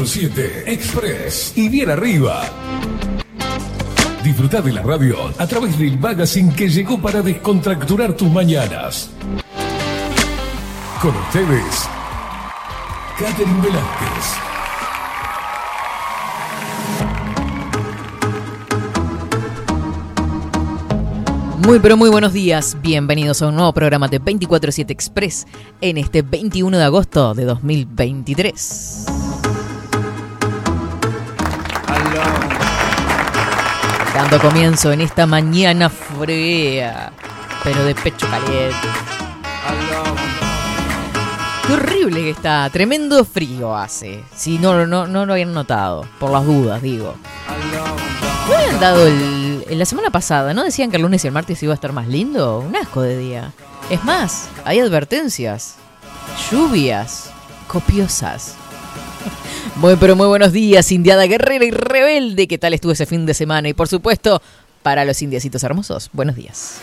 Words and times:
Estás 0.00 0.16
en 0.16 0.30
24-7 0.32 0.62
Express 0.66 1.52
y 1.56 1.68
bien 1.68 1.90
arriba. 1.90 2.42
Disfruta 4.24 4.62
de 4.62 4.72
la 4.72 4.82
radio 4.82 5.16
a 5.36 5.46
través 5.46 5.78
del 5.78 5.98
magazine 5.98 6.54
que 6.54 6.68
llegó 6.68 7.00
para 7.00 7.20
descontracturar 7.22 8.14
tus 8.14 8.30
mañanas. 8.30 9.10
Con 11.02 11.14
ustedes, 11.16 11.88
Catherine 13.18 13.60
Velázquez. 13.60 14.50
Muy 21.66 21.78
pero 21.78 21.96
muy 21.96 22.08
buenos 22.08 22.32
días, 22.32 22.76
bienvenidos 22.82 23.42
a 23.42 23.48
un 23.48 23.56
nuevo 23.56 23.72
programa 23.74 24.08
de 24.08 24.20
24-7 24.20 24.90
Express 24.90 25.46
en 25.82 25.98
este 25.98 26.22
21 26.22 26.78
de 26.78 26.84
agosto 26.84 27.34
de 27.34 27.44
2023. 27.44 29.19
Dando 34.14 34.40
comienzo 34.40 34.92
en 34.92 35.00
esta 35.00 35.26
mañana 35.26 35.88
fría, 35.88 37.12
pero 37.62 37.84
de 37.84 37.94
pecho 37.94 38.26
caliente. 38.28 38.88
Qué 41.66 41.72
horrible 41.74 42.22
que 42.22 42.30
está, 42.30 42.68
tremendo 42.70 43.24
frío 43.24 43.76
hace. 43.76 44.24
Si 44.34 44.58
no, 44.58 44.86
no, 44.86 45.06
no 45.06 45.26
lo 45.26 45.32
habían 45.32 45.52
notado, 45.52 46.04
por 46.18 46.30
las 46.30 46.44
dudas, 46.44 46.82
digo. 46.82 47.14
¿No 48.48 48.56
habían 48.56 48.80
dado 48.80 49.06
el, 49.06 49.64
la 49.78 49.84
semana 49.84 50.10
pasada? 50.10 50.52
¿No 50.54 50.64
decían 50.64 50.90
que 50.90 50.96
el 50.96 51.02
lunes 51.02 51.22
y 51.24 51.28
el 51.28 51.32
martes 51.32 51.62
iba 51.62 51.72
a 51.72 51.76
estar 51.76 51.92
más 51.92 52.08
lindo? 52.08 52.58
Un 52.58 52.74
asco 52.74 53.02
de 53.02 53.16
día. 53.16 53.52
Es 53.88 54.02
más, 54.04 54.48
hay 54.64 54.80
advertencias. 54.80 55.76
Lluvias 56.50 57.30
copiosas. 57.68 58.56
Muy 59.76 59.96
pero 59.96 60.16
muy 60.16 60.26
buenos 60.26 60.52
días, 60.52 60.90
indiada 60.92 61.24
guerrera 61.26 61.64
y 61.64 61.70
rebelde. 61.70 62.46
¿Qué 62.46 62.58
tal 62.58 62.74
estuvo 62.74 62.92
ese 62.92 63.06
fin 63.06 63.26
de 63.26 63.34
semana? 63.34 63.68
Y 63.68 63.74
por 63.74 63.88
supuesto, 63.88 64.42
para 64.82 65.04
los 65.04 65.22
indiecitos 65.22 65.62
hermosos, 65.64 66.10
buenos 66.12 66.36
días. 66.36 66.80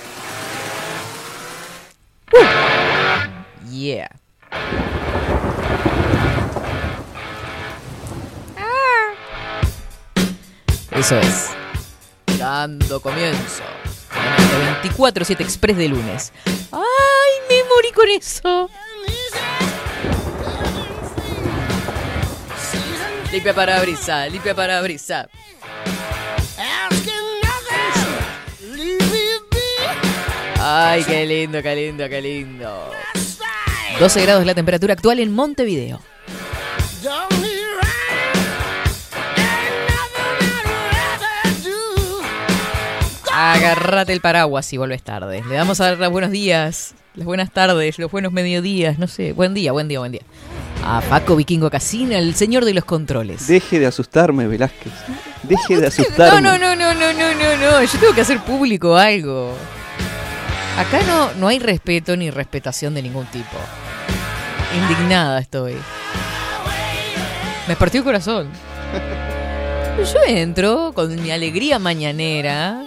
Uh. 2.33 3.71
Yeah. 3.71 4.09
Eso 10.97 11.19
es. 11.19 11.49
Dando 12.39 12.99
comienzo. 12.99 13.61
En 14.15 14.83
este 14.83 14.89
24-7 14.89 15.41
Express 15.41 15.77
de 15.77 15.89
lunes. 15.89 16.33
¡Ay, 16.71 17.33
me 17.49 17.63
morí 17.69 17.91
con 17.93 18.09
eso! 18.09 18.67
Limpia 23.31 23.53
para 23.53 23.81
brisa, 23.81 24.27
limpia 24.29 24.55
para 24.55 24.81
brisa. 24.81 25.27
Ay, 30.59 31.03
qué 31.03 31.25
lindo, 31.25 31.61
qué 31.61 31.75
lindo, 31.75 32.09
qué 32.09 32.21
lindo. 32.21 32.91
12 33.99 34.21
grados 34.21 34.45
la 34.45 34.55
temperatura 34.55 34.93
actual 34.93 35.19
en 35.19 35.33
Montevideo. 35.33 35.99
Agarrate 43.33 44.13
el 44.13 44.21
paraguas 44.21 44.65
si 44.65 44.77
vuelves 44.77 45.03
tarde. 45.03 45.43
Le 45.47 45.55
damos 45.55 45.79
a 45.81 45.85
dar 45.85 45.97
los 45.99 46.11
buenos 46.11 46.31
días, 46.31 46.95
las 47.13 47.25
buenas 47.25 47.51
tardes, 47.51 47.99
los 47.99 48.09
buenos 48.09 48.31
mediodías, 48.31 48.97
no 48.97 49.07
sé. 49.07 49.33
Buen 49.33 49.53
día, 49.53 49.73
buen 49.73 49.87
día, 49.87 49.99
buen 49.99 50.13
día. 50.13 50.23
A 50.89 51.01
Paco 51.01 51.35
Vikingo 51.35 51.69
Casina, 51.69 52.17
el 52.17 52.33
señor 52.33 52.63
de 52.63 52.73
los 52.73 52.85
controles. 52.85 53.45
Deje 53.45 53.77
de 53.77 53.87
asustarme, 53.87 54.47
Velázquez. 54.47 54.93
Deje 55.43 55.81
de 55.81 55.87
asustarme. 55.87 56.41
No, 56.41 56.57
no, 56.57 56.75
no, 56.77 56.93
no, 56.93 57.13
no, 57.13 57.33
no, 57.33 57.57
no. 57.57 57.83
Yo 57.83 57.99
tengo 57.99 58.13
que 58.13 58.21
hacer 58.21 58.39
público 58.39 58.95
algo. 58.95 59.53
Acá 60.77 61.01
no, 61.05 61.33
no 61.33 61.49
hay 61.49 61.59
respeto 61.59 62.15
ni 62.15 62.29
respetación 62.31 62.93
de 62.93 63.01
ningún 63.01 63.25
tipo. 63.25 63.57
Indignada 64.81 65.39
estoy. 65.39 65.75
Me 67.67 67.75
partió 67.75 67.99
el 67.99 68.05
corazón. 68.05 68.47
Yo 69.97 70.19
entro 70.25 70.93
con 70.93 71.21
mi 71.21 71.31
alegría 71.31 71.79
mañanera 71.79 72.83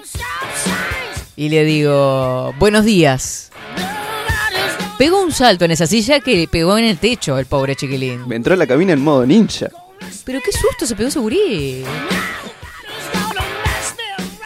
y 1.36 1.50
le 1.50 1.64
digo, 1.64 2.54
buenos 2.58 2.86
días. 2.86 3.50
Pegó 5.00 5.22
un 5.22 5.32
salto 5.32 5.64
en 5.64 5.70
esa 5.70 5.86
silla 5.86 6.20
que 6.20 6.46
pegó 6.46 6.76
en 6.76 6.84
el 6.84 6.98
techo 6.98 7.38
el 7.38 7.46
pobre 7.46 7.74
chiquilín. 7.74 8.28
Me 8.28 8.36
entró 8.36 8.52
a 8.52 8.56
la 8.58 8.66
cabina 8.66 8.92
en 8.92 9.00
modo 9.00 9.24
ninja. 9.24 9.70
Pero 10.26 10.40
qué 10.44 10.52
susto 10.52 10.84
se 10.84 10.94
pegó 10.94 11.08
ese 11.08 11.18
gurí. 11.18 11.82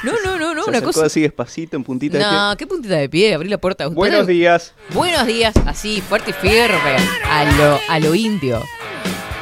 No, 0.05 0.13
no, 0.25 0.39
no, 0.39 0.55
no, 0.55 0.63
Se 0.63 0.71
una 0.71 0.81
cosa. 0.81 1.07
así 1.07 1.23
despacito, 1.23 1.77
en 1.77 1.83
puntita 1.83 2.19
de 2.19 2.23
No, 2.23 2.57
qué 2.57 2.69
puntita 2.69 2.95
de 2.95 3.09
pie, 3.09 3.35
abrí 3.35 3.49
la 3.49 3.59
puerta. 3.59 3.89
Buenos 3.89 4.29
días. 4.29 4.75
Buenos 4.93 5.27
días, 5.27 5.57
así, 5.67 6.01
fuerte 6.01 6.31
y 6.31 6.35
firme, 6.35 6.99
a 7.29 7.45
lo, 7.59 7.81
a 7.89 7.99
lo 7.99 8.15
indio. 8.15 8.63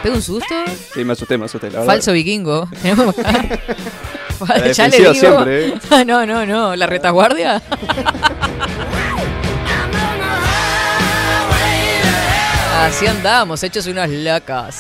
¿Pega 0.02 0.14
un 0.14 0.22
susto? 0.22 0.54
Sí, 0.94 1.04
me 1.04 1.12
asusté, 1.12 1.36
me 1.36 1.44
asusté, 1.44 1.66
la 1.66 1.80
verdad. 1.80 1.92
Falso 1.92 2.12
vikingo. 2.14 2.70
Ya 4.74 4.88
le 4.88 4.98
digo. 4.98 5.14
siempre, 5.14 5.68
¿eh? 5.68 5.74
No, 6.06 6.26
no, 6.26 6.46
no. 6.46 6.76
La 6.76 6.86
retaguardia. 6.86 7.62
Así 12.82 13.06
andamos, 13.06 13.62
hechos 13.62 13.86
unos 13.86 14.08
locos. 14.08 14.76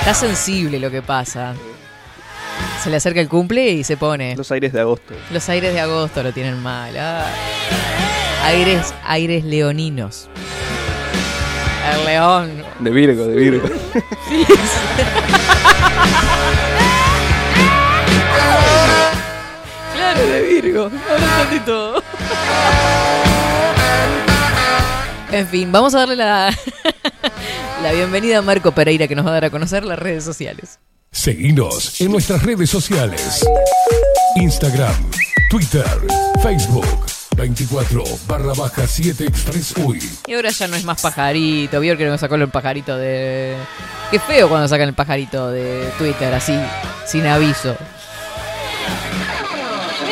Está 0.00 0.14
sensible 0.14 0.78
lo 0.80 0.90
que 0.90 1.02
pasa. 1.02 1.54
Se 2.82 2.90
le 2.90 2.96
acerca 2.96 3.20
el 3.20 3.28
cumple 3.28 3.68
y 3.70 3.84
se 3.84 3.96
pone. 3.96 4.34
Los 4.36 4.50
aires 4.50 4.72
de 4.72 4.80
agosto. 4.80 5.14
Los 5.30 5.48
aires 5.48 5.74
de 5.74 5.80
agosto 5.80 6.22
lo 6.22 6.32
tienen 6.32 6.62
mal. 6.62 6.96
ah. 6.98 7.26
Aires, 8.44 8.94
aires 9.04 9.44
leoninos. 9.44 10.28
El 11.92 12.04
león. 12.04 12.64
De 12.80 12.90
Virgo, 12.90 13.26
de 13.26 13.36
Virgo. 13.36 13.68
Claro, 19.94 20.26
de 20.26 20.42
Virgo. 20.42 20.90
Ahora 21.10 21.42
entendí 21.42 21.64
todo. 21.64 21.95
En 25.36 25.46
fin, 25.46 25.70
vamos 25.70 25.94
a 25.94 25.98
darle 25.98 26.16
la, 26.16 26.50
la 27.82 27.92
bienvenida 27.92 28.38
a 28.38 28.42
Marco 28.42 28.72
Pereira 28.72 29.06
que 29.06 29.14
nos 29.14 29.26
va 29.26 29.30
a 29.30 29.34
dar 29.34 29.44
a 29.44 29.50
conocer 29.50 29.84
las 29.84 29.98
redes 29.98 30.24
sociales. 30.24 30.78
Seguinos 31.12 32.00
en 32.00 32.10
nuestras 32.10 32.42
redes 32.42 32.70
sociales. 32.70 33.46
Instagram, 34.36 34.94
Twitter, 35.50 35.84
Facebook, 36.42 36.86
24 37.36 38.02
barra 38.26 38.54
baja 38.54 38.86
7 38.86 39.26
Express 39.26 39.74
UI. 39.76 40.00
Y 40.26 40.32
ahora 40.32 40.48
ya 40.48 40.68
no 40.68 40.76
es 40.76 40.84
más 40.84 41.02
pajarito. 41.02 41.80
Vieron 41.80 41.98
que 41.98 42.06
nos 42.06 42.18
sacó 42.18 42.36
el 42.36 42.48
pajarito 42.48 42.96
de. 42.96 43.56
Qué 44.10 44.18
feo 44.18 44.48
cuando 44.48 44.68
sacan 44.68 44.88
el 44.88 44.94
pajarito 44.94 45.50
de 45.50 45.86
Twitter 45.98 46.32
así, 46.32 46.58
sin 47.04 47.26
aviso. 47.26 47.76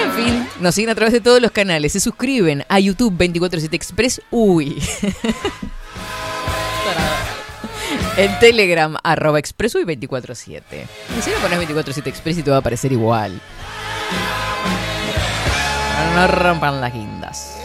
En 0.04 0.12
fin, 0.12 0.48
nos 0.60 0.74
siguen 0.74 0.90
a 0.90 0.94
través 0.94 1.12
de 1.12 1.20
todos 1.20 1.40
los 1.40 1.50
canales. 1.50 1.92
Se 1.92 2.00
suscriben 2.00 2.64
a 2.68 2.78
YouTube 2.78 3.12
247 3.12 3.76
Express. 3.76 4.22
Uy. 4.30 4.82
En 8.16 8.38
Telegram, 8.38 8.96
arroba 9.02 9.40
Express 9.40 9.74
Uy 9.74 9.84
247. 9.84 10.86
Y 11.18 11.22
si 11.22 11.30
no 11.30 11.36
pones 11.38 11.58
247 11.58 12.08
Express 12.08 12.38
y 12.38 12.42
te 12.44 12.50
va 12.50 12.56
a 12.56 12.58
aparecer 12.60 12.92
igual. 12.92 13.40
No 16.14 16.28
rompan 16.28 16.80
las 16.80 16.92
guindas. 16.92 17.56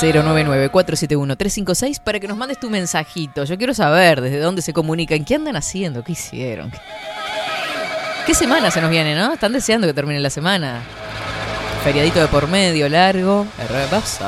099-471-356 0.00 2.00
para 2.00 2.20
que 2.20 2.28
nos 2.28 2.36
mandes 2.36 2.60
tu 2.60 2.70
mensajito. 2.70 3.42
Yo 3.44 3.58
quiero 3.58 3.74
saber 3.74 4.20
desde 4.20 4.38
dónde 4.38 4.62
se 4.62 4.72
comunican, 4.72 5.24
qué 5.24 5.34
andan 5.34 5.56
haciendo, 5.56 6.04
qué 6.04 6.12
hicieron. 6.12 6.70
¿Qué 8.30 8.34
semana 8.34 8.70
se 8.70 8.80
nos 8.80 8.90
viene, 8.90 9.16
no? 9.16 9.32
Están 9.32 9.52
deseando 9.52 9.88
que 9.88 9.92
termine 9.92 10.20
la 10.20 10.30
semana. 10.30 10.82
Feriadito 11.82 12.20
de 12.20 12.28
por 12.28 12.46
medio, 12.46 12.88
largo. 12.88 13.44
Hermoso. 13.58 14.24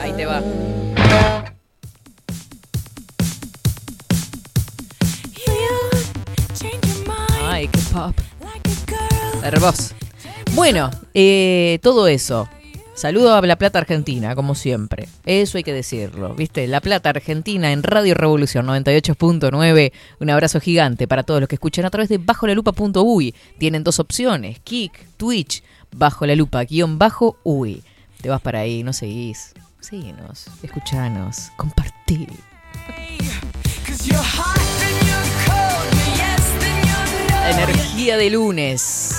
Ahí 0.00 0.12
te 0.14 0.26
va. 0.26 0.42
Ay, 7.44 7.68
qué 7.68 7.78
pop. 7.92 8.18
Hermoso. 9.44 9.94
Bueno, 10.50 10.90
eh, 11.14 11.78
todo 11.80 12.08
eso. 12.08 12.48
Saludo 12.94 13.34
a 13.34 13.40
La 13.42 13.56
Plata 13.56 13.78
Argentina, 13.78 14.34
como 14.34 14.54
siempre. 14.54 15.08
Eso 15.24 15.56
hay 15.56 15.64
que 15.64 15.72
decirlo, 15.72 16.34
¿viste? 16.34 16.66
La 16.66 16.80
Plata 16.80 17.08
Argentina 17.10 17.72
en 17.72 17.82
Radio 17.82 18.14
Revolución 18.14 18.66
98.9. 18.66 19.92
Un 20.20 20.30
abrazo 20.30 20.60
gigante 20.60 21.08
para 21.08 21.22
todos 21.22 21.40
los 21.40 21.48
que 21.48 21.56
escuchan 21.56 21.86
a 21.86 21.90
través 21.90 22.10
de 22.10 22.18
bajolalupa.uy. 22.18 23.34
Tienen 23.58 23.82
dos 23.82 23.98
opciones, 23.98 24.60
Kik, 24.60 24.92
Twitch. 25.16 25.62
bajo 25.90 26.26
la 26.26 26.36
lupa, 26.36 26.62
guion 26.64 26.98
bajo, 26.98 27.38
uy. 27.44 27.82
Te 28.20 28.28
vas 28.28 28.40
para 28.40 28.60
ahí, 28.60 28.82
no 28.82 28.92
seguís. 28.92 29.54
Síguenos, 29.80 30.46
escuchanos, 30.62 31.50
compartí. 31.56 32.28
Energía 37.50 38.16
de 38.16 38.30
lunes. 38.30 39.14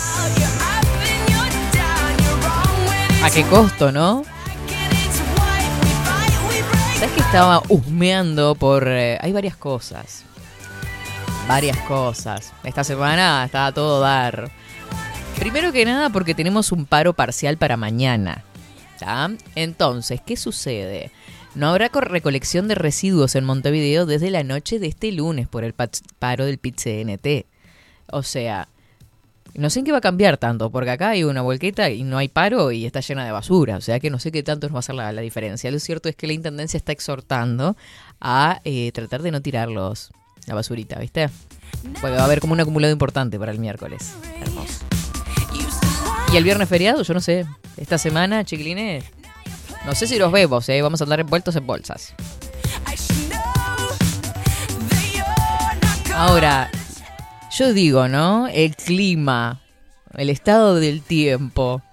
¿A 3.23 3.29
qué 3.29 3.43
costo, 3.43 3.91
no? 3.91 4.23
¿Sabes 6.95 7.11
que 7.15 7.21
estaba 7.21 7.63
husmeando 7.69 8.53
por... 8.53 8.85
Eh, 8.87 9.17
hay 9.21 9.31
varias 9.31 9.55
cosas. 9.55 10.25
Varias 11.47 11.77
cosas. 11.87 12.53
Esta 12.63 12.83
semana 12.83 13.45
está 13.45 13.71
todo 13.71 14.01
dar. 14.01 14.51
Primero 15.39 15.71
que 15.71 15.85
nada 15.85 16.09
porque 16.09 16.35
tenemos 16.35 16.71
un 16.73 16.85
paro 16.85 17.13
parcial 17.13 17.57
para 17.57 17.77
mañana. 17.77 18.43
Entonces, 19.55 20.21
¿qué 20.25 20.37
sucede? 20.37 21.11
No 21.55 21.69
habrá 21.69 21.89
recolección 21.89 22.67
de 22.67 22.75
residuos 22.75 23.35
en 23.35 23.43
Montevideo 23.43 24.05
desde 24.05 24.31
la 24.31 24.43
noche 24.43 24.79
de 24.79 24.87
este 24.87 25.11
lunes 25.11 25.47
por 25.47 25.63
el 25.63 25.73
paro 25.73 26.45
del 26.45 26.57
PIT-CNT. 26.57 27.45
O 28.07 28.23
sea, 28.23 28.67
no 29.55 29.69
sé 29.69 29.79
en 29.79 29.85
qué 29.85 29.91
va 29.91 29.99
a 29.99 30.01
cambiar 30.01 30.37
tanto, 30.37 30.71
porque 30.71 30.89
acá 30.89 31.09
hay 31.09 31.23
una 31.23 31.41
volqueta 31.41 31.89
y 31.89 32.03
no 32.03 32.17
hay 32.17 32.27
paro 32.27 32.71
y 32.71 32.85
está 32.85 33.01
llena 33.01 33.25
de 33.25 33.31
basura. 33.31 33.77
O 33.77 33.81
sea 33.81 33.99
que 33.99 34.09
no 34.09 34.19
sé 34.19 34.31
qué 34.31 34.41
tanto 34.41 34.67
nos 34.67 34.73
va 34.73 34.77
a 34.77 34.79
hacer 34.79 34.95
la, 34.95 35.11
diferencia. 35.21 35.69
Lo 35.69 35.79
cierto 35.79 36.09
es 36.09 36.15
que 36.15 36.27
la 36.27 36.33
Intendencia 36.33 36.77
está 36.77 36.91
exhortando 36.91 37.77
a 38.19 38.61
eh, 38.63 38.91
tratar 38.93 39.21
de 39.21 39.31
no 39.31 39.41
tirarlos, 39.41 40.11
la 40.47 40.55
basurita, 40.55 40.99
¿viste? 40.99 41.29
Va 42.03 42.09
a 42.09 42.23
haber 42.23 42.39
como 42.39 42.53
un 42.53 42.61
acumulado 42.61 42.91
importante 42.91 43.37
para 43.37 43.51
el 43.51 43.59
miércoles. 43.59 44.13
Hermoso. 44.41 44.85
Y 46.31 46.37
el 46.37 46.43
viernes 46.43 46.67
feriado, 46.67 47.03
yo 47.03 47.13
no 47.13 47.21
sé. 47.21 47.45
Esta 47.77 47.97
semana, 47.97 48.43
chiquilines, 48.43 49.03
no 49.85 49.93
sé 49.93 50.07
si 50.07 50.17
los 50.17 50.31
vemos, 50.31 50.67
¿eh? 50.69 50.81
Vamos 50.81 51.01
a 51.01 51.03
andar 51.03 51.19
envueltos 51.19 51.55
en 51.55 51.67
bolsas. 51.67 52.15
Ahora, 56.15 56.71
yo 57.53 57.71
digo, 57.73 58.07
¿no? 58.07 58.47
El 58.47 58.75
clima, 58.75 59.61
el 60.17 60.29
estado 60.29 60.75
del 60.79 61.03
tiempo. 61.03 61.83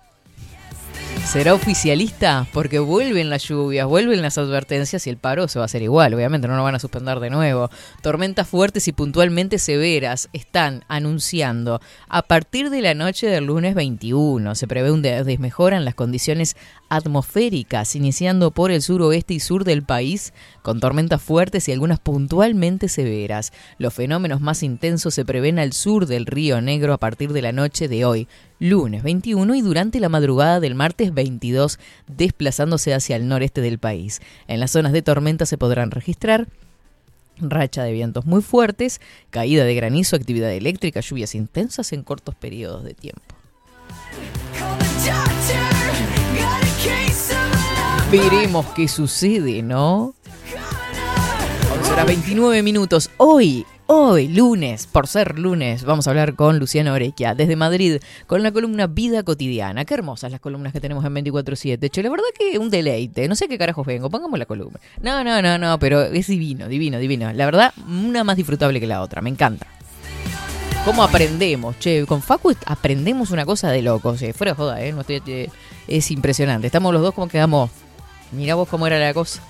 ¿Será 1.30 1.54
oficialista? 1.54 2.48
Porque 2.52 2.80
vuelven 2.80 3.30
las 3.30 3.44
lluvias, 3.44 3.86
vuelven 3.86 4.20
las 4.20 4.36
advertencias 4.36 5.06
y 5.06 5.10
el 5.10 5.16
paro 5.16 5.46
se 5.46 5.60
va 5.60 5.64
a 5.64 5.66
hacer 5.66 5.80
igual. 5.80 6.12
Obviamente 6.12 6.48
no 6.48 6.56
lo 6.56 6.64
van 6.64 6.74
a 6.74 6.80
suspender 6.80 7.20
de 7.20 7.30
nuevo. 7.30 7.70
Tormentas 8.02 8.48
fuertes 8.48 8.88
y 8.88 8.92
puntualmente 8.92 9.60
severas 9.60 10.28
están 10.32 10.84
anunciando 10.88 11.80
a 12.08 12.22
partir 12.22 12.68
de 12.68 12.82
la 12.82 12.94
noche 12.94 13.28
del 13.28 13.44
lunes 13.44 13.76
21. 13.76 14.56
Se 14.56 14.66
prevé 14.66 14.90
un 14.90 15.02
desmejora 15.02 15.76
en 15.76 15.84
las 15.84 15.94
condiciones 15.94 16.56
atmosféricas, 16.88 17.94
iniciando 17.94 18.50
por 18.50 18.72
el 18.72 18.82
suroeste 18.82 19.34
y 19.34 19.38
sur 19.38 19.62
del 19.62 19.84
país, 19.84 20.32
con 20.62 20.80
tormentas 20.80 21.22
fuertes 21.22 21.68
y 21.68 21.72
algunas 21.72 22.00
puntualmente 22.00 22.88
severas. 22.88 23.52
Los 23.78 23.94
fenómenos 23.94 24.40
más 24.40 24.64
intensos 24.64 25.14
se 25.14 25.24
prevén 25.24 25.60
al 25.60 25.74
sur 25.74 26.06
del 26.06 26.26
Río 26.26 26.60
Negro 26.60 26.92
a 26.92 26.98
partir 26.98 27.32
de 27.32 27.42
la 27.42 27.52
noche 27.52 27.86
de 27.86 28.04
hoy, 28.04 28.26
lunes 28.60 29.02
21 29.02 29.56
y 29.56 29.62
durante 29.62 29.98
la 29.98 30.08
madrugada 30.08 30.60
del 30.60 30.76
martes 30.76 31.12
22, 31.12 31.80
desplazándose 32.06 32.94
hacia 32.94 33.16
el 33.16 33.26
noreste 33.26 33.60
del 33.60 33.78
país. 33.78 34.20
En 34.46 34.60
las 34.60 34.70
zonas 34.70 34.92
de 34.92 35.02
tormenta 35.02 35.46
se 35.46 35.58
podrán 35.58 35.90
registrar 35.90 36.46
racha 37.40 37.82
de 37.82 37.92
vientos 37.92 38.26
muy 38.26 38.42
fuertes, 38.42 39.00
caída 39.30 39.64
de 39.64 39.74
granizo, 39.74 40.14
actividad 40.14 40.52
eléctrica, 40.52 41.00
lluvias 41.00 41.34
intensas 41.34 41.92
en 41.92 42.02
cortos 42.02 42.34
periodos 42.34 42.84
de 42.84 42.94
tiempo. 42.94 43.22
Veremos 48.10 48.66
qué 48.74 48.88
sucede, 48.88 49.62
¿no? 49.62 50.14
11 51.78 51.92
horas 51.92 52.06
29 52.06 52.62
minutos. 52.62 53.10
Hoy, 53.16 53.64
hoy, 53.92 54.28
lunes, 54.28 54.86
por 54.86 55.08
ser 55.08 55.36
lunes, 55.36 55.82
vamos 55.82 56.06
a 56.06 56.10
hablar 56.10 56.36
con 56.36 56.60
Luciana 56.60 56.92
Orequia 56.92 57.34
desde 57.34 57.56
Madrid 57.56 58.00
con 58.28 58.40
la 58.40 58.52
columna 58.52 58.86
Vida 58.86 59.24
Cotidiana. 59.24 59.84
Qué 59.84 59.94
hermosas 59.94 60.30
las 60.30 60.40
columnas 60.40 60.72
que 60.72 60.80
tenemos 60.80 61.04
en 61.04 61.12
24-7. 61.12 61.90
Che, 61.90 62.02
la 62.04 62.10
verdad 62.10 62.24
que 62.38 62.56
un 62.58 62.70
deleite. 62.70 63.26
No 63.26 63.34
sé 63.34 63.48
qué 63.48 63.58
carajos 63.58 63.84
vengo. 63.84 64.08
Pongamos 64.08 64.38
la 64.38 64.46
columna. 64.46 64.78
No, 65.02 65.24
no, 65.24 65.42
no, 65.42 65.58
no, 65.58 65.78
pero 65.80 66.02
es 66.02 66.28
divino, 66.28 66.68
divino, 66.68 67.00
divino. 67.00 67.32
La 67.32 67.46
verdad, 67.46 67.74
una 67.88 68.22
más 68.22 68.36
disfrutable 68.36 68.78
que 68.78 68.86
la 68.86 69.02
otra. 69.02 69.22
Me 69.22 69.30
encanta. 69.30 69.66
¿Cómo 70.84 71.02
aprendemos? 71.02 71.76
Che, 71.80 72.06
con 72.06 72.22
Facu 72.22 72.54
aprendemos 72.66 73.32
una 73.32 73.44
cosa 73.44 73.72
de 73.72 73.82
locos. 73.82 74.22
Eh. 74.22 74.32
Fuera 74.32 74.52
de 74.52 74.56
joda, 74.56 74.84
¿eh? 74.84 74.92
No 74.92 75.00
estoy, 75.00 75.20
eh, 75.26 75.50
es 75.88 76.12
impresionante. 76.12 76.68
Estamos 76.68 76.92
los 76.92 77.02
dos 77.02 77.12
como 77.12 77.26
quedamos 77.26 77.70
Mira 78.32 78.54
vos 78.54 78.68
cómo 78.68 78.86
era 78.86 78.98
la 78.98 79.12
cosa. 79.12 79.42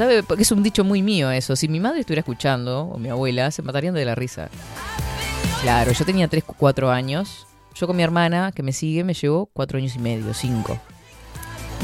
¿Sabe? 0.00 0.22
Porque 0.22 0.44
es 0.44 0.50
un 0.50 0.62
dicho 0.62 0.82
muy 0.82 1.02
mío 1.02 1.30
eso. 1.30 1.54
Si 1.56 1.68
mi 1.68 1.78
madre 1.78 2.00
estuviera 2.00 2.20
escuchando, 2.20 2.84
o 2.84 2.96
mi 2.96 3.10
abuela, 3.10 3.50
se 3.50 3.60
matarían 3.60 3.92
de 3.92 4.06
la 4.06 4.14
risa. 4.14 4.48
Claro, 5.60 5.92
yo 5.92 6.06
tenía 6.06 6.26
3, 6.26 6.42
4 6.56 6.90
años. 6.90 7.46
Yo 7.74 7.86
con 7.86 7.96
mi 7.98 8.02
hermana, 8.02 8.50
que 8.50 8.62
me 8.62 8.72
sigue, 8.72 9.04
me 9.04 9.12
llevó 9.12 9.50
4 9.52 9.76
años 9.76 9.94
y 9.96 9.98
medio, 9.98 10.32
5. 10.32 10.80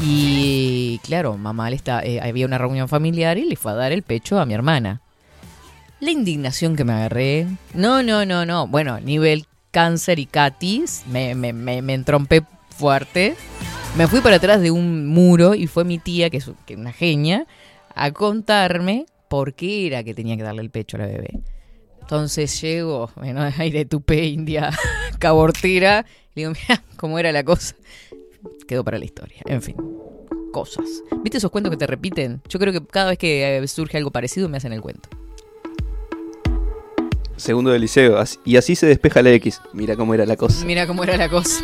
Y 0.01 0.99
claro, 1.03 1.37
mamá 1.37 1.69
le 1.69 1.75
está, 1.75 2.03
eh, 2.03 2.19
había 2.19 2.47
una 2.47 2.57
reunión 2.57 2.87
familiar 2.87 3.37
y 3.37 3.45
le 3.45 3.55
fue 3.55 3.73
a 3.73 3.75
dar 3.75 3.91
el 3.91 4.01
pecho 4.01 4.39
a 4.39 4.47
mi 4.47 4.55
hermana. 4.55 5.01
La 5.99 6.09
indignación 6.09 6.75
que 6.75 6.85
me 6.85 6.93
agarré. 6.93 7.45
No, 7.75 8.01
no, 8.01 8.25
no, 8.25 8.47
no. 8.47 8.65
Bueno, 8.65 8.99
nivel 8.99 9.45
cáncer 9.69 10.17
y 10.17 10.25
catis. 10.25 11.03
Me, 11.05 11.35
me, 11.35 11.53
me, 11.53 11.83
me 11.83 11.93
entrompé 11.93 12.41
fuerte. 12.75 13.35
Me 13.95 14.07
fui 14.07 14.21
para 14.21 14.37
atrás 14.37 14.59
de 14.59 14.71
un 14.71 15.05
muro 15.05 15.53
y 15.53 15.67
fue 15.67 15.83
mi 15.83 15.99
tía, 15.99 16.31
que 16.31 16.37
es 16.37 16.49
una 16.75 16.93
genia, 16.93 17.45
a 17.97 18.11
contarme 18.11 19.05
por 19.29 19.53
qué 19.53 19.87
era 19.87 20.03
que 20.03 20.13
tenía 20.13 20.37
que 20.37 20.43
darle 20.43 20.61
el 20.61 20.69
pecho 20.69 20.97
a 20.97 21.01
la 21.01 21.07
bebé. 21.07 21.41
Entonces 21.99 22.61
llego, 22.61 23.09
bueno, 23.15 23.41
aire 23.57 23.85
tupé, 23.85 24.25
india, 24.25 24.71
cabortera, 25.19 26.05
le 26.33 26.41
digo, 26.43 26.51
mira 26.51 26.83
cómo 26.95 27.19
era 27.19 27.31
la 27.31 27.43
cosa. 27.43 27.75
Quedó 28.67 28.83
para 28.83 28.97
la 28.97 29.05
historia. 29.05 29.41
En 29.45 29.61
fin, 29.61 29.75
cosas. 30.53 30.85
¿Viste 31.23 31.39
esos 31.39 31.51
cuentos 31.51 31.71
que 31.71 31.77
te 31.77 31.87
repiten? 31.87 32.41
Yo 32.47 32.59
creo 32.59 32.71
que 32.71 32.85
cada 32.85 33.09
vez 33.09 33.17
que 33.17 33.57
eh, 33.57 33.67
surge 33.67 33.97
algo 33.97 34.11
parecido 34.11 34.47
me 34.47 34.57
hacen 34.57 34.73
el 34.73 34.81
cuento. 34.81 35.09
Segundo 37.35 37.71
del 37.71 37.81
liceo, 37.81 38.21
y 38.45 38.57
así 38.57 38.75
se 38.75 38.87
despeja 38.87 39.21
la 39.21 39.31
X. 39.31 39.61
Mira 39.73 39.95
cómo 39.95 40.13
era 40.13 40.25
la 40.25 40.35
cosa. 40.35 40.65
Mira 40.65 40.87
cómo 40.87 41.03
era 41.03 41.17
la 41.17 41.29
cosa 41.29 41.63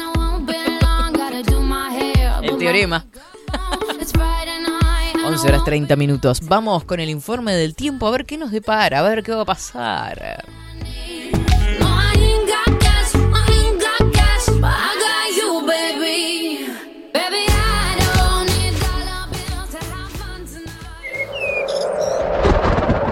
teorema. 2.64 3.06
11 5.26 5.48
horas 5.48 5.64
30 5.64 5.96
minutos. 5.96 6.42
Vamos 6.44 6.84
con 6.84 7.00
el 7.00 7.10
informe 7.10 7.54
del 7.54 7.76
tiempo 7.76 8.08
a 8.08 8.12
ver 8.12 8.26
qué 8.26 8.38
nos 8.38 8.52
depara, 8.52 9.00
a 9.00 9.02
ver 9.04 9.24
qué 9.24 9.34
va 9.34 9.44
a 9.44 9.46
pasar. 9.46 10.44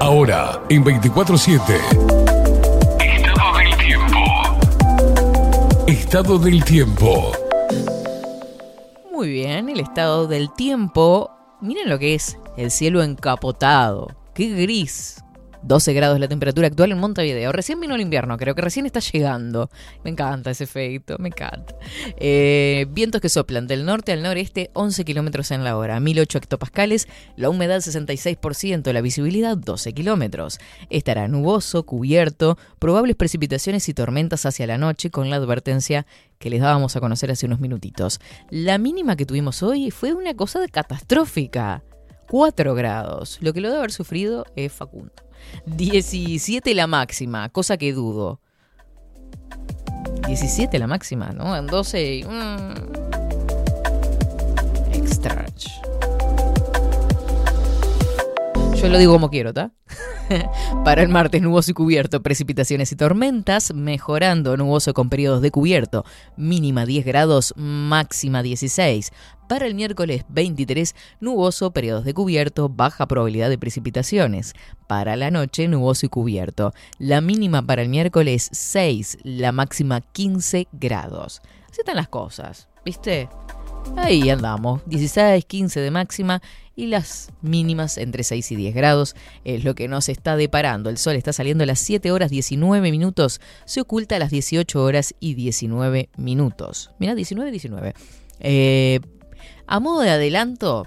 Ahora, 0.02 0.62
en 0.68 0.84
24-7. 0.84 1.60
Estado 3.00 3.58
del 3.58 3.78
tiempo. 3.78 4.18
Estado 5.88 6.38
del 6.40 6.66
tiempo. 6.66 7.32
Muy 9.12 9.30
bien, 9.30 9.70
el 9.70 9.80
estado 9.80 10.28
del 10.28 10.52
tiempo. 10.52 11.32
Miren 11.62 11.90
lo 11.90 12.00
que 12.00 12.16
es 12.16 12.40
el 12.58 12.72
cielo 12.72 13.04
encapotado. 13.04 14.16
Qué 14.34 14.50
gris. 14.50 15.21
12 15.64 15.94
grados 15.94 16.20
la 16.20 16.28
temperatura 16.28 16.68
actual 16.68 16.92
en 16.92 17.00
Montevideo. 17.00 17.52
Recién 17.52 17.80
vino 17.80 17.96
el 17.96 18.02
invierno, 18.02 18.38
creo 18.38 18.56
que 18.56 18.62
recién 18.62 18.86
está 18.86 19.00
llegando. 19.00 19.70
Me 20.04 20.10
encanta 20.10 20.52
ese 20.52 20.64
efecto, 20.64 21.18
me 21.20 21.30
encanta. 21.30 21.76
Eh, 22.18 22.88
vientos 22.90 23.22
que 23.22 23.30
soplan 23.30 23.68
del 23.68 23.86
norte 23.86 24.12
al 24.12 24.24
noreste, 24.24 24.72
11 24.74 25.06
kilómetros 25.06 25.52
en 25.52 25.64
la 25.64 25.78
hora, 25.78 26.00
1008 26.00 26.40
hectopascales, 26.40 27.08
la 27.36 27.50
humedad 27.50 27.78
66%, 27.78 28.92
la 28.92 29.02
visibilidad 29.02 29.58
12 29.58 29.94
kilómetros. 29.94 30.60
Estará 30.90 31.28
nuboso, 31.28 31.84
cubierto, 31.84 32.58
probables 32.80 33.16
precipitaciones 33.16 33.88
y 33.90 33.94
tormentas 33.94 34.46
hacia 34.46 34.68
la 34.68 34.78
noche, 34.78 35.12
con 35.12 35.30
la 35.30 35.36
advertencia 35.36 36.06
que 36.40 36.50
les 36.50 36.62
dábamos 36.62 36.96
a 36.96 37.00
conocer 37.00 37.32
hace 37.32 37.46
unos 37.46 37.60
minutitos. 37.60 38.20
La 38.50 38.78
mínima 38.78 39.16
que 39.16 39.26
tuvimos 39.26 39.62
hoy 39.64 39.92
fue 39.92 40.14
una 40.14 40.34
cosa 40.34 40.60
de 40.60 40.70
catastrófica. 40.70 41.84
4 42.28 42.76
grados. 42.76 43.38
Lo 43.42 43.54
que 43.54 43.62
lo 43.62 43.68
debe 43.68 43.80
haber 43.80 43.92
sufrido 43.92 44.46
es 44.56 44.72
Facundo. 44.72 45.12
17 45.66 46.74
la 46.76 46.88
máxima, 46.88 47.50
cosa 47.50 47.78
que 47.78 47.94
dudo. 47.94 48.40
17 50.28 50.80
la 50.80 50.88
máxima, 50.88 51.32
¿no? 51.32 51.56
En 51.56 51.68
12. 51.68 52.26
Mmm, 52.28 53.12
Yo 58.82 58.90
lo 58.90 58.98
digo 58.98 59.14
como 59.14 59.30
quiero, 59.30 59.50
¿está? 59.50 59.72
Para 60.84 61.04
el 61.04 61.10
martes, 61.10 61.40
nuboso 61.44 61.70
y 61.70 61.74
cubierto, 61.76 62.24
precipitaciones 62.24 62.92
y 62.92 62.96
tormentas, 62.96 63.76
mejorando 63.76 64.58
nuboso 64.58 64.96
con 64.96 65.08
periodos 65.08 65.44
de 65.44 65.52
cubierto, 65.52 66.04
mínima 66.36 66.88
10 66.88 67.06
grados, 67.06 67.54
máxima 67.56 68.42
16. 68.42 69.12
Para 69.52 69.68
el 69.68 69.76
miércoles 69.76 70.24
23, 70.30 70.96
nuboso, 71.20 71.72
periodos 71.72 72.06
de 72.06 72.14
cubierto, 72.14 72.70
baja 72.70 73.06
probabilidad 73.06 73.50
de 73.50 73.58
precipitaciones. 73.58 74.54
Para 74.88 75.18
la 75.18 75.30
noche, 75.30 75.68
nuboso 75.68 76.06
y 76.06 76.10
cubierto. 76.10 76.74
La 77.00 77.20
mínima 77.20 77.62
para 77.62 77.82
el 77.82 77.90
miércoles 77.90 78.48
6, 78.54 79.18
la 79.24 79.52
máxima 79.52 80.00
15 80.00 80.70
grados. 80.72 81.42
Así 81.70 81.82
están 81.82 81.98
las 81.98 82.08
cosas, 82.08 82.70
¿viste? 82.86 83.28
Ahí 83.98 84.30
andamos, 84.30 84.84
16, 84.86 85.44
15 85.44 85.82
de 85.82 85.92
máxima 85.92 86.42
y 86.74 86.86
las 86.88 87.34
mínimas 87.42 87.98
entre 87.98 88.24
6 88.24 88.54
y 88.54 88.56
10 88.56 88.74
grados 88.74 89.18
es 89.44 89.66
lo 89.66 89.76
que 89.76 89.90
nos 89.90 90.08
está 90.08 90.38
deparando. 90.38 90.90
El 90.90 90.98
sol 90.98 91.18
está 91.18 91.34
saliendo 91.34 91.66
a 91.66 91.68
las 91.68 91.80
7 91.80 92.10
horas 92.14 92.32
19 92.32 92.90
minutos, 92.90 93.42
se 93.66 93.82
oculta 93.82 94.16
a 94.16 94.20
las 94.20 94.32
18 94.32 94.82
horas 94.82 95.14
y 95.20 95.34
19 95.34 96.08
minutos. 96.16 96.92
Mira, 97.00 97.16
19, 97.16 97.52
19. 97.52 97.94
Eh, 98.40 99.02
a 99.72 99.80
modo 99.80 100.02
de 100.02 100.10
adelanto, 100.10 100.86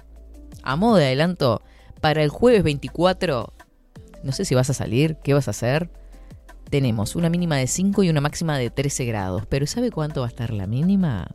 a 0.61 0.75
modo 0.75 0.97
de 0.97 1.05
adelanto, 1.05 1.63
para 2.01 2.21
el 2.21 2.29
jueves 2.29 2.61
24, 2.61 3.51
no 4.21 4.31
sé 4.31 4.45
si 4.45 4.53
vas 4.53 4.69
a 4.69 4.75
salir, 4.75 5.17
qué 5.23 5.33
vas 5.33 5.47
a 5.47 5.51
hacer. 5.51 5.89
Tenemos 6.69 7.15
una 7.15 7.31
mínima 7.31 7.57
de 7.57 7.65
5 7.65 8.03
y 8.03 8.11
una 8.11 8.21
máxima 8.21 8.59
de 8.59 8.69
13 8.69 9.05
grados, 9.05 9.47
pero 9.49 9.65
¿sabe 9.65 9.89
cuánto 9.89 10.21
va 10.21 10.27
a 10.27 10.29
estar 10.29 10.53
la 10.53 10.67
mínima? 10.67 11.27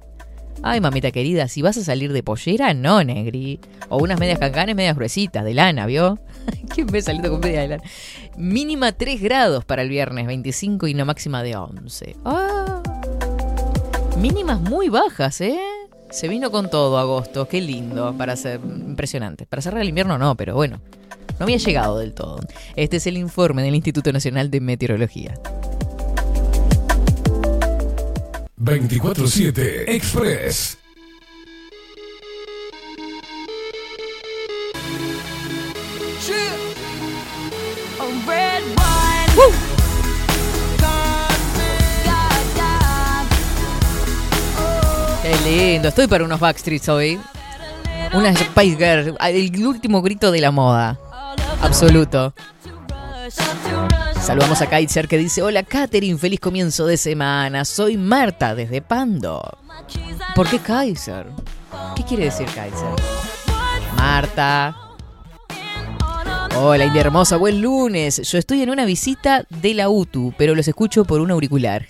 Ay, 0.62 0.80
mamita 0.80 1.11
querida, 1.11 1.49
si 1.49 1.61
vas 1.61 1.76
a 1.76 1.83
salir 1.83 2.12
de 2.12 2.23
pollera, 2.23 2.73
no, 2.73 3.02
negri. 3.02 3.59
O 3.88 3.99
unas 3.99 4.21
medias 4.21 4.38
cancanes, 4.38 4.76
medias 4.76 4.95
gruesitas, 4.95 5.45
de 5.45 5.52
lana, 5.52 5.87
¿vio? 5.87 6.21
¿Quién 6.73 6.87
ve 6.87 7.02
saliendo 7.02 7.33
con 7.33 7.40
media 7.40 7.62
de 7.62 7.69
lana? 7.69 7.83
Mínima 8.37 8.92
3 8.92 9.21
grados 9.21 9.64
para 9.64 9.83
el 9.83 9.88
viernes 9.88 10.28
25 10.28 10.87
y 10.87 10.95
una 10.95 11.04
máxima 11.04 11.42
de 11.42 11.57
11. 11.57 12.14
Ah, 12.25 12.80
mínimas 14.19 14.61
muy 14.61 14.88
bajas, 14.88 15.40
¿eh? 15.40 15.59
Se 16.11 16.26
vino 16.26 16.50
con 16.50 16.69
todo 16.69 16.99
agosto, 16.99 17.47
qué 17.47 17.61
lindo, 17.61 18.12
para 18.17 18.35
ser 18.35 18.61
impresionante. 18.64 19.47
Para 19.47 19.62
cerrar 19.62 19.83
el 19.83 19.88
invierno 19.88 20.19
no, 20.19 20.37
pero 20.37 20.55
bueno, 20.55 20.81
no 21.38 21.45
había 21.45 21.57
llegado 21.57 21.99
del 21.99 22.14
todo. 22.14 22.40
Este 22.75 22.97
es 22.97 23.07
el 23.07 23.17
informe 23.17 23.62
del 23.62 23.76
Instituto 23.76 24.12
Nacional 24.12 24.50
de 24.50 24.61
Meteorología. 24.61 25.35
24-7 28.59 29.85
Express. 29.87 30.81
Qué 45.30 45.38
lindo, 45.49 45.90
estoy 45.90 46.08
para 46.08 46.25
unos 46.25 46.40
Backstreets 46.40 46.88
hoy. 46.88 47.20
Una 48.12 48.34
Spice 48.34 48.76
Girl, 48.76 49.16
el 49.20 49.64
último 49.64 50.02
grito 50.02 50.32
de 50.32 50.40
la 50.40 50.50
moda. 50.50 50.99
Absoluto. 51.62 52.34
Saludamos 54.20 54.60
a 54.60 54.68
Kaiser 54.68 55.06
que 55.06 55.18
dice, 55.18 55.40
hola 55.40 55.62
Katherine, 55.62 56.18
feliz 56.18 56.40
comienzo 56.40 56.84
de 56.84 56.96
semana. 56.96 57.64
Soy 57.64 57.96
Marta 57.96 58.56
desde 58.56 58.82
Pando. 58.82 59.40
¿Por 60.34 60.49
qué 60.49 60.58
Kaiser? 60.58 61.26
¿Qué 61.94 62.02
quiere 62.02 62.25
decir 62.25 62.49
Kaiser? 62.52 62.88
Marta. 63.94 64.76
Hola 66.56 66.87
India 66.87 67.02
Hermosa, 67.02 67.37
buen 67.37 67.62
lunes. 67.62 68.20
Yo 68.28 68.37
estoy 68.37 68.62
en 68.62 68.70
una 68.70 68.84
visita 68.84 69.44
de 69.49 69.75
la 69.75 69.90
UTU, 69.90 70.34
pero 70.37 70.56
los 70.56 70.66
escucho 70.66 71.04
por 71.04 71.20
un 71.20 71.30
auricular. 71.30 71.87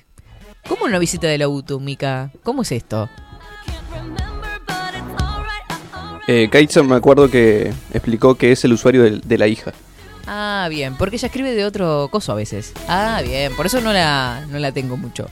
¿Cómo 0.68 0.84
una 0.84 0.98
visita 0.98 1.26
de 1.26 1.38
la 1.38 1.48
UTU, 1.48 1.80
Mika? 1.80 2.30
¿Cómo 2.42 2.60
es 2.60 2.72
esto? 2.72 3.08
Eh, 6.26 6.48
Kaiser 6.50 6.84
me 6.84 6.96
acuerdo 6.96 7.30
que 7.30 7.72
explicó 7.92 8.34
que 8.34 8.52
es 8.52 8.64
el 8.64 8.72
usuario 8.72 9.02
de, 9.02 9.38
la 9.38 9.46
hija. 9.46 9.72
Ah, 10.26 10.68
bien, 10.70 10.96
porque 10.96 11.16
ella 11.16 11.26
escribe 11.26 11.52
de 11.52 11.64
otro 11.64 12.08
coso 12.10 12.32
a 12.32 12.34
veces. 12.34 12.72
Ah, 12.88 13.20
bien, 13.24 13.54
por 13.56 13.66
eso 13.66 13.80
no 13.80 13.92
la, 13.92 14.46
no 14.48 14.58
la 14.58 14.72
tengo 14.72 14.96
mucho. 14.96 15.28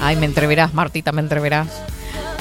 Ay, 0.00 0.16
me 0.16 0.26
entreverás, 0.26 0.74
Martita, 0.74 1.12
me 1.12 1.20
entreverás. 1.20 1.68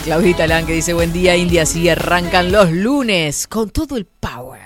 Claudita 0.04 0.48
Lan 0.48 0.66
que 0.66 0.74
dice, 0.74 0.94
buen 0.94 1.12
día, 1.12 1.36
India, 1.36 1.66
sí, 1.66 1.90
arrancan 1.90 2.52
los 2.52 2.72
lunes 2.72 3.48
con 3.48 3.70
todo 3.70 3.98
el 3.98 4.06
power. 4.06 4.62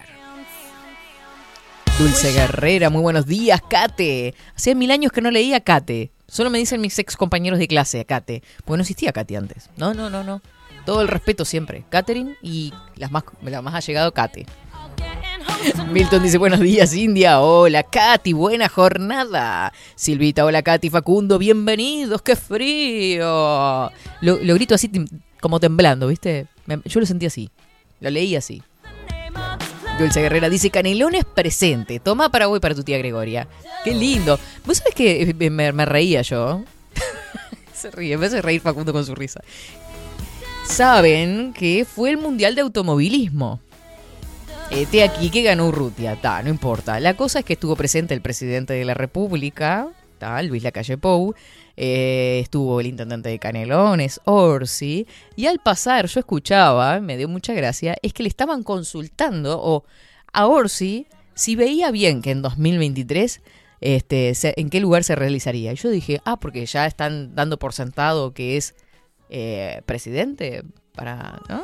Dulce 1.98 2.32
Guerrera, 2.32 2.90
muy 2.90 3.02
buenos 3.02 3.26
días, 3.26 3.62
Kate. 3.68 4.34
Hacía 4.56 4.76
mil 4.76 4.92
años 4.92 5.12
que 5.12 5.22
no 5.22 5.30
leía 5.30 5.62
Kate. 5.62 6.12
Solo 6.28 6.50
me 6.50 6.58
dicen 6.58 6.82
mis 6.82 6.98
ex 6.98 7.16
compañeros 7.16 7.60
de 7.60 7.68
clase, 7.68 8.06
Kate. 8.06 8.42
Porque 8.66 8.78
no 8.78 8.82
existía 8.82 9.12
Kate 9.12 9.38
antes. 9.38 9.70
No, 9.78 9.94
no, 9.94 10.10
no, 10.10 10.24
no. 10.24 10.42
Todo 10.86 11.02
el 11.02 11.08
respeto 11.08 11.46
siempre. 11.46 11.84
Catherine 11.90 12.38
y 12.42 12.74
las 12.96 13.12
más, 13.12 13.24
la 13.44 13.62
más 13.62 13.76
ha 13.76 13.80
llegado 13.80 14.14
Kate. 14.14 14.46
Milton 15.92 16.24
dice 16.24 16.38
buenos 16.38 16.60
días 16.60 16.94
India, 16.96 17.40
hola 17.40 17.84
Katy, 17.84 18.34
buena 18.34 18.68
jornada. 18.68 19.72
Silvita, 19.96 20.46
hola 20.46 20.62
Katy, 20.62 20.90
Facundo, 20.90 21.38
bienvenidos, 21.38 22.22
qué 22.22 22.36
frío. 22.36 23.92
Lo, 24.22 24.38
lo 24.42 24.54
grito 24.56 24.74
así 24.74 24.90
como 25.40 25.60
temblando, 25.60 26.08
¿viste? 26.08 26.48
Yo 26.86 27.00
lo 27.00 27.06
sentí 27.06 27.26
así, 27.26 27.50
lo 28.00 28.10
leí 28.10 28.36
así. 28.36 28.64
Dulce 30.00 30.22
Guerrera 30.22 30.50
dice 30.50 30.72
Canelones 30.72 31.26
presente, 31.26 32.00
toma 32.00 32.30
Paraguay 32.30 32.60
para 32.60 32.74
tu 32.74 32.84
tía 32.84 32.98
Gregoria. 32.98 33.48
Qué 33.84 33.94
lindo. 33.94 34.40
¿Vos 34.66 34.78
sabés 34.78 34.96
que 34.96 35.36
me, 35.52 35.72
me 35.72 35.86
reía 35.86 36.22
yo? 36.22 36.64
se 37.74 37.92
ríe, 37.92 38.18
me 38.18 38.26
hace 38.26 38.42
reír 38.42 38.62
Facundo 38.62 38.94
con 38.94 39.06
su 39.06 39.14
risa. 39.14 39.42
Saben 40.66 41.54
que 41.54 41.86
fue 41.86 42.12
el 42.12 42.18
Mundial 42.18 42.56
de 42.56 42.62
Automovilismo. 42.62 43.60
Este 44.70 45.04
aquí 45.04 45.30
que 45.30 45.42
ganó 45.42 45.68
Urrutia, 45.68 46.16
ta, 46.16 46.42
no 46.42 46.50
importa. 46.50 47.00
La 47.00 47.16
cosa 47.16 47.40
es 47.40 47.46
que 47.46 47.54
estuvo 47.54 47.76
presente 47.76 48.14
el 48.14 48.22
presidente 48.22 48.74
de 48.74 48.86
la 48.86 48.94
República, 48.94 49.90
ta, 50.18 50.42
Luis 50.44 50.64
Lacalle 50.64 50.98
Pou, 50.98 51.36
eh, 51.76 52.40
estuvo 52.42 52.80
el 52.80 52.88
intendente 52.88 53.28
de 53.28 53.40
Canelones, 53.40 54.22
Orsi, 54.24 55.08
y 55.36 55.48
al 55.48 55.60
pasar 55.60 56.06
yo 56.06 56.22
escuchaba, 56.22 57.02
me 57.02 57.18
dio 57.18 57.28
mucha 57.28 57.54
gracia, 57.54 57.98
es 58.02 58.14
que 58.14 58.24
le 58.24 58.30
estaban 58.30 58.64
consultando 58.64 59.60
o 59.62 59.84
a 60.32 60.48
Orsi 60.48 61.08
si 61.34 61.56
veía 61.56 61.92
bien 61.92 62.22
que 62.22 62.32
en 62.32 62.42
2023 62.42 63.42
este, 63.82 64.34
en 64.60 64.70
qué 64.70 64.80
lugar 64.80 65.04
se 65.04 65.16
realizaría. 65.16 65.74
Y 65.74 65.76
yo 65.76 65.90
dije, 65.90 66.22
ah, 66.24 66.40
porque 66.40 66.66
ya 66.66 66.86
están 66.86 67.36
dando 67.36 67.58
por 67.58 67.74
sentado 67.74 68.34
que 68.34 68.58
es 68.58 68.76
eh, 69.32 69.82
presidente 69.86 70.64
para... 70.94 71.40
¿no? 71.50 71.64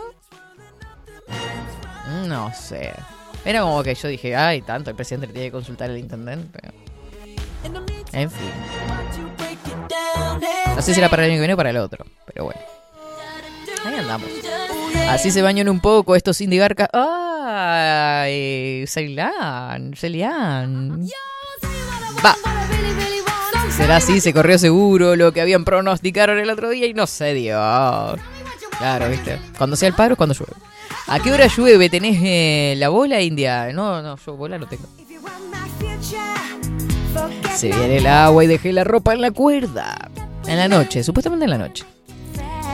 No 2.25 2.53
sé. 2.53 2.93
Era 3.45 3.61
como 3.61 3.83
que 3.83 3.93
yo 3.93 4.07
dije, 4.07 4.35
ay, 4.35 4.61
tanto, 4.61 4.89
el 4.89 4.95
presidente 4.95 5.27
le 5.27 5.33
tiene 5.33 5.47
que 5.47 5.51
consultar 5.51 5.89
al 5.89 5.97
intendente. 5.97 6.59
En 8.13 8.31
fin. 8.31 8.51
No 10.75 10.81
sé 10.81 10.93
si 10.93 10.99
era 10.99 11.09
para 11.09 11.25
el 11.25 11.31
año 11.31 11.37
que 11.37 11.41
viene 11.41 11.53
o 11.53 11.57
para 11.57 11.69
el 11.69 11.77
otro, 11.77 12.05
pero 12.25 12.45
bueno. 12.45 12.61
Ahí 13.85 13.95
andamos. 13.95 14.29
Así 15.09 15.31
se 15.31 15.41
bañan 15.41 15.69
un 15.69 15.79
poco 15.79 16.15
estos 16.15 16.39
indigarcas. 16.41 16.89
¡Ay! 16.93 18.85
Ceilán, 18.87 19.93
Celian. 19.95 21.07
Va. 22.25 22.35
Será 23.77 23.97
así, 23.97 24.19
se 24.19 24.33
corrió 24.33 24.57
seguro 24.57 25.15
lo 25.15 25.31
que 25.31 25.39
habían 25.39 25.63
pronosticado 25.63 26.33
el 26.33 26.49
otro 26.49 26.69
día 26.69 26.87
y 26.87 26.95
no 26.95 27.05
se 27.05 27.35
dio. 27.35 27.55
Claro, 28.77 29.09
¿viste? 29.09 29.39
Cuando 29.57 29.75
sea 29.75 29.87
el 29.87 29.93
paro 29.93 30.15
cuando 30.15 30.33
llueve. 30.33 30.53
¿A 31.05 31.19
qué 31.19 31.31
hora 31.31 31.47
llueve? 31.47 31.87
¿Tenés 31.89 32.17
eh, 32.21 32.75
la 32.77 32.89
bola 32.89 33.21
india? 33.21 33.71
No, 33.71 34.01
no, 34.01 34.17
yo 34.17 34.35
bola 34.35 34.57
no 34.57 34.67
tengo. 34.67 34.87
Se 37.55 37.67
viene 37.67 37.97
el 37.97 38.07
agua 38.07 38.43
y 38.43 38.47
dejé 38.47 38.73
la 38.73 38.83
ropa 38.83 39.13
en 39.13 39.21
la 39.21 39.31
cuerda. 39.31 40.09
En 40.47 40.57
la 40.57 40.67
noche, 40.67 41.03
supuestamente 41.03 41.45
en 41.45 41.51
la 41.51 41.57
noche. 41.59 41.85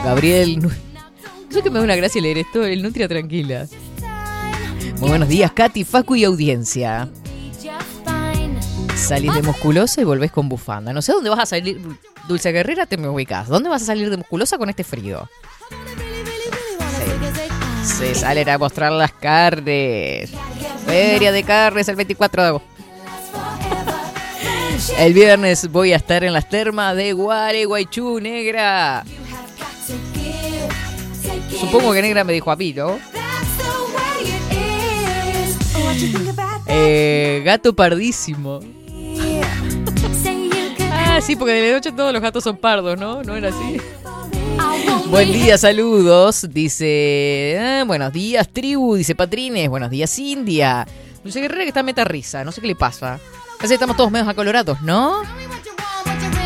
Gabriel. 0.04 0.68
Yo 1.50 1.62
que 1.62 1.70
me 1.70 1.78
da 1.78 1.84
una 1.84 1.96
gracia 1.96 2.20
leer 2.20 2.38
esto, 2.38 2.64
el 2.64 2.82
Nutria 2.82 3.08
Tranquila. 3.08 3.66
Muy 5.00 5.08
buenos 5.10 5.28
días, 5.28 5.52
Katy, 5.52 5.84
Facu 5.84 6.16
y 6.16 6.24
audiencia. 6.24 7.08
Salís 9.04 9.34
de 9.34 9.42
musculosa 9.42 10.00
y 10.00 10.04
volvés 10.04 10.32
con 10.32 10.48
bufanda. 10.48 10.92
No 10.94 11.02
sé 11.02 11.12
dónde 11.12 11.28
vas 11.28 11.40
a 11.40 11.46
salir. 11.46 11.78
Dulce 12.26 12.52
Guerrera, 12.52 12.86
te 12.86 12.96
me 12.96 13.06
ubicas. 13.06 13.48
¿Dónde 13.48 13.68
vas 13.68 13.82
a 13.82 13.86
salir 13.86 14.08
de 14.08 14.16
musculosa 14.16 14.56
con 14.56 14.70
este 14.70 14.82
frío? 14.82 15.28
Se 17.84 18.14
salen 18.14 18.48
a 18.48 18.56
mostrar 18.56 18.92
las 18.92 19.12
carnes. 19.12 20.30
Feria 20.86 21.32
de 21.32 21.42
carnes 21.42 21.86
el 21.88 21.96
24 21.96 22.42
de 22.42 22.48
agosto. 22.48 22.68
El 24.98 25.12
viernes 25.12 25.70
voy 25.70 25.92
a 25.92 25.96
estar 25.96 26.24
en 26.24 26.32
las 26.32 26.48
termas 26.48 26.96
de 26.96 27.12
Gualeguaychú, 27.12 28.20
negra. 28.20 29.04
Supongo 31.60 31.92
que 31.92 32.00
negra 32.00 32.24
me 32.24 32.32
dijo 32.32 32.50
a 32.50 32.56
mí, 32.56 32.72
¿no? 32.72 32.98
Eh, 36.66 37.42
gato 37.44 37.76
pardísimo. 37.76 38.60
Ah, 41.14 41.20
sí, 41.20 41.36
porque 41.36 41.52
de 41.52 41.72
noche 41.72 41.92
todos 41.92 42.12
los 42.12 42.20
gatos 42.20 42.42
son 42.42 42.56
pardos, 42.56 42.98
¿no? 42.98 43.22
¿No 43.22 43.36
era 43.36 43.50
así? 43.50 43.80
Buen 45.06 45.32
día, 45.32 45.56
saludos. 45.56 46.44
Dice. 46.50 47.56
ah, 47.62 47.84
buenos 47.86 48.12
días, 48.12 48.48
tribu. 48.48 48.96
Dice 48.96 49.14
Patrines. 49.14 49.68
Buenos 49.68 49.90
días, 49.90 50.18
India. 50.18 50.84
Dulce 51.22 51.40
Guerrera 51.40 51.62
que 51.62 51.68
está 51.68 51.84
meta 51.84 52.02
risa. 52.02 52.42
No 52.42 52.50
sé 52.50 52.60
qué 52.60 52.66
le 52.66 52.74
pasa. 52.74 53.20
Parece 53.58 53.68
que 53.68 53.74
estamos 53.74 53.96
todos 53.96 54.10
medio 54.10 54.28
acolorados, 54.28 54.80
¿no? 54.82 55.22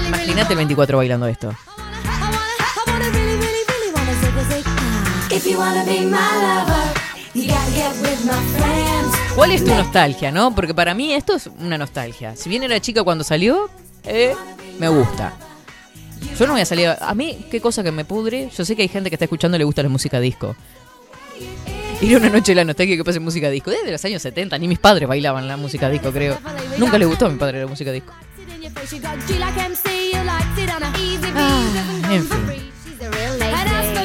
Imagínate 0.07 0.53
el 0.53 0.59
24 0.59 0.99
bailando 0.99 1.27
esto. 1.27 1.51
¿Cuál 9.35 9.51
es 9.51 9.65
tu 9.65 9.75
nostalgia, 9.75 10.31
no? 10.31 10.55
Porque 10.55 10.75
para 10.75 10.93
mí 10.93 11.15
esto 11.15 11.37
es 11.37 11.47
una 11.59 11.79
nostalgia. 11.79 12.37
Si 12.37 12.51
bien 12.51 12.65
era 12.65 12.79
chica 12.81 13.03
cuando 13.03 13.25
salió, 13.25 13.71
eh, 14.09 14.35
me 14.79 14.89
gusta. 14.89 15.35
Yo 16.39 16.47
no 16.47 16.53
voy 16.53 16.63
a 16.63 16.65
salir. 16.65 16.89
A 17.01 17.15
mí, 17.15 17.47
qué 17.51 17.61
cosa 17.61 17.83
que 17.83 17.93
me 17.93 18.05
pudre. 18.05 18.51
Yo 18.57 18.65
sé 18.65 18.77
que 18.77 18.83
hay 18.83 18.89
gente 18.89 19.11
que 19.11 19.17
está 19.17 19.25
escuchando 19.25 19.57
y 19.57 19.59
le 19.59 19.65
gusta 19.65 19.83
la 19.83 19.89
música 19.89 20.21
disco. 20.21 20.55
Ir 22.01 22.17
una 22.17 22.29
noche 22.29 22.53
de 22.53 22.57
la 22.57 22.65
nostalgia 22.65 22.97
que 22.97 23.05
pase 23.05 23.19
música 23.19 23.51
disco. 23.51 23.71
Desde 23.71 23.91
los 23.91 24.05
años 24.05 24.23
70, 24.23 24.57
ni 24.59 24.69
mis 24.69 24.79
padres 24.79 25.09
bailaban 25.09 25.49
la 25.49 25.57
música 25.57 25.89
disco, 25.89 26.13
creo. 26.13 26.39
Nunca 26.79 26.97
le 26.99 27.07
gustó 27.07 27.27
a 27.27 27.29
mi 27.29 27.39
padre 27.39 27.61
la 27.61 27.67
música 27.67 27.91
disco. 27.91 28.13
Ah. 31.35 31.65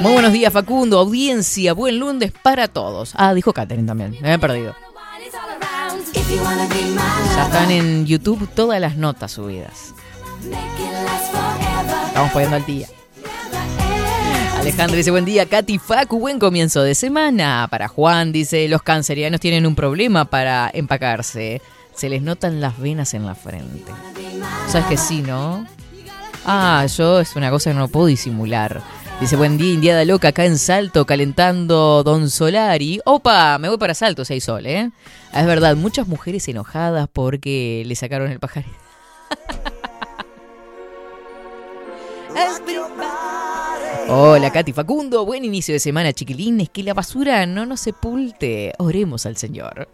Muy 0.01 0.13
buenos 0.13 0.33
días, 0.33 0.51
Facundo. 0.51 0.99
Audiencia, 0.99 1.73
buen 1.73 1.99
lunes 1.99 2.31
para 2.31 2.67
todos. 2.67 3.13
Ah, 3.15 3.33
dijo 3.33 3.53
Katherine 3.53 3.87
también. 3.87 4.17
Me 4.21 4.33
he 4.33 4.39
perdido. 4.39 4.75
Ya 7.35 7.43
están 7.45 7.71
en 7.71 8.05
YouTube 8.05 8.47
todas 8.53 8.79
las 8.79 8.95
notas 8.95 9.31
subidas. 9.31 9.93
Estamos 12.07 12.31
poniendo 12.31 12.55
al 12.55 12.65
día. 12.65 12.87
Alejandro 14.57 14.95
dice, 14.95 15.11
buen 15.11 15.25
día, 15.25 15.45
Katy 15.45 15.77
Facu, 15.77 16.19
buen 16.19 16.39
comienzo 16.39 16.83
de 16.83 16.95
semana. 16.95 17.67
Para 17.69 17.89
Juan 17.89 18.31
dice, 18.31 18.67
los 18.69 18.81
cancerianos 18.81 19.41
tienen 19.41 19.65
un 19.65 19.75
problema 19.75 20.25
para 20.25 20.71
empacarse. 20.73 21.61
Se 21.93 22.07
les 22.07 22.21
notan 22.21 22.61
las 22.61 22.79
venas 22.79 23.13
en 23.13 23.25
la 23.25 23.35
frente. 23.35 23.91
¿Sabes 24.67 24.87
que 24.87 24.97
sí, 24.97 25.21
no? 25.21 25.67
Ah, 26.45 26.85
yo 26.85 27.19
es 27.19 27.35
una 27.35 27.49
cosa 27.49 27.71
que 27.71 27.75
no 27.75 27.87
puedo 27.89 28.05
disimular. 28.07 28.81
Dice, 29.19 29.37
buen 29.37 29.57
día, 29.57 29.73
Indiada 29.73 30.03
Loca, 30.03 30.29
acá 30.29 30.43
en 30.45 30.57
Salto, 30.57 31.05
calentando 31.05 32.03
Don 32.03 32.29
Solari. 32.29 32.99
Opa, 33.05 33.57
me 33.57 33.69
voy 33.69 33.77
para 33.77 33.93
Salto, 33.93 34.25
si 34.25 34.33
hay 34.33 34.41
sol, 34.41 34.65
¿eh? 34.65 34.91
Ah, 35.31 35.41
Es 35.41 35.47
verdad, 35.47 35.75
muchas 35.77 36.07
mujeres 36.07 36.45
enojadas 36.49 37.07
porque 37.11 37.83
le 37.85 37.95
sacaron 37.95 38.31
el 38.31 38.39
pajarito. 38.39 38.73
Hola, 44.09 44.51
Katy 44.51 44.73
Facundo. 44.73 45.25
Buen 45.25 45.45
inicio 45.45 45.73
de 45.73 45.79
semana, 45.79 46.11
chiquilines. 46.13 46.69
Que 46.69 46.83
la 46.83 46.93
basura 46.93 47.45
no 47.45 47.65
nos 47.65 47.79
sepulte. 47.79 48.73
Oremos 48.79 49.25
al 49.25 49.37
Señor. 49.37 49.87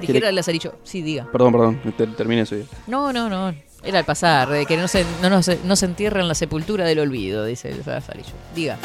Dijera 0.00 0.28
el 0.30 0.34
Lazarillo. 0.36 0.74
Sí, 0.84 1.02
diga. 1.02 1.26
Perdón, 1.30 1.52
perdón, 1.52 1.80
ter- 1.96 2.14
terminé 2.16 2.42
eso 2.42 2.56
ya. 2.56 2.64
No, 2.86 3.12
no, 3.12 3.28
no. 3.28 3.54
Era 3.82 3.98
al 3.98 4.04
pasar, 4.04 4.48
de 4.50 4.66
que 4.66 4.76
no 4.76 4.88
se, 4.88 5.04
no, 5.22 5.30
nos- 5.30 5.50
no 5.64 5.76
se 5.76 5.86
entierra 5.86 6.20
en 6.20 6.28
la 6.28 6.34
sepultura 6.34 6.84
del 6.84 6.98
olvido, 6.98 7.44
dice 7.44 7.70
el 7.70 7.82
Lazarillo. 7.86 8.32
Diga. 8.54 8.76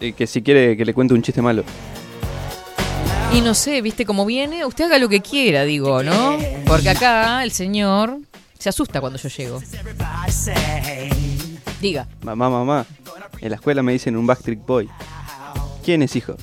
Eh, 0.00 0.12
que 0.14 0.26
si 0.26 0.42
quiere 0.42 0.76
que 0.76 0.84
le 0.84 0.94
cuente 0.94 1.14
un 1.14 1.22
chiste 1.22 1.40
malo. 1.42 1.62
Y 3.32 3.40
no 3.40 3.54
sé, 3.54 3.80
viste 3.82 4.04
cómo 4.04 4.26
viene. 4.26 4.64
Usted 4.66 4.84
haga 4.86 4.98
lo 4.98 5.08
que 5.08 5.20
quiera, 5.20 5.62
digo, 5.62 6.02
¿no? 6.02 6.36
Porque 6.66 6.90
acá 6.90 7.42
el 7.44 7.52
señor 7.52 8.18
se 8.58 8.68
asusta 8.68 9.00
cuando 9.00 9.18
yo 9.18 9.28
llego. 9.28 9.62
Diga. 11.80 12.06
Mamá, 12.22 12.50
mamá. 12.50 12.84
En 13.40 13.50
la 13.50 13.56
escuela 13.56 13.82
me 13.82 13.92
dicen 13.92 14.16
un 14.16 14.26
Backstreet 14.26 14.64
Boy. 14.66 14.88
¿Quién 15.84 16.02
es 16.02 16.14
hijo? 16.16 16.34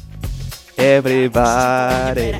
Everybody. 0.78 2.32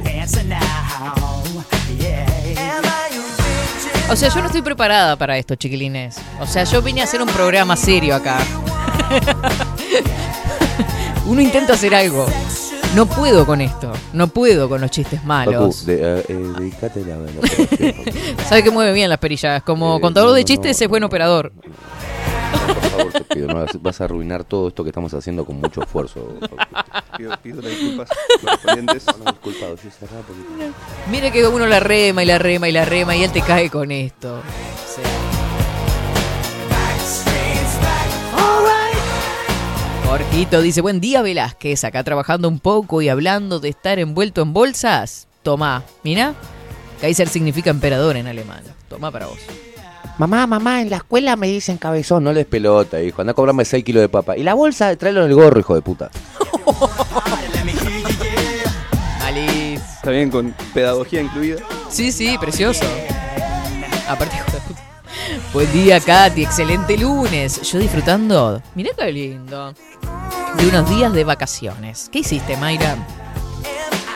O 4.12 4.16
sea, 4.16 4.30
yo 4.30 4.40
no 4.42 4.48
estoy 4.48 4.62
preparada 4.64 5.16
para 5.16 5.38
esto, 5.38 5.54
chiquilines. 5.56 6.18
O 6.40 6.48
sea, 6.48 6.64
yo 6.64 6.82
vine 6.82 7.02
a 7.02 7.04
hacer 7.04 7.22
un 7.22 7.28
programa 7.30 7.76
serio 7.76 8.16
acá. 8.16 8.40
Uno 11.26 11.42
intenta 11.42 11.74
hacer 11.74 11.94
algo. 11.94 12.26
No 12.96 13.06
puedo 13.06 13.46
con 13.46 13.62
esto. 13.62 13.92
No 14.14 14.28
puedo 14.28 14.68
con 14.68 14.82
los 14.82 14.90
chistes 14.90 15.24
malos. 15.24 15.86
de, 15.86 16.20
eh, 16.20 16.24
eh, 16.28 16.72
la, 17.06 17.18
la. 17.18 18.44
Sabe 18.50 18.64
que 18.64 18.72
mueve 18.72 18.94
bien 18.94 19.10
las 19.10 19.20
perillas. 19.20 19.62
Como 19.62 19.98
Eh, 19.98 20.02
contador 20.02 20.30
no, 20.30 20.36
de 20.36 20.44
chistes 20.44 20.80
no. 20.80 20.86
es 20.86 20.90
buen 20.90 21.04
operador. 21.04 21.52
Favor, 22.90 23.12
te 23.14 23.24
pido, 23.24 23.48
no, 23.48 23.66
vas- 23.80 24.02
a 24.02 24.04
arruinar 24.04 24.44
todo 24.44 24.68
esto 24.70 24.84
que 24.84 24.90
estamos 24.90 25.14
haciendo 25.14 25.46
con 25.46 25.60
mucho 25.60 25.82
esfuerzo. 25.82 26.34
Pido, 27.18 27.32
pido 27.42 27.62
las 27.62 27.72
disculpas 27.72 28.10
correspondientes. 28.42 29.06
No, 29.18 29.36
sí. 29.82 29.90
Mire 31.12 31.32
que 31.32 31.48
uno 31.48 31.66
la 31.68 31.80
rema 31.80 32.24
y 32.24 32.26
la 32.26 32.38
rema 32.40 32.70
y 32.70 32.72
la 32.72 32.86
rema 32.86 33.16
y 33.16 33.24
él 33.24 33.32
te 33.32 33.42
cae 33.42 33.70
con 33.70 33.92
esto. 33.92 34.36
O 34.36 34.42
sea. 34.96 35.04
Jorgito 40.06 40.62
dice, 40.62 40.82
buen 40.82 41.00
día 41.00 41.22
Velázquez, 41.22 41.84
acá 41.84 42.04
trabajando 42.04 42.48
un 42.48 42.60
poco 42.60 43.02
y 43.02 43.10
hablando 43.10 43.60
de 43.60 43.70
estar 43.70 44.00
envuelto 44.00 44.42
en 44.42 44.54
bolsas. 44.54 45.28
Tomá, 45.44 45.84
mira. 46.04 46.34
Kaiser 47.00 47.30
significa 47.30 47.70
emperador 47.70 48.18
en 48.18 48.28
alemán. 48.28 48.64
Tomá 48.90 49.12
para 49.12 49.28
vos. 49.28 49.38
Mamá, 50.20 50.46
mamá, 50.48 50.82
en 50.82 50.90
la 50.90 50.98
escuela 50.98 51.38
me 51.38 51.48
dicen 51.48 51.78
cabezón. 51.78 52.26
No 52.26 52.34
les 52.34 52.46
pelota, 52.46 53.02
hijo. 53.02 53.22
Anda 53.22 53.32
a 53.32 53.34
cobrarme 53.34 53.64
6 53.64 53.86
kilos 53.86 54.02
de 54.02 54.10
papa. 54.10 54.36
Y 54.36 54.44
la 54.44 54.54
bolsa, 54.54 54.94
tráelo 54.98 55.24
en 55.24 55.30
el 55.30 55.34
gorro, 55.34 55.62
hijo 55.62 55.76
de 55.76 55.82
puta. 55.82 56.12
Malís. 59.20 59.80
Está 59.80 60.12
bien, 60.12 60.30
con 60.30 60.54
pedagogía 60.74 61.22
incluida. 61.22 61.60
Sí, 61.90 62.12
sí, 62.12 62.38
precioso. 62.38 62.84
Aparte, 64.10 64.36
hijo 64.36 64.52
de 64.52 64.60
puta. 64.60 64.82
Buen 65.54 65.72
día, 65.72 66.02
Katy. 66.02 66.44
Excelente 66.44 66.98
lunes. 66.98 67.62
Yo 67.62 67.80
disfrutando. 67.80 68.62
Mirá 68.76 68.90
qué 68.98 69.14
lindo. 69.14 69.74
De 70.58 70.68
unos 70.68 70.90
días 70.90 71.14
de 71.14 71.24
vacaciones. 71.24 72.10
¿Qué 72.12 72.20
hiciste, 72.20 72.58
Mayra? 72.58 72.98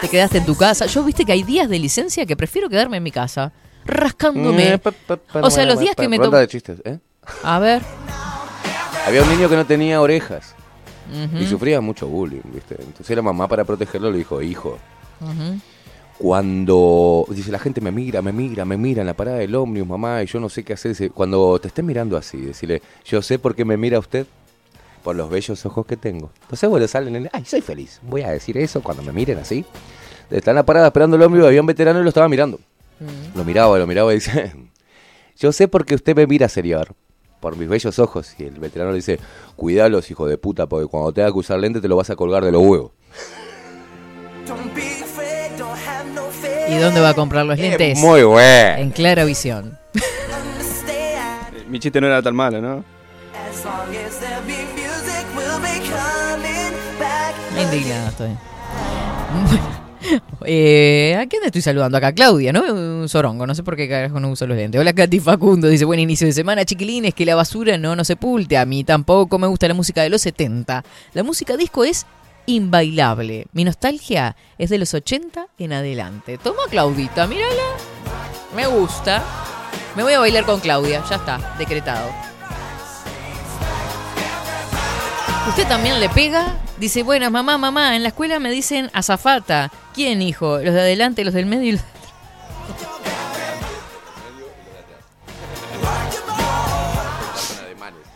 ¿Te 0.01 0.09
quedaste 0.09 0.39
en 0.39 0.45
tu 0.45 0.57
casa? 0.57 0.85
Yo 0.85 1.01
viste 1.05 1.23
que 1.23 1.31
hay 1.31 1.43
días 1.43 1.69
de 1.69 1.79
licencia 1.79 2.25
que 2.25 2.35
prefiero 2.35 2.67
quedarme 2.67 2.97
en 2.97 3.03
mi 3.03 3.11
casa. 3.11 3.53
Rascándome. 3.86 4.74
Eh, 4.74 4.80
O 5.41 5.50
sea, 5.52 5.65
los 5.65 5.80
días 5.80 5.96
que 5.96 6.08
me 6.10 6.17
ronda 6.17 6.38
to- 6.38 6.41
de 6.41 6.48
chistes, 6.48 6.82
¿eh? 6.86 7.00
A 7.43 7.60
ver. 7.60 7.82
Había 9.08 9.22
un 9.24 9.30
niño 9.30 9.50
que 9.50 9.56
no 9.56 9.65
tenía 9.65 10.00
orejas 10.02 10.56
y 11.39 11.46
sufría 11.46 11.82
mucho 11.82 12.08
bullying, 12.08 12.41
¿viste? 12.54 12.76
Entonces 12.80 13.15
la 13.15 13.22
mamá 13.22 13.48
para 13.48 13.63
protegerlo 13.65 14.10
le 14.12 14.17
dijo, 14.19 14.41
hijo, 14.41 14.78
cuando 16.17 17.26
dice 17.30 17.52
la 17.52 17.60
gente 17.60 17.82
me 17.82 17.91
mira, 17.91 18.22
me 18.22 18.32
mira, 18.32 18.65
me 18.65 18.78
mira 18.78 19.02
en 19.02 19.08
la 19.08 19.13
parada 19.13 19.38
del 19.39 19.54
ómnibus, 19.56 19.89
mamá, 19.89 20.24
y 20.24 20.28
yo 20.28 20.39
no 20.39 20.48
sé 20.50 20.63
qué 20.63 20.74
hacer, 20.74 20.91
dice, 20.91 21.10
cuando 21.10 21.60
te 21.60 21.67
estén 21.67 21.86
mirando 21.86 22.15
así, 22.17 22.38
decirle, 22.39 22.82
yo 23.06 23.22
sé 23.22 23.39
por 23.39 23.56
qué 23.56 23.65
me 23.65 23.76
mira 23.78 24.00
usted, 24.00 24.26
por 25.04 25.15
los 25.15 25.30
bellos 25.30 25.65
ojos 25.65 25.86
que 25.86 25.98
tengo. 25.98 26.32
Entonces, 26.43 26.69
bueno, 26.69 26.88
salen 26.88 27.15
en, 27.17 27.30
ay, 27.34 27.43
soy 27.46 27.60
feliz, 27.62 28.00
voy 28.04 28.22
a 28.22 28.30
decir 28.30 28.58
eso 28.58 28.82
cuando 28.82 29.04
me 29.04 29.12
miren 29.12 29.39
así. 29.39 29.65
Está 30.32 30.52
en 30.52 30.56
la 30.56 30.63
parada 30.65 30.88
esperando 30.88 31.17
el 31.17 31.22
ómnibus, 31.24 31.48
había 31.48 31.60
un 31.60 31.67
veterano 31.67 32.00
y 32.00 32.04
lo 32.04 32.10
estaba 32.10 32.30
mirando. 32.30 32.60
Lo 33.36 33.43
miraba, 33.43 33.77
lo 33.77 33.88
miraba 33.88 34.12
y 34.12 34.15
dice, 34.15 34.53
yo 35.38 35.51
sé 35.51 35.67
por 35.67 35.86
qué 35.86 35.95
usted 35.95 36.15
me 36.15 36.27
mira, 36.27 36.47
señor, 36.49 36.95
por 37.39 37.58
mis 37.58 37.67
bellos 37.67 37.99
ojos. 37.99 38.36
Y 38.38 38.43
el 38.43 38.60
veterano 38.60 38.91
le 38.91 38.97
dice, 38.97 39.19
cuidalos, 39.56 40.10
hijo 40.12 40.27
de 40.27 40.38
puta, 40.38 40.67
porque 40.67 40.88
cuando 40.88 41.12
tenga 41.12 41.32
que 41.32 41.38
usar 41.38 41.60
lente 41.60 41.82
te 41.82 41.88
lo 41.88 41.95
vas 41.95 42.10
a 42.10 42.15
colgar 42.15 42.43
de 42.43 42.51
los 42.51 42.62
huevos. 42.62 42.91
¿Y 46.69 46.77
dónde 46.77 47.01
va 47.01 47.10
a 47.10 47.13
comprar 47.13 47.45
los 47.45 47.58
lentes? 47.58 47.99
Muy 47.99 48.23
bueno. 48.23 48.77
En 48.77 48.91
clara 48.91 49.25
visión. 49.25 49.77
Mi 51.67 51.79
chiste 51.79 51.99
no 51.99 52.08
era 52.08 52.21
tan 52.21 52.36
malo, 52.36 52.62
¿no? 52.62 52.84
Indignada 57.62 58.10
estoy. 58.10 58.38
Eh, 60.45 61.17
¿A 61.17 61.25
quién 61.27 61.43
estoy 61.45 61.61
saludando 61.61 61.97
acá? 61.97 62.11
Claudia, 62.11 62.51
¿no? 62.51 62.61
Un 62.61 63.07
sorongo, 63.07 63.47
no 63.47 63.55
sé 63.55 63.63
por 63.63 63.77
qué 63.77 63.87
carajo 63.87 64.19
no 64.19 64.29
uso 64.29 64.45
los 64.45 64.57
lentes. 64.57 64.79
Hola 64.79 64.91
Katy 64.91 65.21
Facundo, 65.21 65.67
dice 65.69 65.85
buen 65.85 65.99
inicio 65.99 66.27
de 66.27 66.33
semana, 66.33 66.65
chiquilines, 66.65 67.13
que 67.13 67.25
la 67.25 67.35
basura 67.35 67.77
no 67.77 67.95
nos 67.95 68.07
sepulte. 68.07 68.57
A 68.57 68.65
mí 68.65 68.83
tampoco 68.83 69.39
me 69.39 69.47
gusta 69.47 69.67
la 69.67 69.73
música 69.73 70.01
de 70.01 70.09
los 70.09 70.21
70. 70.21 70.83
La 71.13 71.23
música 71.23 71.55
disco 71.55 71.85
es 71.85 72.05
inbailable. 72.45 73.47
Mi 73.53 73.63
nostalgia 73.63 74.35
es 74.57 74.69
de 74.69 74.79
los 74.79 74.93
80 74.93 75.47
en 75.57 75.73
adelante. 75.73 76.37
Toma 76.37 76.63
Claudita, 76.69 77.25
mírala. 77.25 77.63
Me 78.55 78.67
gusta. 78.67 79.23
Me 79.95 80.03
voy 80.03 80.13
a 80.13 80.19
bailar 80.19 80.43
con 80.45 80.59
Claudia, 80.59 81.03
ya 81.09 81.15
está, 81.15 81.55
decretado. 81.57 82.33
¿Usted 85.47 85.67
también 85.67 85.99
le 85.99 86.08
pega? 86.10 86.56
Dice, 86.79 87.03
bueno, 87.03 87.29
mamá, 87.29 87.58
mamá, 87.58 87.95
en 87.95 88.03
la 88.03 88.10
escuela 88.10 88.39
me 88.39 88.49
dicen 88.49 88.89
azafata. 88.93 89.71
¿Quién, 89.93 90.21
hijo? 90.21 90.58
¿Los 90.60 90.73
de 90.73 90.79
adelante, 90.79 91.25
los 91.25 91.34
del 91.34 91.45
medio 91.45 91.63
y 91.63 91.71
los... 91.73 91.82
de 91.82 91.88
atrás? 91.88 92.93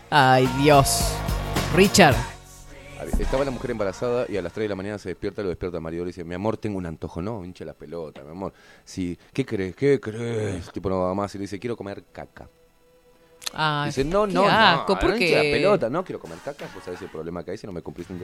Ay, 0.09 0.47
Dios. 0.57 1.13
Richard. 1.75 2.15
Ah, 2.97 3.03
estaba 3.19 3.43
la 3.43 3.51
mujer 3.51 3.71
embarazada 3.71 4.25
y 4.29 4.37
a 4.37 4.41
las 4.41 4.53
3 4.53 4.63
de 4.63 4.69
la 4.69 4.75
mañana 4.75 4.97
se 4.97 5.09
despierta, 5.09 5.43
lo 5.43 5.49
despierta 5.49 5.81
marido 5.81 6.03
y 6.03 6.05
le 6.05 6.09
dice, 6.09 6.23
mi 6.23 6.33
amor, 6.33 6.55
tengo 6.57 6.77
un 6.77 6.85
antojo, 6.85 7.21
no, 7.21 7.43
hincha 7.43 7.65
la 7.65 7.73
pelota, 7.73 8.23
mi 8.23 8.31
amor. 8.31 8.53
Sí, 8.85 9.19
¿qué 9.33 9.45
crees? 9.45 9.75
¿Qué 9.75 9.99
crees? 9.99 10.65
El 10.65 10.71
tipo 10.71 10.89
no 10.89 11.01
va 11.01 11.13
más 11.13 11.35
y 11.35 11.37
le 11.39 11.41
dice, 11.43 11.59
quiero 11.59 11.75
comer 11.75 12.05
caca. 12.11 12.49
Ay, 13.53 13.89
Dice, 13.89 14.03
no, 14.03 14.27
no, 14.27 14.43
no, 14.43 14.85
¿por 14.85 15.03
no 15.03 15.15
hinche 15.17 15.35
la 15.35 15.41
pelota, 15.41 15.89
no 15.89 16.03
quiero 16.03 16.19
comer 16.19 16.37
caca, 16.43 16.67
pues 16.73 16.85
sabes 16.85 17.01
el 17.01 17.09
problema 17.09 17.43
que 17.43 17.51
hay 17.51 17.57
si 17.57 17.65
no 17.65 17.73
me 17.73 17.81
cumplís 17.81 18.09
un 18.09 18.21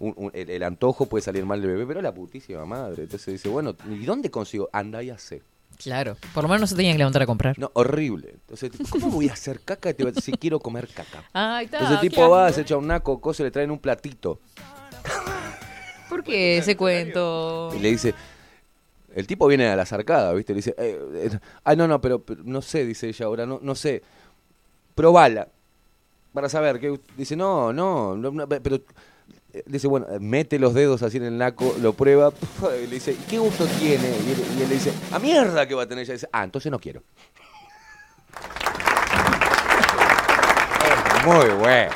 un- 0.00 0.14
un- 0.16 0.30
el, 0.34 0.50
el 0.50 0.62
antojo 0.62 1.06
puede 1.06 1.22
salir 1.22 1.44
mal 1.46 1.60
del 1.60 1.70
bebé, 1.70 1.86
pero 1.86 2.02
la 2.02 2.12
putísima 2.12 2.64
madre. 2.66 3.04
Entonces 3.04 3.26
dice, 3.34 3.48
bueno, 3.48 3.74
¿y 3.88 4.04
dónde 4.04 4.30
consigo? 4.30 4.68
Anda 4.72 5.02
y 5.02 5.10
hace. 5.10 5.42
Claro, 5.78 6.16
por 6.32 6.44
lo 6.44 6.48
menos 6.48 6.62
no 6.62 6.66
se 6.68 6.74
tenían 6.76 6.94
que 6.94 6.98
levantar 6.98 7.22
a 7.22 7.26
comprar. 7.26 7.58
No, 7.58 7.70
horrible. 7.74 8.30
Entonces, 8.34 8.70
¿cómo 8.88 9.10
voy 9.10 9.28
a 9.28 9.32
hacer 9.34 9.60
caca? 9.60 9.92
Decir, 9.92 10.38
quiero 10.38 10.58
comer 10.60 10.88
caca. 10.88 11.22
Ay. 11.32 11.64
Entonces 11.66 11.90
el 11.90 12.00
tipo 12.00 12.28
va, 12.30 12.50
se 12.52 12.62
echa 12.62 12.76
un 12.76 12.86
naco, 12.86 13.20
cosa, 13.20 13.42
le 13.42 13.50
traen 13.50 13.70
un 13.70 13.78
platito. 13.78 14.40
¿Por 16.08 16.22
qué 16.22 16.58
ese 16.58 16.76
cuento? 16.76 17.72
Y 17.76 17.78
le 17.80 17.90
dice, 17.90 18.14
el 19.14 19.26
tipo 19.26 19.46
viene 19.46 19.66
a 19.68 19.76
la 19.76 19.84
zarcada, 19.84 20.32
¿viste? 20.32 20.52
Le 20.52 20.56
dice, 20.58 20.74
eh, 20.78 20.98
eh, 21.14 21.38
ay, 21.64 21.76
no, 21.76 21.86
no, 21.88 22.00
pero, 22.00 22.20
pero 22.22 22.42
no 22.44 22.62
sé, 22.62 22.84
dice 22.86 23.08
ella 23.08 23.26
ahora, 23.26 23.44
no, 23.46 23.58
no 23.62 23.74
sé. 23.74 24.02
Probala. 24.96 25.48
Para 26.32 26.48
saber, 26.48 26.80
que 26.80 26.98
dice, 27.16 27.36
no, 27.36 27.72
no, 27.72 28.16
no, 28.16 28.30
no, 28.30 28.48
pero 28.48 28.76
eh, 29.52 29.62
dice, 29.66 29.86
bueno, 29.86 30.06
mete 30.20 30.58
los 30.58 30.74
dedos 30.74 31.02
así 31.02 31.18
en 31.18 31.24
el 31.24 31.38
naco, 31.38 31.76
lo 31.80 31.92
prueba, 31.92 32.32
y 32.82 32.86
le 32.86 32.94
dice, 32.94 33.12
¿y 33.12 33.24
qué 33.28 33.38
gusto 33.38 33.66
tiene? 33.78 34.08
Y 34.08 34.30
él, 34.32 34.44
y 34.58 34.62
él 34.62 34.68
le 34.68 34.74
dice, 34.74 34.92
a 35.12 35.18
mierda 35.18 35.68
que 35.68 35.74
va 35.74 35.84
a 35.84 35.86
tener 35.86 36.04
ella. 36.04 36.14
dice, 36.14 36.28
ah, 36.32 36.44
entonces 36.44 36.72
no 36.72 36.78
quiero. 36.78 37.02
Es 41.18 41.26
muy 41.26 41.50
bueno. 41.58 41.92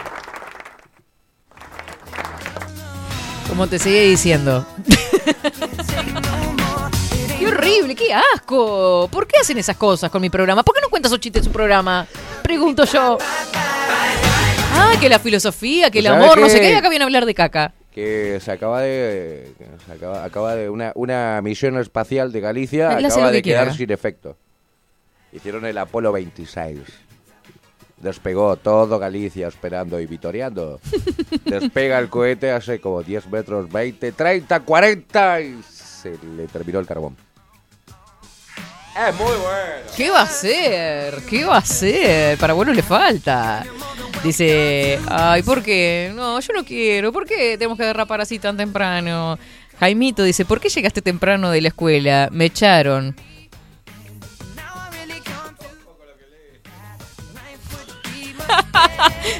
Como 3.49 3.67
te 3.67 3.79
sigue 3.79 4.03
diciendo. 4.09 4.67
¡Qué 7.41 7.47
horrible! 7.47 7.95
¡Qué 7.95 8.13
asco! 8.13 9.09
¿Por 9.11 9.27
qué 9.27 9.39
hacen 9.41 9.57
esas 9.59 9.77
cosas 9.77 10.11
con 10.11 10.21
mi 10.21 10.29
programa? 10.29 10.63
¿Por 10.63 10.75
qué 10.75 10.83
no 10.83 10.91
cuentas 10.91 11.11
esos 11.11 11.21
chistes 11.21 11.41
en 11.41 11.45
su 11.45 11.51
programa? 11.53 12.07
Pregunto 12.43 12.85
yo. 12.85 13.17
Ah, 14.75 14.93
que 15.01 15.09
la 15.09 15.19
filosofía, 15.19 15.91
que 15.91 16.01
el 16.01 16.05
¿Sabe 16.05 16.23
amor, 16.23 16.39
no 16.39 16.49
sé 16.51 16.61
qué? 16.61 16.71
y 16.71 16.75
Acá 16.75 16.91
viene 16.91 17.05
a 17.05 17.07
hablar 17.07 17.25
de 17.27 17.35
caca. 17.35 17.73
que 17.95 18.39
se 18.41 18.53
acaba 18.53 18.83
de 18.83 19.53
se 19.87 19.93
acaba, 19.93 20.23
acaba 20.25 20.55
de 20.55 20.69
una, 20.71 20.93
una 20.95 21.41
misión 21.43 21.79
espacial 21.79 22.31
de 22.31 22.41
Galicia 22.41 22.91
acaba 22.91 23.01
lo 23.27 23.27
que 23.29 23.33
de 23.37 23.43
quedar 23.43 23.63
quiera. 23.65 23.77
sin 23.77 23.91
efecto. 23.91 24.37
Hicieron 25.33 25.65
el 25.65 25.79
Apolo 25.79 26.13
26. 26.13 26.79
Despegó 27.99 28.57
todo 28.57 28.99
Galicia 28.99 29.49
esperando 29.49 29.99
y 29.99 30.07
vitoreando. 30.07 30.79
Despega 31.47 31.99
el 31.99 32.09
cohete 32.11 32.51
hace 32.53 32.81
como 32.81 33.03
10 33.03 33.29
metros, 33.29 33.71
20, 33.73 34.13
30, 34.13 34.61
40 34.61 35.41
y 35.41 35.61
se 35.63 36.17
le 36.37 36.47
terminó 36.47 36.79
el 36.79 36.87
carbón. 36.87 37.17
Es 38.97 39.15
muy 39.15 39.27
bueno. 39.27 39.91
¿Qué 39.97 40.11
va 40.11 40.21
a 40.21 40.25
hacer? 40.25 41.23
¿Qué 41.29 41.45
va 41.45 41.57
a 41.57 41.59
hacer? 41.59 42.37
Para 42.39 42.53
bueno 42.55 42.73
le 42.73 42.83
falta. 42.83 43.65
Dice, 44.23 44.99
ay, 45.09 45.43
¿por 45.43 45.63
qué? 45.63 46.13
No, 46.15 46.41
yo 46.41 46.53
no 46.53 46.65
quiero. 46.65 47.13
¿Por 47.13 47.25
qué 47.25 47.57
tenemos 47.57 47.79
que 47.79 47.85
derrapar 47.85 48.21
así 48.21 48.39
tan 48.39 48.57
temprano? 48.57 49.39
Jaimito 49.79 50.23
dice, 50.25 50.45
¿por 50.45 50.61
qué 50.61 50.69
llegaste 50.69 51.01
temprano 51.03 51.51
de 51.51 51.61
la 51.63 51.69
escuela? 51.69 52.29
Me 52.31 52.47
echaron. 52.47 53.17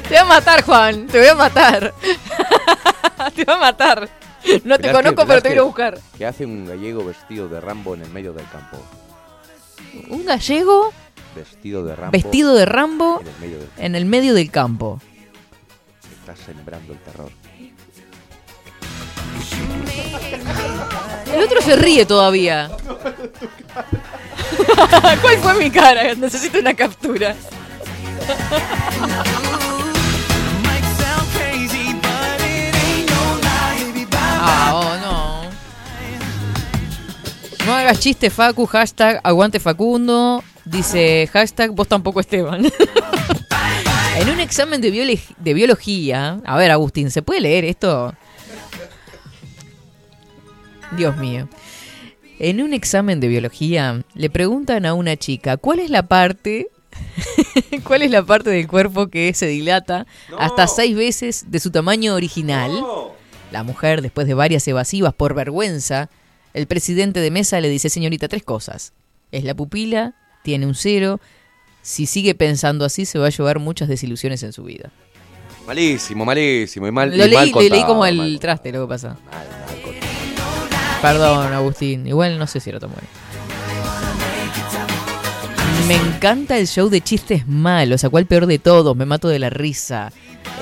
te 0.03 0.09
voy 0.09 0.17
a 0.17 0.25
matar, 0.25 0.61
Juan. 0.63 1.07
Te 1.07 1.19
voy 1.19 1.27
a 1.27 1.35
matar. 1.35 1.93
te 3.35 3.45
voy 3.45 3.55
a 3.55 3.57
matar. 3.57 4.09
No 4.63 4.77
te 4.77 4.83
Mirá 4.87 4.93
conozco, 4.93 5.21
que- 5.21 5.27
pero 5.27 5.41
te 5.41 5.49
voy 5.49 5.57
a 5.59 5.63
buscar. 5.63 5.99
¿Qué 6.17 6.25
hace 6.25 6.45
un 6.45 6.65
gallego 6.65 7.05
vestido 7.05 7.47
de 7.47 7.61
Rambo 7.61 7.95
en 7.95 8.01
el 8.03 8.09
medio 8.09 8.33
del 8.33 8.47
campo? 8.49 8.77
Un 10.09 10.25
gallego 10.25 10.93
Vestido 11.35 11.83
de 11.85 11.95
Rambo 11.95 12.11
vestido 12.11 12.55
de 12.55 12.65
Rambo 12.65 13.21
en 13.21 13.25
el 13.27 13.35
medio 13.39 13.57
del 13.59 13.69
en 13.77 13.95
el 13.95 14.05
medio 14.05 14.33
del 14.33 14.51
campo. 14.51 14.99
Está 16.19 16.35
sembrando 16.35 16.93
el 16.93 16.99
terror. 16.99 17.31
El 21.33 21.43
otro 21.43 21.61
se 21.61 21.75
ríe 21.77 22.05
todavía. 22.05 22.69
¿Cuál 25.21 25.37
fue 25.37 25.53
mi 25.55 25.71
cara? 25.71 26.13
Necesito 26.15 26.59
una 26.59 26.73
captura. 26.73 27.35
Ah, 34.43 34.71
oh, 34.73 34.97
no. 37.71 37.77
Hagas 37.77 37.99
chiste, 37.99 38.29
Facu, 38.29 38.65
hashtag 38.65 39.19
aguante 39.23 39.59
Facundo. 39.59 40.43
Dice 40.65 41.29
hashtag 41.31 41.71
vos 41.71 41.87
tampoco 41.87 42.19
Esteban. 42.19 42.65
en 44.17 44.29
un 44.29 44.39
examen 44.39 44.81
de 44.81 45.53
biología. 45.53 46.39
A 46.45 46.57
ver, 46.57 46.71
Agustín, 46.71 47.11
¿se 47.11 47.21
puede 47.21 47.41
leer 47.41 47.65
esto? 47.65 48.13
Dios 50.97 51.17
mío. 51.17 51.47
En 52.39 52.61
un 52.61 52.73
examen 52.73 53.19
de 53.19 53.27
biología 53.27 54.03
le 54.13 54.29
preguntan 54.29 54.85
a 54.85 54.93
una 54.93 55.15
chica 55.15 55.57
cuál 55.57 55.79
es 55.79 55.89
la 55.89 56.07
parte 56.07 56.67
cuál 57.83 58.01
es 58.01 58.11
la 58.11 58.23
parte 58.23 58.49
del 58.49 58.67
cuerpo 58.67 59.07
que 59.07 59.33
se 59.33 59.47
dilata 59.47 60.05
hasta 60.37 60.67
seis 60.67 60.95
veces 60.95 61.45
de 61.49 61.59
su 61.59 61.71
tamaño 61.71 62.15
original. 62.15 62.71
La 63.51 63.63
mujer, 63.63 64.01
después 64.01 64.27
de 64.27 64.33
varias 64.33 64.67
evasivas 64.67 65.13
por 65.13 65.33
vergüenza, 65.33 66.09
el 66.53 66.67
presidente 66.67 67.19
de 67.19 67.31
mesa 67.31 67.59
le 67.61 67.69
dice, 67.69 67.89
señorita, 67.89 68.27
tres 68.27 68.43
cosas. 68.43 68.93
Es 69.31 69.43
la 69.43 69.53
pupila, 69.53 70.13
tiene 70.43 70.65
un 70.65 70.75
cero. 70.75 71.19
Si 71.81 72.05
sigue 72.05 72.35
pensando 72.35 72.85
así, 72.85 73.05
se 73.05 73.17
va 73.19 73.27
a 73.27 73.29
llevar 73.29 73.59
muchas 73.59 73.87
desilusiones 73.87 74.43
en 74.43 74.53
su 74.53 74.63
vida. 74.63 74.91
Malísimo, 75.65 76.25
malísimo. 76.25 76.87
Y 76.87 76.91
mal, 76.91 77.09
Lo 77.09 77.15
y 77.25 77.33
mal 77.33 77.45
leí, 77.51 77.53
le 77.53 77.69
leí 77.69 77.83
como 77.85 78.05
el 78.05 78.17
mal- 78.17 78.39
traste 78.39 78.71
lo 78.71 78.81
que 78.85 78.89
pasa. 78.89 79.17
mal. 79.31 79.47
Perdón, 81.01 81.53
Agustín. 81.53 82.05
Igual 82.05 82.37
no 82.37 82.45
sé 82.47 82.59
si 82.59 82.69
era 82.69 82.79
tan 82.79 82.91
bueno. 82.91 83.07
Me 85.87 85.95
encanta 85.95 86.57
el 86.57 86.67
show 86.67 86.89
de 86.89 87.01
chistes 87.01 87.47
malos. 87.47 88.03
¿A 88.03 88.09
cuál 88.09 88.25
peor 88.25 88.45
de 88.45 88.59
todos? 88.59 88.95
Me 88.95 89.05
mato 89.05 89.27
de 89.27 89.39
la 89.39 89.49
risa. 89.49 90.11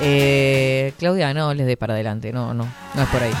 Eh, 0.00 0.92
Claudia, 0.98 1.34
no 1.34 1.52
les 1.54 1.66
dé 1.66 1.76
para 1.76 1.94
adelante. 1.94 2.32
No, 2.32 2.54
no. 2.54 2.66
No 2.94 3.02
es 3.02 3.08
por 3.08 3.22
ahí. 3.22 3.32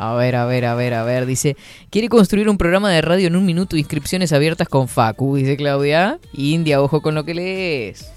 A 0.00 0.14
ver, 0.14 0.36
a 0.36 0.44
ver, 0.46 0.64
a 0.64 0.74
ver, 0.76 0.94
a 0.94 1.02
ver. 1.02 1.26
Dice, 1.26 1.56
quiere 1.90 2.08
construir 2.08 2.48
un 2.48 2.56
programa 2.56 2.88
de 2.90 3.00
radio 3.02 3.26
en 3.26 3.34
un 3.34 3.44
minuto, 3.44 3.76
inscripciones 3.76 4.32
abiertas 4.32 4.68
con 4.68 4.86
Facu, 4.86 5.34
dice 5.36 5.56
Claudia. 5.56 6.20
India, 6.32 6.80
ojo 6.80 7.00
con 7.02 7.16
lo 7.16 7.24
que 7.24 7.34
lees. 7.34 8.08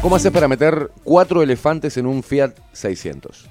¿Cómo 0.00 0.14
haces 0.16 0.30
para 0.30 0.46
meter 0.46 0.92
cuatro 1.02 1.42
elefantes 1.42 1.96
en 1.96 2.06
un 2.06 2.22
Fiat 2.22 2.52
600? 2.72 3.48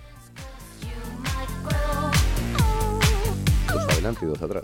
Dos 3.74 3.84
adelante 3.90 4.20
y 4.24 4.28
dos 4.28 4.42
atrás. 4.42 4.64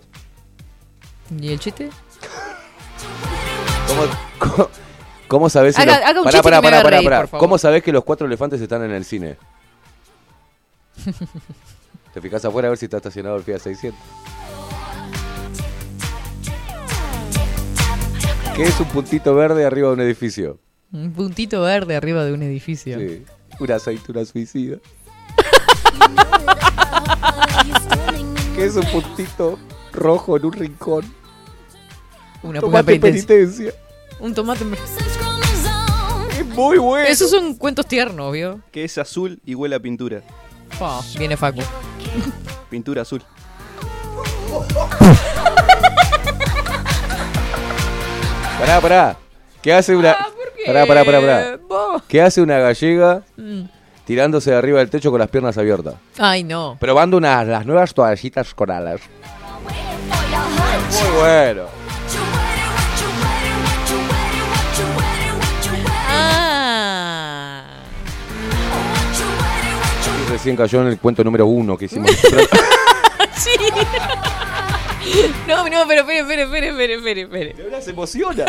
¿Y 1.42 1.52
el 1.52 1.60
chiste? 1.60 1.90
¿Cómo, 3.88 4.02
cómo, 4.56 4.70
cómo 5.28 5.50
sabés 5.50 5.76
si 5.76 5.82
Haga- 5.82 5.98
los- 6.00 6.06
haga 6.06 6.20
un 6.20 6.26
Pará, 6.26 6.32
chiste 6.38 6.44
pará, 6.44 6.58
que 6.58 6.62
me 6.62 6.68
pará, 6.68 6.78
haga 6.78 6.84
pará, 6.84 6.98
reír, 6.98 7.10
pará. 7.10 7.20
por 7.22 7.28
favor. 7.30 7.40
¿Cómo 7.42 7.58
sabés 7.58 7.84
que 7.84 7.92
los 7.92 8.04
cuatro 8.06 8.28
elefantes 8.28 8.62
están 8.62 8.84
en 8.84 8.92
el 8.92 9.04
cine? 9.04 9.36
Te 12.14 12.22
fijas 12.22 12.44
afuera 12.46 12.68
a 12.68 12.70
ver 12.70 12.78
si 12.78 12.86
está 12.86 12.98
estacionado 12.98 13.36
el 13.38 13.44
Fiat 13.44 13.60
600. 13.60 14.00
¿Qué 18.56 18.64
es 18.64 18.80
un 18.80 18.88
puntito 18.88 19.36
verde 19.36 19.66
arriba 19.66 19.90
de 19.90 19.94
un 19.94 20.02
edificio? 20.02 20.60
Un 20.92 21.14
puntito 21.14 21.62
verde 21.62 21.96
arriba 21.96 22.26
de 22.26 22.34
un 22.34 22.42
edificio. 22.42 22.98
Sí. 23.00 23.24
Una 23.60 23.76
aceituna 23.76 24.26
suicida. 24.26 24.78
¿Qué 28.56 28.66
es 28.66 28.76
un 28.76 28.86
puntito 28.86 29.60
rojo 29.94 30.38
en 30.38 30.46
un 30.46 30.54
rincón? 30.54 31.06
Una, 32.42 32.60
Tomate 32.60 33.00
penitencia. 33.00 33.28
penitencia. 33.28 33.74
Un 34.20 34.34
tomate. 34.34 34.66
Es 36.40 36.46
muy 36.48 36.78
bueno. 36.80 37.08
Esos 37.08 37.30
son 37.30 37.54
cuentos 37.56 37.86
tiernos, 37.86 38.34
¿vio? 38.34 38.60
Que 38.72 38.84
es 38.84 38.98
azul 38.98 39.40
y 39.46 39.54
huele 39.54 39.76
a 39.76 39.80
pintura. 39.80 40.24
Viene 41.18 41.38
Facu. 41.38 41.62
Pintura 42.70 43.02
azul. 43.04 43.24
Pará, 48.60 48.82
pará. 48.82 49.18
¿Qué 49.62 49.74
hace 49.74 49.96
una. 49.96 50.16
Pará, 50.66 50.86
pará, 50.86 51.06
pará, 51.06 51.20
pará. 51.22 51.58
Vos. 51.68 52.04
¿Qué 52.08 52.22
hace 52.22 52.42
una 52.42 52.58
gallega 52.60 53.22
Mm. 53.38 53.64
tirándose 54.06 54.52
de 54.52 54.58
arriba 54.58 54.80
del 54.80 54.90
techo 54.90 55.12
con 55.12 55.20
las 55.20 55.30
piernas 55.30 55.58
abiertas? 55.58 55.96
Ay, 56.18 56.44
no. 56.44 56.78
Probando 56.80 57.18
unas 57.18 57.46
las 57.48 57.66
nuevas 57.66 57.94
toallitas 57.94 58.54
con 58.54 58.72
alas. 58.72 59.02
Muy 60.92 61.20
bueno. 61.20 61.64
Recién 70.48 70.56
cayó 70.56 70.82
en 70.82 70.88
el 70.88 71.00
cuento 71.00 71.24
número 71.26 71.46
uno 71.46 71.78
que 71.78 71.86
hicimos. 71.86 72.12
Sí. 73.36 73.52
No, 75.48 75.70
no, 75.70 75.88
pero 75.88 76.02
espere, 76.02 76.20
espere, 76.22 76.44
espere, 76.44 76.70
espere, 76.70 76.94
espere, 76.96 77.22
espere. 77.22 77.54
De 77.54 77.64
verdad 77.64 77.82
se 77.82 77.92
emociona. 77.92 78.46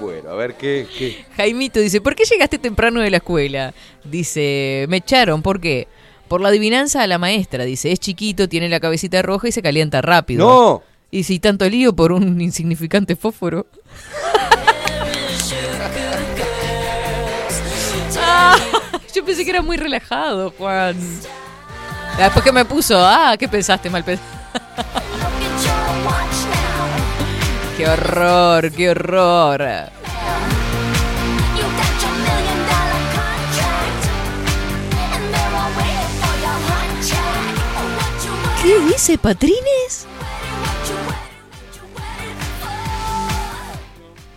Bueno, 0.00 0.30
a 0.30 0.34
ver 0.34 0.54
qué, 0.54 0.86
qué. 0.96 1.24
Jaimito 1.36 1.80
dice, 1.80 2.00
¿por 2.00 2.14
qué 2.14 2.24
llegaste 2.24 2.58
temprano 2.58 3.00
de 3.00 3.10
la 3.10 3.16
escuela? 3.16 3.74
Dice, 4.04 4.86
me 4.88 4.98
echaron, 4.98 5.42
¿por 5.42 5.60
qué? 5.60 5.88
Por 6.28 6.40
la 6.40 6.48
adivinanza 6.48 7.02
a 7.02 7.06
la 7.08 7.18
maestra, 7.18 7.64
dice, 7.64 7.90
es 7.90 7.98
chiquito, 7.98 8.48
tiene 8.48 8.68
la 8.68 8.78
cabecita 8.78 9.20
roja 9.20 9.48
y 9.48 9.52
se 9.52 9.62
calienta 9.62 10.00
rápido. 10.00 10.46
¡No! 10.46 10.82
Y 11.10 11.24
si 11.24 11.40
tanto 11.40 11.68
lío 11.68 11.94
por 11.94 12.12
un 12.12 12.40
insignificante 12.40 13.16
fósforo. 13.16 13.66
yo 19.14 19.24
pensé 19.24 19.44
que 19.44 19.50
era 19.50 19.62
muy 19.62 19.76
relajado, 19.76 20.52
Juan. 20.56 20.96
Después 22.16 22.44
que 22.44 22.52
me 22.52 22.64
puso, 22.64 22.98
ah, 22.98 23.36
¿qué 23.38 23.48
pensaste 23.48 23.90
mal 23.90 24.04
pensado? 24.04 24.30
Qué 27.76 27.88
horror, 27.88 28.70
qué 28.70 28.90
horror. 28.90 29.62
¿Qué 38.62 38.80
dice 38.80 39.16
Patrines? 39.16 40.06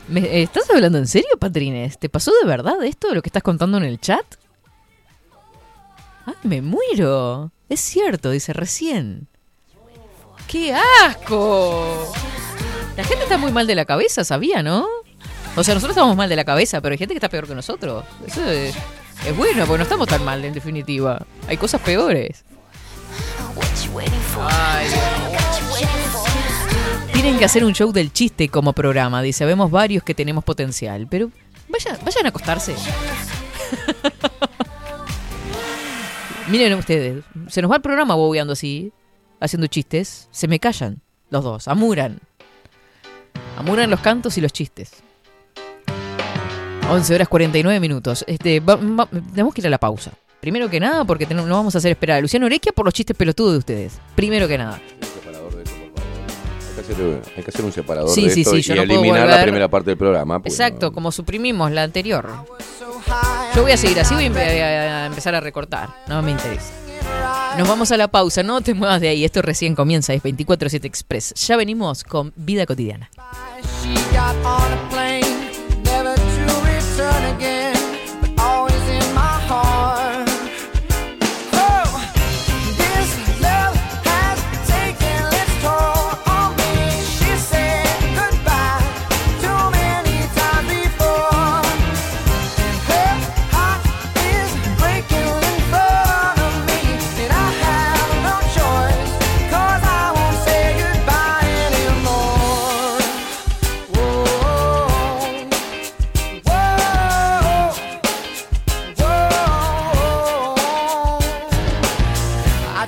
¿Me, 0.07 0.41
¿Estás 0.41 0.69
hablando 0.69 0.97
en 0.97 1.07
serio, 1.07 1.37
Patrines? 1.37 1.99
¿Te 1.99 2.07
pasó 2.09 2.31
de 2.41 2.47
verdad 2.47 2.81
esto 2.83 3.09
de 3.09 3.15
lo 3.15 3.21
que 3.21 3.29
estás 3.29 3.43
contando 3.43 3.77
en 3.77 3.83
el 3.83 3.99
chat? 3.99 4.25
¡Ay, 6.25 6.33
me 6.43 6.61
muero! 6.61 7.51
Es 7.69 7.79
cierto, 7.79 8.31
dice 8.31 8.53
recién. 8.53 9.27
¡Qué 10.47 10.73
asco! 11.03 12.13
La 12.95 13.03
gente 13.03 13.23
está 13.23 13.37
muy 13.37 13.51
mal 13.51 13.67
de 13.67 13.75
la 13.75 13.85
cabeza, 13.85 14.23
¿sabía, 14.23 14.63
no? 14.63 14.85
O 15.55 15.63
sea, 15.63 15.73
nosotros 15.73 15.95
estamos 15.95 16.15
mal 16.15 16.29
de 16.29 16.35
la 16.35 16.45
cabeza, 16.45 16.81
pero 16.81 16.93
hay 16.93 16.97
gente 16.97 17.13
que 17.13 17.17
está 17.17 17.29
peor 17.29 17.47
que 17.47 17.55
nosotros. 17.55 18.05
Eso 18.25 18.43
es, 18.49 18.75
bueno, 19.37 19.65
porque 19.65 19.77
no 19.79 19.83
estamos 19.83 20.07
tan 20.07 20.23
mal, 20.23 20.43
en 20.45 20.53
definitiva. 20.53 21.25
Hay 21.47 21.57
cosas 21.57 21.81
peores. 21.81 22.43
Ay, 24.47 24.87
Tienen 27.13 27.37
que 27.37 27.45
hacer 27.45 27.63
un 27.63 27.73
show 27.73 27.91
del 27.91 28.11
chiste 28.11 28.49
como 28.49 28.73
programa. 28.73 29.21
Dice, 29.21 29.45
vemos 29.45 29.71
varios 29.71 30.03
que 30.03 30.13
tenemos 30.13 30.43
potencial. 30.43 31.07
Pero 31.09 31.31
vayan, 31.69 31.97
vayan 32.03 32.25
a 32.25 32.29
acostarse. 32.29 32.75
Miren 36.49 36.73
ustedes, 36.73 37.23
se 37.47 37.61
nos 37.61 37.71
va 37.71 37.77
el 37.77 37.81
programa 37.81 38.13
bobeando 38.15 38.53
así, 38.53 38.91
haciendo 39.39 39.67
chistes. 39.67 40.27
Se 40.31 40.47
me 40.47 40.59
callan 40.59 41.01
los 41.29 41.43
dos, 41.43 41.67
amuran. 41.67 42.19
Amuran 43.57 43.89
los 43.89 43.99
cantos 44.01 44.37
y 44.37 44.41
los 44.41 44.53
chistes. 44.53 44.91
11 46.89 47.15
horas 47.15 47.27
49 47.27 47.79
minutos. 47.79 48.23
Este, 48.27 48.59
va- 48.59 48.77
tenemos 49.07 49.53
que 49.53 49.61
ir 49.61 49.67
a 49.67 49.71
la 49.71 49.79
pausa. 49.79 50.11
Primero 50.39 50.69
que 50.69 50.79
nada, 50.79 51.03
porque 51.05 51.25
no 51.25 51.43
vamos 51.47 51.73
a 51.73 51.79
hacer 51.79 51.91
esperar 51.91 52.19
a 52.19 52.21
Luciano 52.21 52.45
Orequia 52.45 52.71
por 52.71 52.85
los 52.85 52.93
chistes 52.93 53.17
pelotudos 53.17 53.53
de 53.53 53.57
ustedes. 53.59 53.99
Primero 54.15 54.47
que 54.47 54.57
nada. 54.59 54.79
Hacer, 56.93 57.21
hay 57.37 57.43
que 57.43 57.49
hacer 57.49 57.65
un 57.65 57.71
separador 57.71 58.09
Sí, 58.09 58.25
de 58.25 58.29
sí, 58.31 58.41
esto 58.41 58.51
sí, 58.53 58.57
y 58.57 58.61
yo 58.61 58.75
no 58.75 58.83
puedo 58.85 58.99
eliminar 59.01 59.27
la 59.27 59.41
primera 59.43 59.67
parte 59.67 59.91
del 59.91 59.97
programa. 59.97 60.39
pues, 60.41 60.53
Exacto, 60.53 60.87
no. 60.87 60.91
como 60.93 61.11
suprimimos 61.11 61.71
la 61.71 61.83
anterior. 61.83 62.27
Yo 63.55 63.61
voy 63.63 63.71
a 63.71 63.77
seguir 63.77 63.99
así, 63.99 64.13
voy 64.15 64.25
a 64.25 65.05
empezar 65.05 65.35
a 65.35 65.39
recortar. 65.39 65.89
No 66.07 66.21
me 66.21 66.31
interesa. 66.31 66.71
Nos 67.57 67.67
vamos 67.67 67.91
a 67.91 67.97
la 67.97 68.09
pausa, 68.09 68.43
no 68.43 68.59
te 68.61 68.73
muevas 68.73 68.99
de 68.99 69.07
ahí. 69.09 69.23
Esto 69.23 69.41
recién 69.41 69.75
comienza, 69.75 70.13
es 70.13 70.21
24-7 70.21 70.83
Express. 70.85 71.33
Ya 71.35 71.55
venimos 71.55 72.03
con 72.03 72.33
Vida 72.35 72.65
Cotidiana. 72.65 73.09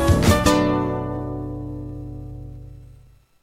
Bye. 0.00 0.49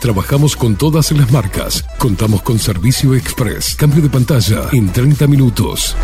Trabajamos 0.00 0.56
con 0.56 0.76
todas 0.76 1.12
las 1.12 1.30
marcas. 1.30 1.84
Contamos 1.98 2.40
con 2.40 2.58
servicio 2.58 3.14
express. 3.14 3.76
Cambio 3.76 4.02
de 4.02 4.08
pantalla 4.08 4.66
en 4.72 4.90
30 4.90 5.26
minutos. 5.26 5.94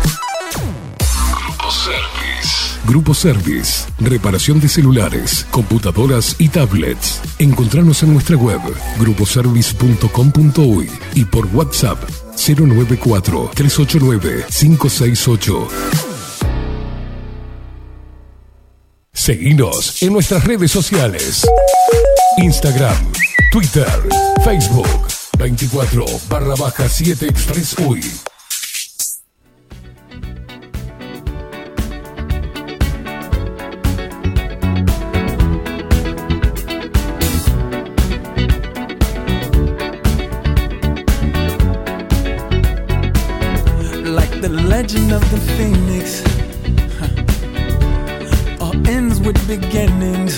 Grupo 1.35 1.71
Service. 1.71 2.79
Grupo 2.85 3.15
Service. 3.15 3.85
Reparación 3.99 4.59
de 4.59 4.69
celulares, 4.69 5.47
computadoras 5.49 6.35
y 6.37 6.49
tablets. 6.49 7.21
Encontrarnos 7.39 8.03
en 8.03 8.13
nuestra 8.13 8.37
web 8.37 8.61
gruposervice.com.uy 8.99 10.91
y 11.15 11.25
por 11.25 11.47
WhatsApp 11.47 11.97
094 12.35 13.49
389 13.55 14.45
568. 14.47 15.67
Seguinos 19.11 20.03
en 20.03 20.13
nuestras 20.13 20.43
redes 20.43 20.71
sociales. 20.71 21.47
Instagram 22.37 22.95
Twitter, 23.51 23.87
Facebook, 24.43 25.07
24 25.37 26.19
barra 26.29 26.55
baja 26.57 26.87
7X3UI. 26.87 28.03
Like 44.03 44.41
the 44.41 44.49
legend 44.49 45.13
of 45.13 45.23
the 45.31 45.39
phoenix, 45.55 46.21
huh. 46.99 48.65
all 48.65 48.87
ends 48.87 49.19
with 49.21 49.39
beginnings 49.47 50.37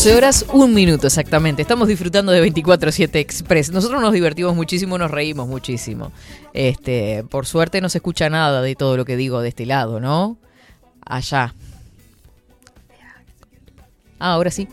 12 0.00 0.16
horas, 0.16 0.46
un 0.54 0.72
minuto 0.72 1.08
exactamente. 1.08 1.60
Estamos 1.60 1.86
disfrutando 1.86 2.32
de 2.32 2.42
24-7 2.50 3.16
Express. 3.16 3.70
Nosotros 3.70 4.00
nos 4.00 4.14
divertimos 4.14 4.56
muchísimo, 4.56 4.96
nos 4.96 5.10
reímos 5.10 5.46
muchísimo. 5.46 6.10
Este, 6.54 7.22
por 7.28 7.44
suerte 7.44 7.82
no 7.82 7.90
se 7.90 7.98
escucha 7.98 8.30
nada 8.30 8.62
de 8.62 8.74
todo 8.76 8.96
lo 8.96 9.04
que 9.04 9.18
digo 9.18 9.42
de 9.42 9.50
este 9.50 9.66
lado, 9.66 10.00
¿no? 10.00 10.38
Allá. 11.04 11.54
Ah, 14.18 14.32
ahora 14.32 14.50
sí. 14.50 14.68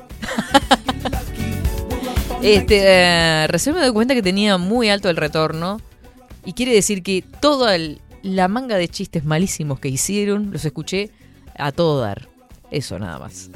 este, 2.42 2.84
eh, 2.86 3.48
recién 3.48 3.76
me 3.76 3.82
doy 3.82 3.92
cuenta 3.92 4.14
que 4.14 4.24
tenía 4.24 4.58
muy 4.58 4.88
alto 4.88 5.10
el 5.10 5.18
retorno. 5.18 5.82
Y 6.46 6.54
quiere 6.54 6.72
decir 6.72 7.04
que 7.04 7.22
toda 7.42 7.76
el, 7.76 8.00
la 8.24 8.48
manga 8.48 8.78
de 8.78 8.88
chistes 8.88 9.26
malísimos 9.26 9.82
que 9.82 9.90
hicieron, 9.90 10.54
los 10.54 10.64
escuché 10.64 11.12
a 11.58 11.74
todo 11.74 12.00
dar. 12.00 12.30
Eso 12.72 12.98
nada 12.98 13.20
más 13.20 13.50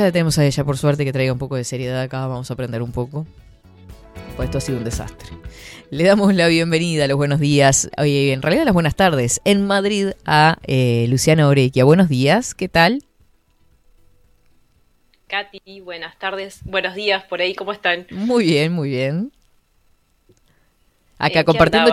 ya 0.00 0.12
tenemos 0.12 0.38
a 0.38 0.44
ella, 0.44 0.64
por 0.64 0.78
suerte, 0.78 1.04
que 1.04 1.12
traiga 1.12 1.32
un 1.32 1.38
poco 1.38 1.56
de 1.56 1.64
seriedad 1.64 2.00
acá, 2.00 2.26
vamos 2.26 2.50
a 2.50 2.54
aprender 2.54 2.82
un 2.82 2.92
poco. 2.92 3.26
Pues 4.36 4.46
esto 4.46 4.58
ha 4.58 4.60
sido 4.60 4.78
un 4.78 4.84
desastre. 4.84 5.28
Le 5.90 6.04
damos 6.04 6.34
la 6.34 6.46
bienvenida, 6.48 7.04
a 7.04 7.08
los 7.08 7.16
buenos 7.16 7.40
días, 7.40 7.90
oye, 7.98 8.32
en 8.32 8.40
realidad 8.40 8.64
las 8.64 8.74
buenas 8.74 8.94
tardes, 8.94 9.40
en 9.44 9.66
Madrid 9.66 10.12
a 10.24 10.56
eh, 10.66 11.06
Luciana 11.08 11.46
Orequia. 11.48 11.84
Buenos 11.84 12.08
días, 12.08 12.54
¿qué 12.54 12.68
tal? 12.68 13.04
Katy, 15.26 15.80
buenas 15.80 16.18
tardes, 16.18 16.60
buenos 16.64 16.94
días 16.94 17.24
por 17.24 17.40
ahí, 17.40 17.54
¿cómo 17.54 17.72
están? 17.72 18.06
Muy 18.10 18.44
bien, 18.44 18.72
muy 18.72 18.90
bien. 18.90 19.32
Acá 21.18 21.40
eh, 21.40 21.44
compartiendo 21.44 21.92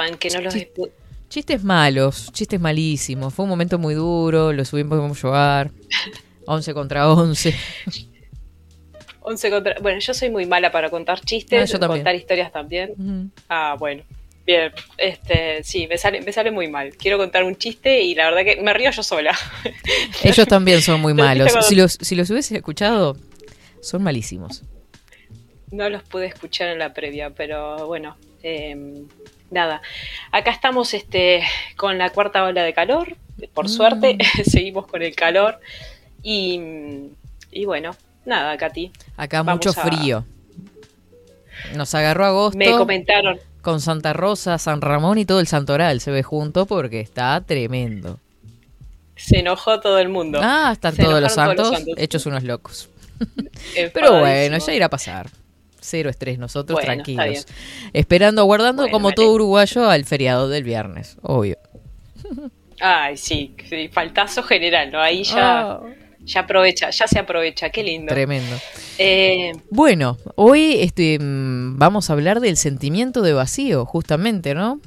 chistes 1.30 1.64
malos, 1.64 2.32
chistes 2.32 2.60
malísimos. 2.60 3.34
Fue 3.34 3.44
un 3.44 3.50
momento 3.50 3.78
muy 3.78 3.94
duro, 3.94 4.52
lo 4.52 4.66
subimos, 4.66 4.98
vamos 4.98 5.18
a 5.20 5.22
llorar. 5.22 5.72
11 6.50 6.74
contra 6.74 7.10
11. 7.12 7.54
11 9.22 9.50
contra... 9.52 9.76
Bueno, 9.82 10.00
yo 10.00 10.14
soy 10.14 10.30
muy 10.30 10.46
mala 10.46 10.72
para 10.72 10.90
contar 10.90 11.22
chistes, 11.22 11.74
Ah, 11.76 11.88
contar 11.88 12.16
historias 12.16 12.52
también. 12.52 13.32
Ah, 13.48 13.76
bueno. 13.78 14.04
Bien, 14.46 14.72
este, 14.98 15.64
sí, 15.64 15.86
me 15.88 15.98
sale, 16.00 16.22
me 16.22 16.32
sale 16.34 16.50
muy 16.50 16.68
mal. 16.68 16.96
Quiero 16.98 17.20
contar 17.20 17.44
un 17.44 17.56
chiste 17.56 18.02
y 18.02 18.16
la 18.16 18.32
verdad 18.32 18.44
que 18.44 18.62
me 18.62 18.74
río 18.74 18.90
yo 18.90 19.04
sola. 19.04 19.38
Ellos 20.24 20.48
también 20.48 20.82
son 20.82 21.02
muy 21.02 21.14
malos. 21.14 21.54
Si 21.68 21.76
los, 21.76 21.94
si 22.02 22.16
los 22.16 22.30
hubiese 22.32 22.56
escuchado, 22.58 23.16
son 23.82 24.02
malísimos. 24.02 24.64
No 25.70 25.88
los 25.90 26.02
pude 26.02 26.26
escuchar 26.26 26.70
en 26.70 26.80
la 26.80 26.94
previa, 26.96 27.30
pero 27.30 27.86
bueno, 27.86 28.18
eh, 28.42 28.76
nada. 29.52 29.84
Acá 30.32 30.50
estamos 30.50 30.96
este, 30.96 31.44
con 31.78 32.00
la 32.00 32.10
cuarta 32.10 32.44
ola 32.44 32.64
de 32.64 32.74
calor, 32.74 33.18
por 33.54 33.66
Mm. 33.66 33.70
suerte, 33.70 34.18
seguimos 34.46 34.88
con 34.88 35.04
el 35.04 35.14
calor. 35.14 35.60
Y, 36.24 37.10
y 37.52 37.66
bueno, 37.66 37.96
nada, 38.26 38.58
Katy. 38.58 38.92
Acá 39.18 39.44
mucho 39.44 39.70
a- 39.70 39.74
frío. 39.74 40.26
Nos 41.76 41.94
agarró 41.94 42.26
agosto 42.26 42.58
Me 42.58 42.72
comentaron, 42.72 43.38
con 43.62 43.82
Santa 43.82 44.14
Rosa, 44.14 44.58
San 44.58 44.80
Ramón 44.82 45.18
y 45.18 45.26
todo 45.26 45.40
el 45.42 45.48
Santoral 45.48 46.00
se 46.00 46.10
ve 46.12 46.24
junto 46.24 46.66
porque 46.66 47.02
está 47.02 47.42
tremendo. 47.46 48.20
se 49.16 49.40
enojó 49.40 49.80
todo 49.82 50.00
el 50.00 50.08
mundo. 50.10 50.40
Ah, 50.42 50.70
están 50.72 50.96
todos 50.96 51.22
los 51.22 51.34
santos 51.34 51.56
todos 51.58 51.72
los 51.72 51.80
santos. 51.80 51.96
hechos 51.98 52.26
unos 52.26 52.44
locos. 52.44 52.90
Pero 53.94 54.20
bueno, 54.20 54.58
ya 54.58 54.74
irá 54.74 54.86
a 54.86 54.90
pasar. 54.90 55.30
Cero 55.82 56.10
estrés, 56.10 56.38
nosotros 56.40 56.76
Bueno, 56.78 57.04
tranquilos. 57.04 57.46
Esperando, 57.94 58.42
aguardando 58.42 58.84
Bueno, 58.84 58.92
como 58.94 59.12
todo 59.12 59.32
uruguayo 59.34 59.90
al 59.90 60.06
feriado 60.06 60.48
del 60.50 60.64
viernes, 60.64 61.18
obvio. 61.22 61.58
Ay, 62.80 63.18
sí, 63.18 63.56
sí, 63.68 63.90
faltazo 63.90 64.42
general, 64.44 64.92
¿no? 64.92 65.02
Ahí 65.02 65.24
ya, 65.24 65.72
Ah, 65.72 65.82
ya 66.30 66.42
aprovecha, 66.42 66.90
ya 66.92 67.08
se 67.08 67.20
aprovecha, 67.20 67.70
qué 67.70 67.84
lindo. 67.84 68.14
tremendo. 68.14 68.56
Eh, 68.98 69.52
Bueno, 69.72 70.18
hoy 70.36 70.78
este, 70.80 71.18
mm, 71.20 71.78
vamos 71.80 72.10
a 72.10 72.14
hablar 72.14 72.40
del 72.40 72.56
sentimiento 72.58 73.22
de 73.22 73.34
vacío, 73.34 73.86
justamente, 73.86 74.54
¿no? 74.54 74.80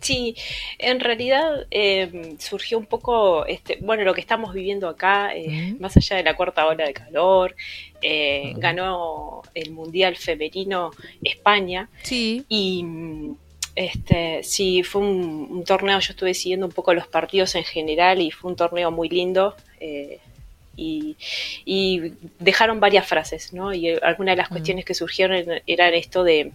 sí, 0.00 0.34
en 0.78 0.98
realidad 0.98 1.64
eh, 1.70 2.34
surgió 2.40 2.76
un 2.76 2.86
poco, 2.86 3.46
este, 3.46 3.78
bueno, 3.82 4.02
lo 4.02 4.14
que 4.14 4.20
estamos 4.20 4.52
viviendo 4.52 4.88
acá, 4.88 5.30
eh, 5.32 5.76
más 5.78 5.96
allá 5.96 6.16
de 6.16 6.24
la 6.24 6.34
cuarta 6.34 6.66
ola 6.66 6.84
de 6.84 6.92
calor, 6.92 7.54
eh, 8.02 8.52
ganó 8.56 9.42
el 9.54 9.70
Mundial 9.70 10.16
Femenino 10.16 10.90
España 11.22 11.88
Sí. 12.02 12.44
y 12.48 12.84
este, 13.74 14.42
sí, 14.42 14.82
fue 14.82 15.00
un, 15.02 15.48
un 15.50 15.64
torneo, 15.64 15.98
yo 16.00 16.12
estuve 16.12 16.34
siguiendo 16.34 16.66
un 16.66 16.72
poco 16.72 16.92
los 16.94 17.06
partidos 17.06 17.54
en 17.54 17.64
general 17.64 18.20
y 18.20 18.30
fue 18.30 18.50
un 18.50 18.56
torneo 18.56 18.90
muy 18.90 19.08
lindo. 19.08 19.54
eh, 19.80 20.18
y, 20.74 21.16
y 21.66 22.14
dejaron 22.38 22.80
varias 22.80 23.06
frases, 23.06 23.52
¿no? 23.52 23.74
Y 23.74 23.90
algunas 23.90 24.32
de 24.32 24.36
las 24.42 24.50
Mm. 24.50 24.54
cuestiones 24.54 24.84
que 24.86 24.94
surgieron 24.94 25.44
eran 25.66 25.92
esto 25.94 26.24
de 26.24 26.52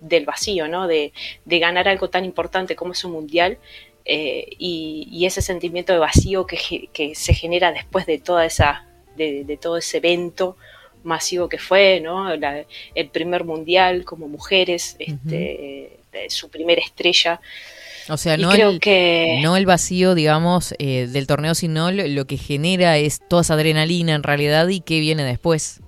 del 0.00 0.24
vacío, 0.24 0.66
¿no? 0.68 0.88
De, 0.88 1.12
de 1.44 1.58
ganar 1.60 1.86
algo 1.86 2.08
tan 2.08 2.24
importante 2.24 2.74
como 2.74 2.92
es 2.92 3.04
un 3.04 3.12
mundial 3.12 3.58
eh, 4.04 4.46
y, 4.58 5.06
y 5.12 5.26
ese 5.26 5.42
sentimiento 5.42 5.92
de 5.92 5.98
vacío 6.00 6.46
que, 6.46 7.12
se 7.14 7.34
genera 7.34 7.70
después 7.72 8.06
de 8.06 8.18
toda 8.18 8.44
esa, 8.46 8.84
de, 9.16 9.44
de 9.44 9.56
todo 9.58 9.76
ese 9.76 9.98
evento 9.98 10.56
masivo 11.04 11.48
que 11.48 11.58
fue, 11.58 12.00
¿no? 12.00 12.34
La- 12.36 12.64
el 12.94 13.08
primer 13.10 13.44
mundial 13.44 14.04
como 14.04 14.26
mujeres, 14.28 14.96
este, 14.98 15.98
su 16.28 16.48
primera 16.48 16.80
estrella. 16.80 17.40
O 18.08 18.16
sea, 18.16 18.36
no 18.36 18.50
creo 18.50 18.70
el, 18.70 18.80
que 18.80 19.38
no 19.42 19.56
el 19.56 19.64
vacío, 19.64 20.14
digamos, 20.14 20.74
eh, 20.78 21.06
del 21.08 21.26
torneo, 21.26 21.54
sino 21.54 21.92
lo, 21.92 22.06
lo 22.08 22.26
que 22.26 22.36
genera 22.36 22.96
es 22.96 23.20
toda 23.28 23.42
esa 23.42 23.54
adrenalina 23.54 24.14
en 24.14 24.22
realidad 24.22 24.66
y 24.68 24.80
qué 24.80 24.98
viene 25.00 25.24
después. 25.24 25.80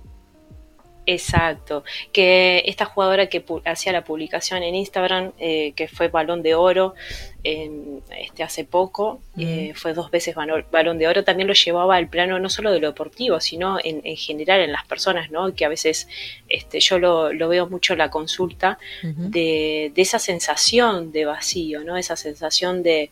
Exacto, 1.07 1.83
que 2.11 2.63
esta 2.65 2.85
jugadora 2.85 3.27
que 3.27 3.43
hacía 3.65 3.91
la 3.91 4.03
publicación 4.03 4.63
en 4.63 4.73
Instagram, 4.73 5.33
eh, 5.37 5.73
que 5.75 5.87
fue 5.87 6.07
balón 6.07 6.41
de 6.41 6.55
oro 6.55 6.95
en- 7.43 8.01
este, 8.19 8.41
hace 8.41 8.63
poco, 8.65 9.21
eh, 9.37 9.73
fue 9.75 9.93
dos 9.93 10.09
veces 10.09 10.33
balón 10.35 10.97
de 10.97 11.07
oro, 11.07 11.23
también 11.23 11.47
lo 11.47 11.53
llevaba 11.53 11.95
al 11.95 12.09
plano 12.09 12.39
no 12.39 12.49
solo 12.49 12.71
de 12.71 12.79
lo 12.79 12.87
deportivo, 12.87 13.39
sino 13.39 13.77
en, 13.83 14.01
en 14.03 14.17
general 14.17 14.61
en 14.61 14.71
las 14.71 14.85
personas, 14.85 15.29
¿no? 15.29 15.53
que 15.53 15.63
a 15.65 15.69
veces 15.69 16.07
este, 16.49 16.79
yo 16.79 16.97
lo, 16.97 17.31
lo 17.31 17.49
veo 17.49 17.67
mucho 17.69 17.93
en 17.93 17.99
la 17.99 18.09
consulta, 18.09 18.79
de, 19.03 19.91
de 19.93 20.01
esa 20.01 20.17
sensación 20.17 21.11
de 21.11 21.25
vacío, 21.25 21.83
¿no? 21.83 21.97
esa 21.97 22.15
sensación 22.15 22.81
de, 22.81 23.11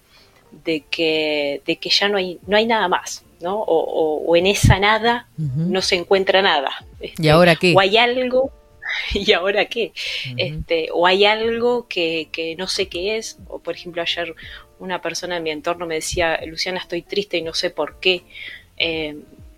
de, 0.66 0.82
que, 0.90 1.62
de 1.66 1.76
que 1.76 1.90
ya 1.90 2.10
no 2.10 2.18
hay, 2.18 2.40
no 2.48 2.58
hay 2.58 2.66
nada 2.66 2.88
más, 2.88 3.24
¿no? 3.44 3.60
o, 3.62 3.66
o- 3.66 4.26
o 4.26 4.36
en 4.36 4.48
esa 4.48 4.80
nada 4.80 5.28
no 5.38 5.82
se 5.84 5.96
encuentra 5.96 6.42
nada. 6.42 6.72
¿Y 7.00 7.06
Este, 7.08 7.30
ahora 7.30 7.56
qué? 7.56 7.74
o 7.76 7.80
hay 7.80 7.98
algo, 7.98 8.52
¿y 9.14 9.32
ahora 9.34 9.66
qué? 9.66 9.92
Este, 10.38 10.90
o 10.92 11.06
hay 11.06 11.26
algo 11.26 11.88
que, 11.88 12.30
que 12.32 12.56
no 12.56 12.68
sé 12.68 12.88
qué 12.88 13.18
es, 13.18 13.38
o 13.48 13.60
por 13.60 13.76
ejemplo 13.76 14.02
ayer 14.02 14.34
una 14.80 15.02
persona 15.02 15.38
en 15.38 15.44
mi 15.44 15.52
entorno 15.52 15.86
me 15.86 15.96
decía, 15.96 16.40
Luciana, 16.46 16.80
estoy 16.80 17.04
triste 17.04 17.38
y 17.38 17.42
no 17.42 17.54
sé 17.54 17.70
por 17.70 18.00
qué. 18.00 18.24
Eh, 18.78 19.16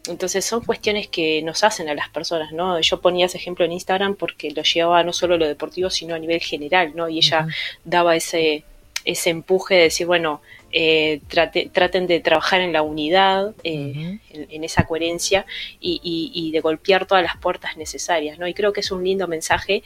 entonces 0.08 0.46
son 0.46 0.64
cuestiones 0.64 1.08
que 1.08 1.42
nos 1.42 1.64
hacen 1.64 1.90
a 1.90 1.96
las 1.96 2.10
personas, 2.10 2.52
¿no? 2.52 2.80
Yo 2.80 3.02
ponía 3.02 3.26
ese 3.26 3.38
ejemplo 3.38 3.66
en 3.66 3.72
Instagram 3.72 4.14
porque 4.16 4.52
lo 4.52 4.62
llevaba 4.62 5.04
no 5.04 5.14
solo 5.14 5.34
a 5.34 5.38
lo 5.38 5.48
deportivo, 5.48 5.90
sino 5.90 6.14
a 6.14 6.20
nivel 6.20 6.42
general, 6.42 6.92
¿no? 6.96 7.10
Y 7.10 7.18
ella 7.18 7.48
daba 7.84 8.16
ese, 8.16 8.64
ese 9.04 9.30
empuje 9.32 9.74
de 9.76 9.82
decir, 9.84 10.06
bueno, 10.06 10.42
eh, 10.78 11.22
trate- 11.30 11.70
traten 11.72 12.06
de 12.06 12.20
trabajar 12.20 12.60
en 12.60 12.74
la 12.74 12.82
unidad, 12.82 13.54
eh, 13.64 14.20
en, 14.34 14.48
en 14.52 14.64
esa 14.66 14.84
coherencia 14.86 15.46
y, 15.80 16.02
y- 16.04 16.32
y 16.34 16.52
de 16.52 16.60
golpear 16.60 17.06
todas 17.06 17.24
las 17.24 17.38
puertas 17.38 17.78
necesarias, 17.78 18.38
¿no? 18.40 18.46
Y 18.46 18.54
creo 18.54 18.74
que 18.74 18.82
es 18.82 18.92
un 18.92 19.02
lindo 19.04 19.26
mensaje 19.28 19.84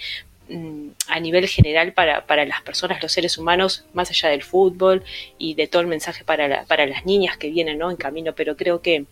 mm, 0.50 0.88
a 1.08 1.20
nivel 1.20 1.48
general 1.48 1.94
para, 1.94 2.26
para 2.26 2.44
las 2.46 2.62
personas, 2.64 3.04
los 3.04 3.12
seres 3.12 3.38
humanos, 3.38 3.86
más 3.94 4.10
allá 4.10 4.30
del 4.30 4.42
fútbol 4.42 5.04
y 5.38 5.54
de 5.54 5.68
todo 5.68 5.84
el 5.84 5.88
mensaje 5.88 6.24
para, 6.24 6.48
la- 6.48 6.64
para 6.66 6.88
las 6.88 7.06
niñas 7.06 7.38
que 7.38 7.52
vienen 7.52 7.78
¿no? 7.78 7.92
en 7.92 7.98
camino, 7.98 8.34
pero 8.34 8.56
creo 8.58 8.82
que 8.82 9.06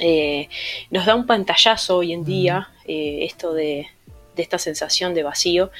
eh, 0.00 0.48
nos 0.90 1.06
da 1.06 1.14
un 1.14 1.26
pantallazo 1.26 1.98
hoy 1.98 2.12
en 2.12 2.24
día 2.24 2.70
eh, 2.86 3.20
esto 3.22 3.54
de, 3.54 3.86
de 4.38 4.42
esta 4.44 4.56
sensación 4.58 5.12
de 5.14 5.24
vacío, 5.24 5.70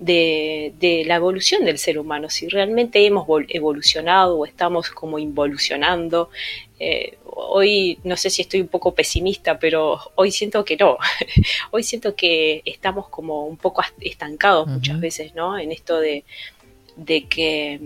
de, 0.00 0.72
de 0.80 1.04
la 1.04 1.16
evolución 1.16 1.64
del 1.64 1.78
ser 1.78 1.98
humano, 1.98 2.30
si 2.30 2.48
realmente 2.48 3.04
hemos 3.06 3.26
vol- 3.28 3.46
evolucionado 3.50 4.38
o 4.38 4.46
estamos 4.46 4.90
como 4.90 5.18
involucionando. 5.20 6.30
Eh, 6.80 7.18
hoy 7.26 7.98
no 8.04 8.16
sé 8.16 8.30
si 8.30 8.40
estoy 8.42 8.60
un 8.62 8.68
poco 8.68 8.94
pesimista, 8.94 9.58
pero 9.58 9.98
hoy 10.14 10.32
siento 10.32 10.64
que 10.64 10.76
no. 10.76 10.96
hoy 11.70 11.82
siento 11.82 12.14
que 12.16 12.62
estamos 12.64 13.08
como 13.08 13.44
un 13.46 13.58
poco 13.58 13.82
estancados 14.00 14.66
muchas 14.66 14.98
veces, 14.98 15.34
¿no? 15.34 15.58
En 15.58 15.70
esto 15.72 16.00
de, 16.00 16.24
de 16.96 17.24
que 17.28 17.78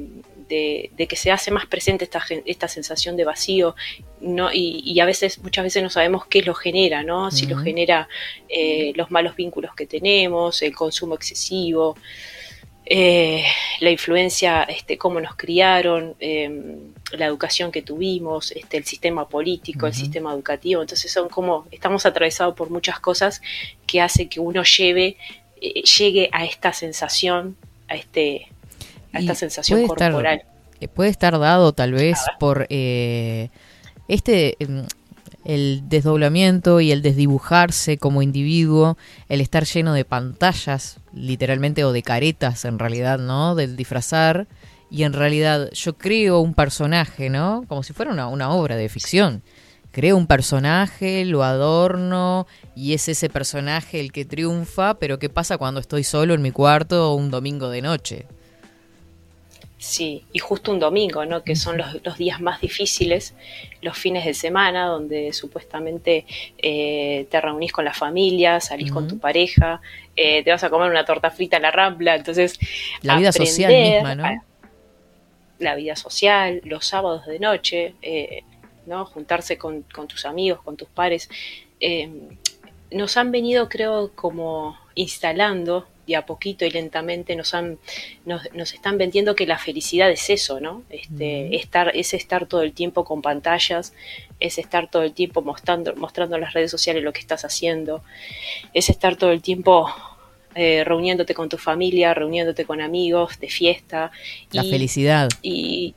de, 0.49 0.91
de 0.97 1.07
que 1.07 1.17
se 1.17 1.31
hace 1.31 1.51
más 1.51 1.67
presente 1.67 2.05
esta, 2.05 2.21
esta 2.45 2.67
sensación 2.69 3.17
de 3.17 3.25
vacío 3.25 3.75
no 4.21 4.53
y, 4.53 4.83
y 4.85 5.01
a 5.01 5.05
veces 5.05 5.39
muchas 5.43 5.65
veces 5.65 5.83
no 5.83 5.91
sabemos 5.91 6.27
qué 6.27 6.43
lo 6.43 6.55
genera 6.55 7.03
no 7.03 7.31
si 7.31 7.47
lo 7.47 7.57
genera 7.57 8.09
eh, 8.49 8.93
los 8.95 9.11
malos 9.11 9.35
vínculos 9.37 9.75
que 9.75 9.87
tenemos 9.87 10.63
el 10.63 10.75
consumo 10.75 11.15
excesivo 11.15 11.97
eh, 12.93 13.45
la 13.79 13.91
influencia 13.91 14.65
este 14.65 14.99
cómo 14.99 15.21
nos 15.21 15.37
criaron 15.37 16.17
eh, 16.19 16.77
la 17.13 17.27
educación 17.27 17.71
que 17.71 17.83
tuvimos 17.83 18.51
este 18.51 18.79
el 18.79 18.85
sistema 18.85 19.29
político 19.29 19.87
el 19.87 19.95
sistema 19.95 20.33
educativo. 20.33 20.83
Entonces 20.83 21.13
son 21.13 21.29
como 21.29 21.69
estamos 21.71 22.05
atravesados 22.05 22.57
por 22.57 22.69
muchas 22.69 22.99
cosas 22.99 23.43
que 23.87 24.01
hace 24.01 24.29
que 24.29 24.41
uno 24.41 24.65
lleve 24.65 25.17
eh, 25.61 25.83
llegue 25.83 26.31
a 26.33 26.45
esta 26.45 26.73
sensación 26.73 27.57
a 27.87 27.95
este 27.95 28.49
a 29.13 29.21
esta 29.21 29.37
sensación 29.37 29.87
puede 29.87 29.87
corporal. 29.87 30.43
puede 30.93 31.11
estar 31.11 31.39
dado 31.39 31.73
tal 31.73 31.93
vez 31.93 32.19
por 32.41 32.67
este 34.11 34.57
em, 34.59 34.85
el 35.45 35.83
desdoblamiento 35.89 36.81
y 36.81 36.93
el 36.93 37.03
desdibujarse 37.03 37.99
como 37.99 38.23
individuo, 38.23 38.99
el 39.29 39.41
estar 39.41 39.65
lleno 39.65 39.95
de 39.95 40.05
pantallas, 40.05 40.99
literalmente, 41.15 41.85
o 41.85 41.93
de 41.93 42.03
caretas 42.03 42.65
en 42.65 42.79
realidad, 42.79 43.19
¿no? 43.19 43.55
Del 43.55 43.77
disfrazar. 43.77 44.47
Y 44.91 45.05
en 45.05 45.13
realidad 45.13 45.71
yo 45.73 45.97
creo 45.97 46.41
un 46.41 46.55
personaje, 46.55 47.31
¿no? 47.31 47.65
Como 47.69 47.83
si 47.83 47.93
fuera 47.93 48.13
una, 48.13 48.29
una 48.29 48.51
obra 48.51 48.77
de 48.77 48.89
ficción. 48.89 49.43
creo 49.93 50.17
un 50.17 50.29
personaje, 50.29 51.25
lo 51.25 51.43
adorno 51.43 52.47
y 52.77 52.95
es 52.95 53.09
ese 53.09 53.29
personaje 53.29 53.99
el 53.99 54.13
que 54.13 54.25
triunfa, 54.25 54.95
pero 54.95 55.19
¿qué 55.19 55.29
pasa 55.29 55.59
cuando 55.59 55.81
estoy 55.81 56.05
solo 56.05 56.35
en 56.35 56.43
mi 56.43 56.53
cuarto 56.53 57.15
un 57.15 57.31
domingo 57.33 57.71
de 57.71 57.83
noche? 57.83 58.27
Sí, 59.83 60.25
y 60.31 60.39
justo 60.41 60.73
un 60.73 60.79
domingo, 60.79 61.25
¿no? 61.25 61.43
Que 61.43 61.57
son 61.57 61.79
los, 61.79 62.05
los 62.05 62.19
días 62.19 62.39
más 62.39 62.61
difíciles, 62.61 63.35
los 63.81 63.97
fines 63.97 64.27
de 64.27 64.35
semana, 64.35 64.85
donde 64.87 65.33
supuestamente 65.33 66.27
eh, 66.59 67.27
te 67.31 67.41
reunís 67.41 67.73
con 67.73 67.87
la 67.87 67.95
familia, 67.95 68.61
salís 68.61 68.93
con 68.93 69.09
tu 69.09 69.19
pareja, 69.19 69.81
eh, 70.15 70.45
te 70.45 70.51
vas 70.51 70.63
a 70.65 70.69
comer 70.69 70.91
una 70.91 71.07
torta 71.07 71.31
frita 71.31 71.57
a 71.57 71.61
la 71.61 71.71
rambla, 71.71 72.15
entonces... 72.15 72.59
La 73.01 73.17
vida 73.17 73.33
social 73.33 73.73
misma, 73.73 74.15
¿no? 74.15 74.25
a- 74.27 74.45
La 75.59 75.75
vida 75.77 75.97
social, 75.97 76.61
los 76.65 76.85
sábados 76.85 77.25
de 77.25 77.39
noche, 77.39 77.95
eh, 78.03 78.43
¿no? 78.85 79.07
Juntarse 79.07 79.57
con, 79.57 79.81
con 79.83 80.07
tus 80.09 80.27
amigos, 80.27 80.61
con 80.63 80.77
tus 80.77 80.89
pares. 80.89 81.31
eh, 81.81 82.11
nos 82.91 83.17
han 83.17 83.31
venido, 83.31 83.69
creo, 83.71 84.11
como 84.15 84.77
instalando 84.95 85.87
de 86.11 86.17
a 86.17 86.27
poquito 86.27 86.65
y 86.65 86.71
lentamente 86.71 87.35
nos 87.37 87.55
han 87.55 87.79
nos, 88.25 88.43
nos 88.53 88.75
están 88.75 88.99
vendiendo 88.99 89.35
que 89.35 89.47
la 89.47 89.59
felicidad 89.59 90.11
es 90.11 90.29
eso, 90.31 90.61
¿no? 90.61 90.83
Este, 90.91 91.57
estar, 91.57 91.91
es 91.97 92.13
estar 92.15 92.47
todo 92.47 92.63
el 92.63 92.73
tiempo 92.73 93.05
con 93.05 93.23
pantallas, 93.23 93.95
es 94.39 94.59
estar 94.59 94.91
todo 94.91 95.03
el 95.03 95.13
tiempo 95.13 95.43
mostrando, 95.43 95.95
mostrando 95.97 96.37
en 96.37 96.43
las 96.43 96.53
redes 96.53 96.71
sociales 96.71 97.03
lo 97.03 97.13
que 97.13 97.21
estás 97.21 97.45
haciendo, 97.45 98.03
es 98.75 98.91
estar 98.91 99.17
todo 99.17 99.33
el 99.33 99.41
tiempo 99.43 99.89
eh, 100.55 100.83
reuniéndote 100.85 101.33
con 101.35 101.49
tu 101.49 101.59
familia, 101.59 102.13
reuniéndote 102.13 102.65
con 102.65 102.81
amigos, 102.81 103.39
de 103.39 103.49
fiesta. 103.49 104.11
La 104.53 104.65
y- 104.65 104.71
felicidad. 104.71 105.29
y 105.43 105.95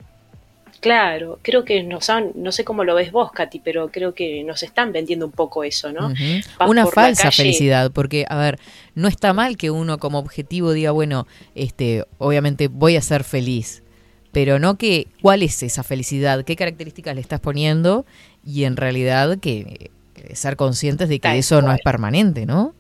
claro, 0.84 1.40
creo 1.42 1.64
que 1.64 1.82
nos 1.82 2.10
han, 2.10 2.34
no 2.36 2.52
sé 2.52 2.66
cómo 2.66 2.84
lo 2.84 2.94
ves 2.94 3.14
vos, 3.14 3.32
Katy, 3.32 3.62
pero 3.64 3.90
creo 3.90 4.14
que 4.14 4.44
nos 4.44 4.64
están 4.64 4.92
vendiendo 4.92 5.26
un 5.26 5.32
poco 5.32 5.64
eso, 5.64 5.94
¿no? 5.94 6.14
Una 6.68 6.86
falsa 6.88 7.32
felicidad, 7.32 7.90
porque, 7.90 8.26
a 8.28 8.36
ver, 8.36 8.60
no 8.94 9.08
está 9.08 9.32
mal 9.32 9.56
que 9.56 9.72
uno 9.72 9.98
como 9.98 10.20
objetivo 10.20 10.74
diga, 10.74 10.92
bueno, 10.92 11.26
este, 11.56 12.04
obviamente 12.18 12.68
voy 12.68 12.98
a 12.98 13.02
ser 13.02 13.24
feliz, 13.24 13.82
pero 14.34 14.60
no 14.60 14.78
que 14.78 15.08
cuál 15.22 15.42
es 15.42 15.64
esa 15.64 15.84
felicidad, 15.84 16.44
qué 16.44 16.58
características 16.58 17.16
le 17.16 17.22
estás 17.22 17.40
poniendo 17.40 18.06
y 18.46 18.66
en 18.66 18.76
realidad 18.76 19.38
que 19.40 19.90
eh, 20.16 20.36
ser 20.36 20.58
conscientes 20.58 21.08
de 21.08 21.16
que 21.16 21.30
Tal 21.30 21.38
eso 21.38 21.62
no 21.62 21.72
es 21.72 21.80
permanente, 21.82 22.46
¿no? 22.46 22.76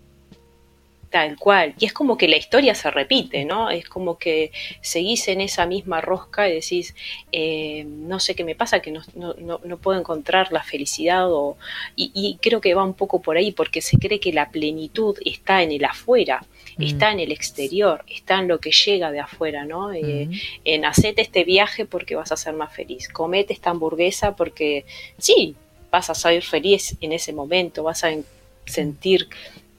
Tal 1.13 1.37
cual. 1.37 1.75
Y 1.77 1.85
es 1.85 1.93
como 1.93 2.17
que 2.17 2.27
la 2.27 2.37
historia 2.37 2.73
se 2.73 2.89
repite, 2.89 3.45
¿no? 3.45 3.69
Es 3.69 3.87
como 3.87 4.17
que 4.17 4.51
seguís 4.81 5.27
en 5.27 5.41
esa 5.41 5.67
misma 5.67 6.01
rosca 6.01 6.49
y 6.49 6.53
decís, 6.55 6.95
eh, 7.31 7.83
no 7.87 8.19
sé 8.19 8.33
qué 8.33 8.43
me 8.43 8.55
pasa, 8.55 8.79
que 8.81 8.89
no, 8.89 9.01
no, 9.13 9.35
no- 9.63 9.77
puedo 9.77 9.99
encontrar 9.99 10.51
la 10.51 10.63
felicidad. 10.63 11.31
O, 11.31 11.55
y, 11.95 12.09
y 12.15 12.39
creo 12.41 12.59
que 12.61 12.73
va 12.73 12.83
un 12.83 12.95
poco 12.95 13.21
por 13.21 13.37
ahí, 13.37 13.51
porque 13.51 13.79
se 13.79 13.99
cree 13.99 14.19
que 14.19 14.33
la 14.33 14.49
plenitud 14.49 15.15
está 15.23 15.61
en 15.61 15.71
el 15.71 15.85
afuera, 15.85 16.43
Mm. 16.77 16.81
está 16.83 17.11
en 17.11 17.19
el 17.19 17.31
exterior, 17.31 18.03
está 18.07 18.39
en 18.39 18.47
lo 18.47 18.59
que 18.59 18.71
llega 18.71 19.11
de 19.11 19.19
afuera, 19.19 19.65
¿no? 19.65 19.93
Eh, 19.93 20.25
Mm. 20.25 20.33
en 20.65 20.85
hacete 20.85 21.21
este 21.21 21.43
viaje 21.43 21.85
porque 21.85 22.15
vas 22.15 22.31
a 22.31 22.37
ser 22.37 22.53
más 22.55 22.73
feliz, 22.73 23.07
comete 23.07 23.53
esta 23.53 23.69
hamburguesa 23.69 24.35
porque 24.35 24.83
sí, 25.19 25.55
vas 25.91 26.09
a 26.09 26.15
ser 26.15 26.41
feliz 26.41 26.95
en 27.01 27.11
ese 27.11 27.33
momento, 27.33 27.83
vas 27.83 28.03
a 28.03 28.09
en- 28.09 28.25
sentir 28.65 29.27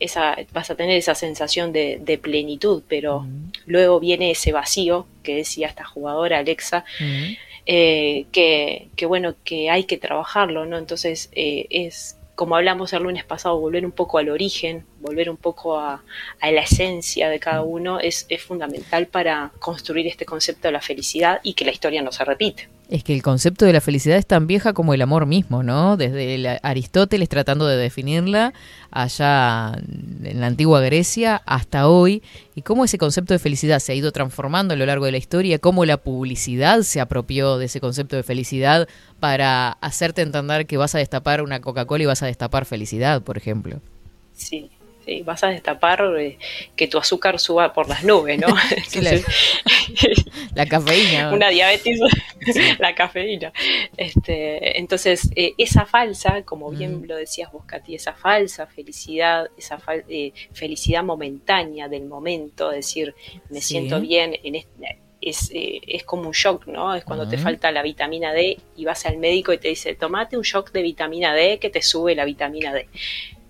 esa, 0.04 0.36
vas 0.52 0.70
a 0.70 0.74
tener 0.74 0.96
esa 0.96 1.14
sensación 1.14 1.72
de, 1.72 1.98
de 2.00 2.18
plenitud, 2.18 2.82
pero 2.88 3.26
luego 3.66 4.00
viene 4.00 4.30
ese 4.30 4.52
vacío 4.52 5.06
que 5.22 5.36
decía 5.36 5.66
esta 5.66 5.84
jugadora 5.84 6.38
Alexa, 6.38 6.84
eh, 7.66 8.26
que, 8.30 8.88
que 8.96 9.06
bueno, 9.06 9.34
que 9.44 9.70
hay 9.70 9.84
que 9.84 9.96
trabajarlo, 9.96 10.66
¿no? 10.66 10.76
Entonces 10.78 11.30
eh, 11.32 11.66
es 11.70 12.18
como 12.34 12.56
hablamos 12.56 12.92
el 12.92 13.04
lunes 13.04 13.24
pasado, 13.24 13.58
volver 13.60 13.86
un 13.86 13.92
poco 13.92 14.18
al 14.18 14.28
origen, 14.28 14.84
volver 15.04 15.28
un 15.28 15.36
poco 15.36 15.78
a, 15.78 16.02
a 16.40 16.50
la 16.50 16.62
esencia 16.62 17.28
de 17.28 17.38
cada 17.38 17.62
uno 17.62 18.00
es, 18.00 18.26
es 18.28 18.42
fundamental 18.42 19.06
para 19.06 19.52
construir 19.58 20.06
este 20.06 20.24
concepto 20.24 20.68
de 20.68 20.72
la 20.72 20.80
felicidad 20.80 21.40
y 21.42 21.52
que 21.52 21.64
la 21.64 21.72
historia 21.72 22.02
no 22.02 22.10
se 22.10 22.24
repite. 22.24 22.68
Es 22.88 23.02
que 23.02 23.14
el 23.14 23.22
concepto 23.22 23.64
de 23.64 23.72
la 23.72 23.80
felicidad 23.80 24.18
es 24.18 24.26
tan 24.26 24.46
vieja 24.46 24.74
como 24.74 24.92
el 24.92 25.00
amor 25.00 25.24
mismo, 25.24 25.62
¿no? 25.62 25.96
Desde 25.96 26.34
el 26.34 26.58
Aristóteles 26.62 27.30
tratando 27.30 27.66
de 27.66 27.78
definirla 27.78 28.52
allá 28.90 29.72
en 30.22 30.40
la 30.40 30.46
antigua 30.46 30.80
Grecia 30.82 31.40
hasta 31.46 31.88
hoy, 31.88 32.22
y 32.54 32.60
cómo 32.60 32.84
ese 32.84 32.98
concepto 32.98 33.32
de 33.32 33.38
felicidad 33.38 33.78
se 33.78 33.92
ha 33.92 33.94
ido 33.94 34.12
transformando 34.12 34.74
a 34.74 34.76
lo 34.76 34.84
largo 34.84 35.06
de 35.06 35.12
la 35.12 35.18
historia, 35.18 35.58
cómo 35.58 35.86
la 35.86 35.96
publicidad 35.96 36.82
se 36.82 37.00
apropió 37.00 37.56
de 37.56 37.66
ese 37.66 37.80
concepto 37.80 38.16
de 38.16 38.22
felicidad 38.22 38.86
para 39.18 39.72
hacerte 39.80 40.20
entender 40.20 40.66
que 40.66 40.76
vas 40.76 40.94
a 40.94 40.98
destapar 40.98 41.42
una 41.42 41.60
Coca-Cola 41.60 42.04
y 42.04 42.06
vas 42.06 42.22
a 42.22 42.26
destapar 42.26 42.66
felicidad, 42.66 43.22
por 43.22 43.38
ejemplo. 43.38 43.80
Sí, 44.34 44.70
sí, 45.04 45.22
vas 45.22 45.42
a 45.44 45.48
destapar 45.48 46.02
eh, 46.18 46.38
que 46.76 46.88
tu 46.88 46.98
azúcar 46.98 47.38
suba 47.38 47.72
por 47.72 47.88
las 47.88 48.04
nubes, 48.04 48.38
¿no? 48.38 48.48
Entonces, 48.76 49.24
La 50.54 50.66
cafeína. 50.66 51.32
una 51.32 51.48
diabetes, 51.48 51.98
la 52.78 52.94
cafeína. 52.94 53.52
Este, 53.96 54.78
entonces, 54.78 55.30
eh, 55.36 55.54
esa 55.58 55.86
falsa, 55.86 56.42
como 56.42 56.70
bien 56.70 57.06
lo 57.06 57.16
decías 57.16 57.50
vos, 57.52 57.64
Katy, 57.66 57.94
esa 57.94 58.12
falsa 58.14 58.66
felicidad, 58.66 59.48
esa 59.56 59.78
fal- 59.78 60.04
eh, 60.08 60.32
felicidad 60.52 61.02
momentánea 61.04 61.88
del 61.88 62.04
momento, 62.04 62.70
decir, 62.70 63.14
me 63.50 63.60
Sí. 63.60 63.74
siento 63.74 64.00
bien 64.00 64.36
en 64.42 64.54
este 64.56 64.98
es, 65.26 65.50
eh, 65.54 65.80
es 65.86 66.04
como 66.04 66.24
un 66.26 66.32
shock, 66.32 66.66
¿no? 66.66 66.94
Es 66.94 67.02
cuando 67.02 67.26
te 67.26 67.38
falta 67.38 67.72
la 67.72 67.82
vitamina 67.82 68.34
D 68.34 68.58
y 68.76 68.84
vas 68.84 69.06
al 69.06 69.16
médico 69.16 69.54
y 69.54 69.58
te 69.58 69.68
dice, 69.68 69.94
tomate 69.94 70.36
un 70.36 70.42
shock 70.42 70.70
de 70.70 70.82
vitamina 70.82 71.32
D 71.34 71.58
que 71.58 71.70
te 71.70 71.80
sube 71.80 72.14
la 72.14 72.26
vitamina 72.26 72.74
D. 72.74 72.88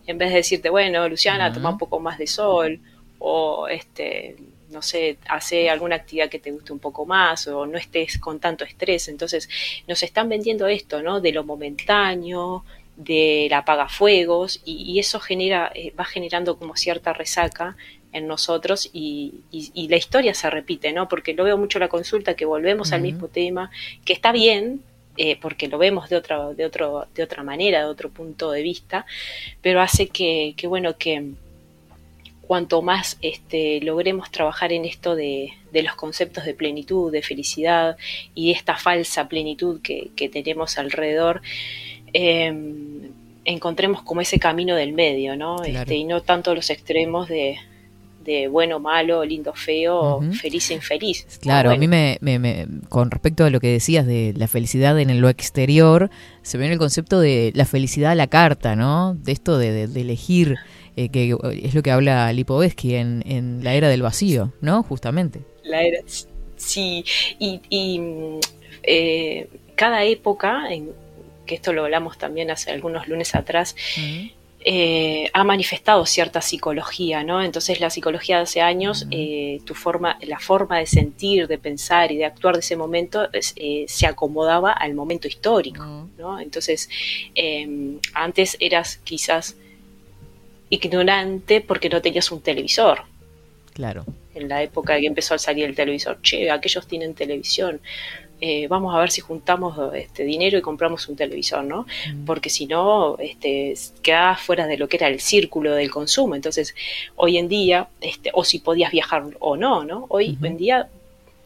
En 0.06 0.18
vez 0.18 0.30
de 0.30 0.36
decirte, 0.36 0.70
bueno, 0.70 1.08
Luciana, 1.08 1.52
toma 1.52 1.70
un 1.70 1.78
poco 1.78 1.98
más 2.00 2.18
de 2.18 2.26
sol, 2.26 2.78
o 3.18 3.68
este, 3.68 4.36
no 4.70 4.82
sé, 4.82 5.16
hace 5.28 5.70
alguna 5.70 5.96
actividad 5.96 6.28
que 6.28 6.38
te 6.38 6.50
guste 6.50 6.72
un 6.72 6.78
poco 6.78 7.06
más, 7.06 7.46
o 7.48 7.64
no 7.66 7.78
estés 7.78 8.18
con 8.18 8.38
tanto 8.40 8.64
estrés. 8.64 9.08
Entonces, 9.08 9.48
nos 9.88 10.02
están 10.02 10.28
vendiendo 10.28 10.66
esto, 10.66 11.02
¿no? 11.02 11.20
De 11.20 11.32
lo 11.32 11.44
momentáneo, 11.44 12.64
del 12.96 13.52
apagafuegos, 13.52 14.60
y, 14.64 14.76
y 14.92 14.98
eso 14.98 15.20
genera, 15.20 15.72
eh, 15.74 15.92
va 15.98 16.04
generando 16.04 16.58
como 16.58 16.76
cierta 16.76 17.12
resaca 17.12 17.76
en 18.12 18.28
nosotros 18.28 18.88
y, 18.92 19.40
y- 19.50 19.72
y 19.74 19.88
la 19.88 19.96
historia 19.96 20.34
se 20.34 20.48
repite, 20.48 20.92
¿no? 20.92 21.08
Porque 21.08 21.34
lo 21.34 21.42
veo 21.44 21.56
mucho 21.58 21.78
en 21.78 21.80
la 21.80 21.88
consulta, 21.88 22.34
que 22.36 22.44
volvemos 22.44 22.92
al 22.92 23.00
mismo 23.02 23.26
tema, 23.28 23.70
que 24.04 24.12
está 24.12 24.30
bien, 24.30 24.82
eh, 25.16 25.38
porque 25.40 25.68
lo 25.68 25.78
vemos 25.78 26.08
de 26.08 26.16
otra, 26.16 26.52
de, 26.52 26.64
otro, 26.64 27.06
de 27.14 27.22
otra 27.22 27.42
manera, 27.42 27.80
de 27.80 27.86
otro 27.86 28.10
punto 28.10 28.50
de 28.50 28.62
vista, 28.62 29.06
pero 29.62 29.80
hace 29.80 30.08
que, 30.08 30.54
que 30.56 30.66
bueno, 30.66 30.96
que 30.96 31.32
cuanto 32.42 32.82
más 32.82 33.16
este, 33.22 33.80
logremos 33.80 34.30
trabajar 34.30 34.72
en 34.72 34.84
esto 34.84 35.16
de, 35.16 35.52
de 35.72 35.82
los 35.82 35.94
conceptos 35.94 36.44
de 36.44 36.54
plenitud, 36.54 37.10
de 37.10 37.22
felicidad 37.22 37.96
y 38.34 38.48
de 38.48 38.52
esta 38.52 38.76
falsa 38.76 39.28
plenitud 39.28 39.80
que, 39.82 40.10
que 40.16 40.28
tenemos 40.28 40.78
alrededor, 40.78 41.42
eh, 42.12 42.52
encontremos 43.44 44.02
como 44.02 44.20
ese 44.20 44.38
camino 44.38 44.76
del 44.76 44.92
medio, 44.92 45.36
¿no? 45.36 45.56
Claro. 45.56 45.80
Este, 45.80 45.96
y 45.96 46.04
no 46.04 46.22
tanto 46.22 46.54
los 46.54 46.70
extremos 46.70 47.28
de, 47.28 47.58
de 48.24 48.48
bueno, 48.48 48.80
malo, 48.80 49.24
lindo, 49.24 49.52
feo, 49.54 50.18
Ujú. 50.18 50.32
feliz, 50.32 50.70
infeliz. 50.70 51.26
Claro, 51.40 51.70
a 51.70 51.76
mí 51.76 51.86
me, 51.86 52.18
me- 52.20 52.38
me- 52.38 52.66
con 52.88 53.10
respecto 53.10 53.44
a 53.44 53.50
lo 53.50 53.60
que 53.60 53.68
decías 53.68 54.06
de 54.06 54.32
la 54.36 54.48
felicidad 54.48 54.98
en 54.98 55.20
lo 55.20 55.28
exterior, 55.28 56.10
se 56.42 56.58
ve 56.58 56.66
en 56.66 56.72
el 56.72 56.78
concepto 56.78 57.20
de 57.20 57.52
la 57.54 57.64
felicidad 57.66 58.12
a 58.12 58.14
la 58.14 58.26
carta, 58.26 58.74
¿no? 58.76 59.14
De 59.14 59.32
esto 59.32 59.58
de, 59.58 59.70
de- 59.72 59.86
de 59.88 60.00
elegir, 60.00 60.56
eh, 60.96 61.08
que 61.10 61.36
es 61.62 61.74
lo 61.74 61.82
que 61.82 61.90
habla 61.90 62.32
Lipovetsky 62.32 62.94
en, 62.94 63.22
en 63.26 63.62
la 63.62 63.74
era 63.74 63.88
del 63.88 64.02
vacío, 64.02 64.52
¿no? 64.60 64.82
Justamente. 64.82 65.40
La 65.62 65.82
era, 65.82 65.98
sí, 66.56 67.04
y, 67.38 67.60
y, 67.68 68.00
eh, 68.82 69.48
cada 69.74 70.04
época, 70.04 70.72
en, 70.72 70.90
que 71.46 71.56
esto 71.56 71.72
lo 71.72 71.84
hablamos 71.84 72.16
también 72.18 72.50
hace 72.50 72.70
algunos 72.70 73.06
lunes 73.08 73.34
atrás, 73.34 73.74
eh, 74.66 75.30
ha 75.34 75.44
manifestado 75.44 76.06
cierta 76.06 76.40
psicología, 76.40 77.22
¿no? 77.22 77.42
Entonces 77.42 77.80
la 77.80 77.90
psicología 77.90 78.36
de 78.36 78.42
hace 78.44 78.62
años, 78.62 79.06
eh, 79.10 79.60
tu 79.66 79.74
forma, 79.74 80.18
la 80.22 80.38
forma 80.38 80.78
de 80.78 80.86
sentir, 80.86 81.46
de 81.48 81.58
pensar 81.58 82.10
y 82.10 82.16
de 82.16 82.24
actuar 82.24 82.54
de 82.54 82.60
ese 82.60 82.74
momento 82.74 83.28
eh, 83.32 83.84
se 83.86 84.06
acomodaba 84.06 84.72
al 84.72 84.94
momento 84.94 85.28
histórico, 85.28 86.08
¿no? 86.16 86.40
Entonces 86.40 86.88
eh, 87.34 87.98
antes 88.14 88.56
eras 88.58 88.98
quizás 89.04 89.54
ignorante 90.70 91.60
porque 91.60 91.88
no 91.88 92.00
tenías 92.00 92.32
un 92.32 92.40
televisor, 92.40 93.02
Claro. 93.74 94.04
en 94.34 94.48
la 94.48 94.62
época 94.62 94.98
que 94.98 95.06
empezó 95.06 95.34
a 95.34 95.38
salir 95.38 95.64
el 95.66 95.74
televisor. 95.74 96.20
Che, 96.22 96.50
aquellos 96.50 96.86
tienen 96.86 97.14
televisión. 97.14 97.80
Eh, 98.40 98.66
vamos 98.68 98.94
a 98.94 98.98
ver 98.98 99.10
si 99.10 99.20
juntamos 99.20 99.94
este 99.94 100.24
dinero 100.24 100.58
y 100.58 100.62
compramos 100.62 101.08
un 101.08 101.16
televisor, 101.16 101.64
¿no? 101.64 101.86
Porque 102.26 102.50
si 102.50 102.66
no, 102.66 103.16
este, 103.18 103.74
quedabas 104.02 104.40
fuera 104.40 104.66
de 104.66 104.76
lo 104.76 104.88
que 104.88 104.96
era 104.96 105.08
el 105.08 105.20
círculo 105.20 105.74
del 105.74 105.90
consumo. 105.90 106.34
Entonces, 106.34 106.74
hoy 107.16 107.38
en 107.38 107.48
día, 107.48 107.88
este, 108.00 108.30
o 108.34 108.44
si 108.44 108.58
podías 108.58 108.92
viajar 108.92 109.24
o 109.38 109.56
no, 109.56 109.84
¿no? 109.84 110.06
Hoy 110.08 110.36
en 110.42 110.56
día 110.56 110.88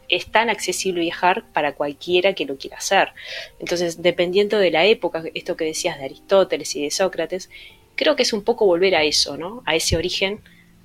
es 0.08 0.26
tan 0.26 0.50
accesible 0.50 1.02
viajar 1.02 1.44
para 1.52 1.74
cualquiera 1.74 2.32
que 2.32 2.46
lo 2.46 2.56
quiera 2.56 2.78
hacer. 2.78 3.10
Entonces, 3.58 4.02
dependiendo 4.02 4.58
de 4.58 4.70
la 4.70 4.86
época, 4.86 5.22
esto 5.34 5.56
que 5.56 5.66
decías 5.66 5.98
de 5.98 6.06
Aristóteles 6.06 6.74
y 6.74 6.82
de 6.82 6.90
Sócrates, 6.90 7.50
creo 7.94 8.16
que 8.16 8.22
es 8.22 8.32
un 8.32 8.42
poco 8.42 8.64
volver 8.64 8.94
a 8.94 9.04
eso, 9.04 9.36
¿no? 9.36 9.62
A 9.66 9.76
ese 9.76 9.96
origen, 9.96 10.40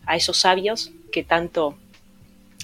a 0.06 0.16
esos 0.16 0.38
sabios 0.38 0.92
que 1.12 1.24
tanto 1.24 1.78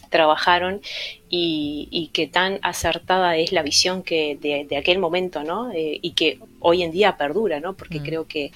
trabajaron 0.09 0.81
y, 1.29 1.87
y 1.91 2.07
que 2.07 2.27
tan 2.27 2.59
acertada 2.61 3.37
es 3.37 3.51
la 3.51 3.61
visión 3.63 4.03
que 4.03 4.37
de, 4.41 4.65
de 4.65 4.77
aquel 4.77 4.99
momento, 4.99 5.43
¿no? 5.43 5.71
Eh, 5.71 5.99
y 6.01 6.11
que 6.11 6.39
hoy 6.59 6.83
en 6.83 6.91
día 6.91 7.17
perdura, 7.17 7.59
¿no? 7.59 7.73
Porque 7.75 7.99
Mm. 7.99 8.03
creo 8.03 8.27
que 8.27 8.51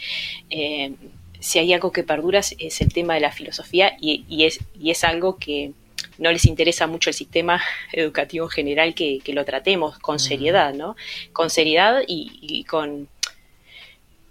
eh, 0.49 0.93
si 1.39 1.59
hay 1.59 1.73
algo 1.73 1.91
que 1.91 2.03
perdura 2.03 2.39
es, 2.39 2.81
el 2.81 2.91
tema 2.93 3.13
de 3.15 3.19
la 3.19 3.31
filosofía 3.31 3.95
y, 3.99 4.25
y 4.29 4.45
es, 4.45 4.59
y 4.79 4.91
es 4.91 5.03
algo 5.03 5.37
que 5.37 5.71
no 6.17 6.31
les 6.31 6.45
interesa 6.45 6.87
mucho 6.87 7.09
el 7.09 7.13
sistema 7.15 7.61
educativo 7.93 8.45
en 8.45 8.51
general 8.51 8.93
que, 8.93 9.19
que 9.23 9.33
lo 9.33 9.43
tratemos 9.45 9.99
con 9.99 10.19
seriedad, 10.19 10.73
¿no? 10.73 10.95
Con 11.33 11.49
seriedad 11.49 12.01
y, 12.07 12.31
y 12.41 12.63
con, 12.63 13.07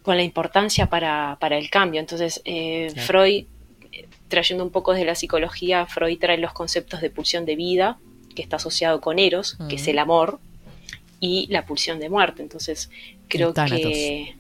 con 0.03 0.17
la 0.17 0.23
importancia 0.23 0.87
para, 0.87 1.37
para 1.41 1.59
el 1.59 1.71
cambio. 1.71 2.01
Entonces, 2.01 2.41
eh, 2.45 2.89
Claro. 2.93 3.07
Freud, 3.07 3.45
trayendo 4.33 4.65
un 4.65 4.71
poco 4.71 4.95
de 4.95 5.05
la 5.05 5.15
psicología, 5.15 5.87
Freud 5.87 6.19
trae 6.19 6.39
los 6.39 6.53
conceptos 6.53 7.01
de 7.03 7.11
pulsión 7.11 7.45
de 7.45 7.55
vida, 7.55 7.99
que 8.35 8.41
está 8.43 8.57
asociado 8.57 9.01
con 9.01 9.19
Eros, 9.19 9.59
que 9.69 9.77
es 9.77 9.83
Ujú. 9.83 9.91
el 9.91 9.99
amor, 9.99 10.41
y 11.21 11.47
la 11.51 11.65
pulsión 11.67 12.01
de 12.01 12.09
muerte. 12.09 12.43
Entonces, 12.43 12.91
creo 13.29 13.53
que 13.53 14.35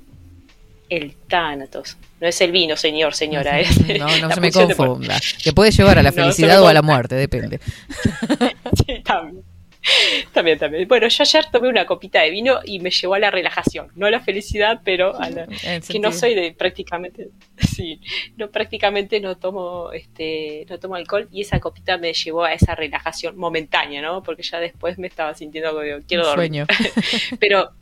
el 0.88 1.14
tánatos. 1.28 1.96
No 2.20 2.26
es 2.26 2.40
el 2.40 2.52
vino, 2.52 2.76
señor, 2.76 3.14
señora. 3.14 3.60
es 3.60 3.78
No, 3.98 4.06
no 4.18 4.28
la 4.28 4.34
se 4.34 4.40
me 4.40 4.50
confunda. 4.50 5.20
Te 5.44 5.52
puede 5.52 5.70
llevar 5.70 5.98
a 5.98 6.02
la 6.02 6.10
No, 6.16 6.16
felicidad 6.16 6.62
o 6.62 6.66
a 6.66 6.72
la 6.72 6.82
muerte, 6.82 7.14
depende. 7.14 7.60
Sí, 8.86 9.02
también. 9.04 9.44
También, 10.32 10.58
también. 10.58 10.86
Bueno, 10.86 11.08
yo 11.08 11.22
ayer 11.22 11.46
tomé 11.50 11.68
una 11.68 11.86
copita 11.86 12.22
de 12.22 12.30
vino 12.30 12.60
y 12.64 12.78
me 12.78 12.90
llevó 12.90 13.14
a 13.14 13.18
la 13.18 13.30
relajación, 13.30 13.88
no 13.94 14.06
a 14.06 14.10
la 14.10 14.20
felicidad, 14.20 14.80
pero 14.84 15.18
a 15.20 15.28
la, 15.30 15.46
que 15.46 15.98
no 15.98 16.12
soy 16.12 16.34
de 16.34 16.52
prácticamente, 16.52 17.30
sí, 17.58 18.00
no 18.36 18.50
prácticamente 18.50 19.20
no 19.20 19.36
tomo, 19.36 19.92
este, 19.92 20.66
no 20.68 20.78
tomo 20.78 20.94
alcohol 20.94 21.28
y 21.32 21.40
esa 21.42 21.60
copita 21.60 21.98
me 21.98 22.12
llevó 22.12 22.44
a 22.44 22.52
esa 22.52 22.74
relajación 22.74 23.36
momentánea, 23.36 24.00
¿no? 24.02 24.22
Porque 24.22 24.42
ya 24.42 24.60
después 24.60 24.98
me 24.98 25.08
estaba 25.08 25.34
sintiendo 25.34 25.70
como 25.70 25.82
que 25.82 25.98
quiero 26.06 26.26
dormir. 26.26 26.66
sueño. 26.66 26.66
Pero 27.40 27.72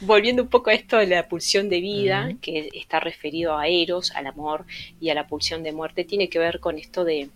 volviendo 0.00 0.42
un 0.42 0.48
poco 0.48 0.70
a 0.70 0.74
esto 0.74 0.98
de 0.98 1.06
la 1.06 1.28
pulsión 1.28 1.68
de 1.68 1.80
vida, 1.80 2.30
que 2.42 2.68
está 2.74 3.00
referido 3.00 3.56
a 3.56 3.66
Eros, 3.68 4.12
al 4.12 4.26
amor 4.26 4.66
y 5.00 5.08
a 5.08 5.14
la 5.14 5.26
pulsión 5.26 5.62
de 5.62 5.72
muerte, 5.72 6.04
tiene 6.04 6.28
que 6.28 6.38
ver 6.38 6.60
con 6.60 6.78
esto 6.78 7.04
de, 7.04 7.30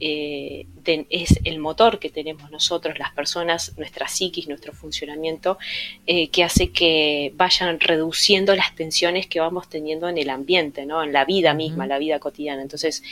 eh, 0.00 0.66
de- 0.84 1.06
es 1.10 1.38
el 1.44 1.58
motor 1.58 1.98
que 1.98 2.10
tenemos 2.10 2.50
nosotros, 2.50 2.98
las 2.98 3.12
personas, 3.12 3.72
nuestra 3.78 4.08
psiquis, 4.08 4.46
nuestro 4.48 4.72
funcionamiento, 4.72 5.58
eh, 6.06 6.28
que 6.28 6.44
hace 6.44 6.70
que 6.70 7.32
vayan 7.36 7.80
reduciendo 7.80 8.54
las 8.54 8.74
tensiones 8.74 9.26
que 9.26 9.40
vamos 9.40 9.68
teniendo 9.68 10.08
en 10.08 10.18
el 10.18 10.30
ambiente, 10.30 10.84
¿no? 10.86 11.02
en 11.02 11.12
la 11.12 11.24
vida 11.24 11.54
misma, 11.54 11.84
Ujú. 11.84 11.88
la 11.88 11.98
vida 11.98 12.18
cotidiana. 12.18 12.62
Entonces, 12.62 13.02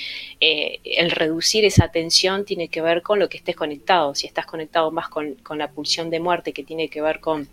eh, 0.41 0.80
el 0.85 1.11
reducir 1.11 1.64
esa 1.64 1.89
tensión 1.91 2.45
tiene 2.45 2.68
que 2.68 2.80
ver 2.82 3.03
con 3.03 3.18
lo 3.18 3.28
que 3.28 3.39
estés 3.39 3.57
conectado. 3.57 4.14
Si 4.14 4.26
estás 4.26 4.47
conectado 4.47 4.91
más 4.91 5.09
con, 5.09 5.35
con 5.37 5.59
la 5.59 5.70
pulsión 5.70 6.11
de 6.11 6.20
muerte, 6.20 6.53
que 6.53 6.64
tiene 6.64 6.89
que 6.89 7.01
ver 7.01 7.20
con, 7.20 7.49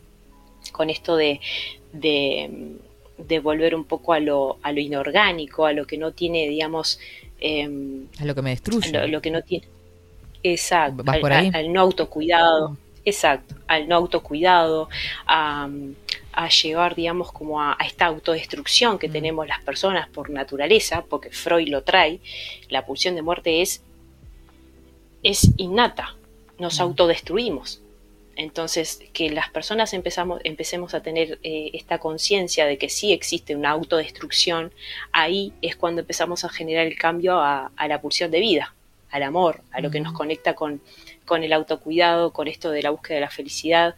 con 0.71 0.89
esto 0.89 1.15
de, 1.15 1.39
de, 1.93 2.49
de 3.17 3.39
volver 3.39 3.75
un 3.75 3.85
poco 3.85 4.13
a 4.13 4.19
lo, 4.19 4.57
a 4.61 4.71
lo 4.71 4.79
inorgánico, 4.79 5.65
a 5.65 5.73
lo 5.73 5.85
que 5.87 5.97
no 5.97 6.11
tiene, 6.11 6.47
digamos, 6.47 6.99
em, 7.41 8.05
Es 8.13 8.21
lo 8.25 8.33
que 8.35 8.41
me 8.41 8.51
destruye. 8.51 8.91
lo, 8.91 9.07
lo 9.07 9.21
que 9.21 9.31
no 9.31 9.41
tiene. 9.41 9.65
Exacto. 10.43 11.03
¿Vas 11.03 11.15
al, 11.15 11.21
por 11.21 11.33
ahí? 11.33 11.47
al- 11.47 11.55
al 11.55 11.73
no 11.73 11.81
autocuidado. 11.81 12.77
Exacto. 13.03 13.55
Al 13.67 13.87
no 13.89 13.95
autocuidado. 13.95 14.87
A, 15.27 15.67
a 16.33 16.47
llevar, 16.49 16.95
digamos, 16.95 17.31
como 17.33 17.61
a, 17.61 17.75
a 17.77 17.85
esta 17.85 18.05
autodestrucción 18.05 18.97
que 18.97 19.09
Mm. 19.09 19.11
tenemos 19.11 19.47
las 19.47 19.61
personas 19.63 20.07
por 20.07 20.29
naturaleza, 20.29 21.03
porque 21.09 21.29
Freud 21.31 21.67
lo 21.67 21.83
trae. 21.83 22.21
La 22.69 22.85
pulsión 22.85 23.15
de 23.15 23.21
muerte 23.21 23.61
es, 23.61 23.83
es 25.23 25.49
innata. 25.57 26.15
Nos 26.57 26.79
Mm. 26.79 26.83
autodestruimos. 26.83 27.81
Entonces, 28.35 29.01
que 29.13 29.29
las 29.29 29.49
personas 29.49 29.93
empezamos, 29.93 30.39
empecemos 30.43 30.93
a 30.93 31.01
tener 31.01 31.39
eh, 31.43 31.71
esta 31.73 31.99
conciencia 31.99 32.65
de 32.65 32.77
que 32.77 32.89
sí 32.89 33.11
existe 33.11 33.55
una 33.55 33.71
autodestrucción, 33.71 34.71
ahí 35.11 35.53
es 35.61 35.75
cuando 35.75 36.01
empezamos 36.01 36.43
a 36.45 36.49
generar 36.49 36.87
el 36.87 36.97
cambio 36.97 37.35
a, 37.39 37.71
a 37.75 37.87
la 37.87 37.99
pulsión 38.01 38.31
de 38.31 38.39
vida, 38.39 38.73
al 39.09 39.23
amor, 39.23 39.61
a 39.71 39.81
lo 39.81 39.91
que 39.91 39.99
nos 39.99 40.13
conecta 40.13 40.55
con, 40.55 40.81
con 41.25 41.43
el 41.43 41.51
autocuidado, 41.53 42.31
con 42.31 42.47
esto 42.47 42.71
de 42.71 42.81
la 42.81 42.89
búsqueda 42.91 43.15
de 43.15 43.21
la 43.21 43.29
felicidad, 43.29 43.95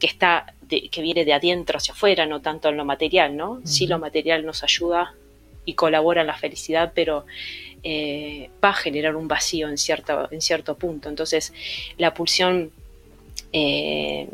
que 0.00 0.06
está 0.08 0.52
de- 0.62 0.88
que 0.88 1.00
viene 1.00 1.24
de 1.24 1.32
adentro 1.32 1.76
hacia 1.78 1.94
afuera, 1.94 2.26
no 2.26 2.42
tanto 2.42 2.68
en 2.68 2.76
lo 2.76 2.84
material, 2.84 3.36
¿no? 3.36 3.60
Sí 3.64 3.84
Ujú. 3.84 3.92
lo 3.92 3.98
material 4.00 4.44
nos 4.44 4.62
ayuda 4.64 5.14
y 5.64 5.74
colabora 5.74 6.20
en 6.22 6.26
la 6.26 6.36
felicidad, 6.36 6.92
pero 6.94 7.24
eh, 7.82 8.50
va 8.62 8.70
a 8.70 8.74
generar 8.74 9.14
un 9.16 9.28
vacío 9.28 9.68
en 9.68 9.78
cierto, 9.78 10.28
en 10.32 10.40
cierto 10.40 10.76
punto. 10.76 11.08
Entonces, 11.08 11.52
la 11.98 12.12
pulsión 12.14 12.72
eh, 13.52 14.28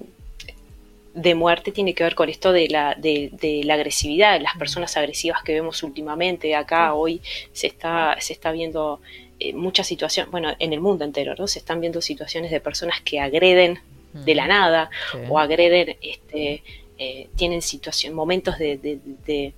de 1.14 1.34
muerte 1.34 1.72
tiene 1.72 1.94
que 1.94 2.04
ver 2.04 2.14
con 2.14 2.28
esto 2.30 2.52
de 2.52 2.68
la, 2.68 2.94
de, 2.94 3.28
de 3.32 3.62
la 3.64 3.74
agresividad, 3.74 4.40
las 4.40 4.56
personas 4.56 4.96
agresivas 4.96 5.42
que 5.42 5.52
vemos 5.52 5.82
últimamente. 5.82 6.54
Acá 6.54 6.94
hoy 6.94 7.20
se 7.52 7.66
está, 7.66 8.16
se 8.20 8.32
está 8.32 8.50
viendo 8.50 9.00
eh, 9.38 9.52
muchas 9.52 9.86
situaciones, 9.86 10.30
bueno, 10.30 10.54
en 10.58 10.72
el 10.72 10.80
mundo 10.80 11.04
entero, 11.04 11.34
¿no? 11.38 11.46
Se 11.46 11.58
están 11.58 11.80
viendo 11.80 12.00
situaciones 12.00 12.50
de 12.50 12.60
personas 12.60 13.00
que 13.02 13.20
agreden 13.20 13.80
de 14.14 14.34
la 14.34 14.46
nada 14.46 14.90
Sí. 15.12 15.18
o 15.28 15.38
agreden, 15.38 15.96
este, 16.02 16.62
eh, 16.98 17.28
tienen 17.36 17.60
situación, 17.62 18.14
momentos 18.14 18.58
de, 18.58 18.76
de- 18.78 18.98
de- 19.26 19.52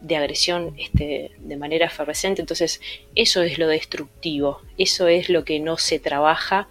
de 0.00 0.16
agresión 0.16 0.74
este, 0.78 1.30
de 1.38 1.56
manera 1.56 1.86
efervescente. 1.86 2.40
Entonces, 2.40 2.80
eso 3.14 3.42
es 3.42 3.58
lo 3.58 3.66
destructivo, 3.68 4.60
eso 4.76 5.08
es 5.08 5.28
lo 5.28 5.44
que 5.44 5.58
no 5.60 5.76
se 5.78 5.98
trabaja 5.98 6.68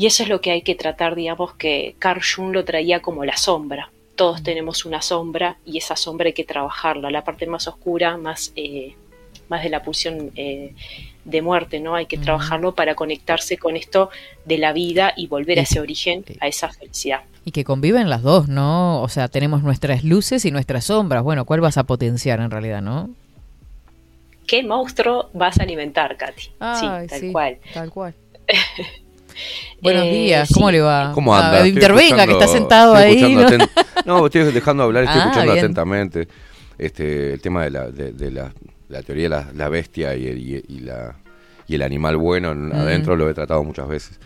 y 0.00 0.06
eso 0.06 0.22
es 0.22 0.30
lo 0.30 0.40
que 0.40 0.50
hay 0.50 0.62
que 0.62 0.74
tratar, 0.74 1.14
digamos, 1.14 1.52
que 1.52 1.94
Carl 1.98 2.22
Jung 2.22 2.54
lo 2.54 2.64
traía 2.64 3.02
como 3.02 3.26
la 3.26 3.36
sombra. 3.36 3.90
Todos 4.16 4.42
tenemos 4.42 4.86
una 4.86 5.02
sombra 5.02 5.58
y 5.66 5.76
esa 5.76 5.94
sombra 5.94 6.28
hay 6.28 6.32
que 6.32 6.44
trabajarla, 6.44 7.10
la 7.10 7.22
parte 7.22 7.46
más 7.46 7.68
oscura, 7.68 8.16
más, 8.16 8.50
eh, 8.56 8.94
más 9.50 9.62
de 9.62 9.68
la 9.68 9.82
pulsión 9.82 10.30
eh, 10.36 10.72
de 11.26 11.42
muerte, 11.42 11.80
¿no? 11.80 11.96
Hay 11.96 12.06
que 12.06 12.16
trabajarlo 12.16 12.74
para 12.74 12.94
conectarse 12.94 13.58
con 13.58 13.76
esto 13.76 14.08
de 14.46 14.56
la 14.56 14.72
vida 14.72 15.12
y 15.14 15.26
volver 15.26 15.58
a 15.58 15.62
ese 15.64 15.80
origen, 15.80 16.24
a 16.40 16.48
esa 16.48 16.70
felicidad. 16.70 17.20
Y 17.44 17.50
que 17.50 17.64
conviven 17.64 18.08
las 18.08 18.22
dos, 18.22 18.48
¿no? 18.48 19.02
O 19.02 19.08
sea, 19.10 19.28
tenemos 19.28 19.62
nuestras 19.62 20.02
luces 20.02 20.46
y 20.46 20.50
nuestras 20.50 20.86
sombras. 20.86 21.22
Bueno, 21.22 21.44
¿cuál 21.44 21.60
vas 21.60 21.76
a 21.76 21.84
potenciar 21.84 22.40
en 22.40 22.50
realidad, 22.50 22.80
no? 22.80 23.10
¿Qué 24.46 24.62
monstruo 24.62 25.28
vas 25.34 25.60
a 25.60 25.64
alimentar, 25.64 26.16
Katy? 26.16 26.52
Ay, 26.58 26.80
sí, 26.80 27.06
tal 27.06 27.20
sí, 27.20 27.32
cual. 27.32 27.58
Tal 27.74 27.90
cual. 27.90 28.14
Buenos 29.82 30.04
Eh, 30.04 30.10
días, 30.12 30.48
¿cómo 30.52 30.66
sí. 30.68 30.72
le 30.72 30.80
va? 30.82 31.12
¿Cómo 31.14 31.34
Ah, 31.34 31.46
anda? 31.46 31.56
Estoy 31.58 31.70
intervenga, 31.70 32.26
que 32.26 32.32
está 32.32 32.46
sentado 32.48 32.94
ahí. 32.94 33.34
¿no? 34.04 34.26
estoy 34.26 34.44
dejando 34.52 34.82
hablar, 34.84 35.04
estoy 35.04 35.20
Ah, 35.20 35.24
escuchando 35.24 35.52
bien. 35.52 35.64
atentamente 35.64 36.28
este, 36.78 37.32
el 37.34 37.40
tema 37.40 37.64
de 37.64 37.70
la, 37.70 37.90
de, 37.90 38.12
de 38.12 38.30
la, 38.30 38.52
la 38.88 39.02
teoría 39.02 39.24
de 39.24 39.28
la, 39.30 39.46
la 39.54 39.68
bestia 39.68 40.14
y 40.16 40.26
el, 40.26 40.38
y, 40.38 40.64
y 40.68 40.78
la, 40.80 41.14
y 41.66 41.74
el 41.74 41.82
animal 41.82 42.16
bueno 42.16 42.52
en- 42.52 42.72
adentro, 42.74 43.16
lo 43.16 43.28
he 43.28 43.34
tratado 43.34 43.62
muchas 43.64 43.88
veces. 43.88 44.18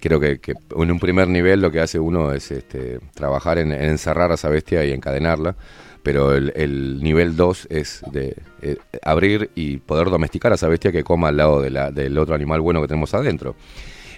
Creo 0.00 0.18
que, 0.18 0.38
que 0.38 0.52
en 0.76 0.90
un 0.90 0.98
primer 0.98 1.28
nivel 1.28 1.60
lo 1.60 1.70
que 1.70 1.80
hace 1.80 1.98
uno 1.98 2.32
es 2.32 2.50
este, 2.50 3.00
trabajar 3.14 3.58
en, 3.58 3.70
en 3.72 3.82
encerrar 3.90 4.30
a 4.30 4.34
esa 4.34 4.48
bestia 4.48 4.82
y 4.84 4.92
encadenarla, 4.92 5.56
pero 6.02 6.34
el, 6.34 6.52
el 6.56 7.02
nivel 7.02 7.36
2 7.36 7.66
es 7.70 8.00
de 8.10 8.34
eh, 8.62 8.78
abrir 9.04 9.50
y 9.54 9.76
poder 9.76 10.08
domesticar 10.08 10.52
a 10.52 10.54
esa 10.54 10.68
bestia 10.68 10.90
que 10.90 11.04
coma 11.04 11.28
al 11.28 11.36
lado 11.36 11.60
de 11.60 11.68
la- 11.70 11.90
del 11.90 12.16
otro 12.16 12.34
animal 12.34 12.60
bueno 12.62 12.80
que 12.80 12.88
tenemos 12.88 13.12
adentro. 13.12 13.56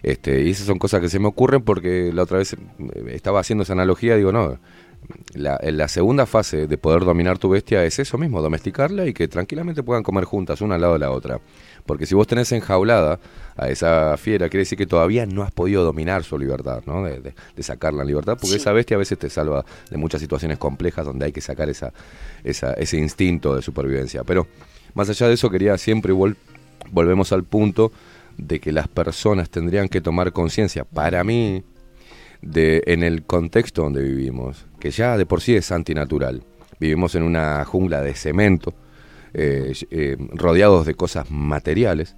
Este, 0.03 0.43
y 0.43 0.51
esas 0.51 0.67
son 0.67 0.79
cosas 0.79 1.01
que 1.01 1.09
se 1.09 1.19
me 1.19 1.29
ocurren 1.29 1.63
porque 1.63 2.11
la 2.13 2.23
otra 2.23 2.39
vez 2.39 2.55
eh, 2.55 2.57
estaba 3.11 3.41
haciendo 3.41 3.63
esa 3.63 3.73
analogía, 3.75 4.17
digo, 4.17 4.33
no, 4.33 4.59
la, 5.35 5.59
la 5.63 5.89
segunda 5.89 6.27
fase 6.27 6.67
de 6.67 6.79
poder 6.79 7.05
dominar 7.05 7.39
tu 7.39 7.49
bestia 7.49 7.85
es 7.85 7.99
eso 7.99 8.19
mismo, 8.19 8.41
domesticarla 8.43 9.07
y 9.07 9.13
que 9.13 9.29
tranquilamente 9.29 9.83
puedan 9.83 10.03
comer 10.03 10.25
juntas, 10.25 10.61
una 10.61 10.77
al 10.77 10.81
lado 10.81 10.93
de 10.95 10.99
la 11.01 11.11
otra. 11.11 11.41
Porque 11.87 12.07
si 12.07 12.15
vos 12.15 12.29
tenés 12.29 12.53
enjaulada 12.53 13.19
a 13.57 13.69
esa 13.69 14.17
fiera, 14.17 14.49
quiere 14.49 14.61
decir 14.61 14.79
que 14.79 14.87
todavía 14.87 15.27
no 15.27 15.43
has 15.43 15.51
podido 15.51 15.83
dominar 15.83 16.23
su 16.23 16.39
libertad, 16.39 16.83
¿no? 16.87 17.03
De, 17.05 17.19
de- 17.21 17.35
de 17.57 17.63
sacarla 17.65 18.03
en 18.03 18.09
libertad, 18.09 18.35
porque 18.35 18.55
Sí. 18.55 18.57
esa 18.57 18.71
bestia 18.73 18.95
a 18.95 18.99
veces 18.99 19.19
te 19.19 19.29
salva 19.29 19.65
de 19.91 19.97
muchas 19.97 20.21
situaciones 20.21 20.59
complejas 20.59 21.05
donde 21.05 21.27
hay 21.27 21.33
que 21.33 21.41
sacar 21.41 21.69
esa, 21.69 21.93
esa, 22.45 22.73
ese 22.75 22.99
instinto 22.99 23.57
de 23.57 23.63
supervivencia. 23.63 24.23
Pero 24.23 24.47
más 24.95 25.09
allá 25.11 25.27
de 25.27 25.35
eso, 25.35 25.51
quería 25.51 25.77
siempre 25.77 26.13
vol- 26.13 26.37
volvemos 26.93 27.33
al 27.33 27.43
punto 27.43 27.91
de 28.39 28.61
que 28.61 28.73
las 28.73 28.89
personas 28.89 29.51
tendrían 29.51 29.89
que 29.89 30.01
tomar 30.01 30.33
conciencia, 30.33 30.85
para 30.85 31.25
mí, 31.25 31.63
de 32.41 32.83
en 32.87 33.03
el 33.03 33.23
contexto 33.25 33.83
donde 33.83 34.03
vivimos, 34.03 34.67
que 34.81 34.91
ya 34.91 35.17
de 35.17 35.27
por 35.27 35.41
sí 35.41 35.55
es 35.55 35.71
antinatural. 35.71 36.43
Vivimos 36.81 37.15
en 37.15 37.23
una 37.23 37.65
jungla 37.65 38.01
de 38.03 38.15
cemento, 38.15 38.75
eh, 39.35 39.73
eh, 39.91 40.17
rodeados 40.33 40.85
de 40.87 40.95
cosas 40.95 41.31
materiales, 41.31 42.17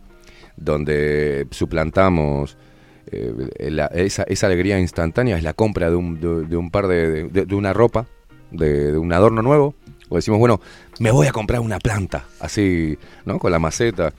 donde 0.57 1.47
suplantamos 1.51 2.57
eh, 3.12 3.35
esa, 3.95 4.47
alegría 4.47 4.81
instantánea 4.81 5.37
es 5.37 5.43
la 5.43 5.53
compra 5.53 5.91
de 5.91 5.97
un, 5.97 6.21
de, 6.49 6.57
un 6.57 6.71
par 6.71 6.87
de, 6.87 7.25
de- 7.29 7.55
una 7.55 7.73
ropa, 7.75 8.07
de 8.51 8.97
un 8.97 9.12
adorno 9.12 9.43
nuevo, 9.43 9.75
o 10.09 10.17
decimos, 10.17 10.39
bueno, 10.39 10.61
me 11.01 11.11
voy 11.11 11.27
a 11.27 11.33
comprar 11.33 11.61
una 11.61 11.79
planta, 11.79 12.25
así, 12.41 12.97
¿no? 13.27 13.39
Con 13.39 13.53
la 13.53 13.59
maceta. 13.59 14.12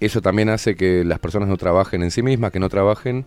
Eh, 0.00 0.06
eso 0.06 0.20
también 0.20 0.48
hace 0.48 0.74
que 0.76 1.04
las 1.04 1.18
personas 1.18 1.48
no 1.48 1.56
trabajen 1.56 2.02
en 2.02 2.10
sí 2.10 2.22
mismas, 2.22 2.50
que 2.52 2.60
no 2.60 2.68
trabajen 2.68 3.24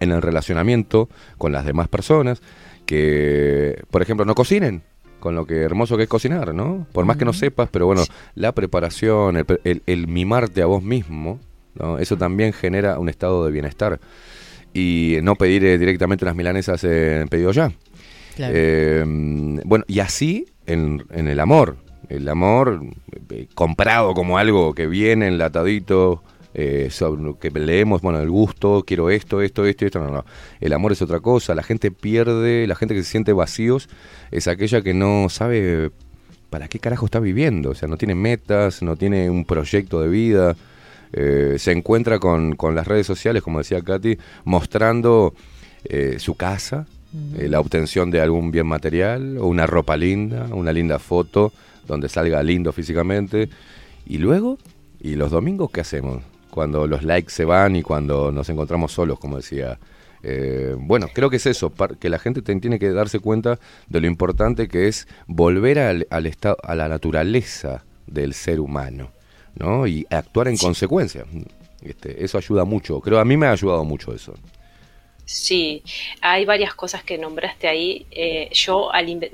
en 0.00 0.10
el 0.12 0.20
relacionamiento 0.22 1.08
con 1.38 1.52
las 1.52 1.64
demás 1.64 1.88
personas, 1.88 2.40
que, 2.86 3.82
por 3.90 4.02
ejemplo, 4.02 4.24
no 4.24 4.34
cocinen, 4.34 4.82
con 5.20 5.34
lo 5.34 5.46
que 5.46 5.56
hermoso 5.62 5.96
que 5.96 6.04
es 6.04 6.08
cocinar, 6.08 6.54
¿no? 6.54 6.86
Por 6.92 7.04
más 7.04 7.16
que 7.16 7.24
no 7.24 7.32
sepas, 7.32 7.68
pero 7.70 7.86
bueno, 7.86 8.02
la 8.34 8.52
preparación, 8.52 9.36
el, 9.36 9.46
el- 9.64 9.82
el 9.86 10.06
mimarte 10.06 10.62
a 10.62 10.66
vos 10.66 10.82
mismo, 10.82 11.40
¿no? 11.74 11.98
Eso 11.98 12.16
también 12.16 12.52
genera 12.52 12.98
un 12.98 13.08
estado 13.08 13.44
de 13.44 13.50
bienestar. 13.52 13.98
Y 14.74 15.16
no 15.22 15.36
pedir 15.36 15.64
eh, 15.64 15.78
directamente 15.78 16.24
unas 16.26 16.36
milanesas 16.36 16.84
en 16.84 17.28
pedido 17.28 17.50
ya. 17.52 17.72
Claro. 18.36 18.52
Eh, 18.56 19.02
bueno, 19.64 19.84
y 19.88 20.00
así 20.00 20.46
en, 20.66 21.04
en 21.10 21.28
el 21.28 21.40
amor. 21.40 21.78
El 22.08 22.28
amor 22.28 22.80
eh, 23.30 23.48
comprado 23.54 24.14
como 24.14 24.38
algo 24.38 24.74
que 24.74 24.86
viene 24.86 25.28
enlatadito, 25.28 26.22
eh, 26.58 26.88
sobre 26.90 27.22
lo 27.22 27.38
que 27.38 27.50
leemos, 27.50 28.00
bueno, 28.00 28.18
el 28.18 28.30
gusto, 28.30 28.82
quiero 28.86 29.10
esto, 29.10 29.42
esto, 29.42 29.66
esto, 29.66 29.84
esto, 29.84 29.98
no, 29.98 30.10
no. 30.10 30.24
El 30.58 30.72
amor 30.72 30.92
es 30.92 31.02
otra 31.02 31.20
cosa, 31.20 31.54
la 31.54 31.62
gente 31.62 31.90
pierde, 31.90 32.66
la 32.66 32.74
gente 32.74 32.94
que 32.94 33.02
se 33.02 33.10
siente 33.10 33.34
vacíos 33.34 33.90
es 34.30 34.48
aquella 34.48 34.80
que 34.80 34.94
no 34.94 35.28
sabe 35.28 35.90
para 36.48 36.68
qué 36.68 36.78
carajo 36.78 37.04
está 37.04 37.20
viviendo, 37.20 37.72
o 37.72 37.74
sea, 37.74 37.88
no 37.88 37.98
tiene 37.98 38.14
metas, 38.14 38.80
no 38.80 38.96
tiene 38.96 39.28
un 39.28 39.44
proyecto 39.44 40.00
de 40.00 40.08
vida, 40.08 40.56
eh, 41.12 41.56
se 41.58 41.72
encuentra 41.72 42.18
con, 42.20 42.56
con 42.56 42.74
las 42.74 42.86
redes 42.86 43.06
sociales, 43.06 43.42
como 43.42 43.58
decía 43.58 43.82
Katy, 43.82 44.16
mostrando 44.46 45.34
eh, 45.84 46.16
su 46.18 46.36
casa, 46.36 46.86
la 47.38 47.60
obtención 47.60 48.10
de 48.10 48.22
algún 48.22 48.50
bien 48.50 48.66
material, 48.66 49.36
o 49.36 49.46
una 49.46 49.66
ropa 49.66 49.94
linda, 49.98 50.46
una 50.52 50.72
linda 50.72 50.98
foto 50.98 51.52
donde 51.86 52.08
salga 52.08 52.42
lindo 52.42 52.72
físicamente. 52.72 53.48
Y 54.06 54.18
luego, 54.18 54.58
¿y 55.00 55.14
los 55.16 55.30
domingos 55.30 55.70
qué 55.70 55.80
hacemos? 55.80 56.22
Cuando 56.50 56.86
los 56.86 57.02
likes 57.02 57.30
se 57.32 57.44
van 57.44 57.76
y 57.76 57.82
cuando 57.82 58.32
nos 58.32 58.48
encontramos 58.48 58.92
solos, 58.92 59.18
como 59.18 59.36
decía. 59.36 59.78
Eh, 60.22 60.74
bueno, 60.78 61.08
creo 61.12 61.30
que 61.30 61.36
es 61.36 61.46
eso, 61.46 61.72
que 62.00 62.08
la 62.08 62.18
gente 62.18 62.42
te- 62.42 62.58
tiene 62.58 62.78
que 62.80 62.90
darse 62.90 63.20
cuenta 63.20 63.60
de 63.88 64.00
lo 64.00 64.06
importante 64.08 64.66
que 64.66 64.88
es 64.88 65.06
volver 65.28 65.78
al, 65.78 66.06
al 66.10 66.26
estado, 66.26 66.56
a 66.64 66.74
la 66.74 66.88
naturaleza 66.88 67.84
del 68.06 68.34
ser 68.34 68.58
humano, 68.58 69.12
¿no? 69.54 69.86
Y 69.86 70.04
actuar 70.10 70.48
en 70.48 70.56
consecuencia. 70.56 71.24
Este, 71.82 72.24
eso 72.24 72.38
ayuda 72.38 72.64
mucho, 72.64 73.00
creo, 73.00 73.20
a 73.20 73.24
mí 73.24 73.36
me 73.36 73.46
ha 73.46 73.52
ayudado 73.52 73.84
mucho 73.84 74.12
eso. 74.14 74.34
Sí, 75.24 75.82
hay 76.20 76.44
varias 76.44 76.74
cosas 76.74 77.02
que 77.04 77.18
nombraste 77.18 77.68
ahí. 77.68 78.06
Eh, 78.10 78.48
yo, 78.52 78.90
alime- 78.92 79.30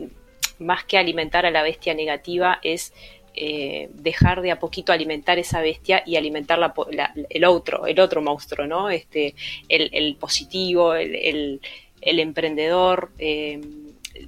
más 0.62 0.84
que 0.84 0.98
alimentar 0.98 1.44
a 1.46 1.50
la 1.50 1.62
bestia 1.62 1.94
negativa, 1.94 2.58
es 2.62 2.92
eh, 3.34 3.88
dejar 3.94 4.42
de 4.42 4.50
a 4.50 4.58
poquito 4.58 4.92
alimentar 4.92 5.38
esa 5.38 5.60
bestia 5.62 6.02
y 6.06 6.16
alimentar 6.16 6.58
la 6.58 6.74
la- 6.90 7.14
el 7.30 7.44
otro, 7.44 7.86
el 7.86 7.98
otro 8.00 8.20
monstruo, 8.20 8.66
¿no? 8.66 8.90
Este, 8.90 9.34
el, 9.68 9.88
positivo, 10.16 10.94
el, 10.94 11.14
el- 11.14 11.60
el 12.02 12.18
emprendedor, 12.20 13.10
eh, 13.18 13.60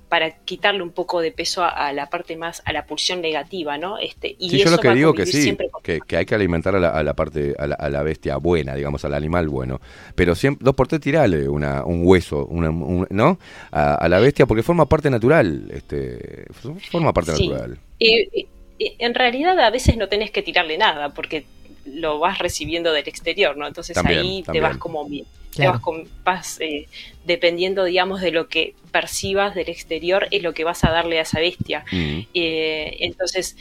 para 0.09 0.39
quitarle 0.45 0.83
un 0.83 0.91
poco 0.91 1.21
de 1.21 1.33
peso 1.33 1.63
a, 1.63 1.69
a 1.69 1.93
la 1.93 2.09
parte 2.11 2.37
más, 2.37 2.63
a 2.65 2.73
la 2.73 2.87
pulsión 2.87 3.21
negativa, 3.21 3.79
¿no? 3.79 3.99
Este, 3.99 4.37
y 4.39 4.51
Sí, 4.51 4.59
yo 4.59 4.65
eso 4.65 4.77
lo 4.77 4.79
que 4.83 4.95
digo 4.95 5.13
que 5.15 5.27
sí, 5.27 5.57
con- 5.57 5.83
que, 5.83 6.01
que 6.07 6.17
hay 6.17 6.27
que 6.27 6.35
alimentar 6.35 6.75
a 6.77 6.81
la, 6.81 6.91
a 6.91 7.03
la 7.03 7.15
parte, 7.15 7.55
a 7.59 7.67
la, 7.67 7.75
a 7.77 7.89
la 7.89 8.03
bestia 8.03 8.37
buena, 8.37 8.75
digamos, 8.75 9.05
al 9.05 9.15
animal 9.15 9.49
bueno. 9.49 9.81
Pero 10.15 10.35
siempre, 10.35 10.65
dos 10.65 10.75
por 10.75 10.89
tres 10.89 11.01
tirale 11.01 11.49
una, 11.49 11.85
un 11.85 12.03
hueso, 12.07 12.47
una- 12.47 12.71
un- 12.71 13.07
¿no? 13.11 13.39
A, 13.71 13.95
a 13.95 14.09
la 14.09 14.19
bestia, 14.21 14.47
porque 14.47 14.63
forma 14.63 14.87
parte 14.87 15.11
natural, 15.11 15.71
este, 15.73 16.47
forma 16.91 17.13
parte 17.13 17.33
Sí. 17.37 17.49
natural. 17.49 17.79
Y- 17.99 18.29
y- 18.41 18.47
y 18.79 18.97
en 18.99 19.15
realidad 19.15 19.59
a 19.61 19.71
veces 19.71 19.97
no 19.97 20.09
tenés 20.09 20.31
que 20.31 20.43
tirarle 20.43 20.77
nada 20.77 21.11
porque 21.15 21.45
lo 21.85 22.19
vas 22.19 22.39
recibiendo 22.39 22.93
del 22.93 23.07
exterior, 23.09 23.57
¿no? 23.57 23.67
Entonces 23.67 23.95
También, 23.95 24.21
ahí 24.21 24.43
te 24.43 24.61
vas 24.61 24.77
como 24.79 25.05
bien. 25.07 25.25
Te 25.51 25.57
Claro. 25.59 25.73
vas, 25.73 25.81
con- 25.83 26.09
vas, 26.25 26.61
eh, 26.61 26.89
dependiendo, 27.25 27.85
digamos, 27.85 28.21
de 28.21 28.33
lo 28.33 28.49
que 28.49 28.75
percibas 28.91 29.55
del 29.55 29.69
exterior, 29.69 30.27
es 30.33 30.43
lo 30.43 30.53
que 30.53 30.65
vas 30.65 30.83
a 30.85 30.91
darle 30.91 31.19
a 31.19 31.23
esa 31.23 31.39
bestia. 31.41 31.85
Mm. 31.93 32.21
Eh, 32.35 32.97
entonces, 33.01 33.57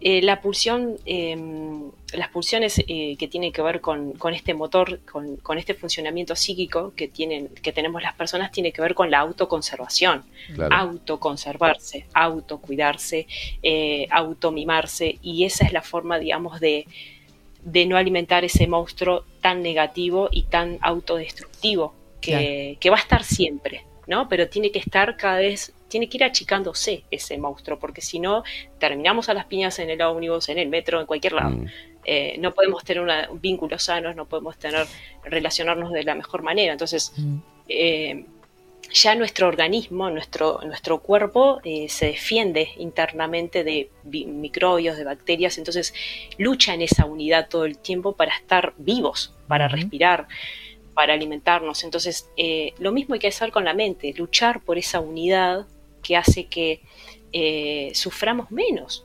eh, 0.00 0.22
la 0.22 0.40
pulsión, 0.40 0.96
eh, 1.06 1.36
las 2.14 2.28
pulsiones 2.28 2.78
eh, 2.86 3.16
que 3.18 3.28
tienen 3.28 3.50
que 3.52 3.60
ver 3.62 3.80
con, 3.80 4.12
con 4.12 4.32
este 4.34 4.54
motor, 4.54 5.00
con, 5.10 5.36
con 5.38 5.58
este 5.58 5.74
funcionamiento 5.74 6.36
psíquico 6.36 6.92
que, 6.94 7.08
tienen, 7.08 7.48
que 7.48 7.72
tenemos 7.72 8.02
las 8.02 8.14
personas, 8.14 8.50
tiene 8.52 8.72
que 8.72 8.80
ver 8.82 8.94
con 8.94 9.10
la 9.10 9.18
autoconservación 9.20 10.22
Claro. 10.54 10.74
autoconservarse, 10.74 12.06
autocuidarse, 12.14 13.26
eh, 13.62 14.06
automimarse, 14.10 15.18
y 15.22 15.44
esa 15.44 15.64
es 15.66 15.72
la 15.72 15.82
forma, 15.82 16.18
digamos, 16.18 16.60
de, 16.60 16.86
de 17.66 17.84
no 17.84 17.96
alimentar 17.96 18.44
ese 18.44 18.68
monstruo 18.68 19.24
tan 19.40 19.60
negativo 19.60 20.28
y 20.30 20.44
tan 20.44 20.78
autodestructivo 20.82 21.94
que, 22.20 22.76
que 22.78 22.90
va 22.90 22.96
a 22.96 23.00
estar 23.00 23.24
siempre, 23.24 23.82
¿no? 24.06 24.28
Pero 24.28 24.48
tiene 24.48 24.70
que 24.70 24.78
estar 24.78 25.16
cada 25.16 25.38
vez, 25.38 25.72
tiene 25.88 26.08
que 26.08 26.16
ir 26.18 26.24
achicándose 26.24 27.02
ese 27.10 27.36
monstruo, 27.38 27.76
porque 27.78 28.00
si 28.00 28.20
no, 28.20 28.44
terminamos 28.78 29.28
a 29.28 29.34
las 29.34 29.46
piñas 29.46 29.80
en 29.80 29.90
el 29.90 30.00
ómnibus, 30.00 30.48
en 30.48 30.58
el 30.58 30.68
metro, 30.68 31.00
en 31.00 31.06
cualquier 31.06 31.32
lado. 31.32 31.50
Mm. 31.50 31.66
Eh, 32.04 32.36
no 32.38 32.54
podemos 32.54 32.84
tener 32.84 33.02
una- 33.02 33.28
vínculos 33.32 33.82
sanos, 33.82 34.14
no 34.14 34.26
podemos 34.26 34.56
tener, 34.58 34.86
relacionarnos 35.24 35.90
de 35.92 36.04
la 36.04 36.14
mejor 36.14 36.42
manera. 36.42 36.70
Entonces, 36.72 37.12
eh, 37.68 38.24
ya 38.92 39.14
nuestro 39.14 39.48
organismo, 39.48 40.10
nuestro, 40.10 40.60
nuestro 40.64 41.00
cuerpo 41.00 41.60
eh, 41.64 41.88
se 41.88 42.06
defiende 42.06 42.68
internamente 42.78 43.64
de 43.64 43.90
microbios, 44.04 44.96
de 44.96 45.04
bacterias, 45.04 45.58
entonces 45.58 45.94
lucha 46.38 46.74
en 46.74 46.82
esa 46.82 47.04
unidad 47.04 47.48
todo 47.48 47.64
el 47.64 47.78
tiempo 47.78 48.12
para 48.12 48.34
estar 48.34 48.74
vivos, 48.78 49.32
para 49.48 49.68
respirar, 49.68 50.28
para 50.94 51.14
alimentarnos. 51.14 51.84
Entonces, 51.84 52.28
eh, 52.36 52.72
lo 52.78 52.92
mismo 52.92 53.14
hay 53.14 53.20
que 53.20 53.28
hacer 53.28 53.52
con 53.52 53.64
la 53.64 53.74
mente, 53.74 54.14
luchar 54.16 54.60
por 54.60 54.78
esa 54.78 55.00
unidad 55.00 55.66
que 56.02 56.16
hace 56.16 56.46
que 56.46 56.80
eh, 57.32 57.90
suframos 57.94 58.50
menos. 58.50 59.04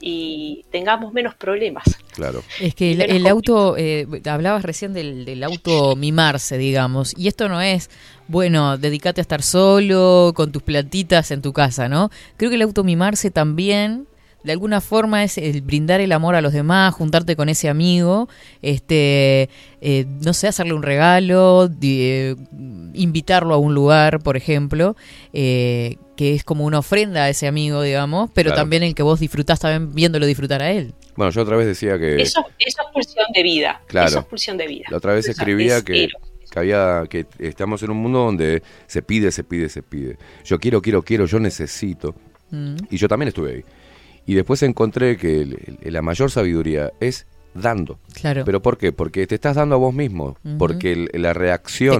Y 0.00 0.64
tengamos 0.70 1.12
menos 1.12 1.34
problemas. 1.34 1.84
Claro. 2.14 2.42
Es 2.60 2.74
que 2.74 2.92
el, 2.92 3.00
el 3.02 3.26
auto, 3.26 3.76
eh, 3.76 4.06
hablabas 4.26 4.62
recién 4.62 4.92
del, 4.92 5.24
del 5.24 5.42
auto 5.44 5.96
mimarse, 5.96 6.58
digamos, 6.58 7.14
y 7.16 7.28
esto 7.28 7.48
no 7.48 7.60
es, 7.60 7.90
bueno, 8.28 8.76
dedícate 8.78 9.20
a 9.20 9.22
estar 9.22 9.42
solo 9.42 10.32
con 10.34 10.52
tus 10.52 10.62
plantitas 10.62 11.30
en 11.30 11.42
tu 11.42 11.52
casa, 11.52 11.88
¿no? 11.88 12.10
Creo 12.36 12.50
que 12.50 12.56
el 12.56 12.62
auto 12.62 12.84
mimarse 12.84 13.30
también, 13.30 14.06
de 14.44 14.52
alguna 14.52 14.80
forma, 14.80 15.24
es 15.24 15.36
el 15.36 15.62
brindar 15.62 16.00
el 16.00 16.12
amor 16.12 16.34
a 16.34 16.40
los 16.40 16.52
demás, 16.52 16.94
juntarte 16.94 17.34
con 17.36 17.48
ese 17.48 17.68
amigo, 17.68 18.28
este, 18.62 19.50
eh, 19.80 20.06
no 20.24 20.32
sé, 20.32 20.46
hacerle 20.48 20.74
un 20.74 20.82
regalo, 20.82 21.68
eh, 21.82 22.36
invitarlo 22.94 23.54
a 23.54 23.58
un 23.58 23.74
lugar, 23.74 24.20
por 24.20 24.36
ejemplo, 24.36 24.96
eh, 25.32 25.96
que 26.16 26.34
es 26.34 26.44
como 26.44 26.64
una 26.64 26.78
ofrenda 26.78 27.24
a 27.24 27.28
ese 27.28 27.46
amigo, 27.46 27.82
digamos, 27.82 28.30
pero 28.32 28.50
Claro. 28.50 28.62
también 28.62 28.82
el 28.84 28.94
que 28.94 29.02
vos 29.02 29.20
disfrutás 29.20 29.60
también 29.60 29.94
viéndolo 29.94 30.24
disfrutar 30.26 30.62
a 30.62 30.70
él. 30.70 30.94
Bueno, 31.16 31.30
yo 31.32 31.42
otra 31.42 31.56
vez 31.56 31.66
decía 31.66 31.98
que... 31.98 32.20
Eso, 32.22 32.40
eso 32.58 32.82
es 32.82 32.92
pulsión 32.92 33.26
de 33.34 33.42
vida. 33.42 33.82
Claro. 33.86 34.08
Eso 34.08 34.18
es 34.20 34.24
pulsión 34.24 34.56
de 34.56 34.66
vida. 34.68 34.84
La 34.90 34.96
otra 34.98 35.14
vez 35.14 35.28
escribía 35.28 35.78
es 35.78 35.82
que, 35.82 36.08
que 36.50 36.58
había 36.58 37.04
que 37.10 37.26
estamos 37.38 37.82
en 37.82 37.90
un 37.90 37.98
mundo 37.98 38.20
donde 38.20 38.62
se 38.86 39.02
pide, 39.02 39.30
se 39.32 39.44
pide, 39.44 39.68
se 39.68 39.82
pide. 39.82 40.16
Yo 40.44 40.58
quiero, 40.58 40.80
quiero, 40.80 41.02
quiero, 41.02 41.26
yo 41.26 41.40
necesito. 41.40 42.14
Mm. 42.50 42.76
Y 42.90 42.96
yo 42.96 43.08
también 43.08 43.28
estuve 43.28 43.52
ahí. 43.52 43.64
Y 44.28 44.34
después 44.34 44.62
encontré 44.62 45.16
que 45.16 45.40
el- 45.40 45.78
el- 45.80 45.92
la 45.94 46.02
mayor 46.02 46.30
sabiduría 46.30 46.92
es 47.00 47.26
dando. 47.54 47.98
Claro. 48.12 48.44
¿Pero 48.44 48.60
por 48.60 48.76
qué? 48.76 48.92
Porque 48.92 49.26
te 49.26 49.34
estás 49.36 49.56
dando 49.56 49.74
a 49.74 49.78
vos 49.78 49.94
mismo. 49.94 50.36
Porque 50.58 50.92
el- 50.92 51.10
la 51.14 51.32
reacción 51.32 51.94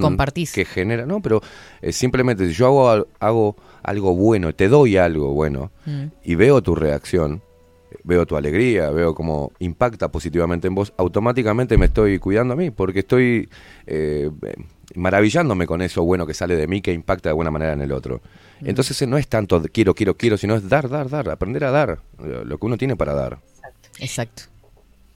que 0.53 0.65
genera... 0.67 1.07
No, 1.07 1.21
pero 1.23 1.41
eh, 1.81 1.91
simplemente 1.91 2.47
si 2.47 2.53
yo 2.53 2.67
hago, 2.67 3.07
hago 3.19 3.57
algo 3.83 4.15
bueno, 4.15 4.55
te 4.55 4.69
doy 4.69 4.99
algo 4.99 5.33
bueno, 5.33 5.71
Mm. 5.87 6.05
y 6.23 6.35
veo 6.35 6.63
tu 6.63 6.75
reacción, 6.75 7.41
veo 8.05 8.27
tu 8.27 8.37
alegría, 8.37 8.91
veo 8.91 9.15
cómo 9.15 9.51
impacta 9.59 10.09
positivamente 10.13 10.69
en 10.69 10.75
vos, 10.75 10.93
automáticamente 10.99 11.79
me 11.79 11.87
estoy 11.87 12.19
cuidando 12.19 12.53
a 12.53 12.57
mí, 12.57 12.71
porque 12.71 12.99
estoy 13.01 13.49
eh, 13.87 14.31
maravillándome 14.95 15.67
con 15.67 15.81
eso 15.83 16.03
bueno 16.05 16.27
que 16.27 16.35
sale 16.35 16.57
de 16.57 16.67
mí, 16.67 16.83
que 16.83 16.93
impacta 16.93 17.31
de 17.31 17.35
buena 17.35 17.51
manera 17.51 17.73
en 17.73 17.81
el 17.81 17.93
otro. 17.93 18.21
Entonces 18.65 19.07
no 19.07 19.19
es 19.19 19.29
tanto 19.29 19.61
de 19.61 19.69
quiero, 19.69 19.95
quiero, 19.95 20.17
quiero, 20.17 20.37
sino 20.37 20.55
es 20.57 20.69
dar, 20.69 20.89
dar, 20.89 21.09
dar, 21.09 21.29
aprender 21.31 21.65
a 21.65 21.71
dar 21.71 21.99
lo 22.19 22.59
que 22.59 22.67
uno 22.67 22.77
tiene 22.77 22.97
para 22.97 23.15
dar. 23.15 23.39
Exacto. 23.99 24.45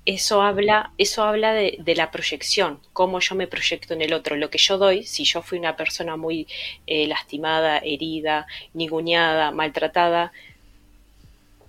Eso 0.05 0.43
habla, 0.43 0.93
eso 0.99 1.23
habla 1.23 1.53
de, 1.53 1.79
de 1.79 1.95
la 1.95 2.11
proyección, 2.11 2.81
cómo 2.93 3.21
yo 3.21 3.37
me 3.37 3.47
proyecto 3.47 3.95
en 3.95 4.03
el 4.03 4.13
otro. 4.13 4.35
Lo 4.35 4.51
que 4.51 4.59
yo 4.59 4.77
doy, 4.77 5.05
si 5.05 5.25
yo 5.25 5.43
fui 5.43 5.59
una 5.59 5.77
persona 5.77 6.17
muy 6.17 6.49
eh, 6.89 7.07
lastimada, 7.07 7.79
herida, 7.79 8.47
ninguneada, 8.75 9.53
maltratada, 9.53 10.33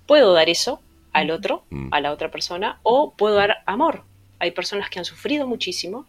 puedo 0.07 0.33
dar 0.33 0.49
eso 0.49 0.81
al 1.11 1.29
otro, 1.29 1.63
Mm. 1.69 1.89
a 1.93 2.01
la 2.01 2.11
otra 2.11 2.31
persona, 2.31 2.79
o 2.81 3.13
puedo 3.15 3.35
dar 3.35 3.61
amor 3.67 4.03
hay 4.43 4.51
personas 4.51 4.89
que 4.89 4.99
han 4.99 5.05
sufrido 5.05 5.47
muchísimo 5.47 6.05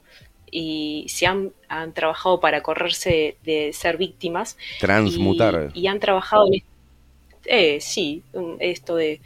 y 0.57 1.07
se 1.09 1.27
han, 1.27 1.51
han 1.69 1.93
trabajado 1.93 2.39
para 2.39 2.63
correrse 2.63 3.37
de 3.43 3.73
ser 3.73 3.97
víctimas. 3.97 4.57
Transmutar. 4.79 5.73
Y, 5.75 5.81
y 5.81 5.87
han 5.89 5.99
trabajado 5.99 6.47
en 6.47 6.63
eh, 7.47 7.81
sí, 7.81 8.23
esto 8.61 8.95
de, 8.95 9.21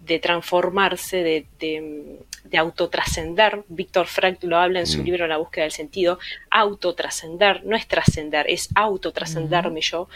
de 0.00 0.18
transformarse, 0.18 1.22
de, 1.22 1.46
de, 1.58 2.18
de 2.44 2.58
autotrascender. 2.58 3.64
Víctor 3.68 4.06
Frank 4.06 4.42
lo 4.42 4.58
habla 4.58 4.80
en 4.80 4.86
su 4.86 5.00
Mm. 5.00 5.04
libro 5.04 5.26
La 5.26 5.38
búsqueda 5.38 5.64
del 5.64 5.72
sentido. 5.72 6.18
Autotrascender, 6.50 7.64
no 7.64 7.74
es 7.74 7.88
trascender, 7.88 8.44
es 8.46 8.68
autotrascenderme 8.74 9.80
yo. 9.80 10.08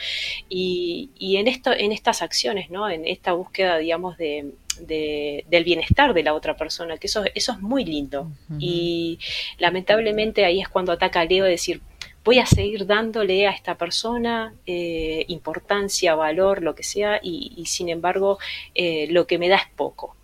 Y, 0.50 1.08
y 1.18 1.38
en, 1.38 1.48
esto, 1.48 1.72
en 1.72 1.92
estas 1.92 2.20
acciones, 2.20 2.68
¿no? 2.68 2.90
en 2.90 3.06
esta 3.06 3.32
búsqueda, 3.32 3.78
digamos, 3.78 4.18
de, 4.18 4.52
de- 4.86 5.44
del 5.48 5.64
bienestar 5.64 6.12
de 6.14 6.22
la 6.22 6.34
otra 6.34 6.56
persona, 6.56 6.98
que 6.98 7.06
eso, 7.06 7.24
eso 7.34 7.52
es 7.52 7.60
muy 7.60 7.84
lindo. 7.84 8.30
Y 8.58 9.18
lamentablemente 9.58 10.44
ahí 10.44 10.60
es 10.60 10.68
cuando 10.68 10.92
ataca 10.92 11.20
a 11.20 11.24
Leo 11.24 11.44
de 11.44 11.50
decir, 11.50 11.80
voy 12.24 12.38
a 12.40 12.46
seguir 12.46 12.86
dándole 12.86 13.46
a 13.46 13.50
esta 13.50 13.76
persona 13.76 14.52
eh, 14.66 15.24
importancia, 15.28 16.14
valor, 16.14 16.62
lo 16.62 16.74
que 16.74 16.82
sea, 16.82 17.20
y, 17.22 17.52
y 17.56 17.66
sin 17.66 17.88
embargo 17.88 18.38
eh, 18.74 19.06
lo 19.10 19.26
que 19.26 19.38
me 19.38 19.48
da 19.48 19.56
es 19.56 19.68
poco. 19.76 20.14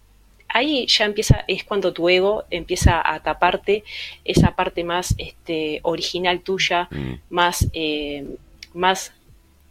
Ahí 0.48 0.86
ya 0.86 1.06
empieza, 1.06 1.44
es 1.48 1.64
cuando 1.64 1.92
tu 1.94 2.08
ego 2.10 2.44
empieza 2.50 3.00
a 3.08 3.22
taparte 3.22 3.84
esa 4.24 4.54
parte 4.54 4.84
más 4.84 5.14
este, 5.16 5.80
original 5.82 6.40
tuya, 6.40 6.88
Mm. 6.90 7.14
más, 7.30 7.68
eh, 7.72 8.26
más, 8.74 9.12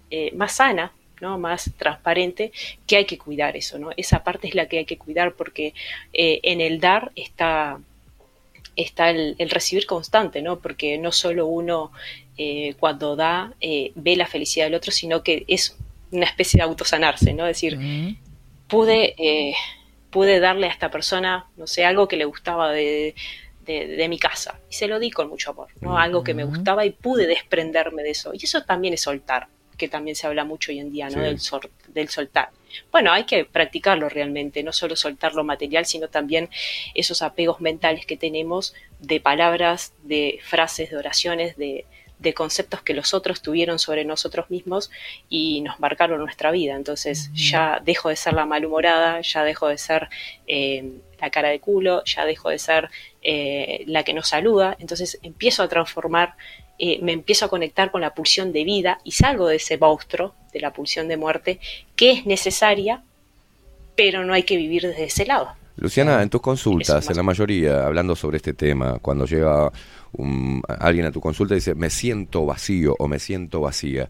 eh, 0.10 0.32
más 0.36 0.54
sana, 0.54 0.92
¿no? 1.22 1.38
más 1.38 1.72
transparente, 1.78 2.52
que 2.88 2.98
hay 2.98 3.06
que 3.06 3.18
cuidar 3.18 3.56
eso, 3.56 3.80
¿no? 3.80 3.92
Esa 3.96 4.24
parte 4.24 4.48
es 4.48 4.56
la 4.56 4.68
que 4.68 4.80
hay 4.80 4.86
que 4.86 4.98
cuidar 4.98 5.34
porque 5.34 5.74
eh, 6.14 6.40
en 6.44 6.60
el 6.60 6.80
dar 6.80 7.12
está, 7.16 7.80
está 8.76 9.10
el, 9.12 9.36
el 9.38 9.50
recibir 9.50 9.86
constante, 9.86 10.42
¿no? 10.42 10.60
Porque 10.60 10.98
no 10.98 11.12
solo 11.12 11.46
uno 11.46 11.92
eh, 12.38 12.76
cuando 12.80 13.16
da 13.16 13.54
eh, 13.62 13.92
ve 13.96 14.16
la 14.16 14.26
felicidad 14.28 14.66
del 14.66 14.76
otro, 14.76 14.92
sino 14.92 15.22
que 15.24 15.46
es 15.48 15.78
una 16.12 16.26
especie 16.26 16.58
de 16.58 16.64
autosanarse, 16.64 17.34
¿no? 17.34 17.46
Es 17.48 17.58
decir, 17.58 17.78
Mm. 17.78 18.18
pude, 18.68 19.16
pude 20.10 20.40
darle 20.40 20.68
a 20.68 20.72
esta 20.72 20.90
persona, 20.90 21.46
no 21.58 21.68
sé, 21.68 21.86
algo 21.86 22.08
que 22.08 22.18
le 22.18 22.26
gustaba 22.26 22.72
de, 22.72 23.16
de, 23.66 23.88
de 23.88 24.10
mi 24.10 24.18
casa 24.18 24.60
y 24.70 24.74
se 24.74 24.88
lo 24.88 25.00
di 25.00 25.12
con 25.12 25.30
mucho 25.30 25.52
amor, 25.52 25.68
¿no? 25.82 25.98
Algo 25.98 26.24
que 26.24 26.34
me 26.34 26.44
gustaba 26.44 26.86
y 26.86 26.92
pude 26.92 27.28
desprenderme 27.28 28.04
de 28.04 28.12
eso. 28.12 28.32
Y 28.34 28.44
eso 28.46 28.64
también 28.64 28.94
es 28.94 29.02
soltar, 29.02 29.48
que 29.78 29.88
también 29.88 30.16
se 30.16 30.28
habla 30.28 30.44
mucho 30.44 30.72
hoy 30.72 30.80
en 30.80 30.92
día, 30.92 31.06
¿no? 31.08 31.14
Sí. 31.16 31.20
Del, 31.20 31.40
sor- 31.40 31.70
del 31.88 32.10
soltar. 32.10 32.50
Bueno, 32.92 33.12
hay 33.12 33.26
que 33.26 33.46
practicarlo 33.46 34.08
realmente, 34.10 34.64
no 34.64 34.72
solo 34.72 34.96
soltar 34.96 35.34
lo 35.34 35.44
material, 35.44 35.86
sino 35.86 36.08
también 36.08 36.50
esos 36.96 37.22
apegos 37.22 37.60
mentales 37.62 38.06
que 38.06 38.18
tenemos 38.18 38.74
de 39.00 39.20
palabras, 39.20 39.94
de 40.04 40.40
frases, 40.44 40.90
de 40.92 40.98
oraciones, 40.98 41.58
de, 41.58 41.86
de 42.20 42.34
conceptos 42.34 42.82
que 42.82 42.94
los 42.94 43.14
otros 43.14 43.42
tuvieron 43.42 43.80
sobre 43.80 44.06
nosotros 44.06 44.50
mismos 44.50 44.92
y 45.28 45.62
nos 45.62 45.80
marcaron 45.80 46.20
nuestra 46.20 46.52
vida. 46.52 46.76
Entonces 46.76 47.30
ya 47.34 47.82
dejo 47.84 48.10
de 48.10 48.16
ser 48.16 48.34
la 48.34 48.46
malhumorada, 48.46 49.20
ya 49.22 49.44
dejo 49.44 49.68
de 49.68 49.78
ser 49.78 50.08
eh, 50.48 50.92
la 51.20 51.30
cara 51.30 51.50
de 51.50 51.60
culo, 51.60 52.04
ya 52.06 52.26
dejo 52.26 52.50
de 52.50 52.60
ser 52.60 52.90
eh, 53.24 53.84
la 53.88 54.04
que 54.04 54.14
nos 54.14 54.30
saluda. 54.30 54.78
Entonces 54.80 55.20
empiezo 55.24 55.64
a 55.64 55.68
transformar, 55.68 56.36
eh, 56.84 57.00
me 57.04 57.12
empiezo 57.14 57.46
a 57.46 57.50
conectar 57.50 57.92
con 57.92 58.02
la 58.02 58.14
pulsión 58.16 58.52
de 58.52 58.64
vida 58.64 58.98
y 59.04 59.12
salgo 59.12 59.46
de 59.48 59.58
ese 59.58 59.78
monstruo, 59.78 60.34
de 60.52 60.60
la 60.60 60.74
pulsión 60.74 61.08
de 61.08 61.16
muerte, 61.16 61.60
que 61.96 62.12
es 62.12 62.26
necesaria, 62.26 63.04
pero 63.96 64.24
no 64.26 64.34
hay 64.34 64.44
que 64.44 64.58
vivir 64.58 64.82
desde 64.88 65.04
ese 65.06 65.26
lado. 65.26 65.50
Luciana, 65.78 66.22
en 66.24 66.30
tus 66.30 66.42
consultas, 66.42 67.10
en 67.10 67.16
la 67.18 67.24
mayoría, 67.24 67.86
hablando 67.86 68.16
sobre 68.16 68.38
este 68.38 68.54
tema, 68.54 68.98
cuando 69.00 69.26
llega 69.26 69.72
un- 70.14 70.62
alguien 70.68 71.06
a 71.06 71.12
tu 71.12 71.22
consulta 71.22 71.54
y 71.54 71.58
dice, 71.58 71.76
me 71.76 71.90
siento 71.90 72.46
vacío 72.46 72.96
o 73.00 73.08
me 73.08 73.20
siento 73.20 73.62
vacía, 73.62 74.10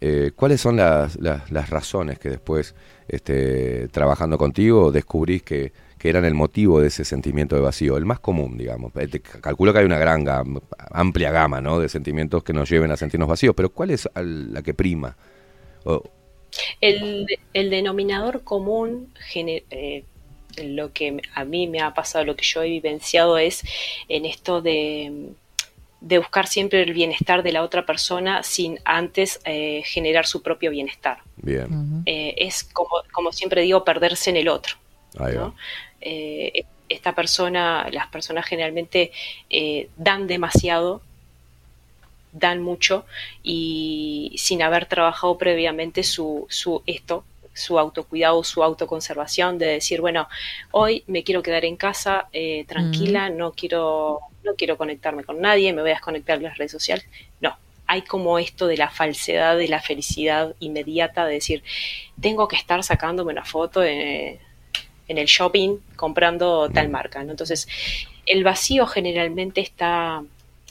eh, 0.00 0.32
¿cuáles 0.34 0.60
son 0.60 0.76
las, 0.76 1.16
las- 1.20 1.50
las 1.50 1.70
razones 1.70 2.18
que 2.18 2.30
después, 2.30 2.74
este, 3.08 3.88
trabajando 3.88 4.36
contigo, 4.38 4.90
descubrís 4.90 5.42
que, 5.42 5.72
que 6.06 6.10
eran 6.10 6.24
el 6.24 6.34
motivo 6.34 6.80
de 6.80 6.86
ese 6.86 7.04
sentimiento 7.04 7.56
de 7.56 7.62
vacío? 7.62 7.96
El 7.96 8.04
más 8.04 8.20
común, 8.20 8.56
digamos. 8.56 8.92
Eh, 8.96 9.08
calculo 9.40 9.72
que 9.72 9.80
hay 9.80 9.84
una 9.84 9.98
gran, 9.98 10.24
gam- 10.24 10.62
amplia 10.92 11.32
gama 11.32 11.60
¿no? 11.60 11.80
de 11.80 11.88
sentimientos 11.88 12.44
que 12.44 12.52
nos 12.52 12.70
lleven 12.70 12.92
a 12.92 12.96
sentirnos 12.96 13.28
vacíos, 13.28 13.54
pero 13.56 13.70
¿cuál 13.70 13.90
es 13.90 14.08
la 14.14 14.62
que 14.62 14.72
prima? 14.72 15.16
El, 16.80 17.26
el 17.52 17.70
denominador 17.70 18.42
común, 18.42 19.12
gene- 19.32 19.64
eh, 19.70 20.04
lo 20.62 20.92
que 20.92 21.20
a 21.34 21.44
mí 21.44 21.66
me 21.66 21.80
ha 21.80 21.92
pasado, 21.92 22.24
lo 22.24 22.36
que 22.36 22.44
yo 22.44 22.62
he 22.62 22.68
vivenciado 22.68 23.36
es 23.36 23.62
en 24.08 24.24
esto 24.24 24.62
de, 24.62 25.30
de 26.00 26.18
buscar 26.18 26.46
siempre 26.46 26.82
el 26.82 26.92
bienestar 26.94 27.42
de 27.42 27.52
la 27.52 27.62
otra 27.62 27.84
persona 27.84 28.42
sin 28.42 28.78
antes 28.84 29.40
eh, 29.44 29.82
generar 29.84 30.26
su 30.26 30.42
propio 30.42 30.70
bienestar. 30.70 31.18
bien, 31.36 32.02
Eh, 32.06 32.34
es 32.38 32.64
como, 32.64 32.90
como 33.12 33.32
siempre 33.32 33.62
digo, 33.62 33.84
perderse 33.84 34.30
en 34.30 34.36
el 34.36 34.48
otro. 34.48 34.76
ahí 35.18 35.34
va. 35.34 35.40
¿no? 35.42 35.54
Eh, 36.00 36.64
esta 36.88 37.14
persona, 37.14 37.88
las 37.90 38.06
personas 38.08 38.46
generalmente 38.46 39.12
eh, 39.50 39.88
dan 39.96 40.26
demasiado, 40.26 41.02
dan 42.32 42.62
mucho 42.62 43.06
y 43.42 44.34
sin 44.36 44.62
haber 44.62 44.86
trabajado 44.86 45.38
previamente 45.38 46.02
su, 46.02 46.46
su 46.48 46.82
esto, 46.86 47.24
su 47.54 47.78
autocuidado, 47.78 48.44
su 48.44 48.62
autoconservación, 48.62 49.58
de 49.58 49.66
decir, 49.66 50.00
bueno, 50.00 50.28
hoy 50.70 51.02
me 51.06 51.24
quiero 51.24 51.42
quedar 51.42 51.64
en 51.64 51.76
casa 51.76 52.28
eh, 52.32 52.64
tranquila, 52.68 53.30
no 53.30 53.52
quiero, 53.52 54.20
no 54.44 54.54
quiero 54.56 54.76
conectarme 54.76 55.24
con 55.24 55.40
nadie, 55.40 55.72
me 55.72 55.80
voy 55.80 55.90
a 55.90 55.94
desconectar 55.94 56.38
de 56.38 56.44
las 56.44 56.58
redes 56.58 56.72
sociales. 56.72 57.06
No, 57.40 57.56
hay 57.86 58.02
como 58.02 58.38
esto 58.38 58.66
de 58.66 58.76
la 58.76 58.90
falsedad 58.90 59.56
de 59.56 59.68
la 59.68 59.80
felicidad 59.80 60.54
inmediata, 60.60 61.24
de 61.24 61.34
decir, 61.34 61.62
tengo 62.20 62.46
que 62.46 62.56
estar 62.56 62.84
sacándome 62.84 63.32
una 63.32 63.46
foto 63.46 63.82
en, 63.82 64.38
en 65.08 65.18
el 65.18 65.26
shopping 65.26 65.78
comprando 65.96 66.68
tal 66.70 66.88
marca. 66.88 67.22
¿no? 67.24 67.30
Entonces, 67.30 67.68
el 68.26 68.44
vacío 68.44 68.86
generalmente 68.86 69.60
está, 69.60 70.22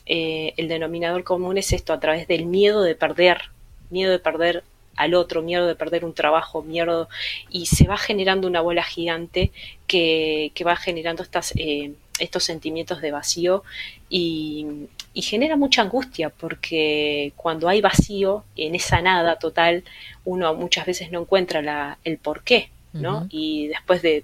eh, 0.05 0.53
el 0.57 0.67
denominador 0.67 1.23
común 1.23 1.57
es 1.57 1.73
esto, 1.73 1.93
a 1.93 1.99
través 1.99 2.27
del 2.27 2.45
miedo 2.45 2.81
de 2.81 2.95
perder, 2.95 3.49
miedo 3.89 4.11
de 4.11 4.19
perder 4.19 4.63
al 4.95 5.13
otro, 5.13 5.41
miedo 5.41 5.67
de 5.67 5.75
perder 5.75 6.05
un 6.05 6.13
trabajo, 6.13 6.63
miedo, 6.63 7.09
y 7.49 7.65
se 7.65 7.87
va 7.87 7.97
generando 7.97 8.47
una 8.47 8.61
bola 8.61 8.83
gigante 8.83 9.51
que, 9.87 10.51
que 10.53 10.63
va 10.63 10.75
generando 10.75 11.21
estas, 11.23 11.53
eh, 11.57 11.91
estos 12.19 12.43
sentimientos 12.43 13.01
de 13.01 13.11
vacío 13.11 13.63
y, 14.09 14.87
genera 15.15 15.55
mucha 15.55 15.81
angustia 15.81 16.29
porque 16.29 17.31
cuando 17.37 17.69
hay 17.69 17.79
vacío 17.81 18.43
en 18.57 18.75
esa 18.75 19.01
nada 19.01 19.39
total, 19.39 19.83
uno 20.25 20.53
muchas 20.53 20.85
veces 20.85 21.09
no 21.09 21.21
encuentra 21.21 21.61
la, 21.61 21.97
el 22.03 22.17
porqué, 22.17 22.69
¿no? 23.01 23.27
Y 23.29 23.67
después 23.67 24.01
de 24.01 24.23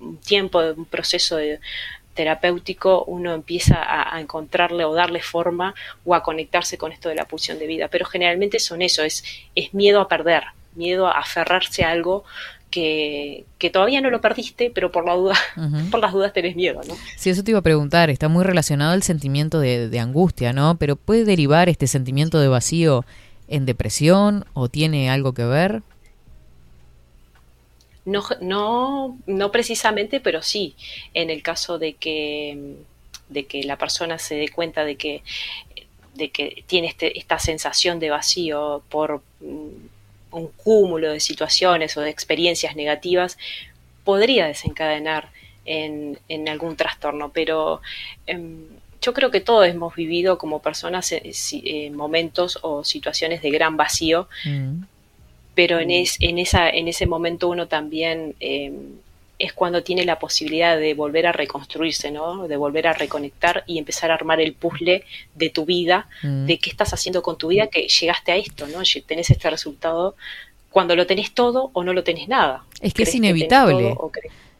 un 0.00 0.16
tiempo, 0.18 0.60
de 0.62 0.72
un 0.72 0.84
proceso 0.84 1.36
de- 1.36 1.60
terapéutico, 2.14 3.04
uno 3.04 3.32
empieza 3.32 3.76
a, 3.82 4.14
a 4.16 4.20
encontrarle 4.20 4.84
o 4.84 4.92
darle 4.94 5.22
forma 5.22 5.74
o 6.04 6.14
a 6.14 6.22
conectarse 6.22 6.76
con 6.76 6.92
esto 6.92 7.08
de 7.08 7.14
la 7.14 7.24
pulsión 7.24 7.58
de 7.58 7.66
vida. 7.66 7.88
Pero 7.88 8.04
generalmente 8.04 8.58
son 8.58 8.82
eso, 8.82 9.02
es, 9.02 9.24
es 9.54 9.72
miedo 9.72 10.00
a 10.00 10.08
perder, 10.08 10.42
miedo 10.74 11.06
a 11.06 11.18
aferrarse 11.18 11.84
a 11.84 11.90
algo 11.90 12.24
que, 12.70 13.44
que 13.58 13.70
todavía 13.70 14.00
no 14.00 14.10
lo 14.10 14.20
perdiste, 14.20 14.70
pero 14.74 14.90
por 14.92 15.06
la 15.06 15.14
duda, 15.14 15.36
por 15.90 16.00
las 16.00 16.12
dudas 16.12 16.32
tenés 16.32 16.54
miedo, 16.56 16.80
¿no? 16.86 16.94
Sí, 17.16 17.30
eso 17.30 17.42
te 17.44 17.50
iba 17.50 17.60
a 17.60 17.62
preguntar, 17.62 18.10
está 18.10 18.28
muy 18.28 18.44
relacionado 18.44 18.92
al 18.92 19.02
sentimiento 19.02 19.58
de, 19.60 19.88
de 19.88 19.98
angustia, 19.98 20.52
¿no? 20.52 20.76
Pero 20.76 20.96
¿puede 20.96 21.24
derivar 21.24 21.68
este 21.68 21.86
sentimiento 21.86 22.40
de 22.40 22.48
vacío 22.48 23.04
en 23.48 23.64
depresión 23.66 24.44
o 24.54 24.68
tiene 24.68 25.10
algo 25.10 25.32
que 25.34 25.44
ver? 25.44 25.82
No, 28.04 28.24
no, 28.40 29.18
no 29.26 29.52
precisamente, 29.52 30.20
pero 30.20 30.42
sí, 30.42 30.74
en 31.14 31.30
el 31.30 31.42
caso 31.42 31.78
de 31.78 31.94
que, 31.94 32.76
de 33.28 33.44
que 33.46 33.62
la 33.62 33.76
persona 33.76 34.18
se 34.18 34.34
dé 34.34 34.48
cuenta 34.48 34.84
de 34.84 34.96
que, 34.96 35.22
de 36.14 36.30
que 36.30 36.64
tiene 36.66 36.88
este, 36.88 37.18
esta 37.18 37.38
sensación 37.38 38.00
de 38.00 38.10
vacío 38.10 38.82
por 38.88 39.22
mm, 39.40 40.32
un 40.32 40.48
cúmulo 40.56 41.12
de 41.12 41.20
situaciones 41.20 41.96
o 41.96 42.00
de 42.00 42.10
experiencias 42.10 42.74
negativas, 42.74 43.38
podría 44.04 44.46
desencadenar 44.46 45.28
en, 45.64 46.18
en 46.28 46.48
algún 46.48 46.76
trastorno, 46.76 47.30
pero 47.32 47.80
em, 48.26 48.64
yo 49.00 49.12
creo 49.12 49.30
que 49.30 49.40
todos 49.40 49.66
hemos 49.66 49.94
vivido 49.94 50.38
como 50.38 50.60
personas 50.60 51.12
eh, 51.12 51.22
eh, 51.64 51.90
momentos 51.90 52.58
o 52.62 52.84
situaciones 52.84 53.42
de 53.42 53.50
gran 53.50 53.76
vacío 53.76 54.28
Mm. 54.44 54.84
Pero 55.54 55.78
en, 55.78 55.90
es, 55.90 56.16
en, 56.20 56.38
esa, 56.38 56.68
en 56.68 56.88
ese 56.88 57.06
momento 57.06 57.48
uno 57.48 57.66
también 57.68 58.34
eh, 58.40 58.72
es 59.38 59.52
cuando 59.52 59.82
tiene 59.82 60.04
la 60.04 60.18
posibilidad 60.18 60.78
de 60.78 60.94
volver 60.94 61.26
a 61.26 61.32
reconstruirse, 61.32 62.10
¿no? 62.10 62.46
de 62.46 62.56
volver 62.56 62.86
a 62.86 62.92
reconectar 62.92 63.64
y 63.66 63.78
empezar 63.78 64.10
a 64.10 64.14
armar 64.14 64.40
el 64.40 64.52
puzzle 64.52 65.04
de 65.34 65.50
tu 65.50 65.64
vida, 65.64 66.06
Mm. 66.22 66.46
de 66.46 66.58
qué 66.58 66.70
estás 66.70 66.92
haciendo 66.94 67.22
con 67.22 67.36
tu 67.36 67.48
vida, 67.48 67.66
que 67.66 67.88
llegaste 67.88 68.32
a 68.32 68.36
esto, 68.36 68.68
¿no? 68.68 68.82
Tenés 69.06 69.30
este 69.30 69.50
resultado 69.50 70.14
cuando 70.70 70.94
lo 70.94 71.06
tenés 71.06 71.32
todo 71.34 71.70
o 71.72 71.82
no 71.84 71.92
lo 71.92 72.04
tenés 72.04 72.28
nada. 72.28 72.64
Es 72.80 72.94
que 72.94 73.02
es 73.02 73.08
¿Crees 73.08 73.10
tenés 73.10 73.30
inevitable. 73.30 73.96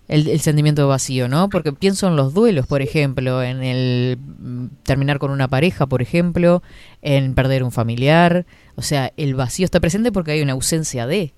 El, 0.09 0.29
el 0.29 0.41
sentimiento 0.41 0.83
de 0.83 0.89
vacío, 0.89 1.29
¿no? 1.29 1.49
Porque 1.49 1.73
pienso 1.73 2.09
en 2.09 2.17
los 2.17 2.35
duelos, 2.35 2.67
por 2.67 2.83
ejemplo, 2.83 3.43
en 3.43 3.63
el 3.63 4.19
mm, 4.19 4.67
terminar 4.83 5.19
con 5.19 5.31
una 5.31 5.49
pareja, 5.49 5.87
por 5.87 6.03
ejemplo, 6.03 6.63
en 7.03 7.35
perder 7.35 7.63
un 7.63 7.73
familiar. 7.73 8.45
O 8.75 8.83
sea, 8.83 9.13
el 9.17 9.35
vacío 9.35 9.65
está 9.65 9.81
presente 9.81 10.13
porque 10.13 10.33
hay 10.33 10.43
una 10.43 10.53
ausencia 10.53 11.07
de 11.07 11.33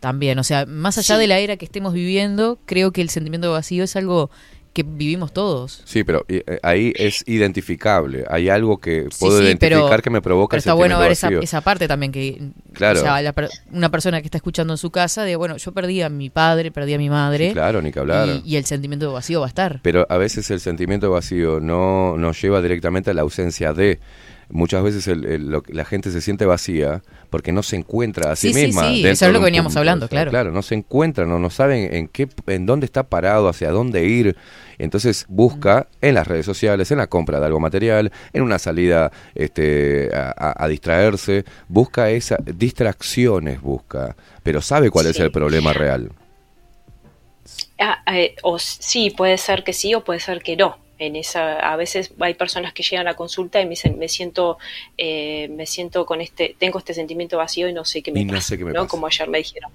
también. 0.00 0.38
O 0.38 0.44
sea, 0.44 0.66
más 0.66 0.98
allá 0.98 1.14
Sí. 1.16 1.20
de 1.20 1.26
la 1.26 1.38
era 1.38 1.56
que 1.56 1.64
estemos 1.64 1.92
viviendo, 1.94 2.58
creo 2.66 2.92
que 2.92 3.00
el 3.00 3.08
sentimiento 3.08 3.48
de 3.48 3.54
vacío 3.54 3.82
es 3.84 3.96
algo 3.96 4.30
que 4.76 4.82
vivimos 4.84 5.32
todos. 5.32 5.80
Sí, 5.86 6.04
pero 6.04 6.24
eh, 6.28 6.44
eh, 6.46 6.58
ahí 6.62 6.92
es 6.96 7.24
identificable. 7.26 8.24
Hay 8.28 8.48
algo 8.50 8.78
que 8.78 9.06
Sí, 9.10 9.16
puedo 9.20 9.38
sí, 9.38 9.44
identificar 9.44 9.88
pero- 9.88 10.02
que 10.02 10.10
me 10.10 10.20
provoca 10.20 10.52
Pero 10.52 10.58
está 10.58 10.74
bueno 10.74 10.98
ver 10.98 11.12
esa, 11.12 11.30
esa 11.30 11.60
parte 11.62 11.88
también 11.88 12.12
que 12.12 12.50
Claro. 12.74 13.00
o 13.00 13.02
sea, 13.02 13.22
la 13.22 13.34
una 13.72 13.90
persona 13.90 14.20
que 14.20 14.26
está 14.26 14.36
escuchando 14.38 14.74
en 14.74 14.78
su 14.78 14.90
casa 14.90 15.24
de 15.24 15.34
bueno 15.36 15.56
yo 15.56 15.72
perdí 15.72 16.02
a 16.02 16.08
mi 16.10 16.28
padre 16.30 16.70
perdí 16.70 16.92
a 16.94 16.98
mi 16.98 17.08
madre 17.08 17.48
Sí, 17.48 17.54
claro, 17.54 17.80
ni 17.80 17.90
que 17.90 17.98
hablar. 18.00 18.28
y, 18.28 18.42
y 18.52 18.56
el 18.56 18.66
sentimiento 18.66 19.06
de 19.06 19.12
vacío 19.14 19.40
va 19.40 19.46
a 19.46 19.48
estar 19.48 19.80
Pero 19.82 20.06
a 20.10 20.16
veces 20.18 20.50
el 20.50 20.60
sentimiento 20.60 21.10
vacío 21.10 21.58
no 21.60 22.16
nos 22.18 22.40
lleva 22.42 22.60
directamente 22.60 23.10
a 23.10 23.14
la 23.14 23.22
ausencia 23.22 23.72
de. 23.72 23.98
Muchas 24.48 24.84
veces 24.84 25.08
el- 25.08 25.24
el- 25.24 25.48
lo 25.50 25.64
la 25.66 25.84
gente 25.84 26.12
se 26.12 26.20
siente 26.20 26.46
vacía 26.46 27.02
porque 27.30 27.50
no 27.50 27.64
se 27.64 27.74
encuentra 27.74 28.30
a 28.30 28.36
sí, 28.36 28.52
Sí, 28.52 28.54
sí, 28.60 28.66
misma. 28.66 28.82
sí, 28.82 28.94
dentro 29.02 29.10
eso 29.10 29.26
es 29.26 29.32
lo 29.32 29.38
que 29.40 29.44
veníamos 29.46 29.70
punto. 29.70 29.80
hablando, 29.80 30.08
claro. 30.08 30.30
Claro, 30.30 30.52
no 30.52 30.62
se 30.62 30.76
encuentra, 30.76 31.26
no, 31.26 31.40
no 31.40 31.50
saben 31.50 31.92
en 31.92 32.06
qué, 32.06 32.28
en 32.46 32.64
dónde 32.64 32.86
está 32.86 33.02
parado, 33.08 33.48
hacia 33.48 33.72
dónde 33.72 34.04
ir. 34.06 34.36
Entonces 34.78 35.26
busca 35.28 35.88
en 36.00 36.14
las 36.14 36.26
redes 36.26 36.46
sociales, 36.46 36.90
en 36.90 36.98
la 36.98 37.06
compra 37.06 37.40
de 37.40 37.46
algo 37.46 37.60
material, 37.60 38.12
en 38.32 38.42
una 38.42 38.58
salida 38.58 39.10
este, 39.34 40.10
a, 40.12 40.66
distraerse, 40.68 41.44
busca 41.68 42.10
esas 42.10 42.38
distracciones, 42.44 43.60
busca, 43.60 44.16
pero 44.42 44.60
sabe 44.60 44.90
cuál 44.90 45.06
es 45.06 45.18
el 45.20 45.30
problema 45.30 45.72
real. 45.72 46.10
Ah, 47.78 48.02
eh, 48.12 48.36
o 48.42 48.58
sí, 48.58 49.10
puede 49.10 49.38
ser 49.38 49.62
que 49.62 49.72
sí 49.72 49.94
o 49.94 50.02
puede 50.02 50.20
ser 50.20 50.42
que 50.42 50.56
no. 50.56 50.78
En 50.98 51.14
esa, 51.14 51.58
a 51.58 51.76
veces 51.76 52.10
hay 52.18 52.32
personas 52.32 52.72
que 52.72 52.82
llegan 52.82 53.06
a 53.06 53.14
consulta 53.14 53.60
y 53.60 53.64
me 53.64 53.70
dicen, 53.70 53.98
me 53.98 54.08
siento, 54.08 54.56
eh, 54.96 55.46
me 55.48 55.66
siento 55.66 56.06
con 56.06 56.22
este, 56.22 56.56
tengo 56.58 56.78
este 56.78 56.94
sentimiento 56.94 57.36
vacío 57.36 57.68
y 57.68 57.74
no 57.74 57.84
sé 57.84 58.02
qué 58.02 58.12
me 58.12 58.20
Y 58.20 58.24
no 58.24 58.32
pasa, 58.32 58.48
sé 58.48 58.58
qué 58.58 58.64
me 58.64 58.72
¿no? 58.72 58.80
pasa. 58.80 58.88
Como 58.88 59.06
ayer 59.06 59.28
me 59.28 59.38
dijeron. 59.38 59.70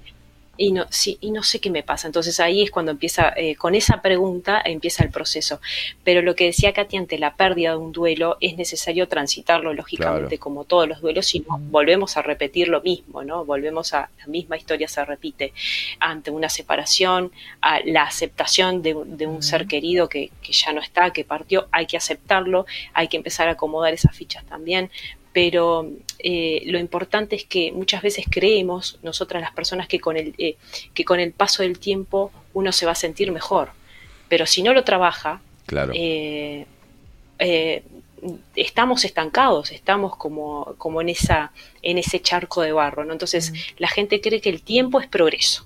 Y 0.58 0.74
no, 0.74 0.86
sí, 0.90 1.18
y 1.22 1.32
no 1.32 1.42
sé 1.44 1.60
qué 1.60 1.70
me 1.72 1.82
pasa. 1.82 2.08
Entonces 2.08 2.40
ahí 2.40 2.62
es 2.62 2.70
cuando 2.72 2.92
empieza, 2.92 3.34
eh, 3.36 3.56
con 3.56 3.74
esa 3.74 4.02
pregunta 4.02 4.62
empieza 4.64 5.04
el 5.04 5.10
proceso. 5.10 5.60
Pero 6.04 6.22
lo 6.22 6.36
que 6.36 6.44
decía 6.46 6.74
Katy, 6.74 6.98
ante 6.98 7.18
la 7.18 7.36
pérdida 7.36 7.72
de 7.72 7.78
un 7.78 7.92
duelo, 7.92 8.38
es 8.42 8.58
necesario 8.58 9.08
transitarlo 9.08 9.74
lógicamente 9.74 10.28
Claro. 10.38 10.40
como 10.40 10.64
todos 10.66 10.88
los 10.88 11.02
duelos, 11.02 11.26
si 11.26 11.40
no 11.40 11.58
volvemos 11.58 12.16
a 12.18 12.22
repetir 12.22 12.68
lo 12.68 12.82
mismo, 12.82 13.24
¿no? 13.24 13.44
Volvemos 13.46 13.94
a 13.94 14.10
la 14.20 14.28
misma 14.28 14.58
historia 14.58 14.88
se 14.88 15.04
repite 15.06 15.54
ante 16.00 16.30
una 16.32 16.50
separación, 16.50 17.32
a 17.62 17.80
la 17.86 18.04
aceptación 18.04 18.82
de, 18.84 18.94
un- 18.94 19.18
de 19.18 19.26
un 19.28 19.42
ser 19.42 19.68
querido 19.68 20.10
que, 20.10 20.32
que 20.44 20.52
ya 20.54 20.74
no 20.74 20.82
está, 20.82 21.12
que 21.12 21.24
partió, 21.24 21.68
hay 21.72 21.86
que 21.88 21.98
aceptarlo, 21.98 22.66
hay 22.94 23.08
que 23.08 23.18
empezar 23.18 23.48
a 23.48 23.52
acomodar 23.52 23.94
esas 23.94 24.16
fichas 24.16 24.44
también, 24.46 24.92
pero 25.34 25.90
eh, 26.20 26.64
lo 26.66 26.78
importante 26.80 27.36
es 27.36 27.46
que 27.46 27.72
muchas 27.72 28.02
veces 28.02 28.26
creemos, 28.30 29.00
nosotras 29.02 29.42
las 29.42 29.52
personas, 29.54 29.88
que 29.88 30.00
con, 30.00 30.18
el, 30.18 30.34
eh, 30.38 30.58
que 30.94 31.06
con 31.06 31.20
el 31.20 31.32
paso 31.32 31.64
del 31.64 31.80
tiempo 31.80 32.32
uno 32.54 32.72
se 32.72 32.86
va 32.86 32.92
a 32.92 32.96
sentir 32.96 33.32
mejor, 33.32 33.72
pero 34.28 34.46
si 34.46 34.62
no 34.64 34.74
lo 34.74 34.84
trabaja, 34.84 35.42
Claro. 35.66 35.94
eh, 35.96 36.66
eh, 37.40 37.84
estamos 38.56 39.06
estancados, 39.06 39.72
estamos 39.72 40.16
como, 40.16 40.76
como 40.78 41.02
en, 41.02 41.10
esa, 41.10 41.52
en 41.82 41.98
ese 41.98 42.20
charco 42.22 42.62
de 42.62 42.72
barro, 42.72 43.06
¿no? 43.06 43.14
Entonces 43.14 43.54
la 43.78 43.88
gente 43.88 44.22
cree 44.22 44.42
que 44.42 44.50
el 44.50 44.62
tiempo 44.62 45.00
es 45.00 45.08
progreso 45.08 45.66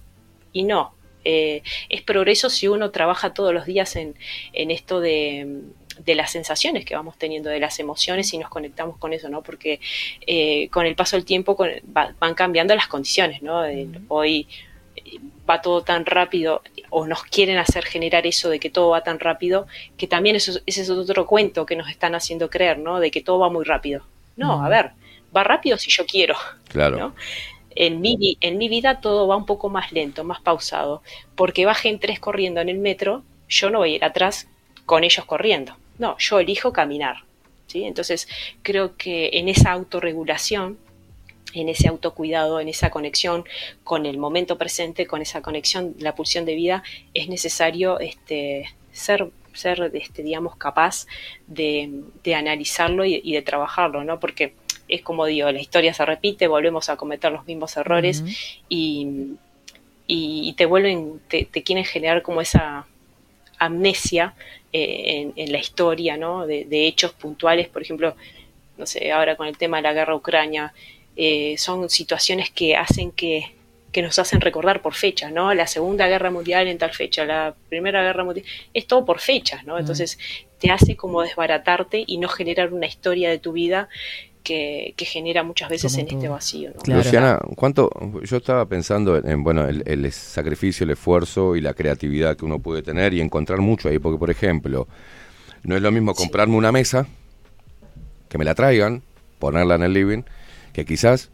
y 0.54 0.64
no, 0.64 0.94
eh, 1.26 1.64
es 1.90 2.02
progreso 2.04 2.50
si 2.50 2.68
uno 2.68 2.92
trabaja 2.92 3.34
todos 3.34 3.54
los 3.54 3.66
días 3.66 3.96
en, 3.96 4.16
en 4.54 4.72
esto 4.72 5.00
de, 5.02 5.64
de 6.00 6.16
las 6.16 6.32
sensaciones 6.32 6.86
que 6.86 6.96
vamos 6.96 7.18
teniendo, 7.18 7.50
de 7.50 7.60
las 7.60 7.80
emociones 7.80 8.34
y 8.34 8.38
nos 8.38 8.50
conectamos 8.50 8.98
con 8.98 9.14
eso, 9.14 9.30
¿no? 9.30 9.42
Porque 9.42 9.80
eh, 10.26 10.68
con 10.70 10.86
el 10.86 10.96
paso 10.96 11.16
del 11.16 11.26
tiempo 11.26 11.56
con- 11.56 11.70
va- 11.96 12.14
van 12.20 12.34
cambiando 12.34 12.76
las 12.76 12.88
condiciones, 12.88 13.42
¿no? 13.42 13.62
Hoy 14.10 14.48
eh, 14.96 15.20
va 15.50 15.62
todo 15.62 15.82
tan 15.84 16.06
rápido 16.06 16.62
o 16.90 17.06
nos 17.08 17.24
quieren 17.24 17.58
hacer 17.58 17.84
generar 17.86 18.26
eso 18.28 18.50
de 18.50 18.60
que 18.60 18.70
todo 18.70 18.90
va 18.90 19.04
tan 19.04 19.20
rápido, 19.20 19.68
que 19.98 20.08
también 20.08 20.36
eso, 20.36 20.60
ese 20.66 20.82
es 20.82 20.90
otro 20.90 21.26
cuento 21.26 21.66
que 21.66 21.76
nos 21.76 21.90
están 21.90 22.16
haciendo 22.16 22.50
creer, 22.50 22.78
¿no? 22.80 23.00
De 23.00 23.12
que 23.12 23.22
todo 23.22 23.40
va 23.40 23.50
muy 23.50 23.64
rápido. 23.66 24.04
No, 24.38 24.64
a 24.66 24.70
ver, 24.70 24.92
va 25.36 25.44
rápido 25.44 25.78
si 25.78 25.90
yo 25.92 26.06
quiero. 26.06 26.36
Claro. 26.68 26.98
¿no? 26.98 27.16
En 27.78 28.00
mi, 28.02 28.38
en 28.40 28.58
mi 28.58 28.70
vida 28.70 29.02
todo 29.02 29.28
va 29.28 29.36
un 29.36 29.46
poco 29.46 29.70
más 29.70 29.92
lento, 29.92 30.24
más 30.24 30.42
pausado, 30.42 31.02
porque 31.36 31.66
bajen 31.66 32.00
tres 32.00 32.20
corriendo 32.20 32.62
en 32.62 32.70
el 32.70 32.78
metro, 32.78 33.24
yo 33.50 33.70
no 33.70 33.80
voy 33.80 33.94
a 33.94 33.96
ir 33.96 34.06
atrás 34.06 34.48
con 34.86 35.04
ellos 35.04 35.26
corriendo. 35.26 35.76
No, 35.98 36.18
yo 36.18 36.40
elijo 36.40 36.74
caminar. 36.74 37.18
¿sí? 37.68 37.84
Entonces, 37.84 38.28
creo 38.62 38.96
que 38.98 39.32
en 39.34 39.50
esa 39.50 39.72
autorregulación, 39.72 40.78
en 41.54 41.70
ese 41.70 41.88
autocuidado, 41.88 42.60
en 42.60 42.68
esa 42.68 42.90
conexión 42.90 43.46
con 43.84 44.06
el 44.06 44.18
momento 44.18 44.58
presente, 44.58 45.08
con 45.08 45.22
esa 45.22 45.42
conexión, 45.42 45.96
la 46.00 46.16
pulsión 46.16 46.46
de 46.46 46.56
vida, 46.56 46.84
es 47.14 47.30
necesario 47.30 48.00
este, 48.00 48.74
ser, 48.92 49.30
ser 49.54 49.92
este, 49.94 50.22
digamos, 50.22 50.58
capaz 50.58 51.08
de, 51.48 52.02
de 52.24 52.36
analizarlo 52.36 53.06
y, 53.06 53.22
y 53.24 53.34
de 53.34 53.42
trabajarlo, 53.42 54.04
¿no? 54.04 54.20
Porque 54.20 54.54
es 54.88 55.02
como 55.02 55.26
digo, 55.26 55.52
la 55.52 55.62
historia 55.62 55.94
se 55.94 56.06
repite, 56.06 56.48
volvemos 56.48 56.90
a 56.90 56.98
cometer 56.98 57.32
los 57.32 57.46
mismos 57.48 57.76
errores 57.78 58.24
y, 58.70 59.38
y 60.08 60.54
te 60.54 60.66
vuelven, 60.66 61.22
te, 61.28 61.46
te 61.46 61.64
quieren 61.64 61.86
generar 61.86 62.22
como 62.22 62.42
esa 62.42 62.86
amnesia 63.60 64.34
eh, 64.74 65.04
en, 65.22 65.34
en 65.36 65.52
la 65.52 65.60
historia, 65.60 66.18
¿no? 66.18 66.46
De, 66.46 66.66
de 66.66 66.88
hechos 66.88 67.14
puntuales, 67.14 67.68
por 67.68 67.82
ejemplo, 67.82 68.16
no 68.78 68.86
sé, 68.86 69.12
ahora 69.12 69.36
con 69.36 69.48
el 69.48 69.58
tema 69.58 69.78
de 69.78 69.84
la 69.84 69.94
guerra 69.94 70.16
ucrania, 70.16 70.74
eh, 71.16 71.56
son 71.58 71.90
situaciones 71.90 72.50
que 72.50 72.76
hacen 72.76 73.12
que, 73.12 73.54
que 73.92 74.02
nos 74.02 74.20
hacen 74.20 74.42
recordar 74.42 74.82
por 74.82 74.94
fechas, 74.94 75.32
¿no? 75.32 75.54
La 75.54 75.68
Segunda 75.68 76.08
Guerra 76.08 76.30
Mundial 76.30 76.68
en 76.68 76.78
tal 76.78 76.92
fecha, 76.92 77.24
la 77.24 77.56
Primera 77.70 78.04
Guerra 78.04 78.26
Mundial, 78.26 78.46
es 78.74 78.86
todo 78.88 79.06
por 79.06 79.20
fechas, 79.20 79.64
¿no? 79.64 79.80
Entonces 79.80 80.20
te 80.60 80.72
hace 80.72 80.98
como 80.98 81.22
desbaratarte 81.22 82.04
y 82.06 82.18
no 82.18 82.28
generar 82.28 82.74
una 82.74 82.88
historia 82.88 83.30
de 83.30 83.40
tu 83.40 83.54
vida 83.54 83.88
que, 84.46 84.94
que 84.96 85.04
genera 85.04 85.44
muchas 85.44 85.70
veces 85.70 85.92
Como 85.92 86.08
en 86.08 86.16
este 86.16 86.30
vacío, 86.30 86.70
¿no? 86.74 86.82
Claro. 86.82 87.04
Luciana, 87.04 87.40
¿cuánto? 87.58 87.90
Yo 88.24 88.38
estaba 88.38 88.66
pensando 88.66 89.18
en, 89.18 89.28
en, 89.28 89.44
bueno, 89.44 89.68
el, 89.68 89.84
el 89.86 90.10
sacrificio, 90.14 90.86
el 90.86 90.92
esfuerzo 90.92 91.58
y 91.58 91.62
la 91.62 91.74
creatividad 91.74 92.38
que 92.38 92.46
uno 92.46 92.60
puede 92.60 92.82
tener 92.82 93.14
y 93.14 93.20
encontrar 93.20 93.60
mucho 93.60 93.90
ahí, 93.90 94.00
porque 94.00 94.18
por 94.18 94.30
ejemplo, 94.30 94.88
no 95.64 95.76
es 95.76 95.82
lo 95.82 95.92
mismo 95.92 96.14
comprarme 96.14 96.56
una 96.56 96.72
mesa, 96.72 97.08
que 98.30 98.38
me 98.38 98.46
la 98.46 98.56
traigan, 98.56 99.02
ponerla 99.40 99.76
en 99.76 99.84
el 99.84 99.94
living, 99.94 100.24
que 100.72 100.86
quizás 100.86 101.32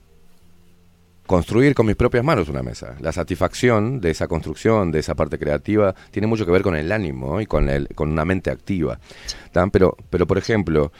construir 1.31 1.73
con 1.75 1.85
mis 1.85 1.95
propias 1.95 2.25
manos 2.25 2.49
una 2.49 2.61
mesa. 2.61 2.95
La 2.99 3.11
satisfacción 3.11 4.01
de 4.01 4.11
esa 4.11 4.27
construcción, 4.27 4.91
de 4.91 4.99
esa 4.99 5.15
parte 5.15 5.39
creativa, 5.39 5.95
tiene 6.11 6.27
mucho 6.27 6.45
que 6.45 6.51
ver 6.51 6.61
con 6.61 6.75
el 6.75 6.91
ánimo 6.91 7.33
¿no? 7.35 7.41
y 7.41 7.45
con, 7.45 7.69
el, 7.69 7.87
con 7.95 8.11
una 8.11 8.25
mente 8.25 8.51
activa. 8.51 8.99
¿Tan? 9.51 9.71
Pero, 9.71 9.95
pero, 10.09 10.27
por 10.27 10.37
ejemplo, 10.37 10.91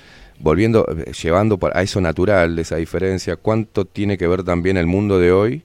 volviendo, 0.42 0.86
eh, 0.90 1.12
llevando 1.14 1.60
a 1.74 1.82
eso 1.82 2.02
natural, 2.02 2.58
esa 2.60 2.78
diferencia, 2.78 3.36
¿cuánto 3.36 3.86
tiene 3.86 4.18
que 4.18 4.28
ver 4.28 4.44
también 4.44 4.78
el 4.78 4.88
mundo 4.88 5.20
de 5.20 5.32
hoy 5.32 5.64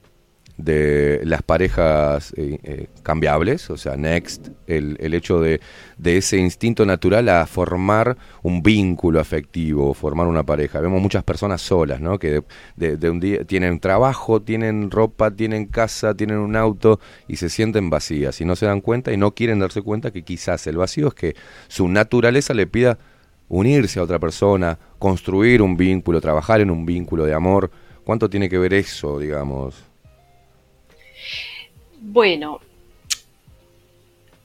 de 0.57 1.21
las 1.23 1.43
parejas 1.43 2.33
eh, 2.35 2.57
eh, 2.63 2.87
cambiables? 3.03 3.69
O 3.69 3.77
sea, 3.77 3.95
next, 3.95 4.49
el, 4.65 4.97
el 4.99 5.13
hecho 5.13 5.39
de, 5.39 5.61
de 5.97 6.17
ese 6.17 6.37
instinto 6.37 6.85
natural 6.85 7.29
a 7.29 7.45
formar 7.45 8.17
un 8.41 8.63
vínculo 8.63 9.19
afectivo, 9.19 9.93
formar 9.93 10.25
una 10.27 10.43
pareja. 10.43 10.79
Vemos 10.79 11.01
muchas 11.01 11.23
personas 11.23 11.61
solas, 11.61 12.01
¿no? 12.01 12.17
Que 12.17 12.43
de- 12.75 12.97
de 12.97 13.09
un 13.09 13.19
día 13.19 13.43
tienen 13.45 13.79
trabajo, 13.79 14.41
tienen 14.41 14.89
ropa, 14.89 15.29
tienen 15.31 15.65
casa, 15.67 16.15
tienen 16.15 16.37
un 16.37 16.55
auto 16.55 16.99
y 17.27 17.35
se 17.35 17.49
sienten 17.49 17.89
vacías 17.91 18.41
y 18.41 18.45
no 18.45 18.55
se 18.55 18.65
dan 18.65 18.81
cuenta 18.81 19.11
y 19.13 19.17
no 19.17 19.31
quieren 19.35 19.59
darse 19.59 19.81
cuenta 19.83 20.09
que 20.11 20.23
quizás 20.23 20.65
el 20.67 20.77
vacío 20.77 21.09
es 21.09 21.13
que 21.13 21.35
su 21.67 21.87
naturaleza 21.87 22.53
le 22.55 22.65
pida 22.65 22.97
unirse 23.49 23.99
a 23.99 24.03
otra 24.03 24.19
persona, 24.19 24.77
construir 24.99 25.61
un 25.61 25.77
vínculo, 25.77 26.21
trabajar 26.21 26.61
en 26.61 26.71
un 26.71 26.85
vínculo 26.85 27.25
de 27.25 27.33
amor. 27.33 27.71
¿Cuánto 28.03 28.29
tiene 28.29 28.49
que 28.49 28.57
ver 28.57 28.73
eso, 28.73 29.19
digamos? 29.19 29.75
Bueno, 31.99 32.59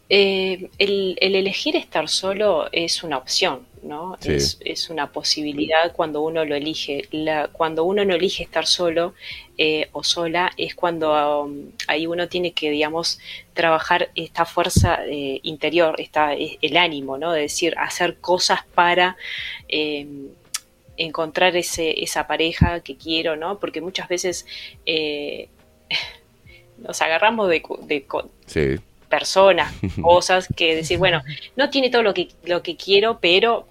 eh, 0.09 0.69
el, 0.79 1.17
el 1.21 1.35
elegir 1.35 1.77
estar 1.77 2.09
solo 2.09 2.69
es 2.73 3.03
una 3.03 3.19
opción, 3.19 3.61
¿no? 3.83 4.17
Sí. 4.21 4.33
Es, 4.35 4.59
es 4.65 4.91
una 4.91 5.11
posibilidad 5.13 5.93
cuando 5.93 6.23
uno 6.23 6.45
lo 6.45 6.55
elige. 6.55 7.09
La- 7.11 7.49
cuando 7.49 7.85
uno 7.85 8.05
no 8.05 8.15
elige 8.15 8.43
estar 8.45 8.67
solo 8.67 9.15
eh, 9.59 9.89
o 9.93 10.03
sola 10.05 10.51
es 10.57 10.75
cuando 10.75 11.43
um, 11.45 11.71
ahí 11.89 12.07
uno 12.07 12.29
tiene 12.29 12.53
que, 12.53 12.71
digamos, 12.71 13.19
trabajar 13.55 14.11
esta 14.15 14.45
fuerza 14.45 15.05
eh, 15.07 15.41
interior, 15.43 15.97
esta, 16.01 16.35
eh, 16.35 16.59
el 16.63 16.77
ánimo, 16.77 17.19
¿no? 17.19 17.33
De 17.33 17.43
decir, 17.43 17.75
hacer 17.79 18.19
cosas 18.19 18.61
para... 18.75 19.17
eh, 19.69 20.07
encontrar 20.97 21.57
ese, 21.57 22.03
esa 22.05 22.27
pareja 22.27 22.81
que 22.81 22.97
quiero, 22.97 23.35
¿no? 23.35 23.59
Porque 23.59 23.81
muchas 23.81 24.09
veces 24.09 24.47
eh, 24.85 25.49
nos 26.79 27.01
agarramos 27.03 27.49
de, 27.49 27.63
Sí, 28.47 28.77
personas, 29.09 29.73
cosas, 30.01 30.49
que 30.55 30.77
decir, 30.77 30.99
bueno, 30.99 31.23
no 31.57 31.71
tiene 31.71 31.91
todo 31.91 32.03
lo 32.03 32.15
que, 32.15 32.29
lo 32.45 32.63
que 32.63 32.77
quiero, 32.77 33.19
pero 33.21 33.67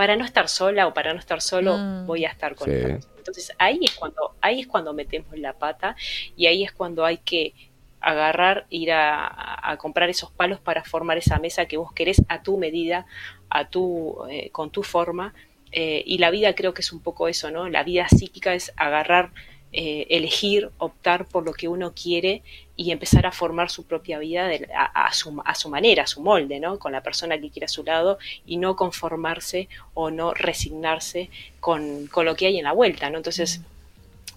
para 0.00 0.16
no 0.16 0.24
estar 0.24 0.48
sola 0.48 0.86
o 0.86 0.94
para 0.94 1.12
no 1.12 1.18
estar 1.18 1.42
solo, 1.42 1.76
Mm. 1.76 2.06
voy 2.06 2.24
a 2.24 2.30
estar 2.30 2.54
con 2.54 2.68
Sí. 2.68 2.74
esta 2.74 2.88
persona. 2.88 3.14
Entonces 3.18 3.52
ahí 3.58 3.80
es 3.82 3.94
cuando, 3.96 4.34
ahí 4.40 4.60
es 4.60 4.66
cuando 4.66 4.94
metemos 4.94 5.38
la 5.38 5.52
pata 5.52 5.94
y 6.38 6.46
ahí 6.46 6.64
es 6.64 6.72
cuando 6.72 7.04
hay 7.04 7.18
que 7.18 7.52
agarrar, 8.00 8.64
ir 8.70 8.92
a, 8.92 9.70
a 9.70 9.76
comprar 9.76 10.08
esos 10.08 10.30
palos 10.30 10.58
para 10.58 10.84
formar 10.84 11.18
esa 11.18 11.38
mesa 11.38 11.66
que 11.66 11.76
vos 11.76 11.92
querés 11.92 12.22
a 12.28 12.42
tu 12.42 12.56
medida, 12.56 13.04
a 13.50 13.68
tu, 13.68 14.24
eh, 14.30 14.48
con 14.52 14.70
tu 14.70 14.82
forma. 14.82 15.34
Eh, 15.70 16.02
y 16.06 16.16
la 16.16 16.30
vida 16.30 16.54
creo 16.54 16.72
que 16.72 16.80
es 16.80 16.92
un 16.92 17.00
poco 17.02 17.28
eso, 17.28 17.50
¿no? 17.50 17.68
La 17.68 17.82
vida 17.84 18.08
psíquica 18.08 18.54
es 18.54 18.72
agarrar, 18.78 19.32
eh, 19.72 20.06
elegir, 20.10 20.70
optar 20.78 21.26
por 21.26 21.44
lo 21.44 21.52
que 21.52 21.68
uno 21.68 21.92
quiere 21.94 22.42
y 22.76 22.90
empezar 22.90 23.26
a 23.26 23.32
formar 23.32 23.70
su 23.70 23.84
propia 23.84 24.18
vida 24.18 24.50
a, 24.74 25.12
su, 25.12 25.40
a 25.44 25.54
su 25.54 25.68
manera, 25.68 26.04
a 26.04 26.06
su 26.06 26.22
molde, 26.22 26.58
¿no? 26.58 26.78
Con 26.78 26.92
la 26.92 27.02
persona 27.02 27.38
que 27.38 27.50
quiere 27.50 27.66
a 27.66 27.68
su 27.68 27.84
lado 27.84 28.18
y 28.46 28.56
no 28.56 28.74
conformarse 28.74 29.68
o 29.94 30.10
no 30.10 30.34
resignarse 30.34 31.30
con, 31.60 32.06
con 32.08 32.24
lo 32.24 32.34
que 32.34 32.46
hay 32.46 32.58
en 32.58 32.64
la 32.64 32.72
vuelta, 32.72 33.10
¿no? 33.10 33.18
Entonces, 33.18 33.60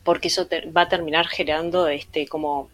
porque 0.03 0.27
eso 0.27 0.47
va 0.75 0.81
a 0.81 0.89
terminar 0.89 1.27
generando 1.27 1.87
este 1.87 2.27
como 2.27 2.69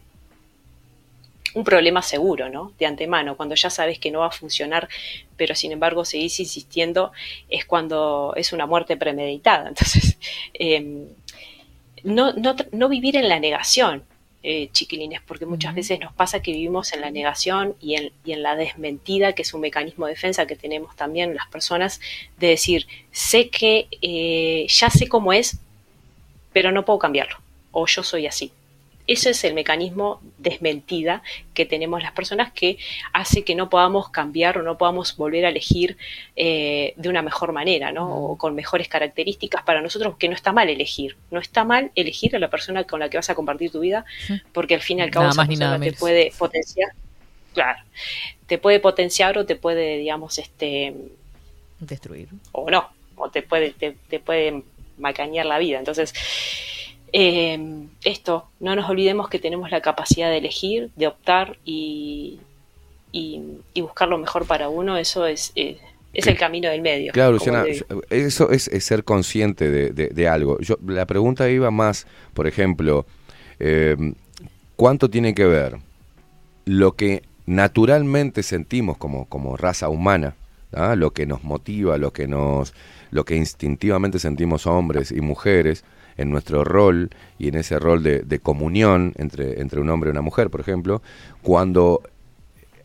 un 1.54 1.64
problema 1.64 2.02
seguro, 2.02 2.48
¿no? 2.48 2.72
De 2.78 2.86
antemano, 2.86 3.36
cuando 3.36 3.54
ya 3.54 3.70
sabes 3.70 3.98
que 3.98 4.10
no 4.10 4.20
va 4.20 4.26
a 4.26 4.30
funcionar, 4.30 4.88
pero 5.36 5.54
sin 5.54 5.72
embargo 5.72 6.04
seguís 6.04 6.38
insistiendo, 6.40 7.12
es 7.48 7.64
cuando 7.64 8.34
es 8.36 8.52
una 8.52 8.66
muerte 8.66 8.96
premeditada. 8.96 9.68
Entonces, 9.68 10.18
eh, 10.54 11.06
no, 12.04 12.32
no, 12.32 12.54
no 12.72 12.88
vivir 12.88 13.16
en 13.16 13.28
la 13.28 13.40
negación, 13.40 14.04
eh, 14.42 14.70
chiquilines, 14.72 15.20
porque 15.20 15.44
muchas 15.44 15.74
veces 15.74 16.00
nos 16.00 16.14
pasa 16.14 16.40
que 16.40 16.52
vivimos 16.52 16.94
en 16.94 17.02
la 17.02 17.10
negación 17.10 17.76
y 17.78 17.96
en, 17.96 18.10
y 18.24 18.32
en 18.32 18.42
la 18.42 18.56
desmentida, 18.56 19.34
que 19.34 19.42
es 19.42 19.52
un 19.52 19.60
mecanismo 19.60 20.06
de 20.06 20.12
defensa 20.12 20.46
que 20.46 20.56
tenemos 20.56 20.96
también 20.96 21.34
las 21.34 21.46
personas, 21.48 22.00
de 22.38 22.48
decir, 22.48 22.86
sé 23.12 23.50
que 23.50 23.88
eh, 24.00 24.66
ya 24.68 24.88
sé 24.88 25.08
cómo 25.08 25.34
es, 25.34 25.58
pero 26.54 26.72
no 26.72 26.86
puedo 26.86 26.98
cambiarlo, 26.98 27.36
o 27.70 27.86
yo 27.86 28.02
soy 28.02 28.26
así. 28.26 28.50
Ese 29.10 29.30
es 29.30 29.42
el 29.42 29.54
mecanismo 29.54 30.20
desmentida 30.38 31.24
que 31.52 31.66
tenemos 31.66 32.00
las 32.00 32.12
personas 32.12 32.52
que 32.52 32.78
hace 33.12 33.42
que 33.42 33.56
no 33.56 33.68
podamos 33.68 34.10
cambiar 34.10 34.56
o 34.56 34.62
no 34.62 34.78
podamos 34.78 35.16
volver 35.16 35.44
a 35.46 35.48
elegir 35.48 35.96
eh, 36.36 36.94
de 36.96 37.08
una 37.08 37.20
mejor 37.20 37.52
manera, 37.52 37.90
¿no? 37.90 38.08
O 38.08 38.38
con 38.38 38.54
mejores 38.54 38.86
características 38.86 39.64
para 39.64 39.82
nosotros, 39.82 40.14
que 40.16 40.28
no 40.28 40.36
está 40.36 40.52
mal 40.52 40.68
elegir. 40.68 41.16
No 41.32 41.40
está 41.40 41.64
mal 41.64 41.90
elegir 41.96 42.36
a 42.36 42.38
la 42.38 42.50
persona 42.50 42.84
con 42.84 43.00
la 43.00 43.10
que 43.10 43.16
vas 43.16 43.28
a 43.28 43.34
compartir 43.34 43.72
tu 43.72 43.80
vida, 43.80 44.04
porque 44.52 44.76
al 44.76 44.80
fin 44.80 45.00
y 45.00 45.02
al 45.02 45.10
cabo 45.10 45.24
Nada 45.24 45.32
esa 45.32 45.40
más 45.40 45.48
ni 45.48 45.56
nada 45.56 45.76
persona 45.76 45.92
te 45.92 45.98
puede 45.98 46.32
potenciar. 46.38 46.92
Claro, 47.52 47.80
te 48.46 48.58
puede 48.58 48.78
potenciar 48.78 49.36
o 49.38 49.44
te 49.44 49.56
puede, 49.56 49.98
digamos, 49.98 50.38
este, 50.38 50.94
Destruir. 51.80 52.28
o 52.52 52.70
no, 52.70 52.88
o 53.16 53.28
te 53.28 53.42
puede, 53.42 53.72
te, 53.72 53.96
te 54.08 54.20
puede 54.20 54.62
macañar 54.98 55.46
la 55.46 55.58
vida. 55.58 55.80
Entonces, 55.80 56.14
eh, 57.12 57.58
esto, 58.04 58.48
no 58.60 58.74
nos 58.76 58.88
olvidemos 58.88 59.28
que 59.28 59.38
tenemos 59.38 59.70
la 59.70 59.80
capacidad 59.80 60.30
de 60.30 60.38
elegir, 60.38 60.90
de 60.96 61.06
optar 61.06 61.58
y, 61.64 62.38
y, 63.12 63.40
y 63.74 63.80
buscar 63.80 64.08
lo 64.08 64.18
mejor 64.18 64.46
para 64.46 64.68
uno, 64.68 64.96
eso 64.96 65.26
es, 65.26 65.52
es 65.54 66.26
el 66.26 66.36
camino 66.38 66.68
del 66.70 66.82
medio. 66.82 67.12
Claro, 67.12 67.32
Luciana, 67.32 67.64
eso 68.10 68.50
es, 68.50 68.68
es 68.68 68.84
ser 68.84 69.04
consciente 69.04 69.70
de, 69.70 69.90
de- 69.90 70.08
de 70.08 70.28
algo. 70.28 70.58
Yo, 70.60 70.76
la 70.86 71.06
pregunta 71.06 71.48
iba 71.50 71.70
más, 71.70 72.06
por 72.34 72.46
ejemplo, 72.46 73.06
eh, 73.58 73.96
¿cuánto 74.76 75.08
tiene 75.10 75.34
que 75.34 75.44
ver 75.46 75.76
lo 76.64 76.92
que 76.92 77.22
naturalmente 77.46 78.42
sentimos 78.42 78.96
como, 78.96 79.24
como 79.26 79.56
raza 79.56 79.88
humana, 79.88 80.34
¿ah? 80.72 80.94
lo 80.96 81.12
que 81.12 81.26
nos 81.26 81.42
motiva, 81.44 81.98
lo 81.98 82.12
que 82.12 82.28
nos, 82.28 82.74
lo 83.10 83.24
que 83.24 83.36
instintivamente 83.36 84.18
sentimos 84.18 84.66
hombres 84.66 85.10
y 85.10 85.20
mujeres 85.20 85.84
en 86.20 86.30
nuestro 86.30 86.64
rol 86.64 87.10
y 87.38 87.48
en 87.48 87.54
ese 87.56 87.78
rol 87.78 88.02
de, 88.02 88.40
comunión 88.42 89.12
entre, 89.16 89.60
entre 89.60 89.80
un 89.80 89.88
hombre 89.90 90.08
y 90.10 90.12
una 90.12 90.20
mujer, 90.22 90.50
por 90.50 90.60
ejemplo, 90.60 91.02
cuando 91.42 92.02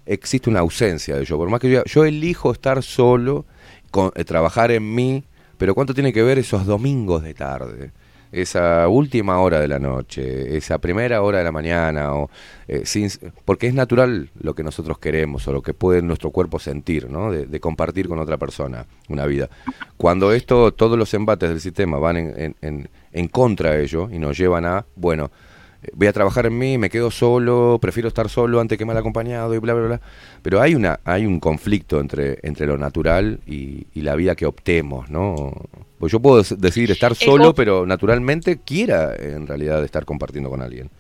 existe 0.06 0.50
una 0.50 0.60
ausencia 0.60 1.16
de 1.16 1.22
ello. 1.22 1.38
Por 1.38 1.50
más 1.50 1.60
que 1.60 1.70
yo, 1.70 1.84
yo 1.86 2.06
elijo 2.06 2.52
estar 2.52 2.84
solo, 2.84 3.46
con- 3.92 4.12
eh, 4.16 4.24
trabajar 4.24 4.72
en 4.72 4.94
mí, 4.94 5.24
pero 5.58 5.74
¿cuánto 5.76 5.94
tiene 5.94 6.14
que 6.14 6.24
ver 6.24 6.38
esos 6.38 6.66
domingos 6.66 7.24
de 7.24 7.34
tarde? 7.34 7.92
Esa 8.32 8.88
última 8.90 9.40
hora 9.40 9.60
de 9.62 9.68
la 9.68 9.80
noche, 9.80 10.58
esa 10.58 10.78
primera 10.80 11.22
hora 11.22 11.38
de 11.38 11.44
la 11.46 11.52
mañana, 11.52 12.14
o, 12.16 12.30
eh, 12.68 12.82
sin, 12.86 13.10
porque 13.46 13.68
es 13.68 13.74
natural 13.74 14.30
lo 14.42 14.54
que 14.56 14.64
nosotros 14.64 14.98
queremos 15.00 15.48
o 15.48 15.54
lo 15.54 15.62
que 15.62 15.74
puede 15.74 16.02
nuestro 16.02 16.32
cuerpo 16.32 16.60
sentir, 16.60 17.10
¿no? 17.10 17.32
De, 17.32 17.46
de 17.46 17.60
compartir 17.60 18.08
con 18.10 18.20
otra 18.20 18.38
persona 18.38 18.86
una 19.10 19.26
vida. 19.26 19.50
Cuando 19.98 20.34
esto, 20.34 20.74
todos 20.74 20.98
los 20.98 21.14
embates 21.14 21.50
del 21.50 21.62
sistema 21.62 21.98
van 21.98 22.18
en, 22.18 22.34
en- 22.38 22.56
en- 22.62 22.90
en 23.14 23.28
contra 23.30 23.72
de 23.72 23.84
ello 23.84 24.10
y 24.12 24.20
nos 24.20 24.38
llevan 24.38 24.66
a, 24.66 24.86
bueno, 24.98 25.32
eh, 25.84 25.88
voy 25.94 26.08
a 26.08 26.14
trabajar 26.14 26.46
en 26.48 26.58
mí, 26.58 26.78
me 26.78 26.90
quedo 26.90 27.12
solo, 27.12 27.78
prefiero 27.82 28.10
estar 28.10 28.28
solo 28.28 28.60
antes 28.60 28.78
que 28.78 28.84
mal 28.86 28.98
acompañado 28.98 29.54
y 29.56 29.60
bla, 29.60 29.74
bla, 29.74 29.88
bla. 29.88 30.02
Pero 30.42 30.60
hay, 30.62 30.76
una, 30.76 31.00
hay 31.06 31.26
un 31.26 31.40
conflicto 31.40 32.02
entre, 32.02 32.40
entre 32.44 32.68
lo 32.68 32.78
natural 32.78 33.40
y, 33.48 33.88
y 33.94 34.02
la 34.02 34.16
vida 34.16 34.36
que 34.36 34.46
optemos, 34.46 35.10
¿no? 35.10 35.54
Pues 36.06 36.12
yo 36.12 36.20
puedo 36.20 36.44
decidir 36.44 36.92
estar 36.92 37.16
solo, 37.16 37.46
conf- 37.52 37.56
pero 37.56 37.84
naturalmente 37.88 38.60
quiera 38.64 39.16
en 39.16 39.48
realidad 39.48 39.84
estar 39.84 40.06
compartiendo 40.06 40.52
con 40.52 40.62
alguien. 40.62 40.92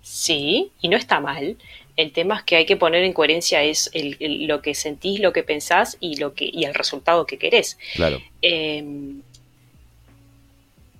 Sí, 0.00 0.70
y 0.80 0.88
no 0.88 0.96
está 0.96 1.20
mal. 1.20 1.58
El 1.94 2.12
tema 2.12 2.38
es 2.38 2.44
que 2.44 2.56
hay 2.56 2.64
que 2.64 2.78
poner 2.78 3.04
en 3.04 3.12
coherencia 3.12 3.62
es 3.62 3.90
el- 3.92 4.16
el- 4.20 4.46
lo 4.46 4.62
que 4.62 4.74
sentís, 4.74 5.20
lo 5.20 5.34
que 5.34 5.42
pensás 5.42 5.98
y 6.00 6.16
lo 6.16 6.32
que 6.32 6.48
y 6.50 6.64
el 6.64 6.72
resultado 6.72 7.26
que 7.26 7.36
querés. 7.36 7.76
Claro. 7.94 8.22
Eh, 8.40 8.82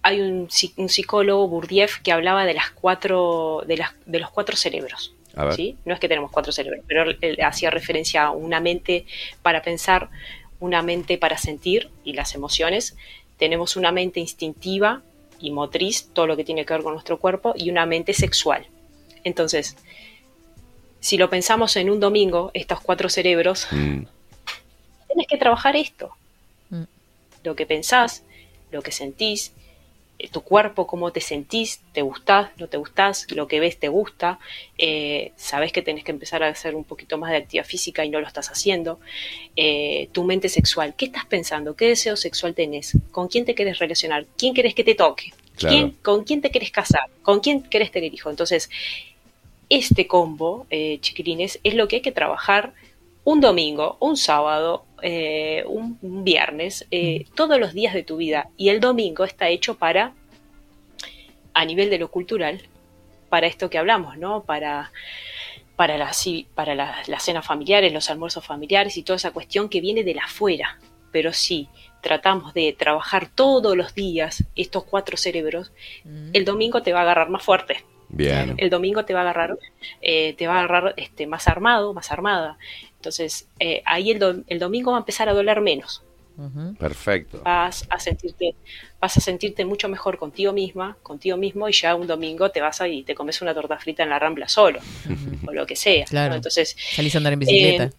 hay 0.02 0.20
un, 0.20 0.48
psi- 0.48 0.74
un 0.76 0.90
psicólogo, 0.90 1.48
Burdieff, 1.48 2.00
que 2.02 2.12
hablaba 2.12 2.44
de 2.44 2.52
las 2.52 2.68
cuatro, 2.70 3.64
de, 3.66 3.78
las, 3.78 3.92
de 4.04 4.18
los 4.18 4.28
cuatro 4.30 4.56
cerebros. 4.56 5.14
A 5.34 5.46
ver. 5.46 5.54
¿sí? 5.54 5.76
No 5.86 5.94
es 5.94 6.00
que 6.00 6.08
tenemos 6.08 6.30
cuatro 6.30 6.52
cerebros, 6.52 6.84
pero 6.86 7.06
hacía 7.46 7.70
referencia 7.70 8.24
a 8.24 8.30
una 8.30 8.60
mente 8.60 9.06
para 9.42 9.62
pensar, 9.62 10.10
una 10.64 10.82
mente 10.82 11.18
para 11.18 11.38
sentir 11.38 11.90
y 12.04 12.14
las 12.14 12.34
emociones. 12.34 12.96
Tenemos 13.38 13.76
una 13.76 13.92
mente 13.92 14.20
instintiva 14.20 15.02
y 15.38 15.50
motriz, 15.50 16.08
todo 16.12 16.26
lo 16.26 16.36
que 16.36 16.44
tiene 16.44 16.64
que 16.64 16.74
ver 16.74 16.82
con 16.82 16.94
nuestro 16.94 17.18
cuerpo, 17.18 17.54
y 17.56 17.70
una 17.70 17.86
mente 17.86 18.14
sexual. 18.14 18.66
Entonces, 19.24 19.76
si 21.00 21.18
lo 21.18 21.28
pensamos 21.28 21.76
en 21.76 21.90
un 21.90 22.00
domingo, 22.00 22.50
estos 22.54 22.80
cuatro 22.80 23.08
cerebros, 23.08 23.66
Mm, 23.70 24.04
tenés 25.08 25.26
que 25.28 25.36
trabajar 25.36 25.76
esto. 25.76 26.10
Mm. 26.70 26.84
Lo 27.42 27.54
que 27.54 27.66
pensás, 27.66 28.22
lo 28.70 28.82
que 28.82 28.90
sentís, 28.90 29.52
tu 30.32 30.42
cuerpo, 30.42 30.86
cómo 30.86 31.10
te 31.12 31.20
sentís, 31.20 31.80
te 31.92 32.02
gustás, 32.02 32.50
no 32.56 32.68
te 32.68 32.76
gustás, 32.76 33.26
lo 33.32 33.48
que 33.48 33.60
ves 33.60 33.78
te 33.78 33.88
gusta, 33.88 34.38
eh, 34.78 35.32
sabés 35.36 35.72
que 35.72 35.82
tenés 35.82 36.04
que 36.04 36.12
empezar 36.12 36.42
a 36.42 36.48
hacer 36.48 36.74
un 36.74 36.84
poquito 36.84 37.18
más 37.18 37.30
de 37.30 37.38
actividad 37.38 37.64
física 37.66 38.04
y 38.04 38.08
no 38.10 38.20
lo 38.20 38.26
estás 38.26 38.50
haciendo, 38.50 39.00
eh, 39.56 40.08
tu 40.12 40.24
mente 40.24 40.48
sexual, 40.48 40.94
¿qué 40.96 41.06
estás 41.06 41.24
pensando? 41.26 41.76
¿Qué 41.76 41.88
deseo 41.88 42.16
sexual 42.16 42.54
tenés? 42.54 42.96
¿Con 43.10 43.28
quién 43.28 43.44
te 43.44 43.54
querés 43.54 43.78
relacionar? 43.78 44.26
¿Quién 44.36 44.54
querés 44.54 44.74
que 44.74 44.84
te 44.84 44.94
toque? 44.94 45.32
Claro. 45.56 45.74
¿Quién- 45.76 45.90
¿Con 46.02 46.24
quién 46.24 46.40
te 46.40 46.50
querés 46.50 46.70
casar? 46.72 47.08
¿Con 47.22 47.40
quién 47.40 47.62
querés 47.62 47.90
tener 47.92 48.12
hijos? 48.12 48.30
Entonces, 48.32 48.70
este 49.68 50.06
combo, 50.06 50.66
eh, 50.70 50.98
chiquilines, 51.00 51.58
es 51.64 51.74
lo 51.74 51.88
que 51.88 51.96
hay 51.96 52.02
que 52.02 52.12
trabajar 52.12 52.72
un 53.24 53.40
domingo, 53.40 53.96
un 54.00 54.16
sábado, 54.16 54.84
eh, 55.02 55.64
un, 55.66 55.98
viernes, 56.24 56.86
eh, 56.90 57.26
todos 57.34 57.58
los 57.58 57.72
días 57.72 57.94
de 57.94 58.02
tu 58.02 58.16
vida. 58.16 58.48
Y 58.56 58.68
el 58.68 58.80
domingo 58.80 59.24
está 59.24 59.48
hecho 59.48 59.76
para, 59.76 60.12
a 61.52 61.64
nivel 61.64 61.90
de 61.90 61.98
lo 61.98 62.10
cultural, 62.10 62.62
para 63.28 63.46
esto 63.46 63.70
que 63.70 63.78
hablamos, 63.78 64.16
¿no? 64.18 64.42
Para, 64.44 64.92
para, 65.76 65.96
la, 65.98 66.10
para 66.54 66.74
la- 66.74 66.96
las 67.06 67.22
cenas 67.22 67.46
familiares, 67.46 67.92
los 67.92 68.10
almuerzos 68.10 68.44
familiares 68.44 68.96
y 68.96 69.02
toda 69.02 69.16
esa 69.16 69.32
cuestión 69.32 69.68
que 69.68 69.80
viene 69.80 70.04
de 70.04 70.14
la 70.14 70.24
afuera. 70.24 70.78
Pero 71.10 71.32
sí, 71.32 71.68
tratamos 72.02 72.52
de 72.54 72.72
trabajar 72.78 73.28
todos 73.34 73.76
los 73.76 73.94
días 73.94 74.44
estos 74.56 74.84
cuatro 74.84 75.16
cerebros, 75.16 75.72
el 76.32 76.44
domingo 76.44 76.82
te 76.82 76.92
va 76.92 76.98
a 77.00 77.02
agarrar 77.02 77.30
más 77.30 77.42
fuerte 77.42 77.82
bien. 78.10 78.54
el 78.58 78.68
domingo 78.68 79.04
te 79.06 79.14
va 79.14 79.20
a 79.20 79.22
agarrar, 79.22 79.56
eh, 80.02 80.34
te 80.34 80.46
va 80.46 80.56
a 80.56 80.58
agarrar 80.64 80.94
este, 80.98 81.26
más 81.26 81.48
armado, 81.48 81.94
más 81.94 82.12
armada. 82.12 82.58
Entonces, 83.04 83.46
eh, 83.60 83.82
ahí 83.84 84.10
el, 84.10 84.18
do- 84.18 84.42
el 84.46 84.58
domingo 84.58 84.92
va 84.92 84.96
a 84.96 85.00
empezar 85.00 85.28
a 85.28 85.34
doler 85.34 85.60
menos. 85.60 86.02
Perfecto. 86.78 87.42
Vas 87.44 87.86
a 87.90 87.98
sentirte, 88.00 88.54
vas 88.98 89.14
a 89.18 89.20
sentirte 89.20 89.64
mucho 89.66 89.90
mejor 89.90 90.16
contigo 90.16 90.54
misma, 90.54 90.96
contigo 91.02 91.36
mismo, 91.36 91.68
y 91.68 91.72
ya 91.72 91.94
un 91.94 92.06
domingo 92.06 92.50
te 92.50 92.62
vas 92.62 92.80
ahí 92.80 93.00
y 93.00 93.02
te 93.04 93.14
comes 93.14 93.42
una 93.42 93.52
torta 93.54 93.78
frita 93.78 94.02
en 94.04 94.08
la 94.08 94.18
rambla 94.18 94.48
solo, 94.48 94.80
o 95.46 95.52
lo 95.52 95.66
que 95.66 95.76
sea. 95.76 96.00
¿no? 96.00 96.06
Claro. 96.10 96.34
Entonces, 96.34 96.74
Salís 96.96 97.14
a 97.14 97.18
andar 97.18 97.34
en 97.34 97.40
bicicleta. 97.40 97.84
Eh, 97.84 97.90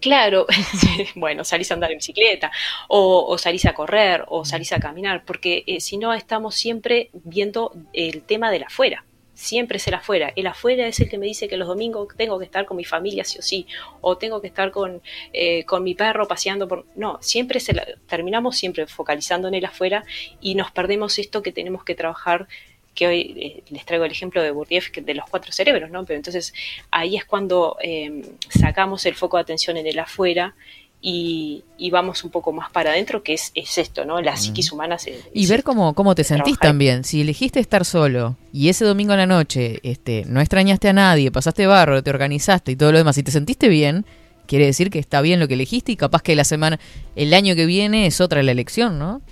Claro, 0.00 0.46
bueno, 1.16 1.44
salís 1.44 1.70
a 1.70 1.74
andar 1.74 1.90
en 1.90 1.98
bicicleta, 1.98 2.50
o, 2.88 3.26
o 3.28 3.36
salís 3.36 3.66
a 3.66 3.74
correr, 3.74 4.24
o 4.28 4.46
salís 4.46 4.72
a 4.72 4.80
caminar, 4.80 5.24
porque 5.26 5.62
eh, 5.66 5.80
si 5.80 5.98
no 5.98 6.14
estamos 6.14 6.54
siempre 6.54 7.10
viendo 7.12 7.72
el 7.92 8.22
tema 8.22 8.50
de 8.50 8.60
la 8.60 8.66
afuera, 8.66 9.04
siempre 9.40 9.78
es 9.78 9.88
el 9.88 9.94
afuera. 9.94 10.32
El 10.36 10.46
afuera 10.46 10.86
es 10.86 11.00
el 11.00 11.08
que 11.08 11.16
me 11.16 11.24
dice 11.24 11.48
que 11.48 11.56
los 11.56 11.66
domingos 11.66 12.08
tengo 12.14 12.38
que 12.38 12.44
estar 12.44 12.66
con 12.66 12.76
mi 12.76 12.84
familia 12.84 13.24
sí 13.24 13.38
o 13.38 13.42
sí, 13.42 13.66
o 14.02 14.18
tengo 14.18 14.42
que 14.42 14.48
estar 14.48 14.70
con, 14.70 15.00
eh, 15.32 15.64
con 15.64 15.82
mi 15.82 15.94
perro 15.94 16.28
paseando 16.28 16.68
por... 16.68 16.84
No, 16.94 17.18
siempre 17.22 17.56
es 17.56 17.70
terminamos 18.06 18.58
siempre 18.58 18.86
focalizando 18.86 19.48
en 19.48 19.54
el 19.54 19.64
afuera 19.64 20.04
y 20.42 20.54
nos 20.56 20.70
perdemos 20.72 21.18
esto 21.18 21.42
que 21.42 21.52
tenemos 21.52 21.84
que 21.84 21.94
trabajar 21.94 22.48
que 22.94 23.06
hoy 23.06 23.20
eh, 23.36 23.62
les 23.70 23.86
traigo 23.86 24.04
el 24.04 24.10
ejemplo 24.10 24.42
de 24.42 24.52
que- 24.92 25.00
de 25.00 25.14
los 25.14 25.24
cuatro 25.30 25.52
cerebros, 25.52 25.90
¿no? 25.90 26.04
Pero 26.04 26.18
entonces 26.18 26.52
ahí 26.90 27.16
es 27.16 27.24
cuando 27.24 27.78
eh, 27.82 28.22
sacamos 28.50 29.06
el 29.06 29.14
foco 29.14 29.38
de 29.38 29.42
atención 29.42 29.78
en 29.78 29.86
el 29.86 29.98
afuera 29.98 30.54
y, 31.02 31.64
y 31.78 31.90
vamos 31.90 32.24
un 32.24 32.30
poco 32.30 32.52
más 32.52 32.70
para 32.70 32.90
adentro, 32.90 33.22
que 33.22 33.34
es, 33.34 33.52
es 33.54 33.78
esto, 33.78 34.04
¿no? 34.04 34.20
La 34.20 34.36
psiquis 34.36 34.72
humana 34.72 34.98
Y 35.32 35.44
es 35.44 35.48
ver 35.48 35.60
esto. 35.60 35.64
cómo, 35.64 35.94
cómo 35.94 36.14
te 36.14 36.24
sentís 36.24 36.58
Trabajar. 36.58 36.60
también. 36.60 37.04
Si 37.04 37.20
elegiste 37.22 37.60
estar 37.60 37.84
solo 37.84 38.36
y 38.52 38.68
ese 38.68 38.84
domingo 38.84 39.12
en 39.12 39.18
la 39.18 39.26
noche 39.26 39.80
este, 39.82 40.24
no 40.26 40.40
extrañaste 40.40 40.88
a 40.88 40.92
nadie, 40.92 41.30
pasaste 41.32 41.66
barro, 41.66 42.02
te 42.02 42.10
organizaste 42.10 42.72
y 42.72 42.76
todo 42.76 42.92
lo 42.92 42.98
demás, 42.98 43.16
y 43.18 43.22
te 43.22 43.30
sentiste 43.32 43.68
bien, 43.68 44.04
quiere 44.46 44.66
decir 44.66 44.90
que 44.90 44.98
está 44.98 45.20
bien 45.22 45.40
lo 45.40 45.48
que 45.48 45.54
elegiste 45.54 45.92
y 45.92 45.96
capaz 45.96 46.22
que 46.22 46.36
la 46.36 46.44
semana, 46.44 46.78
el 47.16 47.32
año 47.34 47.54
que 47.54 47.66
viene 47.66 48.06
es 48.06 48.20
otra 48.20 48.42
la 48.42 48.52
elección, 48.52 48.98
¿no? 48.98 49.22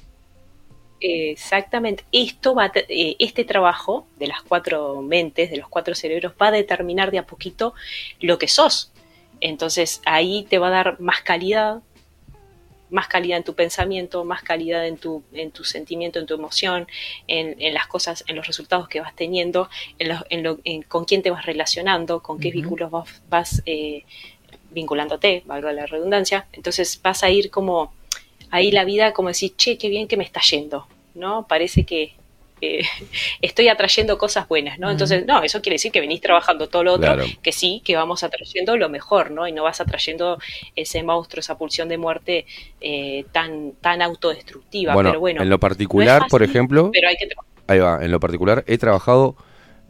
Exactamente. 1.00 2.04
Esto 2.10 2.54
va 2.54 2.72
eh, 2.74 3.16
este 3.18 3.44
trabajo 3.44 4.06
de 4.18 4.26
las 4.26 4.42
cuatro 4.42 5.00
mentes, 5.02 5.50
de 5.50 5.56
los 5.58 5.68
cuatro 5.68 5.94
cerebros, 5.94 6.32
va 6.40 6.48
a 6.48 6.52
determinar 6.52 7.10
de 7.10 7.18
a 7.18 7.26
poquito 7.26 7.74
lo 8.20 8.38
que 8.38 8.48
sos. 8.48 8.90
Entonces 9.40 10.00
ahí 10.04 10.46
te 10.48 10.58
va 10.58 10.68
a 10.68 10.70
dar 10.70 11.00
más 11.00 11.20
calidad, 11.22 11.80
más 12.90 13.06
calidad 13.06 13.36
en 13.38 13.44
tu 13.44 13.54
pensamiento, 13.54 14.24
más 14.24 14.42
calidad 14.42 14.86
en 14.86 14.96
tu, 14.96 15.22
en 15.32 15.50
tu 15.50 15.62
sentimiento, 15.64 16.18
en 16.18 16.26
tu 16.26 16.34
emoción, 16.34 16.86
en, 17.26 17.54
en 17.60 17.74
las 17.74 17.86
cosas, 17.86 18.24
en 18.28 18.36
los 18.36 18.46
resultados 18.46 18.88
que 18.88 19.00
vas 19.00 19.14
teniendo, 19.14 19.68
en 19.98 20.08
lo- 20.08 20.24
en 20.30 20.42
lo- 20.42 20.58
en 20.64 20.82
con 20.82 21.04
quién 21.04 21.22
te 21.22 21.30
vas 21.30 21.44
relacionando, 21.44 22.20
con 22.22 22.40
qué 22.40 22.50
vínculos 22.50 22.90
vas, 22.90 23.22
vas, 23.28 23.62
eh, 23.66 24.04
vinculándote, 24.70 25.42
valga 25.46 25.72
la 25.72 25.86
redundancia. 25.86 26.46
Entonces 26.52 27.00
vas 27.02 27.22
a 27.22 27.30
ir 27.30 27.50
como 27.50 27.92
ahí 28.50 28.70
la 28.70 28.84
vida 28.84 29.12
como 29.12 29.28
decir, 29.28 29.54
che, 29.56 29.76
qué 29.76 29.88
bien 29.90 30.08
que 30.08 30.16
me 30.16 30.24
está 30.24 30.40
yendo, 30.40 30.86
¿no? 31.14 31.46
Parece 31.46 31.84
que 31.84 32.14
eh, 32.60 32.82
estoy 33.42 33.68
atrayendo 33.68 34.18
cosas 34.18 34.48
buenas, 34.48 34.78
¿no? 34.78 34.90
Entonces, 34.90 35.24
no, 35.26 35.42
eso 35.42 35.60
quiere 35.62 35.74
decir 35.74 35.92
que 35.92 36.00
venís 36.00 36.20
trabajando 36.20 36.68
todo 36.68 36.84
lo 36.84 36.92
otro, 36.94 37.14
Claro. 37.14 37.24
que 37.42 37.52
sí, 37.52 37.82
que 37.84 37.96
vamos 37.96 38.22
atrayendo 38.24 38.76
lo 38.76 38.88
mejor, 38.88 39.30
¿no? 39.30 39.46
Y 39.48 39.52
no 39.52 39.62
vas 39.64 39.80
atrayendo 39.80 40.38
ese 40.76 41.02
monstruo, 41.02 41.40
esa 41.40 41.56
pulsión 41.58 41.88
de 41.88 41.98
muerte 41.98 42.46
eh, 42.80 43.24
tan, 43.32 43.72
tan 43.80 44.02
autodestructiva. 44.02 44.94
Bueno, 44.94 45.10
pero 45.10 45.20
bueno, 45.20 45.42
en 45.42 45.48
lo 45.50 45.58
particular, 45.58 46.22
no 46.22 46.28
por 46.28 46.42
ejemplo, 46.42 46.90
Pero 46.92 47.08
hay 47.08 47.16
que 47.16 47.28
ahí 47.66 47.78
va, 47.78 48.04
en 48.04 48.10
lo 48.10 48.20
particular 48.20 48.64
he 48.66 48.78
trabajado 48.78 49.36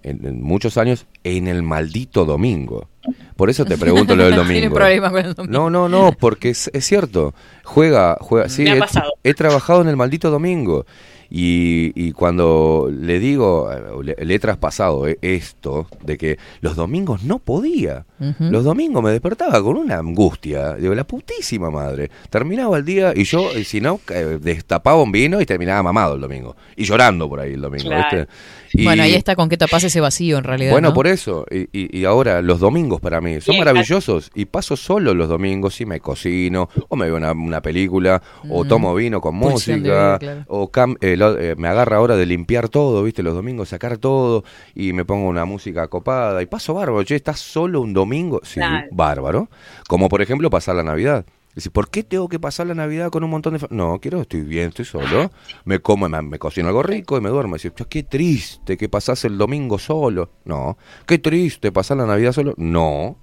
en, 0.02 0.24
en 0.26 0.42
muchos 0.42 0.76
años 0.78 1.06
en 1.24 1.48
el 1.48 1.62
maldito 1.62 2.24
domingo. 2.24 2.88
Por 3.36 3.50
eso 3.50 3.64
te 3.64 3.76
pregunto 3.78 4.14
lo 4.16 4.24
del 4.24 4.36
domingo. 4.36 4.74
problema 4.74 5.10
con 5.10 5.24
el 5.24 5.34
domingo. 5.34 5.52
No, 5.58 5.70
no, 5.70 5.88
no, 5.88 6.12
porque 6.12 6.50
es, 6.50 6.70
es 6.72 6.84
cierto. 6.84 7.34
Juega, 7.64 8.16
juega. 8.20 8.48
Sí, 8.48 8.62
Me 8.62 8.70
ha 8.72 8.76
he, 8.76 8.78
pasado. 8.80 9.12
he 9.24 9.34
trabajado 9.34 9.80
en 9.82 9.88
el 9.88 9.96
maldito 9.96 10.30
domingo. 10.30 10.86
Y, 11.30 11.92
y 11.94 12.12
cuando 12.12 12.90
le 12.90 13.18
digo, 13.18 13.70
eh, 13.70 13.82
le, 14.16 14.24
le 14.24 14.34
he 14.34 14.38
traspasado 14.38 15.06
eh, 15.06 15.18
esto 15.20 15.86
de 16.02 16.16
que 16.16 16.38
los 16.60 16.74
domingos 16.76 17.22
no 17.24 17.38
podía. 17.38 18.04
Los 18.40 18.64
domingos 18.64 19.00
me 19.04 19.12
despertaba 19.12 19.62
con 19.62 19.76
una 19.76 19.98
angustia. 19.98 20.74
Digo, 20.74 20.92
la 20.94 21.04
putísima 21.06 21.70
madre. 21.70 22.10
Terminaba 22.30 22.76
el 22.78 22.84
día 22.84 23.12
y 23.14 23.22
yo, 23.22 23.48
si 23.64 23.80
no, 23.80 24.00
eh, 24.12 24.38
destapaba 24.40 25.00
un 25.00 25.12
vino 25.12 25.40
y 25.40 25.46
terminaba 25.46 25.84
mamado 25.84 26.16
el 26.16 26.20
domingo. 26.22 26.56
Y 26.76 26.82
llorando 26.84 27.28
por 27.28 27.38
ahí 27.38 27.52
el 27.52 27.60
domingo, 27.60 27.84
Claro. 27.90 28.18
¿viste? 28.18 28.32
Y- 28.72 28.84
Bueno, 28.84 29.04
ahí 29.04 29.14
está 29.14 29.36
con 29.36 29.48
qué 29.48 29.56
tapas 29.56 29.84
ese 29.84 30.00
vacío 30.00 30.38
en 30.38 30.44
realidad. 30.44 30.72
bueno, 30.72 30.88
¿no? 30.88 30.94
por 30.94 31.06
eso. 31.06 31.46
Y, 31.50 31.68
y- 31.72 31.96
y 32.00 32.04
ahora 32.06 32.42
los 32.42 32.58
domingos 32.58 33.00
para 33.00 33.20
mí 33.20 33.40
son 33.40 33.52
Bien, 33.52 33.64
maravillosos. 33.64 34.30
Y 34.34 34.46
paso 34.46 34.76
solo 34.76 35.14
los 35.14 35.28
domingos 35.28 35.80
y 35.80 35.86
me 35.86 36.00
cocino, 36.00 36.68
o 36.88 36.96
me 36.96 37.06
veo 37.06 37.16
una, 37.16 37.30
una 37.32 37.62
película, 37.62 38.20
o 38.50 38.64
Mm. 38.64 38.68
tomo 38.68 38.94
vino 38.96 39.20
con 39.20 39.38
Pulsión 39.38 39.78
música, 39.80 39.94
vida, 39.94 40.18
claro. 40.18 40.44
o 40.48 40.70
cam- 40.72 40.96
eh, 41.00 41.16
lo- 41.18 41.38
eh, 41.38 41.54
me 41.56 41.68
agarra 41.68 41.98
ahora 41.98 42.16
de 42.16 42.24
limpiar 42.26 42.68
todo, 42.68 43.02
¿viste? 43.02 43.22
Los 43.22 43.34
domingos 43.34 43.68
sacar 43.68 43.98
todo 43.98 44.44
y 44.74 44.92
me 44.94 45.04
pongo 45.04 45.28
una 45.28 45.44
música 45.44 45.88
copada 45.88 46.40
y 46.42 46.46
paso 46.46 46.72
bárbaro. 46.74 47.02
Che, 47.04 47.16
¿estás 47.16 47.40
solo 47.40 47.80
un 47.82 47.92
domingo? 47.92 48.40
Sí, 48.42 48.54
Claro. 48.60 48.86
bárbaro. 48.92 49.48
Como 49.88 50.08
por 50.08 50.22
ejemplo 50.22 50.48
pasar 50.50 50.76
la 50.76 50.82
Navidad. 50.82 51.26
Dice, 51.54 51.70
¿por 51.70 51.90
qué 51.90 52.04
tengo 52.04 52.28
que 52.28 52.38
pasar 52.38 52.68
la 52.68 52.74
Navidad 52.74 53.10
con 53.10 53.24
un 53.24 53.30
montón 53.30 53.54
de... 53.54 53.58
fa-?" 53.58 53.66
No, 53.70 53.98
quiero, 54.00 54.20
estoy 54.20 54.42
bien, 54.42 54.68
estoy 54.68 54.84
solo. 54.84 55.32
Me 55.64 55.80
como, 55.80 56.08
me, 56.08 56.22
me 56.22 56.38
cocino 56.38 56.68
algo 56.68 56.84
rico 56.84 57.18
y 57.18 57.20
me 57.20 57.30
duermo. 57.30 57.56
Dice, 57.56 57.72
"Che, 57.74 57.84
qué 57.86 58.02
triste 58.04 58.76
que 58.76 58.88
pasás 58.88 59.24
el 59.24 59.36
domingo 59.36 59.76
solo. 59.78 60.30
No. 60.44 60.78
Qué 61.06 61.18
triste 61.18 61.72
pasar 61.72 61.96
la 61.96 62.06
Navidad 62.06 62.32
solo. 62.32 62.54
No. 62.56 63.16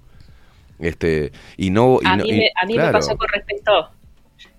Este, 0.78 1.32
y 1.56 1.70
no... 1.70 1.98
y 2.02 2.06
a 2.06 2.16
no- 2.16 2.24
mí, 2.24 2.30
y- 2.30 2.36
me, 2.38 2.50
a 2.62 2.66
mí 2.66 2.76
me 2.76 2.92
pasó 2.92 3.16
con 3.16 3.28
respecto 3.28 3.72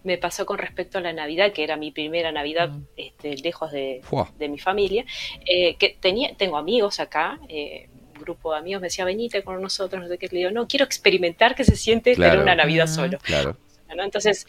me 0.08 0.18
pasó 0.18 0.46
con 0.46 0.58
respecto 0.58 0.98
a 0.98 1.02
la 1.02 1.14
Navidad, 1.14 1.52
que 1.52 1.64
era 1.64 1.76
mi 1.78 1.92
primera 1.92 2.32
Navidad 2.32 2.70
Mm. 2.70 2.84
este, 2.96 3.36
lejos 3.38 3.72
de, 3.72 4.02
de 4.40 4.48
mi 4.50 4.58
familia, 4.58 5.06
eh, 5.46 5.76
que 5.76 5.98
tenía, 6.00 6.34
tengo 6.36 6.58
amigos 6.58 7.00
acá, 7.00 7.40
eh, 7.50 7.90
un 8.16 8.22
grupo 8.22 8.54
de 8.54 8.60
amigos 8.60 8.82
me 8.82 8.88
decía, 8.88 9.06
venite 9.06 9.44
con 9.44 9.62
nosotros, 9.62 10.02
no 10.02 10.08
sé 10.08 10.18
qué, 10.18 10.28
le 10.32 10.40
digo, 10.40 10.52
no, 10.52 10.68
quiero 10.68 10.86
experimentar 10.86 11.54
qué 11.56 11.64
se 11.66 11.76
siente 11.76 12.16
Claro. 12.16 12.32
tener 12.32 12.44
una 12.44 12.56
Navidad 12.56 12.86
Mm. 12.88 12.96
solo. 12.96 13.18
Claro. 13.20 13.58
¿no? 13.96 14.04
Entonces, 14.04 14.46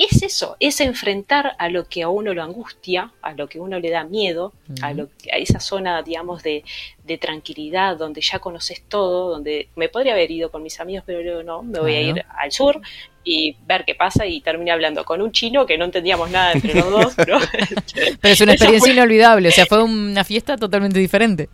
es 0.00 0.22
eso, 0.22 0.56
es 0.60 0.80
enfrentar 0.80 1.52
a 1.58 1.68
lo 1.68 1.86
que 1.88 2.02
a 2.02 2.08
uno 2.08 2.32
lo 2.32 2.42
angustia, 2.42 3.12
a 3.20 3.34
lo 3.34 3.48
que 3.48 3.58
a 3.58 3.62
uno 3.62 3.78
le 3.78 3.90
da 3.90 4.02
miedo, 4.04 4.52
a, 4.82 4.92
lo, 4.94 5.04
a 5.32 5.36
esa 5.36 5.60
zona, 5.60 6.02
digamos, 6.02 6.42
de, 6.42 6.64
de 7.04 7.18
tranquilidad, 7.18 7.96
donde 7.98 8.20
ya 8.22 8.38
conoces 8.38 8.82
todo, 8.88 9.30
donde 9.30 9.68
me 9.76 9.88
podría 9.90 10.12
haber 10.14 10.30
ido 10.30 10.50
con 10.50 10.62
mis 10.62 10.80
amigos, 10.80 11.04
pero 11.06 11.22
luego 11.22 11.42
no, 11.42 11.62
me 11.62 11.78
voy 11.80 11.94
a 11.94 12.00
ir 12.00 12.24
al 12.38 12.50
sur 12.50 12.80
y 13.22 13.54
ver 13.66 13.84
qué 13.84 13.94
pasa 13.94 14.24
y 14.26 14.40
terminé 14.40 14.70
hablando 14.70 15.04
con 15.04 15.20
un 15.20 15.32
chino 15.32 15.66
que 15.66 15.76
no 15.76 15.84
entendíamos 15.84 16.30
nada 16.30 16.52
entre 16.52 16.72
los 16.74 16.90
dos, 16.90 17.18
¿no? 17.28 17.38
Pero 18.20 18.32
es 18.32 18.40
una 18.40 18.52
experiencia 18.52 18.78
fue- 18.78 18.92
inolvidable, 18.92 19.48
o 19.50 19.52
sea, 19.52 19.66
fue 19.66 19.82
una 19.82 20.24
fiesta 20.24 20.56
totalmente 20.56 20.98
diferente. 20.98 21.50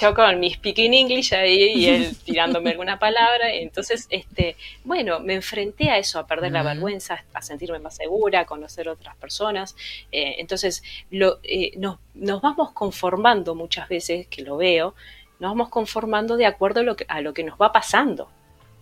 Yo 0.00 0.14
con 0.14 0.40
mi 0.40 0.52
speaking 0.52 0.94
English 0.94 1.34
ahí 1.34 1.72
y 1.74 1.86
él 1.86 2.16
tirándome 2.24 2.70
alguna 2.70 2.98
palabra. 2.98 3.52
Entonces, 3.52 4.06
este, 4.10 4.56
bueno, 4.84 5.20
me 5.20 5.34
enfrenté 5.34 5.90
a 5.90 5.98
eso, 5.98 6.18
a 6.18 6.26
perder 6.26 6.52
la 6.52 6.62
vergüenza, 6.62 7.24
a 7.32 7.42
sentirme 7.42 7.78
más 7.78 7.96
segura, 7.96 8.40
a 8.40 8.44
conocer 8.46 8.88
otras 8.88 9.16
personas. 9.16 9.76
Eh, 10.10 10.36
entonces, 10.38 10.82
lo, 11.10 11.40
eh, 11.42 11.72
nos, 11.76 11.98
nos 12.14 12.40
vamos 12.42 12.72
conformando 12.72 13.54
muchas 13.54 13.88
veces, 13.88 14.26
que 14.28 14.42
lo 14.42 14.56
veo, 14.56 14.94
nos 15.38 15.50
vamos 15.50 15.68
conformando 15.70 16.36
de 16.36 16.46
acuerdo 16.46 16.80
a 16.80 16.82
lo 16.84 16.96
que, 16.96 17.04
a 17.08 17.20
lo 17.20 17.34
que 17.34 17.44
nos 17.44 17.58
va 17.58 17.72
pasando. 17.72 18.28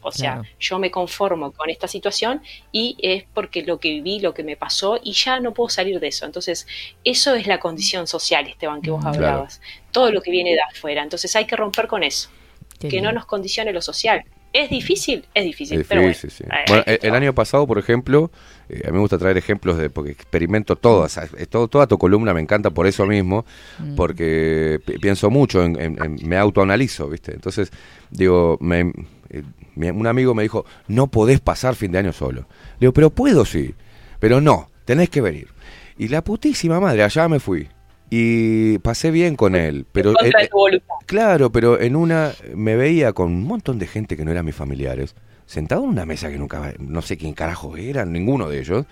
O 0.02 0.10
sea, 0.12 0.34
Claro. 0.36 0.48
yo 0.58 0.78
me 0.78 0.90
conformo 0.90 1.52
con 1.52 1.68
esta 1.70 1.86
situación 1.88 2.40
y 2.72 2.96
es 3.02 3.24
porque 3.34 3.62
lo 3.62 3.78
que 3.78 3.90
viví, 3.90 4.20
lo 4.20 4.32
que 4.34 4.42
me 4.42 4.56
pasó 4.56 4.98
y 5.02 5.12
ya 5.12 5.40
no 5.40 5.52
puedo 5.52 5.68
salir 5.68 6.00
de 6.00 6.08
eso. 6.08 6.24
Entonces, 6.26 6.66
eso 7.04 7.34
es 7.34 7.46
la 7.46 7.60
condición 7.60 8.06
social, 8.06 8.46
Esteban, 8.46 8.80
que 8.80 8.90
vos 8.90 9.00
Claro. 9.02 9.16
hablabas. 9.16 9.60
Todo 9.92 10.10
lo 10.10 10.22
que 10.22 10.30
viene 10.30 10.52
de 10.52 10.60
afuera. 10.62 11.02
Entonces 11.02 11.34
hay 11.36 11.44
que 11.46 11.56
romper 11.56 11.86
con 11.86 12.02
eso. 12.02 12.30
Qué 12.78 12.88
que 12.88 13.00
no 13.02 13.12
nos 13.12 13.26
condicione 13.26 13.72
lo 13.74 13.82
social. 13.82 14.24
¿Es 14.52 14.68
difícil? 14.70 15.24
Es 15.32 15.44
difícil. 15.44 15.80
Es 15.82 15.86
pero 15.86 16.00
bueno, 16.00 16.08
difícil, 16.14 16.30
sí. 16.30 16.44
Bueno, 16.66 16.82
el, 16.86 16.98
que 16.98 17.06
el 17.06 17.14
año 17.14 17.32
pasado, 17.34 17.66
por 17.68 17.78
ejemplo, 17.78 18.32
eh, 18.68 18.82
a 18.84 18.88
mí 18.88 18.94
me 18.94 18.98
gusta 19.00 19.16
traer 19.16 19.36
ejemplos 19.36 19.78
de 19.78 19.90
porque 19.90 20.10
experimento 20.10 20.74
todas, 20.74 21.18
eh, 21.18 21.46
todo, 21.46 21.68
toda 21.68 21.86
tu 21.86 21.98
columna 21.98 22.34
me 22.34 22.40
encanta 22.40 22.70
por 22.70 22.88
eso 22.88 23.06
mismo, 23.06 23.44
Mm. 23.78 23.94
porque 23.94 24.80
pi- 24.84 24.98
pienso 24.98 25.30
mucho, 25.30 25.62
en, 25.62 25.80
en- 25.80 26.02
en- 26.02 26.28
me 26.28 26.36
autoanalizo, 26.36 27.08
¿viste? 27.08 27.32
Entonces, 27.32 27.70
digo, 28.10 28.56
me- 28.60 28.92
eh, 29.30 29.90
un 29.90 30.06
amigo 30.06 30.34
me 30.34 30.42
dijo, 30.42 30.64
no 30.88 31.06
podés 31.06 31.40
pasar 31.40 31.74
fin 31.74 31.92
de 31.92 31.98
año 31.98 32.12
solo. 32.12 32.42
Le 32.74 32.86
digo, 32.86 32.92
pero 32.92 33.10
puedo 33.10 33.44
sí, 33.44 33.74
pero 34.18 34.40
no, 34.40 34.70
tenés 34.84 35.08
que 35.08 35.20
venir. 35.20 35.48
Y 35.96 36.08
la 36.08 36.22
putísima 36.22 36.80
madre, 36.80 37.02
allá 37.02 37.28
me 37.28 37.40
fui. 37.40 37.68
Y 38.10 38.78
pasé 38.78 39.10
bien 39.10 39.36
con 39.36 39.54
él, 39.54 39.86
pero... 39.92 40.14
en 40.20 40.32
eh. 40.32 40.82
Claro, 41.06 41.50
pero 41.52 41.80
en 41.80 41.94
una 41.94 42.32
me 42.54 42.74
veía 42.74 43.12
con 43.12 43.28
un 43.28 43.44
montón 43.44 43.78
de 43.78 43.86
gente 43.86 44.16
que 44.16 44.24
no 44.24 44.32
eran 44.32 44.44
mis 44.44 44.54
familiares, 44.54 45.14
sentado 45.46 45.84
en 45.84 45.90
una 45.90 46.06
mesa 46.06 46.28
que 46.28 46.38
nunca, 46.38 46.74
no 46.80 47.02
sé 47.02 47.16
quién 47.16 47.34
carajo 47.34 47.76
eran, 47.76 48.12
ninguno 48.12 48.48
de 48.48 48.60
ellos, 48.60 48.86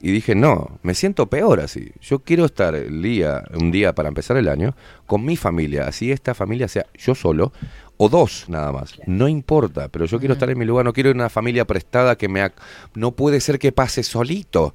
y 0.00 0.12
dije, 0.12 0.34
no, 0.34 0.78
me 0.82 0.94
siento 0.94 1.26
peor 1.26 1.60
así. 1.60 1.90
Yo 2.00 2.20
quiero 2.20 2.44
estar 2.44 2.74
el 2.74 3.02
día, 3.02 3.42
un 3.54 3.70
día 3.72 3.94
para 3.94 4.08
empezar 4.08 4.36
el 4.36 4.48
año, 4.48 4.74
con 5.06 5.24
mi 5.24 5.36
familia, 5.36 5.88
así 5.88 6.12
esta 6.12 6.34
familia 6.34 6.68
sea 6.68 6.86
yo 6.96 7.14
solo, 7.14 7.52
o 7.96 8.08
dos 8.08 8.44
nada 8.48 8.70
más, 8.70 8.94
no 9.06 9.26
importa, 9.26 9.88
pero 9.88 10.04
yo 10.04 10.20
quiero 10.20 10.34
estar 10.34 10.48
en 10.50 10.58
mi 10.58 10.64
lugar, 10.64 10.84
no 10.84 10.92
quiero 10.92 11.10
una 11.10 11.28
familia 11.28 11.64
prestada 11.66 12.16
que 12.16 12.28
me... 12.28 12.48
No 12.94 13.12
puede 13.12 13.40
ser 13.40 13.58
que 13.58 13.72
pase 13.72 14.02
solito. 14.04 14.74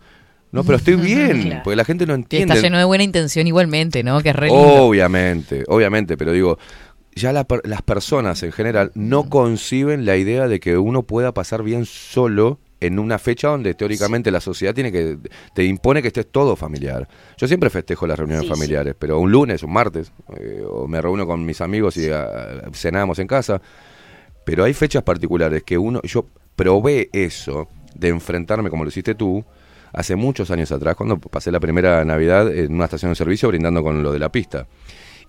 No, 0.51 0.63
pero 0.65 0.77
estoy 0.77 0.95
bien, 0.97 1.43
Claro. 1.43 1.61
porque 1.63 1.75
la 1.77 1.85
gente 1.85 2.05
no 2.05 2.13
entiende. 2.15 2.53
está 2.53 2.61
lleno 2.65 2.77
de 2.77 2.83
buena 2.83 3.03
intención 3.05 3.47
igualmente, 3.47 4.03
¿no? 4.03 4.21
Que 4.21 4.29
es 4.31 4.35
re 4.35 4.47
lindo. 4.47 4.61
Obviamente, 4.83 5.63
obviamente, 5.67 6.17
pero 6.17 6.31
digo, 6.33 6.59
ya 7.15 7.31
la 7.31 7.47
las 7.63 7.81
personas 7.81 8.43
en 8.43 8.51
general 8.51 8.91
no 8.93 9.29
conciben 9.29 10.05
la 10.05 10.17
idea 10.17 10.47
de 10.49 10.59
que 10.59 10.77
uno 10.77 11.03
pueda 11.03 11.33
pasar 11.33 11.63
bien 11.63 11.85
solo 11.85 12.59
en 12.85 12.99
una 12.99 13.17
fecha 13.19 13.47
donde 13.49 13.73
teóricamente 13.75 14.29
la 14.31 14.39
sociedad 14.41 14.73
tiene 14.73 14.91
que 14.91 15.17
te 15.53 15.63
impone 15.63 16.01
que 16.01 16.07
estés 16.09 16.27
todo 16.31 16.55
familiar. 16.55 17.07
Yo 17.37 17.47
siempre 17.47 17.69
festejo 17.69 18.05
las 18.07 18.17
reuniones 18.19 18.43
Sí, 18.45 18.47
sí. 18.47 18.53
familiares, 18.53 18.95
pero 18.97 19.19
un 19.19 19.31
lunes, 19.31 19.63
un 19.63 19.71
martes, 19.73 20.11
eh, 20.37 20.63
o 20.67 20.87
me 20.87 21.01
reúno 21.01 21.25
con 21.25 21.45
mis 21.45 21.61
amigos 21.61 21.97
y 21.97 22.09
ah, 22.09 22.63
cenamos 22.73 23.19
en 23.19 23.27
casa. 23.27 23.61
Pero 24.45 24.63
hay 24.65 24.73
fechas 24.73 25.03
particulares 25.03 25.63
que 25.63 25.77
uno, 25.77 26.01
yo 26.03 26.25
probé 26.55 27.09
eso 27.13 27.67
de 27.95 28.09
enfrentarme 28.09 28.69
como 28.69 28.83
lo 28.83 28.89
hiciste 28.89 29.15
tú 29.15 29.43
hace 29.93 30.15
muchos 30.15 30.49
años 30.51 30.71
atrás, 30.71 30.95
cuando 30.95 31.17
pasé 31.19 31.51
la 31.51 31.59
primera 31.59 32.03
Navidad 32.03 32.51
en 32.53 32.73
una 32.73 32.85
estación 32.85 33.11
de 33.11 33.15
servicio 33.15 33.47
brindando 33.49 33.83
con 33.83 34.01
lo 34.03 34.11
de 34.11 34.19
la 34.19 34.29
pista. 34.31 34.67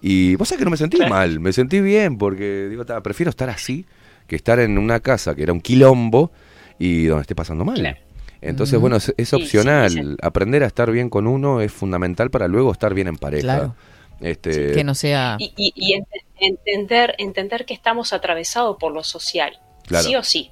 Y 0.01 0.35
vos 0.36 0.48
sabés 0.48 0.59
que 0.60 0.64
no 0.64 0.70
me 0.70 0.76
sentí 0.76 0.97
Claro. 0.97 1.14
mal, 1.14 1.39
me 1.40 1.52
sentí 1.52 1.81
bien, 1.81 2.18
porque 2.18 2.68
digo, 2.68 2.85
"Ta, 2.85 3.02
prefiero 3.02 3.31
estar 3.31 3.48
así 3.51 3.86
que 4.26 4.36
estar 4.36 4.59
en 4.59 4.78
una 4.78 5.01
casa 5.01 5.35
que 5.35 5.43
era 5.43 5.52
un 5.52 5.60
quilombo 5.60 6.32
y 6.78 7.06
donde 7.06 7.22
esté 7.22 7.34
pasando 7.34 7.64
mal. 7.64 7.76
Claro. 7.78 7.98
Entonces, 8.40 8.78
bueno, 8.78 8.96
es, 8.96 9.09
es 9.16 9.28
Sí, 9.30 9.36
sí, 9.36 9.42
opcional. 9.42 9.90
sí. 9.90 10.01
Aprender 10.20 10.62
a 10.64 10.66
estar 10.66 10.90
bien 10.90 11.09
con 11.09 11.26
uno 11.26 11.60
es 11.62 11.72
fundamental 11.72 12.30
para 12.30 12.46
luego 12.48 12.72
estar 12.72 12.92
bien 12.94 13.09
en 13.09 13.16
pareja. 13.16 13.42
Claro. 13.42 13.76
Este, 14.20 14.72
Que 14.72 14.84
no 14.84 14.94
sea. 14.94 15.36
Y, 15.38 15.52
y- 15.56 15.72
y 15.74 15.94
ent- 15.98 16.06
entender, 16.38 17.14
entender 17.18 17.64
que 17.64 17.74
estamos 17.74 18.12
atravesados 18.12 18.76
por 18.78 18.92
lo 18.92 19.02
social, 19.02 19.59
Claro. 19.86 20.05
sí 20.05 20.14
o 20.16 20.22
sí. 20.22 20.51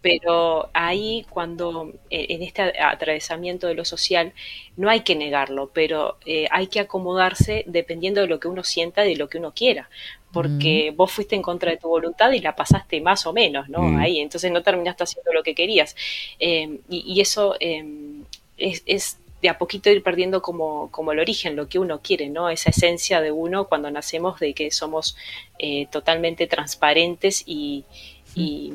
Pero 0.00 0.70
ahí 0.72 1.26
cuando 1.28 1.92
eh, 2.08 2.26
en 2.30 2.42
este 2.42 2.62
atravesamiento 2.82 3.66
de 3.66 3.74
lo 3.74 3.84
social 3.84 4.32
no 4.76 4.88
hay 4.88 5.00
que 5.00 5.14
negarlo, 5.14 5.70
pero 5.74 6.16
eh, 6.24 6.46
hay 6.50 6.68
que 6.68 6.80
acomodarse 6.80 7.64
dependiendo 7.66 8.22
de 8.22 8.26
lo 8.26 8.40
que 8.40 8.48
uno 8.48 8.64
sienta, 8.64 9.02
de 9.02 9.16
lo 9.16 9.28
que 9.28 9.36
uno 9.36 9.52
quiera, 9.52 9.90
porque 10.32 10.92
vos 10.96 11.10
fuiste 11.10 11.34
en 11.34 11.42
contra 11.42 11.70
de 11.70 11.76
tu 11.76 11.88
voluntad 11.88 12.30
y 12.32 12.40
la 12.40 12.54
pasaste 12.54 13.00
más 13.00 13.26
o 13.26 13.32
menos, 13.32 13.68
¿no? 13.68 13.82
Mm. 13.82 13.98
Ahí, 13.98 14.20
entonces 14.20 14.50
no 14.52 14.62
terminaste 14.62 15.04
haciendo 15.04 15.32
lo 15.32 15.42
que 15.42 15.54
querías. 15.54 15.96
Eh, 16.38 16.78
y, 16.88 17.14
y 17.14 17.20
eso 17.20 17.56
eh, 17.60 17.84
es, 18.56 18.82
es 18.86 19.18
de 19.42 19.48
a 19.48 19.58
poquito 19.58 19.90
ir 19.90 20.02
perdiendo 20.02 20.42
como, 20.42 20.90
como 20.90 21.12
el 21.12 21.18
origen, 21.18 21.56
lo 21.56 21.68
que 21.68 21.78
uno 21.78 22.00
quiere, 22.02 22.28
¿no? 22.28 22.50
Esa 22.50 22.70
esencia 22.70 23.20
de 23.20 23.32
uno 23.32 23.66
cuando 23.68 23.90
nacemos 23.90 24.38
de 24.38 24.52
que 24.52 24.70
somos 24.70 25.16
eh, 25.58 25.86
totalmente 25.90 26.46
transparentes 26.46 27.42
y, 27.46 27.84
y, 28.34 28.72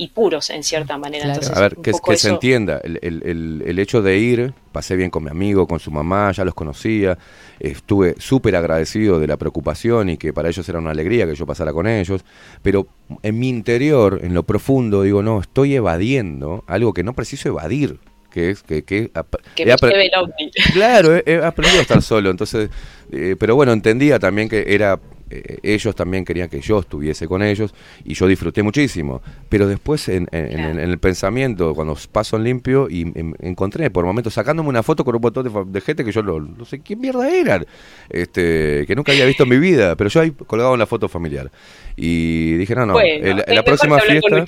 y 0.00 0.08
puros 0.08 0.48
en 0.50 0.62
cierta 0.62 0.96
manera. 0.96 1.24
Claro. 1.24 1.40
Entonces, 1.40 1.56
A 1.56 1.60
ver, 1.60 1.76
que, 1.76 2.16
se 2.16 2.28
entienda, 2.30 2.80
el, 2.82 2.98
el- 3.02 3.22
el- 3.24 3.62
el 3.66 3.78
hecho 3.78 4.00
de 4.00 4.16
ir, 4.18 4.54
pasé 4.72 4.96
bien 4.96 5.10
con 5.10 5.22
mi 5.24 5.30
amigo, 5.30 5.66
con 5.66 5.78
su 5.78 5.90
mamá, 5.90 6.32
ya 6.32 6.44
los 6.44 6.54
conocía, 6.54 7.18
estuve 7.58 8.14
súper 8.18 8.56
agradecido 8.56 9.20
de 9.20 9.26
la 9.26 9.36
preocupación 9.36 10.08
y 10.08 10.16
que 10.16 10.32
para 10.32 10.48
ellos 10.48 10.66
era 10.68 10.78
una 10.78 10.90
alegría 10.92 11.26
que 11.26 11.34
yo 11.34 11.44
pasara 11.46 11.72
con 11.72 11.86
ellos, 11.86 12.24
pero 12.62 12.86
en 13.22 13.38
mi 13.38 13.48
interior, 13.50 14.20
en 14.22 14.32
lo 14.32 14.42
profundo, 14.44 15.02
digo, 15.02 15.22
no, 15.22 15.40
estoy 15.40 15.74
evadiendo 15.74 16.64
algo 16.66 16.94
que 16.94 17.02
no 17.02 17.12
preciso 17.12 17.48
evadir, 17.50 17.98
que 18.30 18.50
es 18.50 18.62
que... 18.62 18.84
que 18.84 19.10
que 19.56 19.66
me 19.66 19.76
lleve 19.76 20.06
el 20.06 20.12
ovni. 20.18 20.50
Claro, 20.72 21.16
he, 21.16 21.22
he 21.26 21.44
aprendido 21.44 21.80
a 21.80 21.82
estar 21.82 22.00
solo, 22.00 22.30
entonces, 22.30 22.70
eh, 23.12 23.36
pero 23.38 23.54
bueno, 23.56 23.72
entendía 23.72 24.18
también 24.18 24.48
que 24.48 24.64
era, 24.68 24.98
eh, 25.30 25.58
ellos 25.62 25.94
también 25.94 26.24
querían 26.24 26.48
que 26.48 26.60
yo 26.60 26.80
estuviese 26.80 27.26
con 27.28 27.42
ellos 27.42 27.72
y 28.04 28.14
yo 28.14 28.26
disfruté 28.26 28.62
muchísimo, 28.62 29.22
pero 29.48 29.66
después 29.68 30.08
en, 30.08 30.26
en- 30.32 30.44
en- 30.46 30.50
Claro. 30.56 30.80
en 30.80 30.90
el 30.90 30.98
pensamiento, 30.98 31.74
cuando 31.74 31.96
paso 32.12 32.36
en 32.36 32.44
limpio 32.44 32.88
y 32.90 33.02
em- 33.14 33.34
encontré 33.40 33.90
por 33.90 34.04
momentos 34.04 34.34
sacándome 34.34 34.68
una 34.68 34.82
foto 34.82 35.04
con 35.04 35.14
un 35.14 35.20
montón 35.22 35.44
de, 35.44 35.64
de 35.72 35.80
gente 35.80 36.04
que 36.04 36.12
yo 36.12 36.22
no, 36.22 36.40
no 36.40 36.64
sé 36.64 36.80
quién 36.80 37.00
mierda 37.00 37.30
eran, 37.30 37.64
este, 38.08 38.84
que 38.86 38.94
nunca 38.96 39.12
había 39.12 39.26
visto 39.26 39.44
en 39.44 39.48
mi 39.50 39.58
vida, 39.58 39.96
pero 39.96 40.10
yo 40.10 40.20
ahí 40.20 40.30
colgaba 40.32 40.72
una 40.72 40.86
foto 40.86 41.08
familiar 41.08 41.50
y 41.96 42.54
dije, 42.54 42.74
no, 42.74 42.86
no, 42.86 42.92
Bueno, 42.94 43.42
en 43.46 43.54
la 43.54 43.62
próxima 43.64 43.98
fiesta... 44.00 44.44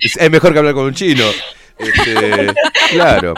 es 0.00 0.30
mejor 0.30 0.52
que 0.52 0.58
hablar 0.58 0.74
con 0.74 0.84
un 0.86 0.94
chino. 0.94 1.24
Este, 1.78 2.52
claro. 2.92 3.34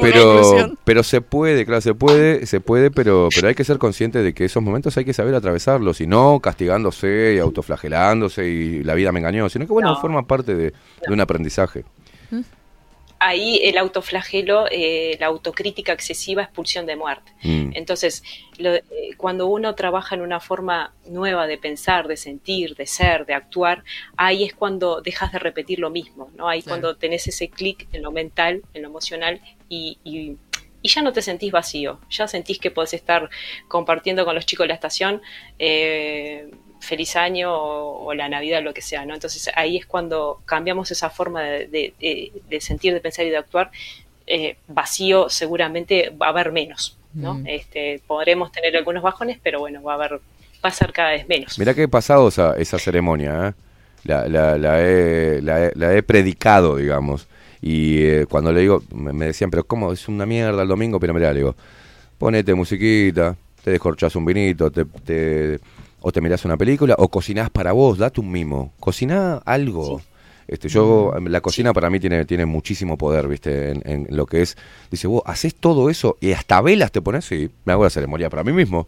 Pero, 0.00 0.72
pero 0.84 1.02
se 1.02 1.20
puede, 1.20 1.64
claro, 1.66 1.80
se 1.80 1.94
puede, 1.94 2.46
se 2.46 2.60
puede, 2.60 2.90
pero, 2.90 3.28
pero 3.34 3.48
hay 3.48 3.54
que 3.54 3.64
ser 3.64 3.78
consciente 3.78 4.22
de 4.22 4.32
que 4.32 4.44
esos 4.44 4.62
momentos 4.62 4.96
hay 4.96 5.04
que 5.04 5.12
saber 5.12 5.34
atravesarlos 5.34 6.00
y 6.00 6.06
no 6.06 6.38
castigándose 6.40 7.34
y 7.36 7.38
autoflagelándose 7.38 8.46
y 8.48 8.84
la 8.84 8.94
vida 8.94 9.10
me 9.12 9.18
engañó, 9.20 9.48
sino 9.48 9.66
que 9.66 9.72
bueno, 9.72 9.90
No. 9.90 10.00
forma 10.00 10.26
parte 10.26 10.54
de, 10.54 10.70
de 11.06 11.12
un 11.12 11.20
aprendizaje. 11.20 11.84
Ahí 13.18 13.60
el 13.64 13.78
autoflagelo, 13.78 14.66
eh, 14.70 15.16
la 15.20 15.26
autocrítica 15.26 15.92
excesiva, 15.92 16.42
expulsión 16.42 16.84
de 16.86 16.96
muerte. 16.96 17.32
Mm. 17.42 17.70
Entonces, 17.74 18.22
lo- 18.58 18.74
eh, 18.74 18.82
cuando 19.16 19.46
uno 19.46 19.74
trabaja 19.74 20.14
en 20.14 20.20
una 20.20 20.38
forma 20.40 20.92
nueva 21.06 21.46
de 21.46 21.56
pensar, 21.58 22.08
de 22.08 22.16
sentir, 22.16 22.74
de 22.76 22.86
ser, 22.86 23.24
de 23.26 23.34
actuar, 23.34 23.84
ahí 24.16 24.44
es 24.44 24.54
cuando 24.54 25.00
dejas 25.00 25.32
de 25.32 25.38
repetir 25.38 25.78
lo 25.78 25.88
mismo, 25.90 26.30
¿no? 26.36 26.48
Ahí 26.48 26.60
Claro. 26.62 26.80
cuando 26.80 26.96
tenés 26.96 27.26
ese 27.26 27.48
clic 27.48 27.88
en 27.92 28.02
lo 28.02 28.10
mental, 28.10 28.62
en 28.74 28.82
lo 28.82 28.88
emocional 28.88 29.40
y, 29.68 29.98
y- 30.04 30.36
y 30.82 30.88
ya 30.88 31.02
no 31.02 31.12
te 31.12 31.20
sentís 31.22 31.50
vacío, 31.50 31.98
ya 32.10 32.28
sentís 32.28 32.58
que 32.60 32.70
podés 32.70 32.94
estar 32.94 33.28
compartiendo 33.66 34.24
con 34.24 34.34
los 34.36 34.46
chicos 34.46 34.64
de 34.64 34.68
la 34.68 34.74
estación 34.74 35.20
eh, 35.58 36.48
feliz 36.86 37.16
año 37.16 37.52
o, 37.54 38.06
o 38.06 38.14
la 38.14 38.28
Navidad, 38.28 38.62
lo 38.62 38.72
que 38.72 38.82
sea, 38.82 39.04
¿no? 39.04 39.14
Entonces 39.14 39.50
ahí 39.54 39.76
es 39.76 39.86
cuando 39.86 40.40
cambiamos 40.46 40.90
esa 40.90 41.10
forma 41.10 41.42
de, 41.42 41.66
de- 41.66 41.94
de- 42.00 42.32
de 42.48 42.60
sentir, 42.60 42.94
de 42.94 43.00
pensar 43.00 43.26
y 43.26 43.30
de 43.30 43.36
actuar. 43.36 43.70
Eh, 44.26 44.56
vacío 44.68 45.28
seguramente 45.28 46.10
va 46.20 46.26
a 46.26 46.30
haber 46.30 46.50
menos, 46.52 46.96
¿no? 47.14 47.34
Mm. 47.34 47.46
Este, 47.46 48.00
podremos 48.06 48.50
tener 48.52 48.76
algunos 48.76 49.02
bajones, 49.02 49.38
pero 49.42 49.60
bueno, 49.60 49.82
va 49.82 49.92
a 49.92 49.94
haber, 49.96 50.12
va 50.64 50.68
a 50.68 50.70
ser 50.70 50.92
cada 50.92 51.10
vez 51.10 51.28
menos. 51.28 51.58
Mirá 51.58 51.74
que 51.74 51.82
he 51.84 51.88
pasado 51.88 52.28
esa, 52.28 52.56
esa 52.56 52.78
ceremonia, 52.78 53.48
¿eh? 53.48 53.52
la, 54.04 54.26
la, 54.28 54.58
la, 54.58 54.80
he, 54.82 55.40
la, 55.42 55.66
he, 55.66 55.72
la 55.76 55.94
he 55.94 56.02
predicado, 56.02 56.76
digamos. 56.76 57.28
Y 57.62 58.02
eh, 58.02 58.26
cuando 58.28 58.52
le 58.52 58.60
digo, 58.60 58.82
me, 58.92 59.12
me 59.12 59.26
decían, 59.26 59.50
pero 59.50 59.64
¿cómo? 59.64 59.92
Es 59.92 60.08
una 60.08 60.26
mierda 60.26 60.62
el 60.62 60.68
domingo, 60.68 60.98
pero 61.00 61.14
mirá, 61.14 61.32
le 61.32 61.38
digo, 61.40 61.54
ponete 62.18 62.54
musiquita, 62.54 63.36
te 63.62 63.70
descorchás 63.70 64.14
un 64.16 64.24
vinito, 64.24 64.70
te, 64.70 64.84
te- 64.84 65.58
o 66.06 66.12
te 66.12 66.20
mirás 66.20 66.44
una 66.44 66.56
película, 66.56 66.94
o 66.98 67.08
cocinás 67.08 67.50
para 67.50 67.72
vos, 67.72 67.98
date 67.98 68.20
un 68.20 68.30
mimo, 68.30 68.72
cociná 68.78 69.42
algo. 69.44 70.00
Este, 70.46 70.68
yo, 70.68 71.12
la 71.26 71.40
cocina 71.40 71.72
para 71.72 71.90
mí 71.90 71.98
tiene, 71.98 72.24
tiene 72.24 72.46
muchísimo 72.46 72.96
poder, 72.96 73.26
¿viste? 73.26 73.70
En, 73.72 73.82
en 73.84 74.06
lo 74.10 74.24
que 74.26 74.42
es, 74.42 74.56
dice, 74.88 75.08
vos 75.08 75.22
haces 75.26 75.56
todo 75.56 75.90
eso 75.90 76.16
y 76.20 76.30
hasta 76.30 76.60
velas 76.60 76.92
te 76.92 77.02
pones 77.02 77.32
y 77.32 77.50
me 77.64 77.72
hago 77.72 77.82
la 77.82 77.90
ceremonia 77.90 78.30
para 78.30 78.44
mí 78.44 78.52
mismo. 78.52 78.86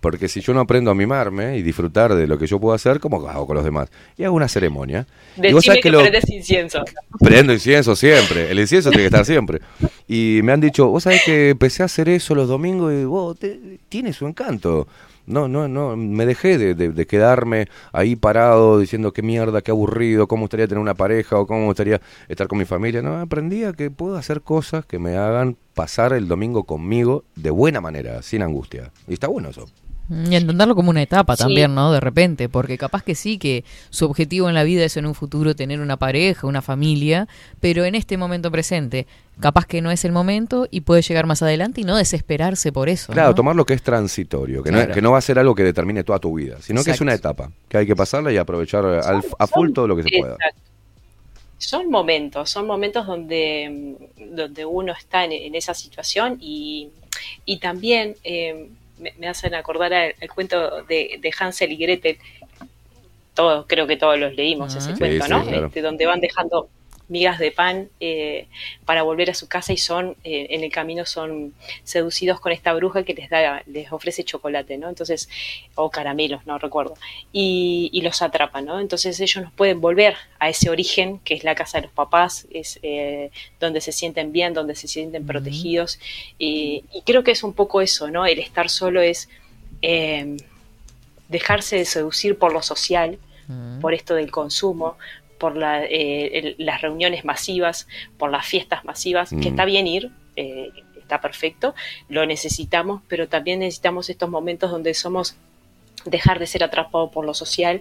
Porque 0.00 0.26
si 0.28 0.40
yo 0.40 0.54
no 0.54 0.60
aprendo 0.60 0.90
a 0.90 0.94
mimarme 0.94 1.58
y 1.58 1.62
disfrutar 1.62 2.14
de 2.14 2.26
lo 2.26 2.38
que 2.38 2.46
yo 2.46 2.58
puedo 2.58 2.74
hacer, 2.74 3.00
¿cómo 3.00 3.28
hago 3.28 3.46
con 3.46 3.56
los 3.56 3.64
demás? 3.64 3.90
Y 4.16 4.24
hago 4.24 4.34
una 4.36 4.48
ceremonia. 4.48 5.06
y 5.36 5.52
vos 5.52 5.62
Decime 5.62 5.62
sabés 5.62 5.82
que, 5.82 5.90
lo, 5.90 6.00
prendes 6.00 6.30
incienso. 6.30 6.82
Prendo 7.20 7.52
incienso 7.52 7.94
siempre. 7.96 8.50
El 8.50 8.58
incienso 8.60 8.88
tiene 8.90 9.02
que 9.04 9.08
estar 9.08 9.26
siempre. 9.26 9.60
Y 10.08 10.40
me 10.42 10.52
han 10.52 10.60
dicho, 10.62 10.88
vos 10.88 11.02
sabés 11.02 11.22
que 11.24 11.50
empecé 11.50 11.82
a 11.82 11.86
hacer 11.86 12.08
eso 12.08 12.34
los 12.34 12.48
domingos 12.48 12.92
y 12.94 13.04
vos, 13.04 13.38
te- 13.38 13.78
tiene 13.90 14.14
su 14.14 14.26
encanto. 14.26 14.86
No, 15.26 15.48
no, 15.48 15.68
no, 15.68 15.96
me 15.96 16.26
dejé 16.26 16.58
de, 16.58 16.74
de- 16.74 16.90
de 16.90 17.06
quedarme 17.06 17.68
ahí 17.92 18.14
parado 18.16 18.78
diciendo 18.78 19.12
qué 19.12 19.22
mierda, 19.22 19.62
qué 19.62 19.70
aburrido, 19.70 20.26
cómo 20.28 20.42
gustaría 20.42 20.68
tener 20.68 20.80
una 20.82 20.94
pareja 20.94 21.38
o 21.38 21.46
cómo 21.46 21.64
gustaría 21.66 22.00
estar 22.28 22.46
con 22.48 22.58
mi 22.58 22.64
familia. 22.66 23.00
No, 23.02 23.18
aprendí 23.18 23.64
a 23.64 23.72
que 23.72 23.90
puedo 23.90 24.16
hacer 24.16 24.42
cosas 24.42 24.84
que 24.84 24.98
me 24.98 25.16
hagan 25.16 25.56
pasar 25.74 26.12
el 26.12 26.28
domingo 26.28 26.64
conmigo 26.64 27.24
de 27.36 27.50
buena 27.50 27.80
manera, 27.80 28.20
sin 28.22 28.42
angustia. 28.42 28.92
Y 29.08 29.14
está 29.14 29.28
bueno 29.28 29.48
eso. 29.50 29.66
Y 30.10 30.34
entenderlo 30.34 30.74
como 30.74 30.90
una 30.90 31.00
etapa 31.02 31.34
Sí. 31.34 31.44
también, 31.44 31.74
¿no? 31.74 31.90
De 31.90 31.98
repente, 32.00 32.48
porque 32.50 32.76
capaz 32.76 33.02
que 33.02 33.14
sí, 33.14 33.38
que 33.38 33.64
su 33.88 34.04
objetivo 34.04 34.48
en 34.50 34.54
la 34.54 34.62
vida 34.62 34.84
es 34.84 34.96
en 34.98 35.06
un 35.06 35.14
futuro 35.14 35.56
tener 35.56 35.80
una 35.80 35.96
pareja, 35.96 36.46
una 36.46 36.60
familia, 36.60 37.26
pero 37.60 37.84
en 37.86 37.94
este 37.94 38.18
momento 38.18 38.50
presente, 38.50 39.06
capaz 39.40 39.64
que 39.66 39.80
no 39.80 39.90
es 39.90 40.04
el 40.04 40.12
momento 40.12 40.68
y 40.70 40.82
puede 40.82 41.00
llegar 41.00 41.24
más 41.26 41.42
adelante 41.42 41.80
y 41.80 41.84
no 41.84 41.96
desesperarse 41.96 42.70
por 42.70 42.90
eso. 42.90 43.12
Claro, 43.14 43.30
¿no? 43.30 43.34
tomar 43.34 43.56
lo 43.56 43.64
que 43.64 43.72
es 43.72 43.82
transitorio, 43.82 44.62
que, 44.62 44.70
no, 44.70 44.78
Claro. 44.78 44.92
que 44.94 45.00
no 45.02 45.12
va 45.12 45.18
a 45.18 45.22
ser 45.22 45.38
algo 45.38 45.54
que 45.54 45.62
determine 45.64 46.04
toda 46.04 46.18
tu 46.18 46.34
vida, 46.36 46.58
sino 46.60 46.84
que 46.84 46.90
es 46.90 47.00
una 47.00 47.14
etapa, 47.14 47.50
que 47.68 47.78
hay 47.78 47.86
que 47.86 47.96
pasarla 47.96 48.30
y 48.30 48.36
aprovechar 48.36 48.84
al- 48.84 49.24
a 49.38 49.46
full 49.46 49.72
todo 49.72 49.88
lo 49.88 49.96
que 49.96 50.02
se 50.02 50.10
pueda. 50.18 50.34
Exacto. 50.34 50.60
Son 51.56 51.88
momentos, 51.90 52.50
son 52.50 52.66
momentos 52.66 53.06
donde, 53.06 53.96
mm, 54.20 54.34
donde 54.36 54.66
uno 54.66 54.92
está 54.92 55.24
en, 55.24 55.32
en 55.32 55.54
esa 55.54 55.72
situación 55.72 56.36
y, 56.40 56.90
y 57.46 57.58
también 57.58 58.16
eh, 58.22 58.68
me, 59.04 59.12
me 59.18 59.28
hacen 59.28 59.54
acordar 59.54 59.92
al, 59.92 60.14
al 60.20 60.28
cuento 60.30 60.82
de, 60.84 61.18
de 61.20 61.32
Hansel 61.38 61.70
y 61.72 61.76
Gretel. 61.76 62.18
Todos, 63.34 63.66
creo 63.68 63.86
que 63.86 63.96
todos 63.96 64.18
los 64.18 64.34
leímos 64.34 64.74
Ah. 64.74 64.78
ese 64.78 64.92
Sí, 64.92 64.98
cuento, 64.98 65.24
sí, 65.26 65.30
¿no? 65.30 65.44
claro. 65.44 65.66
Este, 65.66 65.82
donde 65.82 66.06
van 66.06 66.20
dejando 66.20 66.68
migas 67.08 67.38
de 67.38 67.50
pan 67.50 67.88
eh, 68.00 68.46
para 68.84 69.02
volver 69.02 69.30
a 69.30 69.34
su 69.34 69.46
casa 69.46 69.72
y 69.72 69.76
son 69.76 70.16
eh, 70.24 70.46
en 70.50 70.64
el 70.64 70.72
camino 70.72 71.04
son 71.04 71.52
seducidos 71.82 72.40
con 72.40 72.52
esta 72.52 72.72
bruja 72.72 73.02
que 73.02 73.14
les 73.14 73.28
da 73.28 73.62
les 73.66 73.92
ofrece 73.92 74.24
chocolate 74.24 74.78
no 74.78 74.88
entonces 74.88 75.28
o 75.74 75.90
caramelos 75.90 76.46
no 76.46 76.58
recuerdo. 76.58 76.94
Y, 77.32 77.90
y 77.92 78.00
los 78.02 78.22
atrapan 78.22 78.64
no 78.64 78.80
entonces 78.80 79.20
ellos 79.20 79.44
no 79.44 79.52
pueden 79.54 79.80
volver 79.80 80.16
a 80.38 80.48
ese 80.48 80.70
origen 80.70 81.18
que 81.20 81.34
es 81.34 81.44
la 81.44 81.54
casa 81.54 81.78
de 81.78 81.84
los 81.84 81.92
papás 81.92 82.46
es 82.50 82.78
eh, 82.82 83.30
donde 83.60 83.80
se 83.80 83.92
sienten 83.92 84.32
bien 84.32 84.54
donde 84.54 84.74
se 84.74 84.88
sienten 84.88 85.26
protegidos. 85.26 85.98
Y, 86.38 86.84
y 86.92 87.02
creo 87.02 87.22
que 87.22 87.32
es 87.32 87.42
un 87.42 87.52
poco 87.52 87.82
eso 87.82 88.10
no 88.10 88.24
el 88.24 88.38
estar 88.38 88.70
solo 88.70 89.02
es 89.02 89.28
eh, 89.82 90.36
dejarse 91.28 91.76
de 91.76 91.84
seducir 91.84 92.38
por 92.38 92.52
lo 92.52 92.62
social 92.62 93.18
por 93.80 93.92
esto 93.92 94.14
del 94.14 94.30
consumo, 94.30 94.96
por 95.38 95.56
la, 95.56 95.84
eh, 95.84 96.38
el- 96.38 96.54
las 96.58 96.80
reuniones 96.82 97.24
masivas, 97.24 97.86
por 98.18 98.30
las 98.30 98.46
fiestas 98.46 98.84
masivas, 98.84 99.32
Mm. 99.32 99.40
que 99.40 99.48
está 99.48 99.64
bien 99.64 99.86
ir, 99.86 100.10
eh, 100.36 100.70
está 100.98 101.20
perfecto, 101.20 101.74
lo 102.08 102.24
necesitamos, 102.26 103.02
pero 103.08 103.28
también 103.28 103.58
necesitamos 103.60 104.08
estos 104.10 104.28
momentos 104.30 104.70
donde 104.70 104.94
somos 104.94 105.36
dejar 106.06 106.38
de 106.38 106.46
ser 106.46 106.62
atrapados 106.64 107.10
por 107.10 107.24
lo 107.24 107.32
social 107.34 107.80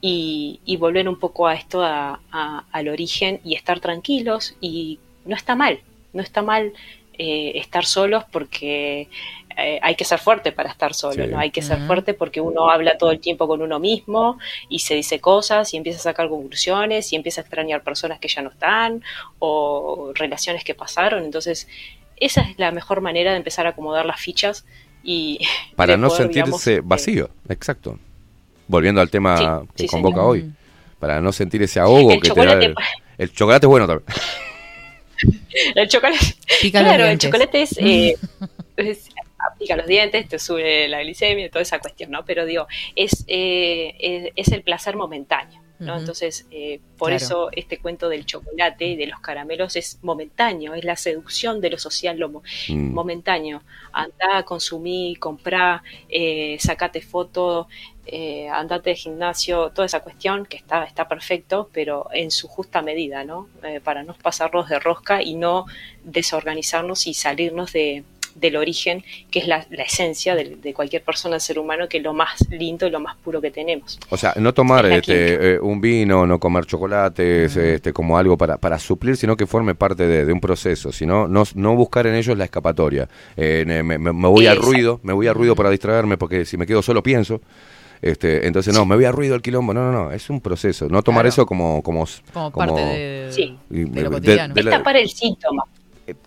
y, 0.00 0.60
y 0.64 0.76
volver 0.76 1.08
un 1.08 1.18
poco 1.18 1.46
a 1.46 1.54
esto, 1.54 1.82
a- 1.82 2.20
a- 2.30 2.64
al 2.72 2.88
origen 2.88 3.40
y 3.44 3.54
estar 3.54 3.80
tranquilos 3.80 4.54
y 4.60 4.98
no 5.24 5.34
está 5.36 5.54
mal, 5.54 5.80
no 6.12 6.22
está 6.22 6.42
mal 6.42 6.72
eh, 7.18 7.52
estar 7.58 7.84
solos 7.84 8.24
porque 8.32 9.08
eh, 9.56 9.78
hay 9.82 9.94
que 9.94 10.04
ser 10.04 10.18
fuerte 10.18 10.52
para 10.52 10.70
estar 10.70 10.94
solo, 10.94 11.24
Sí. 11.24 11.30
¿no? 11.30 11.38
Hay 11.38 11.50
que 11.50 11.62
ser 11.62 11.78
fuerte 11.86 12.14
porque 12.14 12.40
uno 12.40 12.70
habla 12.70 12.98
todo 12.98 13.10
el 13.10 13.20
tiempo 13.20 13.46
con 13.48 13.62
uno 13.62 13.78
mismo 13.78 14.38
y 14.68 14.80
se 14.80 14.94
dice 14.94 15.20
cosas 15.20 15.72
y 15.74 15.76
empieza 15.76 15.98
a 15.98 16.02
sacar 16.02 16.28
conclusiones 16.28 17.12
y 17.12 17.16
empieza 17.16 17.40
a 17.40 17.44
extrañar 17.44 17.82
personas 17.82 18.18
que 18.20 18.28
ya 18.28 18.42
no 18.42 18.50
están 18.50 19.02
o 19.38 20.12
relaciones 20.14 20.64
que 20.64 20.74
pasaron. 20.74 21.24
Entonces, 21.24 21.68
esa 22.16 22.42
es 22.42 22.58
la 22.58 22.70
mejor 22.70 23.00
manera 23.00 23.32
de 23.32 23.38
empezar 23.38 23.66
a 23.66 23.70
acomodar 23.70 24.06
las 24.06 24.20
fichas 24.20 24.64
y 25.02 25.38
Para 25.76 25.96
no 25.96 26.08
poder, 26.08 26.22
sentirse 26.24 26.70
digamos, 26.70 26.88
vacío, 26.88 27.30
exacto. 27.48 27.98
Volviendo 28.68 29.00
al 29.00 29.10
tema 29.10 29.36
Sí, 29.62 29.68
que 29.76 29.82
sí, 29.82 29.88
convoca 29.88 30.16
señor. 30.16 30.30
hoy. 30.30 30.50
Para 31.00 31.20
no 31.20 31.32
sentir 31.32 31.60
ese 31.62 31.80
ahogo 31.80 32.12
El 32.12 32.20
que 32.22 32.30
te 32.30 32.44
da 32.46 32.52
el, 32.52 32.74
el 33.18 33.32
chocolate 33.32 33.66
es 33.66 33.68
bueno 33.68 33.86
también. 33.88 34.06
El 35.74 35.88
chocolate, 35.88 36.18
Pica 36.60 36.80
claro, 36.80 37.04
el 37.06 37.18
chocolate 37.18 37.62
es, 37.62 37.78
eh, 37.78 38.16
es- 38.76 39.08
pica 39.58 39.76
los 39.76 39.86
dientes, 39.86 40.28
te 40.28 40.38
sube 40.38 40.88
la 40.88 41.00
glicemia, 41.02 41.50
toda 41.50 41.62
esa 41.62 41.78
cuestión, 41.78 42.10
¿no? 42.10 42.24
Pero 42.24 42.44
digo, 42.46 42.66
es, 42.96 43.24
eh, 43.28 43.94
es, 43.98 44.32
es 44.36 44.52
el 44.52 44.62
placer 44.62 44.96
momentáneo, 44.96 45.60
¿no? 45.78 45.98
Entonces, 45.98 46.46
eh, 46.52 46.78
por 46.96 47.08
Claro. 47.08 47.16
eso 47.24 47.48
este 47.52 47.78
cuento 47.78 48.08
del 48.08 48.24
chocolate 48.24 48.84
y 48.86 48.96
de 48.96 49.06
los 49.08 49.18
caramelos 49.20 49.74
es 49.74 49.98
momentáneo, 50.02 50.74
es 50.74 50.84
la 50.84 50.94
seducción 50.96 51.60
de 51.60 51.70
lo 51.70 51.78
social, 51.78 52.18
lo 52.18 52.28
mo- 52.28 52.42
Mm. 52.68 52.92
momentáneo. 52.94 53.62
Andá, 53.92 54.44
consumí, 54.44 55.16
comprá, 55.16 55.82
eh, 56.08 56.56
sacate 56.60 57.00
foto, 57.00 57.66
eh, 58.06 58.48
andate 58.48 58.90
de 58.90 58.96
gimnasio, 58.96 59.70
toda 59.70 59.86
esa 59.86 60.00
cuestión 60.00 60.46
que 60.46 60.56
está, 60.56 60.84
está 60.84 61.08
perfecto, 61.08 61.68
pero 61.72 62.08
en 62.12 62.30
su 62.30 62.46
justa 62.48 62.80
medida, 62.80 63.24
¿no? 63.24 63.48
Eh, 63.64 63.80
para 63.82 64.02
no 64.04 64.14
pasarnos 64.14 64.68
de 64.68 64.78
rosca 64.78 65.20
y 65.22 65.34
no 65.34 65.66
desorganizarnos 66.04 67.06
y 67.08 67.14
salirnos 67.14 67.72
de, 67.72 68.04
del 68.34 68.56
origen, 68.56 69.02
que 69.30 69.38
es 69.40 69.46
la, 69.46 69.66
la 69.70 69.82
esencia 69.82 70.34
de, 70.34 70.56
de 70.56 70.74
cualquier 70.74 71.02
persona, 71.02 71.38
ser 71.40 71.58
humano, 71.58 71.88
que 71.88 71.98
es 71.98 72.02
lo 72.02 72.12
más 72.14 72.46
lindo 72.50 72.86
y 72.86 72.90
lo 72.90 73.00
más 73.00 73.16
puro 73.16 73.40
que 73.40 73.50
tenemos. 73.50 73.98
O 74.10 74.16
sea, 74.16 74.34
no 74.38 74.52
tomar 74.54 74.86
Es 74.86 74.98
este, 74.98 75.54
eh, 75.54 75.60
un 75.60 75.80
vino, 75.80 76.26
no 76.26 76.38
comer 76.38 76.66
chocolates, 76.66 77.56
este, 77.56 77.92
como 77.92 78.16
algo 78.18 78.36
para, 78.36 78.56
para 78.58 78.78
suplir, 78.78 79.16
sino 79.16 79.36
que 79.36 79.46
forme 79.46 79.74
parte 79.74 80.06
de, 80.06 80.24
de 80.24 80.32
un 80.32 80.40
proceso, 80.40 80.92
sino 80.92 81.26
no, 81.28 81.44
no 81.54 81.74
buscar 81.76 82.06
en 82.06 82.14
ellos 82.14 82.36
la 82.36 82.44
escapatoria. 82.44 83.08
Eh, 83.36 83.64
me, 83.66 83.82
me- 83.82 83.98
me 83.98 84.28
voy 84.28 84.46
al 84.46 84.56
ruido, 84.58 85.00
me 85.02 85.12
voy 85.12 85.26
al 85.26 85.34
ruido 85.34 85.54
para 85.54 85.70
distraerme, 85.70 86.16
porque 86.18 86.44
si 86.44 86.56
me 86.56 86.66
quedo 86.66 86.82
solo 86.82 87.02
pienso. 87.02 87.40
Este, 88.00 88.48
entonces, 88.48 88.74
no, 88.74 88.84
me 88.84 88.96
voy 88.96 89.04
al 89.04 89.12
ruido 89.12 89.36
al 89.36 89.42
quilombo. 89.42 89.72
No, 89.72 89.92
no, 89.92 89.92
no, 90.06 90.10
es 90.10 90.28
un 90.28 90.40
proceso. 90.40 90.88
No 90.88 91.02
tomar 91.04 91.20
Claro. 91.22 91.28
eso 91.28 91.46
como... 91.46 91.80
Como, 91.84 92.04
Como 92.32 92.50
parte 92.50 92.80
de, 92.80 93.28
Sí. 93.32 93.56
de 93.70 94.02
lo 94.02 94.10
cotidiano. 94.10 94.52
de 94.54 94.62
la- 94.64 94.70
tapar 94.72 94.96
el 94.96 95.08
síntoma. 95.08 95.62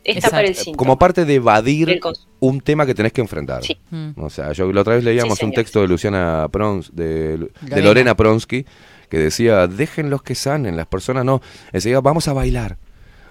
El 0.04 0.22
síntoma. 0.56 0.78
como 0.78 0.98
parte 1.00 1.26
de 1.26 1.36
evadir 1.36 2.00
un 2.40 2.62
tema 2.62 2.86
que 2.86 2.94
tenés 2.94 3.14
que 3.14 3.22
enfrentar. 3.22 3.64
Sí. 3.64 3.78
Mm. 3.90 4.12
O 4.18 4.30
sea, 4.30 4.52
yo 4.54 4.72
la 4.72 4.82
otra 4.82 4.96
vez 4.96 5.04
leíamos 5.04 5.38
Sí, 5.40 5.46
un 5.46 5.52
texto 5.54 5.82
de 5.82 5.88
Luciana 5.88 6.48
Prons, 6.52 6.96
de, 6.96 7.38
de 7.38 7.48
Lorena. 7.70 7.82
Lorena 7.84 8.16
Pronsky, 8.16 8.66
que 9.10 9.18
decía, 9.20 9.68
déjenlos 9.68 10.22
que 10.24 10.36
sanen, 10.36 10.76
las 10.78 10.88
personas 10.88 11.26
no, 11.26 11.42
enseguida 11.74 12.02
vamos 12.02 12.28
a 12.28 12.34
bailar. 12.34 12.78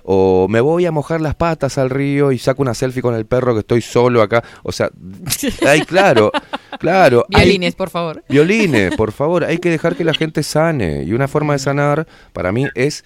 O 0.06 0.48
me 0.50 0.60
voy 0.60 0.84
a 0.84 0.92
mojar 0.92 1.22
las 1.22 1.34
patas 1.34 1.78
al 1.78 1.88
río 1.88 2.30
y 2.30 2.36
saco 2.38 2.60
una 2.60 2.74
selfie 2.74 3.00
con 3.00 3.14
el 3.14 3.24
perro 3.24 3.54
que 3.54 3.60
estoy 3.60 3.80
solo 3.80 4.20
acá. 4.20 4.44
O 4.62 4.70
sea, 4.70 4.90
hay 5.66 5.80
claro, 5.80 6.30
claro. 6.78 7.24
hay- 7.32 7.44
Violines, 7.46 7.74
por 7.74 7.88
favor. 7.88 8.22
Violines, 8.28 8.94
por 8.96 9.12
favor, 9.12 9.44
hay 9.44 9.56
que 9.56 9.70
dejar 9.70 9.96
que 9.96 10.04
la 10.04 10.12
gente 10.12 10.42
sane. 10.42 11.04
Y 11.04 11.14
una 11.14 11.26
forma 11.26 11.54
de 11.54 11.58
sanar, 11.58 12.06
para 12.34 12.52
mí, 12.52 12.66
es 12.74 13.02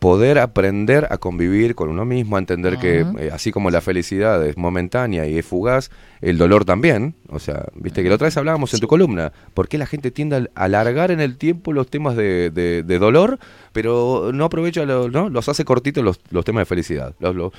poder 0.00 0.38
aprender 0.38 1.06
a 1.10 1.18
convivir 1.18 1.74
con 1.74 1.90
uno 1.90 2.04
mismo, 2.06 2.36
a 2.36 2.38
entender 2.38 2.78
que 2.78 3.04
eh, 3.18 3.30
así 3.32 3.52
como 3.52 3.70
la 3.70 3.80
felicidad 3.82 4.44
es 4.46 4.56
momentánea 4.56 5.26
y 5.26 5.36
es 5.38 5.44
fugaz, 5.44 5.90
el 6.22 6.38
dolor 6.38 6.64
también. 6.64 7.14
O 7.28 7.38
sea, 7.38 7.66
viste 7.74 8.02
que 8.02 8.08
la 8.08 8.14
otra 8.14 8.24
vez 8.24 8.36
hablábamos 8.38 8.72
en 8.74 8.80
tu 8.80 8.88
columna, 8.88 9.30
¿por 9.52 9.68
qué 9.68 9.76
la 9.76 9.84
gente 9.86 10.10
tiende 10.10 10.48
a 10.54 10.64
alargar 10.64 11.10
en 11.10 11.20
el 11.20 11.36
tiempo 11.36 11.72
los 11.74 11.86
temas 11.88 12.16
de, 12.16 12.48
de- 12.50 12.82
de 12.82 12.98
dolor, 12.98 13.38
pero 13.72 14.30
no 14.32 14.46
aprovecha, 14.46 14.84
lo- 14.86 15.10
¿no? 15.10 15.28
los 15.28 15.48
hace 15.50 15.64
cortitos 15.66 16.02
los, 16.02 16.18
los 16.30 16.44
temas 16.46 16.62
de 16.62 16.64
felicidad, 16.66 17.14
los, 17.20 17.36
los, 17.36 17.52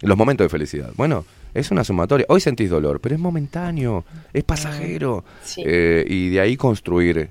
los 0.00 0.16
momentos 0.16 0.44
de 0.44 0.48
felicidad? 0.50 0.92
Bueno, 0.96 1.24
es 1.52 1.72
una 1.72 1.82
sumatoria. 1.82 2.26
Hoy 2.28 2.40
sentís 2.40 2.70
dolor, 2.70 3.00
pero 3.00 3.16
es 3.16 3.20
momentáneo, 3.20 4.04
es 4.32 4.44
pasajero. 4.44 5.24
Sí. 5.42 5.62
Eh, 5.66 6.04
y 6.08 6.28
de 6.28 6.40
ahí 6.40 6.56
construir 6.56 7.30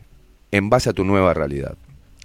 en 0.52 0.70
base 0.70 0.90
a 0.90 0.94
tu 0.94 1.06
nueva 1.06 1.34
realidad. 1.34 1.76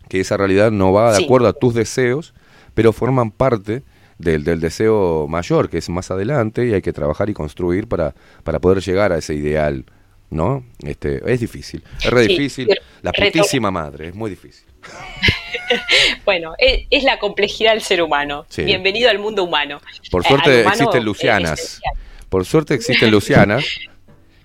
Que 0.09 0.21
esa 0.21 0.37
realidad 0.37 0.71
no 0.71 0.93
va 0.93 1.13
de 1.13 1.19
Sí. 1.19 1.25
acuerdo 1.25 1.49
a 1.49 1.53
tus 1.53 1.75
deseos, 1.75 2.35
pero 2.75 2.93
forman 2.93 3.31
parte 3.31 3.83
del, 4.19 4.45
del 4.45 4.61
deseo 4.61 5.27
mayor, 5.29 5.69
que 5.71 5.79
es 5.79 5.89
más 5.89 6.11
adelante, 6.11 6.67
y 6.67 6.75
hay 6.75 6.83
que 6.83 6.93
trabajar 6.93 7.29
y 7.31 7.35
construir 7.35 7.89
para, 7.89 8.15
para 8.45 8.59
poder 8.61 8.81
llegar 8.83 9.13
a 9.13 9.19
ese 9.19 9.35
ideal. 9.35 9.85
¿No? 10.31 10.65
Este, 10.83 11.21
es 11.31 11.41
difícil, 11.41 11.85
es 11.99 12.07
re 12.11 12.23
Sí, 12.23 12.29
difícil. 12.29 12.69
La 13.03 13.13
putísima 13.13 13.71
madre, 13.71 14.09
es 14.09 14.15
muy 14.15 14.31
difícil. 14.31 14.65
Bueno, 16.25 16.55
es, 16.59 16.87
es 16.91 17.05
la 17.05 17.19
complejidad 17.19 17.73
del 17.73 17.83
ser 17.83 18.03
humano. 18.03 18.45
Sí. 18.49 18.63
Bienvenido 18.65 19.11
al 19.11 19.19
mundo 19.19 19.45
humano. 19.45 19.81
Por 20.11 20.23
Eh, 20.25 20.29
suerte 20.29 20.51
humano 20.61 20.69
existen 20.73 21.05
Lucianas. 21.05 21.81
Por 22.29 22.45
suerte 22.45 22.75
existen 22.75 23.11
Lucianas 23.11 23.65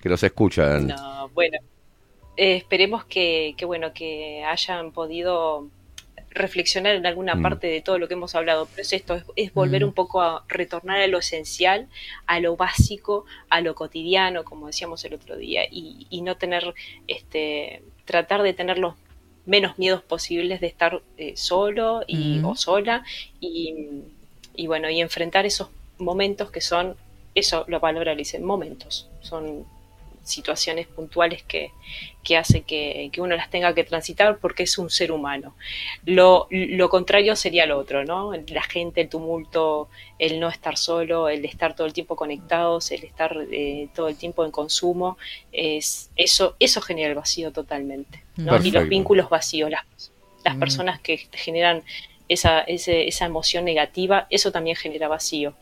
que 0.02 0.10
los 0.10 0.22
escuchan. 0.24 0.88
No, 0.88 1.30
bueno, 1.34 1.58
eh, 2.38 2.56
esperemos 2.56 3.04
que, 3.06 3.54
que, 3.58 3.66
bueno, 3.66 3.94
que 3.94 4.44
hayan 4.46 4.92
podido 4.92 5.68
reflexionar 6.30 6.96
en 6.96 7.06
alguna 7.06 7.36
Mm. 7.36 7.42
parte 7.42 7.68
de 7.68 7.82
todo 7.82 7.98
lo 7.98 8.08
que 8.08 8.14
hemos 8.14 8.36
hablado, 8.36 8.68
pero 8.68 8.82
es 8.84 8.94
esto, 8.94 9.16
es, 9.16 9.24
es 9.36 9.54
volver 9.54 9.84
Mm. 9.84 9.88
un 9.88 9.94
poco 9.94 10.22
a 10.22 10.44
retornar 10.48 11.02
a 11.02 11.08
lo 11.08 11.18
esencial, 11.18 11.88
a 12.28 12.40
lo 12.40 12.56
básico, 12.56 13.26
a 13.50 13.60
lo 13.62 13.74
cotidiano, 13.74 14.44
como 14.44 14.68
decíamos 14.68 15.04
el 15.06 15.16
otro 15.16 15.36
día, 15.36 15.64
y, 15.70 16.06
y 16.12 16.22
no 16.22 16.38
tener, 16.38 16.74
este, 17.08 17.82
tratar 18.06 18.44
de 18.44 18.54
tener 18.54 18.78
los 18.78 18.94
menos 19.48 19.80
miedos 19.80 20.04
posibles 20.04 20.60
de 20.62 20.68
estar 20.68 21.02
eh, 21.18 21.34
solo 21.38 22.02
y, 22.06 22.40
Mm. 22.40 22.46
o 22.46 22.56
sola, 22.56 23.04
y, 23.40 23.74
y 24.56 24.68
bueno, 24.68 24.90
y 24.92 25.00
enfrentar 25.02 25.46
esos 25.48 25.70
momentos 25.98 26.52
que 26.52 26.62
son, 26.62 26.96
eso 27.34 27.66
lo 27.68 27.80
palabra 27.80 28.14
le 28.14 28.20
dice, 28.20 28.40
momentos, 28.40 29.08
son 29.22 29.66
situaciones 30.28 30.86
puntuales 30.88 31.44
que, 31.44 31.72
que 32.24 32.38
hace 32.38 32.62
que, 32.62 33.10
que 33.12 33.22
uno 33.22 33.36
las 33.36 33.50
tenga 33.50 33.74
que 33.74 33.84
transitar 33.84 34.38
porque 34.40 34.64
es 34.64 34.78
un 34.78 34.90
ser 34.90 35.12
humano. 35.12 35.56
Lo, 36.06 36.48
lo 36.52 36.90
contrario 36.90 37.36
sería 37.36 37.66
lo 37.66 37.78
otro, 37.80 38.04
¿no? 38.06 38.34
La 38.48 38.64
gente, 38.64 39.02
el 39.02 39.10
tumulto, 39.10 39.90
el 40.20 40.40
no 40.40 40.50
estar 40.50 40.78
solo, 40.78 41.30
el 41.30 41.46
estar 41.46 41.76
todo 41.76 41.88
el 41.88 41.94
tiempo 41.94 42.16
conectados, 42.16 42.92
el 42.92 43.04
estar 43.04 43.38
eh, 43.52 43.88
todo 43.96 44.08
el 44.10 44.16
tiempo 44.18 44.44
en 44.46 44.52
consumo, 44.52 45.18
es, 45.52 46.10
eso, 46.16 46.56
eso 46.60 46.82
genera 46.82 47.10
el 47.10 47.16
vacío 47.16 47.52
totalmente. 47.52 48.24
¿no? 48.38 48.56
Y 48.64 48.72
los 48.72 48.88
vínculos 48.90 49.30
vacíos, 49.30 49.70
las, 49.72 49.86
las 50.44 50.56
Mm. 50.56 50.60
personas 50.60 51.00
que 51.02 51.18
generan 51.34 51.84
esa, 52.30 52.60
ese- 52.62 53.08
esa 53.08 53.26
emoción 53.26 53.64
negativa, 53.66 54.28
eso 54.30 54.52
también 54.52 54.76
genera 54.76 55.08
vacío. 55.08 55.56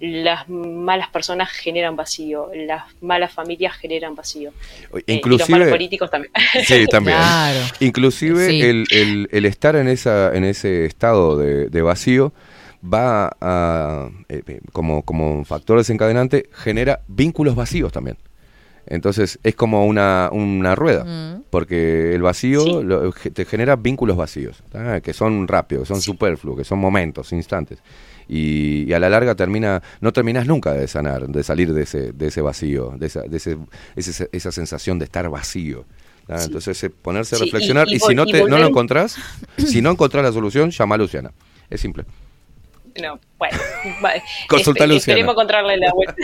Las 0.00 0.48
malas 0.48 1.08
personas 1.08 1.50
generan 1.50 1.94
vacío, 1.96 2.50
las 2.54 2.82
malas 3.00 3.32
familias 3.32 3.74
generan 3.76 4.14
vacío. 4.14 4.50
Eh, 4.92 5.02
y 5.06 5.14
los 5.16 5.48
malos 5.48 5.48
Inclusive, 5.48 5.70
políticos 5.70 6.10
también. 6.10 6.32
sí, 6.66 6.86
también. 6.86 7.16
Claro. 7.16 7.60
Inclusive 7.80 8.48
Sí. 8.48 8.60
el, 8.60 8.84
el- 8.90 9.28
el 9.30 9.44
estar 9.46 9.76
en 9.76 9.88
esa 9.88 10.34
en 10.34 10.44
ese 10.44 10.84
estado 10.84 11.38
de, 11.38 11.68
de 11.68 11.82
vacío 11.82 12.32
va 12.84 13.34
a 13.40 14.08
eh, 14.28 14.42
eh, 14.46 14.60
como 14.72 15.02
como 15.02 15.44
factor 15.44 15.78
desencadenante 15.78 16.48
genera 16.52 17.00
vínculos 17.06 17.54
vacíos 17.54 17.92
también. 17.92 18.18
Entonces 18.86 19.38
es 19.42 19.54
como 19.54 19.86
una, 19.86 20.28
una 20.32 20.74
rueda, 20.74 21.04
Mm. 21.04 21.44
porque 21.48 22.14
el 22.14 22.20
vacío 22.20 22.60
Sí. 22.60 22.70
lo- 22.82 23.12
te 23.12 23.44
genera 23.46 23.76
vínculos 23.76 24.16
vacíos, 24.16 24.62
¿tá? 24.70 25.00
que 25.00 25.14
son 25.14 25.48
rápidos, 25.48 25.84
que 25.84 25.94
son 25.94 26.00
Sí. 26.02 26.06
superfluos, 26.10 26.58
que 26.58 26.64
son 26.64 26.80
momentos, 26.80 27.32
instantes. 27.32 27.78
Y, 28.28 28.84
y 28.88 28.92
a 28.92 28.98
la 28.98 29.08
larga 29.08 29.34
termina, 29.34 29.82
no 30.00 30.12
terminas 30.12 30.46
nunca 30.46 30.72
de 30.72 30.88
sanar, 30.88 31.26
de 31.28 31.42
salir 31.42 31.72
de 31.74 31.82
ese, 31.82 32.12
de 32.12 32.26
ese 32.28 32.40
vacío, 32.40 32.94
de 32.98 33.06
esa, 33.06 33.22
de 33.22 33.36
ese, 33.36 33.58
ese- 33.96 34.28
esa 34.32 34.52
sensación 34.52 34.98
de 34.98 35.04
estar 35.06 35.28
vacío. 35.28 35.84
Entonces 36.26 36.90
ponerse 37.02 37.34
a 37.34 37.38
Sí, 37.38 37.44
reflexionar 37.44 37.86
y, 37.88 37.96
y 37.96 38.00
si 38.00 38.14
no, 38.14 38.24
te, 38.24 38.44
no 38.44 38.56
lo 38.58 38.66
encontrás, 38.66 39.16
si 39.58 39.82
no 39.82 39.90
encontrás 39.90 40.24
la 40.24 40.32
solución, 40.32 40.70
llama 40.70 40.94
a 40.94 40.98
Luciana. 40.98 41.32
Es 41.68 41.80
simple. 41.82 42.04
No, 43.02 43.18
bueno, 43.38 43.58
Consulta 44.48 44.86
Luciana. 44.86 45.18
Esperemos 45.18 45.32
encontrarle 45.34 45.76
la 45.76 45.92
vuelta. 45.92 46.14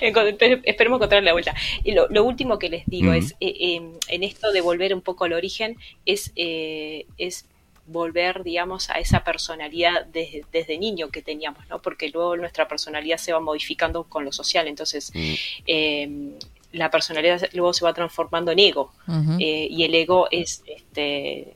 Esperemos 0.64 0.98
encontrarle 0.98 1.26
la 1.26 1.32
vuelta. 1.32 1.54
Y 1.84 1.92
lo, 1.92 2.06
lo 2.08 2.22
último 2.24 2.58
que 2.58 2.68
les 2.68 2.86
digo 2.86 3.12
es, 3.12 3.32
eh, 3.40 3.54
eh, 3.58 3.82
en 4.08 4.22
esto 4.22 4.52
de 4.52 4.60
volver 4.60 4.94
un 4.94 5.00
poco 5.00 5.24
al 5.24 5.32
origen, 5.32 5.76
es, 6.04 6.32
eh, 6.36 7.06
es 7.18 7.46
volver, 7.86 8.42
digamos, 8.42 8.90
a 8.90 8.94
esa 8.98 9.22
personalidad 9.24 10.06
desde, 10.06 10.44
desde 10.52 10.78
niño 10.78 11.08
que 11.10 11.22
teníamos, 11.22 11.66
¿no? 11.68 11.80
Porque 11.80 12.08
luego 12.08 12.36
nuestra 12.36 12.66
personalidad 12.68 13.18
se 13.18 13.32
va 13.32 13.40
modificando 13.40 14.04
con 14.04 14.24
lo 14.24 14.32
social, 14.32 14.66
entonces 14.68 15.12
Mm. 15.14 15.34
eh, 15.66 16.38
la 16.72 16.90
personalidad 16.90 17.48
luego 17.52 17.72
se 17.72 17.84
va 17.84 17.94
transformando 17.94 18.50
en 18.52 18.58
ego 18.58 18.92
eh, 19.40 19.68
y 19.70 19.84
el 19.84 19.94
ego 19.94 20.28
es 20.30 20.62
este 20.66 21.54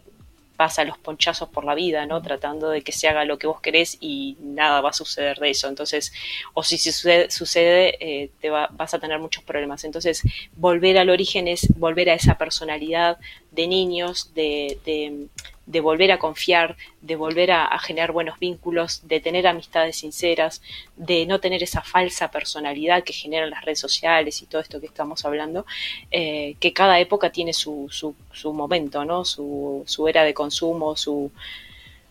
pasa 0.56 0.84
los 0.84 0.98
ponchazos 0.98 1.48
por 1.48 1.64
la 1.64 1.74
vida, 1.74 2.04
¿no? 2.04 2.20
Tratando 2.20 2.68
de 2.68 2.82
que 2.82 2.92
se 2.92 3.08
haga 3.08 3.24
lo 3.24 3.38
que 3.38 3.46
vos 3.46 3.62
querés 3.62 3.96
y 3.98 4.36
nada 4.42 4.82
va 4.82 4.90
a 4.90 4.92
suceder 4.92 5.38
de 5.38 5.48
eso. 5.48 5.68
Entonces, 5.68 6.12
o 6.52 6.62
si 6.62 6.76
se 6.76 6.92
sucede, 6.92 7.30
sucede 7.30 7.96
eh, 7.98 8.30
te 8.42 8.50
va- 8.50 8.68
vas 8.72 8.92
a 8.92 8.98
tener 8.98 9.18
muchos 9.20 9.42
problemas. 9.42 9.84
Entonces, 9.84 10.20
volver 10.56 10.98
al 10.98 11.08
origen 11.08 11.48
es 11.48 11.66
volver 11.78 12.10
a 12.10 12.14
esa 12.14 12.36
personalidad 12.36 13.16
de 13.52 13.66
niños, 13.68 14.34
de, 14.34 14.78
de- 14.84 15.28
de 15.70 15.80
volver 15.80 16.10
a 16.10 16.18
confiar, 16.18 16.76
de 17.00 17.14
volver 17.14 17.52
a, 17.52 17.78
generar 17.78 18.10
buenos 18.10 18.40
vínculos, 18.40 19.06
de 19.06 19.20
tener 19.20 19.46
amistades 19.46 19.98
sinceras, 19.98 20.62
de 20.96 21.26
no 21.26 21.38
tener 21.38 21.62
esa 21.62 21.80
falsa 21.80 22.32
personalidad 22.32 23.04
que 23.04 23.12
generan 23.12 23.50
las 23.50 23.64
redes 23.64 23.78
sociales 23.78 24.42
y 24.42 24.46
todo 24.46 24.60
esto 24.60 24.80
que 24.80 24.86
estamos 24.86 25.24
hablando, 25.24 25.66
eh, 26.10 26.56
que 26.58 26.72
cada 26.72 26.98
época 26.98 27.30
tiene 27.30 27.52
su, 27.52 27.86
su, 27.90 28.16
su 28.32 28.52
momento, 28.52 29.04
¿no? 29.04 29.24
Su, 29.24 29.84
su 29.86 30.08
era 30.08 30.24
de 30.24 30.34
consumo, 30.34 30.96
su, 30.96 31.30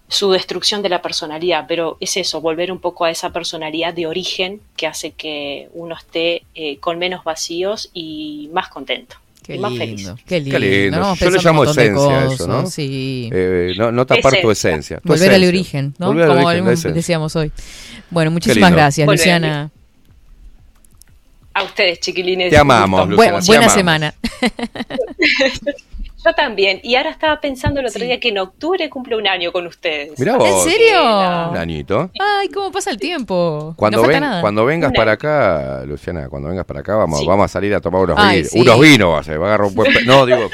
su 0.08 0.32
destrucción 0.32 0.82
de 0.82 0.90
la 0.90 1.02
personalidad, 1.02 1.66
pero 1.68 1.98
es 2.00 2.16
eso, 2.16 2.40
volver 2.40 2.72
un 2.72 2.80
poco 2.80 3.04
a 3.04 3.12
esa 3.12 3.32
personalidad 3.32 3.94
de 3.94 4.08
origen 4.08 4.62
que 4.78 4.88
hace 4.88 5.12
que 5.12 5.68
uno 5.74 5.96
esté 5.96 6.44
eh, 6.56 6.78
con 6.78 6.98
menos 6.98 7.26
vacíos 7.26 7.90
y 7.94 8.50
más 8.54 8.70
contento. 8.70 9.18
Qué 9.50 9.56
y 9.56 9.60
más 9.60 9.72
lindo, 9.72 9.86
feliz. 10.16 10.24
qué 10.28 10.40
lindo. 10.40 10.60
Qué 10.60 10.60
lindo. 10.84 11.00
¿no? 11.00 11.16
Yo 11.16 11.30
le 11.32 11.40
llamo 11.40 11.64
esencia 11.64 12.26
eso, 12.26 12.48
¿no? 12.48 12.68
Sí. 12.68 13.32
Eh, 13.34 13.74
no, 13.76 13.92
no 13.92 14.06
tapar 14.06 14.40
tu 14.40 14.52
Esencia. 14.52 15.00
tu 15.00 15.08
Volver 15.10 15.34
al 15.34 15.44
origen, 15.44 15.96
¿no? 15.98 16.06
Volver 16.08 16.28
Como 16.28 16.46
origen, 16.48 16.94
decíamos 16.94 17.36
hoy. 17.36 17.52
Bueno, 18.12 18.30
muchísimas 18.30 18.72
gracias, 18.72 19.08
Volver 19.08 19.18
Luciana. 19.20 19.72
A 21.56 21.64
ustedes, 21.64 22.00
chiquilines. 22.00 22.52
Te 22.52 22.58
amamos. 22.60 23.10
Luciana, 23.10 23.38
Bu- 23.38 23.42
te 23.42 23.48
buena 23.48 23.66
amamos. 23.66 23.74
semana. 23.74 24.14
Yo 26.26 26.34
también. 26.34 26.80
Y 26.84 26.96
ahora 26.96 27.12
estaba 27.12 27.40
pensando 27.40 27.80
el 27.80 27.86
otro 27.86 28.00
Sí. 28.00 28.06
día 28.06 28.20
que 28.20 28.30
en 28.30 28.40
octubre 28.40 28.90
cumple 28.90 29.16
un 29.16 29.26
año 29.28 29.52
con 29.54 29.66
ustedes. 29.68 30.20
Mirá 30.20 30.36
vos. 30.38 30.48
¿En 30.66 30.72
serio? 30.72 31.02
Un 31.52 31.58
añito. 31.58 32.12
Ay, 32.20 32.50
cómo 32.50 32.72
pasa 32.72 32.92
el 32.92 32.98
tiempo. 32.98 33.74
Cuando, 33.78 34.00
no 34.00 34.04
falta 34.04 34.20
ven- 34.20 34.30
nada. 34.30 34.42
cuando 34.42 34.66
vengas 34.66 34.92
para 34.94 35.14
acá, 35.14 35.84
Luciana, 35.86 36.28
cuando 36.30 36.50
vengas 36.50 36.66
para 36.66 36.82
acá, 36.82 36.96
vamos, 36.96 37.20
Sí. 37.20 37.26
vamos 37.26 37.46
a 37.46 37.48
salir 37.48 37.74
a 37.74 37.80
tomar 37.80 38.02
unos, 38.02 38.18
Ay, 38.20 38.38
vinos. 38.38 38.52
sí. 38.52 38.60
unos 38.60 38.80
vinos. 38.82 39.14
Va 39.14 39.20
a, 39.20 39.24
ser, 39.24 39.40
va 39.42 39.46
a 39.46 39.48
agarrar 39.50 39.68
un 39.68 39.76
buen 39.76 39.94
No, 40.06 40.26
digo, 40.26 40.50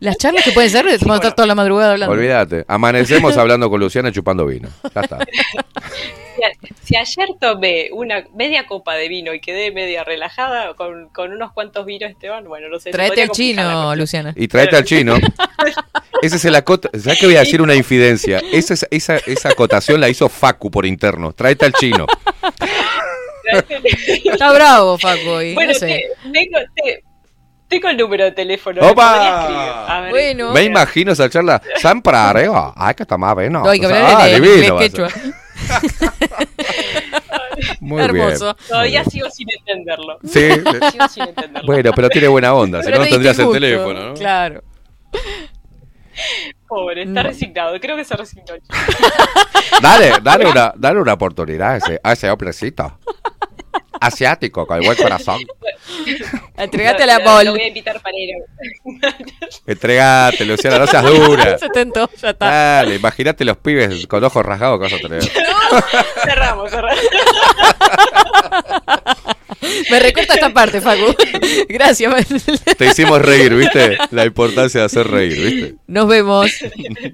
Las 0.00 0.16
charlas 0.16 0.42
que 0.44 0.52
pueden 0.52 0.70
ser, 0.70 0.84
vamos 1.00 1.10
a 1.10 1.14
estar 1.16 1.34
toda 1.34 1.46
la 1.46 1.54
madrugada 1.54 1.92
hablando. 1.92 2.12
olvídate. 2.14 2.64
Amanecemos 2.66 3.36
hablando 3.36 3.68
con 3.70 3.78
Luciana 3.80 4.10
chupando 4.10 4.44
vino. 4.46 4.68
Ya 4.94 5.00
está. 5.02 5.18
Si, 6.40 6.44
a- 6.44 6.74
si 6.82 6.96
ayer 6.96 7.28
tomé 7.38 7.88
una 7.92 8.24
media 8.34 8.66
copa 8.66 8.94
de 8.94 9.08
vino 9.08 9.34
y 9.34 9.40
quedé 9.40 9.70
media 9.72 10.04
relajada 10.04 10.74
con, 10.74 11.08
con 11.10 11.32
unos 11.32 11.52
cuantos 11.52 11.84
vinos, 11.86 12.10
Esteban, 12.10 12.44
bueno, 12.48 12.68
no 12.68 12.78
sé. 12.78 12.90
Traete 12.90 13.22
al 13.22 13.30
chino. 13.30 13.94
Luciana. 13.94 14.32
Y 14.36 14.48
tráete 14.48 14.76
al 14.76 14.84
chino. 14.84 15.16
Ese 16.22 16.36
es 16.36 16.44
el 16.44 16.54
acota. 16.54 16.88
¿Sabes 16.98 17.18
que 17.18 17.26
voy 17.26 17.36
a 17.36 17.40
decir 17.40 17.60
una 17.62 17.74
infidencia? 17.74 18.42
Esa, 18.52 18.74
es- 18.74 18.86
esa, 18.90 19.16
esa 19.16 19.48
acotación 19.50 20.00
la 20.00 20.08
hizo 20.08 20.28
Facu 20.28 20.70
por 20.70 20.86
interno. 20.86 21.32
Tráete 21.32 21.66
al 21.66 21.72
chino. 21.72 22.06
Está 24.24 24.52
bravo, 24.52 24.98
Facu. 24.98 25.28
hoy, 25.28 25.54
bueno, 25.54 25.72
no 25.72 25.78
sé. 25.78 25.86
te- 26.22 26.30
tengo, 26.30 26.58
te- 26.74 27.02
tengo 27.68 27.88
el 27.88 27.96
número 27.96 28.24
de 28.24 28.32
teléfono. 28.32 28.80
¡Opa! 28.86 30.06
Bueno. 30.10 30.52
Me 30.52 30.64
imagino 30.64 31.12
esa 31.12 31.28
charla. 31.30 31.60
Siempre 31.76 32.16
arriba. 32.16 32.72
Ay, 32.76 32.94
que 32.94 33.04
tomar 33.06 33.36
vino. 33.36 33.62
No, 33.64 33.70
hay 33.70 33.80
que 33.80 33.86
O 33.86 33.88
sea, 33.88 33.98
hablar 34.06 34.22
ah, 34.22 34.28
en 34.30 34.42
divino 34.42 34.78
quechua. 34.78 35.08
Muy 37.80 38.02
Hermoso. 38.02 38.54
Todavía 38.68 39.04
sigo 39.04 39.28
sin 39.30 39.48
entenderlo. 39.50 40.18
bien. 40.22 40.64
Sí. 40.64 40.90
Sigo 40.92 41.08
sin 41.08 41.22
entenderlo. 41.24 41.66
Bueno, 41.66 41.92
pero 41.94 42.08
tiene 42.08 42.28
buena 42.28 42.54
onda. 42.54 42.82
Si 42.82 42.90
no, 42.90 42.98
no 42.98 43.06
tendrías 43.06 43.38
el 43.38 43.50
teléfono, 43.50 44.08
¿no? 44.08 44.14
Claro. 44.14 44.62
Pobre, 46.68 47.02
está 47.02 47.22
resignado. 47.22 47.78
Creo 47.80 47.96
que 47.96 48.04
se 48.04 48.16
resignó. 48.16 48.54
el 48.54 48.62
chico. 48.62 48.74
Dale, 49.82 50.12
dale 50.22 50.46
una, 50.46 50.72
dale 50.76 51.00
una 51.00 51.14
oportunidad 51.14 51.72
a 51.72 51.76
ese, 51.76 52.00
a 52.02 52.12
ese 52.12 52.30
hombrecito. 52.30 52.98
Asiático, 54.00 54.66
con 54.66 54.78
el 54.78 54.86
buen 54.86 54.96
corazón. 54.96 55.40
Entregate 56.56 57.02
a 57.02 57.06
la 57.06 57.18
bol. 57.18 57.44
Lo 57.44 57.52
voy 57.52 57.60
a 57.60 57.68
invitar 57.68 58.00
para 58.00 58.16
ir. 58.18 58.34
Entregate, 59.66 60.44
Luciana, 60.44 60.78
no 60.78 60.86
seas 60.86 61.04
dura. 61.04 61.58
Se 61.60 61.68
tentó, 61.68 62.08
ya 62.20 62.30
está. 62.30 62.46
Dale, 62.46 62.96
imagínate 62.96 63.44
los 63.44 63.58
pibes 63.58 64.06
con 64.06 64.24
ojos 64.24 64.44
rasgados 64.44 64.78
que 64.78 64.84
vas 64.84 64.92
a 64.92 64.98
tener. 64.98 65.22
cerramos, 66.24 66.70
cerramos. 66.70 66.98
Me 69.90 70.00
recorta 70.00 70.34
esta 70.34 70.52
parte, 70.52 70.80
Facu. 70.80 71.14
Gracias. 71.68 72.26
Te 72.76 72.86
hicimos 72.86 73.20
reír, 73.20 73.54
¿viste? 73.54 73.98
La 74.10 74.24
importancia 74.24 74.80
de 74.80 74.86
hacer 74.86 75.06
reír, 75.06 75.38
¿viste? 75.38 75.74
Nos 75.86 76.08
vemos. 76.08 76.50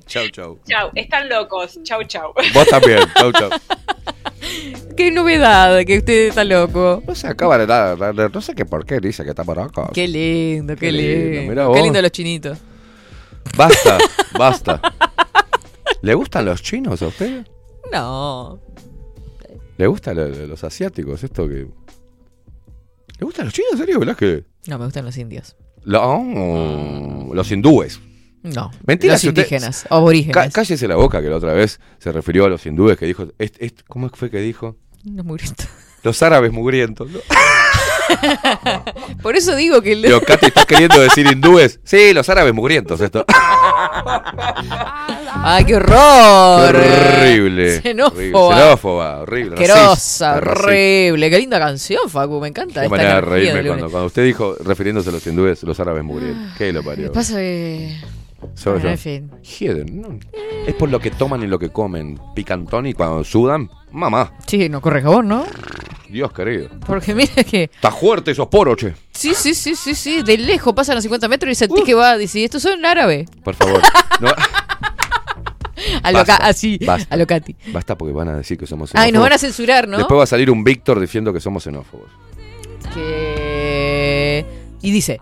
Chau, 0.06 0.28
chau. 0.28 0.60
Chau, 0.68 0.90
están 0.94 1.28
locos. 1.28 1.78
Chau, 1.82 2.02
chau. 2.04 2.32
Vos 2.54 2.68
también, 2.68 3.00
chau, 3.14 3.32
chau. 3.32 3.50
Qué 4.96 5.10
novedad 5.10 5.84
que 5.84 5.98
usted 5.98 6.28
está 6.28 6.44
loco. 6.44 7.02
No 7.06 7.14
se 7.14 7.26
acaba 7.26 7.58
de 7.58 7.66
dar, 7.66 8.32
no 8.32 8.40
sé 8.40 8.54
qué 8.54 8.64
por 8.64 8.84
qué 8.86 8.98
dice 9.00 9.22
que 9.24 9.30
estamos 9.30 9.56
locos. 9.56 9.90
Qué 9.92 10.08
lindo, 10.08 10.74
qué, 10.74 10.80
Qué 10.86 10.92
lindo, 10.92 11.72
Qué 11.74 11.82
lindo 11.82 12.00
los 12.02 12.10
chinitos. 12.12 12.58
Basta, 13.56 13.98
basta. 14.38 14.80
¿Le 16.02 16.14
gustan 16.14 16.44
los 16.44 16.62
chinos 16.62 17.00
a 17.02 17.06
usted? 17.08 17.46
No. 17.92 18.58
¿Le 19.78 19.86
gustan 19.86 20.16
lo- 20.16 20.28
lo- 20.28 20.46
los 20.46 20.64
asiáticos? 20.64 21.22
Esto 21.22 21.46
que. 21.48 21.66
¿Le 23.18 23.24
gustan 23.24 23.46
los 23.46 23.54
chinos, 23.54 23.72
en 23.72 23.78
serio? 23.78 23.98
¿Verdad 24.00 24.16
que.? 24.16 24.44
No, 24.66 24.78
me 24.78 24.84
gustan 24.86 25.04
los 25.04 25.16
indios. 25.16 25.56
Lo- 25.84 27.30
los 27.32 27.50
hindúes. 27.52 28.00
No. 28.42 28.70
Mentira, 28.86 29.14
los 29.14 29.24
usted- 29.24 29.42
indígenas, 29.42 29.82
Cá- 29.84 29.94
aborígenes. 29.96 30.52
cállese 30.52 30.86
la 30.88 30.96
boca 30.96 31.20
que 31.20 31.28
la 31.28 31.36
otra 31.36 31.52
vez 31.52 31.80
se 31.98 32.12
refirió 32.12 32.44
a 32.44 32.48
los 32.48 32.64
hindúes 32.64 32.96
que 32.96 33.06
dijo. 33.06 33.26
est- 33.38 33.60
est- 33.60 33.82
¿Cómo 33.88 34.08
fue 34.10 34.30
que 34.30 34.38
dijo? 34.40 34.76
Los 35.14 35.24
mugrientos. 35.24 35.66
Los 36.02 36.22
árabes 36.22 36.52
mugrientos. 36.52 37.08
¿no? 37.10 37.20
Por 39.22 39.36
eso 39.36 39.54
digo 39.56 39.82
que 39.82 39.96
Digo, 39.96 40.20
Katy, 40.20 40.46
¿estás 40.46 40.66
queriendo 40.66 41.00
decir 41.00 41.26
hindúes? 41.26 41.80
Sí, 41.84 42.12
los 42.12 42.28
árabes 42.28 42.54
mugrientos, 42.54 43.00
esto. 43.00 43.24
¡Ay, 45.48 45.64
qué 45.64 45.76
horror! 45.76 46.76
horrible. 46.76 47.80
Xenófoba. 47.80 48.56
Xenófoba, 48.56 49.20
horrible. 49.20 49.54
Asquerosa, 49.54 50.36
horrible. 50.36 51.30
Qué 51.30 51.38
linda 51.38 51.58
canción, 51.58 52.08
Facu. 52.08 52.40
Me 52.40 52.48
encanta 52.48 52.80
Qué 52.80 52.86
esta 52.86 52.96
manera 52.96 53.14
de 53.16 53.20
reírme 53.20 53.66
cuando, 53.66 53.90
cuando 53.90 54.06
usted 54.06 54.24
dijo, 54.24 54.56
refiriéndose 54.60 55.10
a 55.10 55.12
los 55.12 55.26
hindúes, 55.26 55.62
los 55.62 55.78
árabes 55.78 56.02
mugrientos. 56.04 56.56
¿Qué 56.58 56.72
lo 56.72 56.82
parió? 56.82 57.12
Pasa 57.12 57.36
que... 57.36 57.96
Soy 58.54 58.72
Bueno, 58.74 58.84
yo. 58.84 58.90
en 58.90 58.98
fin. 58.98 59.30
No. 60.00 60.18
Es 60.66 60.74
por 60.74 60.88
lo 60.90 60.98
que 61.00 61.10
toman 61.10 61.42
y 61.42 61.46
lo 61.46 61.58
que 61.58 61.70
comen. 61.70 62.18
Picantón 62.34 62.86
y 62.86 62.92
cuando 62.94 63.24
sudan, 63.24 63.70
mamá. 63.92 64.32
Sí, 64.46 64.68
no 64.68 64.80
corre 64.80 65.02
jabón, 65.02 65.28
¿no? 65.28 65.44
Dios 66.08 66.32
querido. 66.32 66.68
Porque 66.86 67.14
mira 67.14 67.42
que... 67.44 67.64
Está 67.64 67.90
fuerte 67.90 68.30
esos 68.30 68.46
poros, 68.48 68.76
che. 68.76 68.94
Sí, 69.12 69.34
sí, 69.34 69.54
sí, 69.54 69.74
sí, 69.74 69.94
sí. 69.94 70.22
De 70.22 70.38
lejos 70.38 70.72
pasan 70.74 70.96
a 70.98 71.00
50 71.02 71.26
metros 71.28 71.50
y 71.52 71.54
sentís 71.54 71.84
que 71.84 71.94
va 71.94 72.10
a 72.12 72.18
decir, 72.18 72.44
estos 72.44 72.62
son 72.62 72.84
árabes. 72.84 73.28
Por 73.42 73.54
favor. 73.54 73.80
No, 74.20 74.28
A 76.02 76.10
lo, 76.10 76.18
Basta, 76.18 76.36
así, 76.36 76.78
basta. 76.84 77.14
a 77.14 77.18
lo 77.18 77.26
Katy. 77.26 77.54
basta 77.72 77.96
porque 77.98 78.12
van 78.12 78.28
a 78.28 78.36
decir 78.36 78.56
que 78.58 78.66
somos 78.66 78.90
Ay, 78.94 79.12
nos 79.12 79.22
van 79.22 79.32
a 79.32 79.38
xenófobos. 79.38 79.56
censurar, 79.56 79.88
¿no? 79.88 79.98
Después 79.98 80.18
va 80.18 80.24
a 80.24 80.26
salir 80.26 80.50
un 80.50 80.64
Víctor 80.64 80.98
diciendo 81.00 81.32
que 81.32 81.40
somos 81.40 81.62
xenófobos. 81.64 82.08
Que... 82.94 84.44
Y 84.82 84.90
dice... 84.90 85.20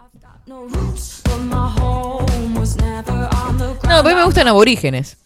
No, 3.96 4.02
pero 4.02 4.16
me 4.16 4.24
gustan 4.24 4.48
aborígenes. 4.48 5.16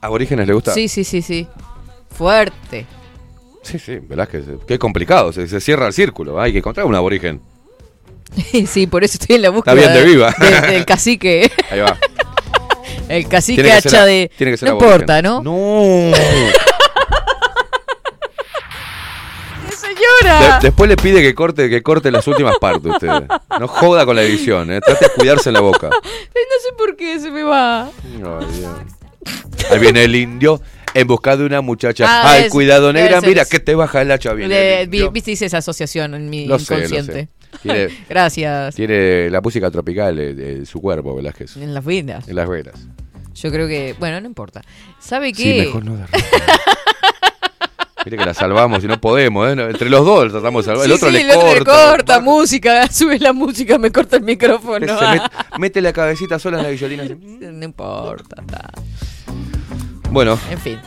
¿Aborígenes 0.00 0.46
le 0.46 0.52
gusta? 0.54 0.72
Sí, 0.74 0.88
sí, 0.88 1.04
sí, 1.04 1.22
sí. 1.22 1.46
Fuerte. 2.16 2.86
Sí, 3.62 3.78
sí, 3.78 3.98
Velázquez. 3.98 4.44
Qué 4.66 4.78
complicado, 4.78 5.32
se, 5.32 5.46
se 5.48 5.60
cierra 5.60 5.86
el 5.88 5.92
círculo. 5.92 6.40
Hay 6.40 6.52
que 6.52 6.58
encontrar 6.58 6.86
un 6.86 6.94
aborigen. 6.94 7.40
sí, 8.66 8.86
por 8.86 9.04
eso 9.04 9.18
estoy 9.20 9.36
en 9.36 9.42
la 9.42 9.50
búsqueda 9.50 9.74
bien 9.74 9.92
de 9.92 10.04
viva. 10.04 10.34
de- 10.38 10.72
del 10.72 10.84
cacique. 10.86 11.50
Ahí 11.70 11.80
va. 11.80 11.96
El 13.08 13.26
cacique 13.26 13.62
que 13.62 13.68
ser 13.68 13.76
hacha 13.88 14.02
a- 14.02 14.06
de... 14.06 14.30
que 14.36 14.44
no 14.44 14.50
aborigen. 14.52 14.74
importa, 14.74 15.22
¿no? 15.22 15.42
No. 15.42 16.12
¡Qué 19.68 19.76
señora! 19.76 20.40
De- 20.40 20.47
después 20.62 20.88
le 20.88 20.96
pide 20.96 21.20
que 21.22 21.34
corte, 21.34 21.68
que 21.68 21.82
corte 21.82 22.10
las 22.10 22.26
últimas 22.26 22.56
partes 22.58 22.92
usted. 22.92 23.08
No 23.60 23.68
joda 23.68 24.04
con 24.06 24.16
la 24.16 24.22
edición, 24.22 24.70
eh. 24.72 24.80
Trate 24.80 25.06
de 25.06 25.10
cuidarse 25.16 25.52
la 25.52 25.60
boca. 25.60 25.88
Ay, 25.92 26.00
No 26.02 26.62
sé 26.62 26.74
por 26.76 26.96
qué 26.96 27.18
se 27.20 27.30
me 27.30 27.42
va. 27.42 27.90
Ahí 29.70 29.78
viene 29.78 30.04
el 30.04 30.14
indio 30.16 30.60
en 30.94 31.06
busca 31.06 31.36
de 31.36 31.44
una 31.44 31.60
muchacha. 31.60 32.04
Ah, 32.08 32.32
Ay, 32.32 32.44
es- 32.44 32.52
cuidado, 32.52 32.92
negra, 32.92 33.20
mira 33.20 33.44
que 33.44 33.60
te 33.60 33.74
baja 33.74 34.02
el 34.02 34.10
hacha. 34.10 34.32
Indio. 34.32 35.10
Viste, 35.10 35.32
hice 35.32 35.46
esa 35.46 35.58
asociación 35.58 36.14
en 36.14 36.30
mi 36.30 36.46
Lo 36.46 36.58
sé, 36.58 36.74
lo 36.74 36.78
inconsciente. 36.84 37.12
sé. 37.12 37.28
Tiene, 37.62 37.88
Gracias. 38.08 38.74
tiene 38.74 39.30
la 39.30 39.40
música 39.40 39.70
tropical 39.70 40.16
de, 40.16 40.34
de 40.34 40.66
su 40.66 40.80
cuerpo, 40.80 41.14
Velázquez. 41.14 41.56
En 41.56 41.74
las 41.74 41.84
vidas. 41.84 42.28
En 42.28 42.36
las 42.36 42.48
venas. 42.48 42.74
Yo 43.34 43.50
creo 43.52 43.68
que, 43.68 43.94
bueno, 44.00 44.20
no 44.20 44.26
importa. 44.26 44.62
¿Sabe 44.98 45.32
Sí, 45.34 45.42
qué? 45.44 45.58
mejor 45.66 45.84
no. 45.84 45.94
Mire 48.10 48.16
que 48.16 48.24
la 48.24 48.32
salvamos 48.32 48.82
y 48.82 48.86
no 48.86 48.98
podemos, 48.98 49.46
¿eh? 49.48 49.52
Entre 49.52 49.90
los 49.90 50.02
dos 50.06 50.32
tratamos 50.32 50.64
de 50.64 50.72
salvar. 50.72 50.86
Sí, 50.86 50.90
el 50.90 50.96
otro 50.96 51.08
sí, 51.08 51.12
le 51.14 51.20
el 51.20 51.30
otro 51.30 51.40
corta. 51.42 51.58
le 51.58 51.64
corta, 51.96 52.20
música, 52.20 52.86
sube 52.90 53.18
la 53.18 53.34
música, 53.34 53.78
me 53.78 53.90
corta 53.92 54.16
el 54.16 54.22
micrófono. 54.22 54.86
Se 54.86 55.04
met- 55.04 55.30
mete 55.58 55.80
la 55.82 55.92
cabecita 55.92 56.38
sola 56.38 56.56
en 56.58 56.62
la 56.64 56.70
guillotina. 56.70 57.02
así. 57.02 57.14
no 57.20 57.64
importa. 57.66 58.40
está. 58.40 58.70
Bueno. 60.10 60.38
En 60.50 60.58
fin. 60.58 60.78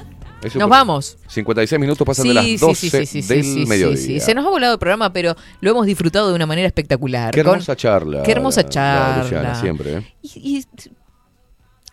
eso 0.43 0.57
Nos 0.57 0.68
vamos. 0.69 1.18
56 1.27 1.80
minutos 1.80 2.06
pasan 2.07 2.27
de 2.27 2.34
las 2.34 2.43
Sí, 2.45 2.57
12 2.57 2.76
sí, 2.76 2.89
sí, 2.89 3.06
sí, 3.06 3.22
sí, 3.22 3.27
del 3.35 3.43
sí, 3.43 3.53
sí, 3.53 3.65
mediodía. 3.68 3.98
sí. 3.98 4.19
Se 4.19 4.34
nos 4.34 4.43
ha 4.45 4.49
volado 4.49 4.73
el 4.73 4.80
programa, 4.80 5.14
pero 5.14 5.35
lo 5.60 5.69
hemos 5.72 5.85
disfrutado 5.85 6.30
de 6.30 6.34
una 6.35 6.48
manera 6.48 6.65
espectacular. 6.68 7.31
Qué 7.34 7.43
Con- 7.43 7.52
hermosa 7.53 7.76
charla. 7.76 8.23
Qué 8.23 8.31
hermosa 8.31 8.61
la- 8.61 8.65
la 8.65 8.69
charla. 8.72 9.23
Luciana, 9.23 9.56
siempre, 9.61 9.93
¿eh? 9.98 10.14
Y- 10.23 10.57
y- 10.57 10.65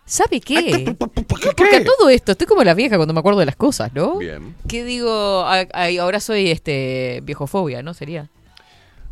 ¿Sabe 0.09 0.41
qué? 0.41 0.95
Porque 1.27 1.49
a 1.77 1.83
todo 1.83 2.09
esto, 2.09 2.31
estoy 2.31 2.47
como 2.47 2.63
la 2.63 2.73
vieja 2.73 2.95
cuando 2.97 3.13
me 3.13 3.19
acuerdo 3.19 3.39
de 3.41 3.45
las 3.45 3.55
cosas, 3.55 3.93
¿no? 3.93 4.17
Bien. 4.17 4.55
¿Qué 4.67 4.83
digo? 4.83 5.41
A- 5.43 5.67
a- 5.71 6.01
ahora 6.01 6.19
soy 6.19 6.49
este 6.49 7.21
viejofobia, 7.23 7.83
¿no? 7.83 7.93
Sería. 7.93 8.27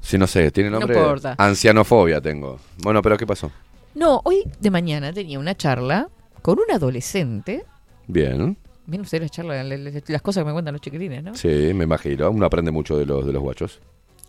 Sí, 0.01 0.17
no 0.17 0.25
sé, 0.25 0.49
tiene 0.49 0.71
No 0.71 0.79
nombre. 0.79 0.97
importa. 0.97 1.35
Ancianofobia 1.37 2.19
tengo. 2.19 2.59
Bueno, 2.79 3.03
pero 3.03 3.15
¿qué 3.15 3.27
pasó? 3.27 3.51
No, 3.93 4.21
hoy 4.23 4.43
de 4.59 4.71
mañana 4.71 5.13
tenía 5.13 5.37
una 5.37 5.55
charla 5.55 6.09
con 6.41 6.57
un 6.57 6.71
adolescente. 6.73 7.63
Bien. 8.07 8.57
Miren 8.87 9.01
ustedes 9.01 9.21
la 9.21 9.29
charla, 9.29 9.63
le- 9.63 9.77
le- 9.77 10.03
las 10.07 10.21
cosas 10.23 10.41
que 10.41 10.45
me 10.47 10.53
cuentan 10.53 10.73
los 10.73 10.81
chiquilines, 10.81 11.23
¿no? 11.23 11.35
Sí, 11.35 11.47
me 11.75 11.83
imagino. 11.83 12.31
Uno 12.31 12.45
aprende 12.47 12.71
mucho 12.71 12.97
de 12.97 13.05
los, 13.05 13.23
de 13.25 13.33
los 13.33 13.41
guachos. 13.43 13.79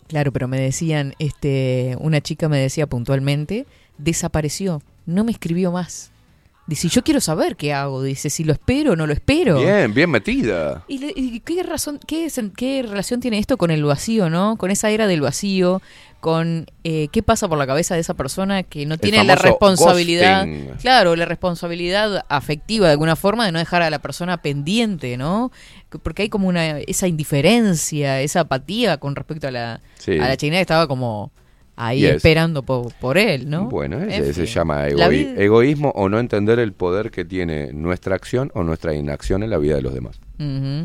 Claro, 0.07 0.31
pero 0.31 0.47
me 0.47 0.59
decían, 0.59 1.15
este, 1.17 1.95
una 1.99 2.21
chica 2.21 2.47
me 2.47 2.59
decía 2.59 2.85
puntualmente, 2.85 3.65
desapareció, 3.97 4.81
no 5.07 5.23
me 5.23 5.31
escribió 5.31 5.71
más. 5.71 6.11
Dice, 6.69 6.87
yo 6.87 7.03
quiero 7.03 7.19
saber 7.19 7.55
qué 7.55 7.73
hago. 7.73 8.03
Dice, 8.03 8.29
si 8.29 8.43
lo 8.43 8.53
espero 8.53 8.93
o 8.93 8.95
no 8.95 9.07
lo 9.07 9.13
espero. 9.13 9.59
Bien, 9.59 9.93
bien 9.93 10.09
metida. 10.09 10.83
¿Y, 10.87 10.99
le- 10.99 11.13
y 11.15 11.39
qué 11.39 11.63
razón, 11.63 11.99
qué, 12.07 12.31
qué 12.55 12.83
relación 12.87 13.19
tiene 13.19 13.39
esto 13.39 13.57
con 13.57 13.71
el 13.71 13.83
vacío, 13.83 14.29
no? 14.29 14.55
Con 14.57 14.69
esa 14.69 14.89
era 14.91 15.07
del 15.07 15.21
vacío, 15.21 15.81
con 16.19 16.67
eh, 16.83 17.07
qué 17.11 17.23
pasa 17.23 17.47
por 17.47 17.57
la 17.57 17.65
cabeza 17.65 17.95
de 17.95 18.01
esa 18.01 18.13
persona 18.13 18.63
que 18.63 18.85
no 18.85 18.97
tiene 18.97 19.23
la 19.23 19.35
responsabilidad, 19.35 20.45
ghosting. 20.45 20.69
claro, 20.81 21.15
la 21.15 21.25
responsabilidad 21.25 22.25
afectiva 22.29 22.85
de 22.87 22.91
alguna 22.91 23.15
forma 23.15 23.45
de 23.45 23.51
no 23.51 23.59
dejar 23.59 23.81
a 23.81 23.89
la 23.89 23.99
persona 23.99 24.41
pendiente, 24.41 25.17
¿no? 25.17 25.51
Que- 25.89 25.97
Porque 25.97 26.21
hay 26.23 26.29
como 26.29 26.47
una 26.47 26.79
esa 26.79 27.07
indiferencia, 27.07 28.21
esa 28.21 28.41
apatía 28.41 28.97
con 28.97 29.15
respecto 29.15 29.47
a 29.47 29.51
la 29.51 29.81
Sí. 29.97 30.17
a 30.19 30.27
la 30.27 30.37
china 30.37 30.57
que 30.57 30.61
estaba 30.61 30.87
como 30.87 31.31
ahí 31.79 32.01
Yes. 32.01 32.15
esperando 32.17 32.61
po- 32.63 32.91
por, 32.99 33.17
él, 33.17 33.49
¿no? 33.49 33.69
Bueno, 33.69 33.99
En 34.01 34.11
ese 34.11 34.33
se 34.33 34.45
llama 34.45 34.87
egoí- 34.89 35.33
egoísmo 35.37 35.89
o 35.95 36.09
no 36.09 36.19
entender 36.19 36.59
el 36.59 36.73
poder 36.73 37.09
que 37.09 37.23
tiene 37.25 37.71
nuestra 37.73 38.15
acción 38.15 38.51
o 38.53 38.63
nuestra 38.63 38.93
inacción 38.93 39.43
en 39.43 39.49
la 39.49 39.57
vida 39.57 39.75
de 39.75 39.81
los 39.81 39.93
demás. 39.93 40.19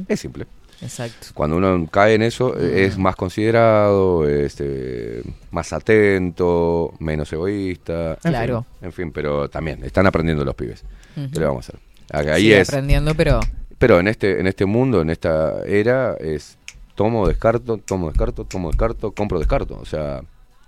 Es 0.08 0.20
simple. 0.20 0.46
Exacto. 0.82 1.28
Cuando 1.34 1.56
uno 1.56 1.86
cae 1.90 2.14
en 2.14 2.22
eso, 2.22 2.58
eh, 2.58 2.84
es 2.84 2.98
más 2.98 3.16
considerado, 3.16 4.28
este, 4.28 5.22
más 5.50 5.72
atento, 5.72 6.92
menos 6.98 7.32
egoísta. 7.32 8.18
en 8.24 8.30
Claro. 8.30 8.66
fin, 8.78 8.86
En 8.86 8.92
fin, 8.92 9.12
pero 9.12 9.48
también 9.48 9.82
están 9.84 10.06
aprendiendo 10.06 10.44
los 10.44 10.54
pibes. 10.54 10.84
¿Qué 11.14 11.38
le 11.40 11.46
vamos 11.46 11.68
a 11.70 11.72
hacer? 11.76 12.30
Ahí 12.32 12.52
es. 12.52 12.68
aprendiendo, 12.68 13.14
pero 13.14 13.40
Pero 13.78 13.98
en 14.00 14.08
este, 14.08 14.40
en 14.40 14.46
este 14.46 14.66
mundo, 14.66 15.00
en 15.02 15.10
esta 15.10 15.62
era, 15.66 16.14
es 16.20 16.56
tomo, 16.94 17.26
descarto, 17.26 17.76
tomo, 17.78 18.08
descarto, 18.08 18.44
tomo, 18.44 18.68
descarto, 18.68 19.12
compro, 19.12 19.38
descarto. 19.38 19.78
O 19.80 19.84
sea, 19.84 20.22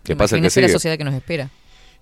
¿qué 0.07 0.17
pasa 0.17 0.37
que 0.37 0.39
imagínese 0.39 0.61
la 0.61 0.67
sigue? 0.69 0.73
sociedad 0.75 0.97
que 0.99 1.05
nos 1.05 1.15
espera. 1.15 1.51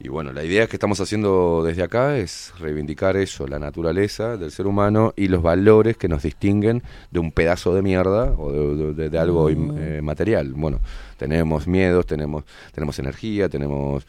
Y 0.01 0.09
bueno, 0.09 0.32
la 0.32 0.43
idea 0.43 0.66
que 0.66 0.74
estamos 0.74 1.01
haciendo 1.01 1.62
desde 1.64 1.85
acá 1.85 2.18
es 2.18 2.52
reivindicar 2.59 3.16
eso, 3.16 3.47
la 3.47 3.60
naturaleza 3.60 4.36
del 4.36 4.51
ser 4.51 4.66
humano 4.66 5.12
y 5.16 5.28
los 5.28 5.40
valores 5.40 5.97
que 5.97 6.09
nos 6.09 6.24
distinguen 6.24 6.82
de 7.12 7.20
un 7.20 7.31
pedazo 7.31 7.72
de 7.76 7.82
mierda 7.82 8.32
o 8.36 8.51
de, 8.51 8.93
de- 8.94 9.09
de 9.10 9.18
algo 9.18 9.51
im- 9.51 9.72
eh, 9.78 10.02
material. 10.02 10.52
Bueno, 10.52 10.81
tenemos 11.16 11.68
miedos, 11.68 12.06
tenemos, 12.06 12.43
tenemos 12.72 12.98
energía, 12.98 13.48
tenemos 13.48 14.05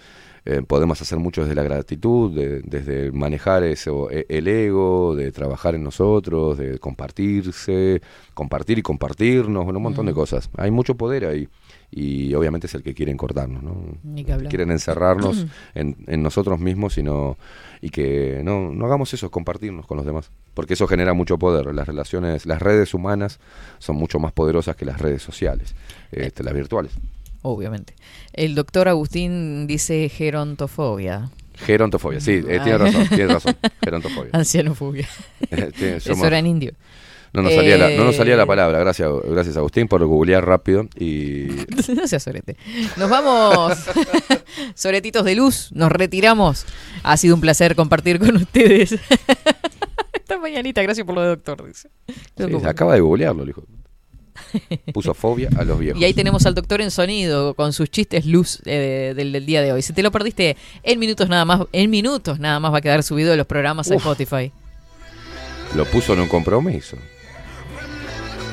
eh, 0.48 0.62
podemos 0.62 1.02
hacer 1.02 1.18
mucho 1.18 1.42
desde 1.42 1.56
la 1.56 1.64
gratitud, 1.64 2.32
de- 2.32 2.62
desde 2.62 3.12
manejar 3.12 3.64
eso, 3.64 4.12
e- 4.12 4.26
el 4.30 4.48
ego, 4.48 5.16
de 5.16 5.32
trabajar 5.32 5.74
en 5.74 5.84
nosotros, 5.84 6.58
de 6.60 6.78
compartirse, 6.80 8.02
compartir 8.34 8.78
y 8.78 8.82
compartirnos, 8.84 9.64
bueno, 9.64 9.80
un 9.80 9.84
montón 9.84 10.06
de 10.06 10.12
Mm. 10.12 10.16
cosas. 10.16 10.50
Hay 10.58 10.70
mucho 10.72 10.96
poder 10.96 11.26
ahí 11.26 11.48
y 11.98 12.34
obviamente 12.34 12.68
es 12.68 12.76
el 12.76 12.84
que 12.84 12.94
quieren 12.94 13.16
cortarnos, 13.16 13.64
¿no? 13.64 13.74
Ni 14.04 14.26
que 14.26 14.34
hablar. 14.34 14.50
Quieren 14.50 14.70
encerrarnos 14.70 15.46
en, 15.76 15.96
en 16.08 16.22
nosotros 16.22 16.60
mismos 16.60 16.98
y, 16.98 17.04
no, 17.04 17.38
y 17.82 17.90
que 17.90 18.42
no, 18.44 18.70
no 18.74 18.86
hagamos 18.86 19.14
eso, 19.14 19.32
compartirnos 19.32 19.86
con 19.86 19.96
los 19.98 20.06
demás. 20.06 20.30
Porque 20.54 20.74
eso 20.74 20.88
genera 20.88 21.14
mucho 21.14 21.38
poder. 21.38 21.74
Las 21.74 21.88
relaciones, 21.88 22.46
las 22.46 22.62
redes 22.62 22.94
humanas 22.94 23.40
son 23.80 23.96
mucho 23.96 24.20
más 24.20 24.34
poderosas 24.34 24.76
que 24.76 24.84
las 24.86 25.00
redes 25.00 25.24
sociales, 25.24 25.74
este, 26.12 26.44
las 26.44 26.54
virtuales. 26.54 26.92
Obviamente. 27.44 27.94
El 28.34 28.56
doctor 28.56 28.88
Agustín 28.90 29.66
dice 29.68 30.10
gerontofobia. 30.10 31.30
Gerontofobia, 31.58 32.20
sí, 32.20 32.32
eh, 32.34 32.60
tiene 32.64 32.78
razón, 32.78 33.08
tiene 33.08 33.28
razón. 33.28 33.56
Gerontofobia. 33.82 34.32
Ancianofobia. 34.34 35.08
Tiene- 35.50 35.96
Eso 35.98 36.26
era 36.26 36.40
en 36.40 36.48
indio. 36.48 36.74
No 37.36 37.42
nos, 37.42 37.54
salía 37.54 37.78
la, 37.78 37.90
no 37.90 38.06
nos 38.06 38.16
salía 38.16 38.36
Eh, 38.36 38.38
la 38.38 38.46
palabra, 38.46 38.80
gracias, 38.80 39.10
gracias 39.26 39.58
Agustín 39.58 39.88
por 39.88 40.06
googlear 40.06 40.46
rápido 40.46 40.88
y 40.98 41.48
no 41.96 42.08
seas 42.08 42.24
sorete. 42.24 42.56
Nos 42.96 43.10
vamos, 43.10 43.78
soretitos 44.76 45.26
de 45.26 45.36
luz, 45.36 45.70
nos 45.74 45.92
retiramos. 45.92 46.66
Ha 47.04 47.18
sido 47.18 47.36
un 47.36 47.42
placer 47.42 47.76
compartir 47.76 48.20
con 48.20 48.38
ustedes. 48.38 48.94
Esta 50.14 50.40
mañanita, 50.40 50.82
gracias 50.82 51.06
por 51.06 51.16
lo 51.16 51.22
de 51.22 51.28
doctor. 51.28 51.68
Dice. 51.68 51.90
sí, 52.38 52.66
acaba 52.66 52.94
de 52.94 53.02
googlearlo, 53.02 53.44
el 53.44 53.50
hijo. 53.50 53.64
Puso 54.94 55.14
fobia 55.14 55.50
a 55.58 55.64
los 55.64 55.78
viejos. 55.78 56.02
Y 56.02 56.06
ahí 56.06 56.14
tenemos 56.14 56.46
al 56.46 56.56
doctor 56.56 56.82
en 56.82 56.92
sonido 56.92 57.54
con 57.54 57.74
sus 57.74 57.90
chistes 57.90 58.26
luz 58.26 58.62
eh, 58.66 59.14
del, 59.16 59.32
del 59.32 59.46
día 59.46 59.62
de 59.62 59.74
hoy. 59.74 59.82
Si 59.82 59.94
te 59.94 60.02
lo 60.02 60.12
perdiste 60.12 60.56
en 60.84 61.00
minutos 61.00 61.28
nada 61.30 61.46
más, 61.46 61.62
en 61.72 61.90
minutos 61.90 62.40
nada 62.40 62.60
más 62.60 62.74
va 62.74 62.78
a 62.78 62.82
quedar 62.82 63.04
subido 63.04 63.32
de 63.32 63.38
los 63.38 63.46
programas 63.46 63.88
Uf. 63.88 63.98
Spotify. 63.98 64.52
Lo 65.76 65.86
puso 65.86 66.14
en 66.14 66.22
un 66.22 66.28
compromiso. 66.28 66.98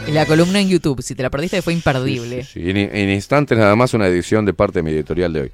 La 0.09 0.27
columna 0.27 0.61
en 0.61 0.69
YouTube, 0.69 1.01
si 1.03 1.15
te 1.15 1.23
la 1.23 1.31
perdiste 1.31 1.63
fue 1.63 1.73
imperdible. 1.73 2.45
Sí, 2.45 2.69
en, 2.71 2.77
en 2.77 3.09
instantes 3.11 3.57
nada 3.57 3.75
más 3.77 3.95
una 3.95 4.07
edición 4.09 4.45
de 4.45 4.53
parte 4.53 4.81
de 4.81 4.83
mi 4.83 4.91
editorial 4.91 5.33
de 5.33 5.41
hoy. 5.43 5.53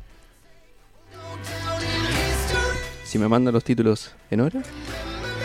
Si 3.05 3.19
me 3.19 3.29
mandan 3.29 3.55
los 3.55 3.62
títulos 3.65 4.11
en 4.31 4.41
hora. 4.41 4.62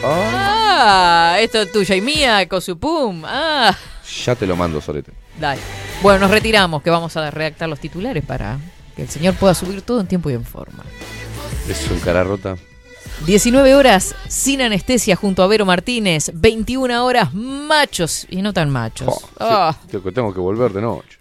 Ah, 0.03 1.37
esto 1.39 1.61
es 1.61 1.71
tuya 1.71 1.95
y 1.95 2.01
mía, 2.01 2.47
Cosupum. 2.49 3.23
Ah, 3.25 3.77
Ya 4.25 4.35
te 4.35 4.45
lo 4.47 4.55
mando, 4.55 4.81
Sorete. 4.81 5.11
dale. 5.39 5.61
Bueno, 6.01 6.19
nos 6.19 6.31
retiramos, 6.31 6.81
que 6.83 6.89
vamos 6.89 7.15
a 7.15 7.29
redactar 7.31 7.69
los 7.69 7.79
titulares 7.79 8.23
para 8.25 8.57
que 8.95 9.03
el 9.03 9.09
señor 9.09 9.35
pueda 9.35 9.53
subir 9.53 9.81
todo 9.81 10.01
en 10.01 10.07
tiempo 10.07 10.29
y 10.29 10.33
en 10.33 10.43
forma. 10.43 10.83
Es 11.69 11.89
un 11.89 11.99
cara 11.99 12.23
rota. 12.23 12.57
19 13.25 13.73
horas 13.75 14.15
sin 14.27 14.61
anestesia 14.61 15.15
junto 15.15 15.43
a 15.43 15.47
Vero 15.47 15.65
Martínez. 15.65 16.31
21 16.33 17.05
horas 17.05 17.33
machos 17.33 18.27
y 18.29 18.41
no 18.41 18.51
tan 18.53 18.69
machos. 18.69 19.07
Oh, 19.07 19.19
sí, 19.19 19.27
Ah, 19.39 19.75
tengo 20.13 20.33
que 20.33 20.39
volver 20.39 20.73
de 20.73 20.81
noche. 20.81 21.17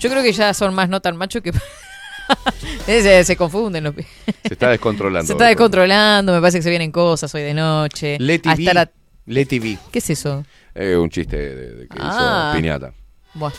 yo 0.00 0.10
creo 0.10 0.22
que 0.22 0.32
ya 0.32 0.52
son 0.54 0.74
más 0.74 0.88
no 0.88 1.00
tan 1.00 1.16
machos 1.16 1.42
que... 1.42 1.52
se, 2.86 3.24
se 3.24 3.36
confunden. 3.36 3.84
los- 3.84 3.94
Se 4.46 4.54
está 4.54 4.70
descontrolando. 4.70 5.26
Se 5.26 5.32
está 5.32 5.46
descontrolando, 5.46 6.32
me 6.32 6.40
parece 6.40 6.58
que 6.58 6.62
se 6.62 6.70
vienen 6.70 6.90
cosas 6.90 7.32
hoy 7.34 7.42
de 7.42 7.54
noche. 7.54 8.16
Leti 8.18 8.48
A 8.48 8.52
V. 8.54 8.62
estar 8.62 8.78
a- 8.78 8.90
Leti. 9.26 9.78
¿Qué 9.92 9.98
es 10.00 10.10
eso? 10.10 10.44
Eh, 10.74 10.96
un 10.96 11.08
chiste 11.10 11.36
de, 11.36 11.74
de 11.74 11.88
que 11.88 11.98
Ah. 12.00 12.50
hizo 12.52 12.56
Piñata. 12.60 12.92
Bueno, 13.34 13.54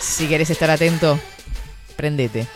si 0.00 0.26
querés 0.26 0.50
estar 0.50 0.70
atento, 0.70 1.18
prendete. 1.96 2.46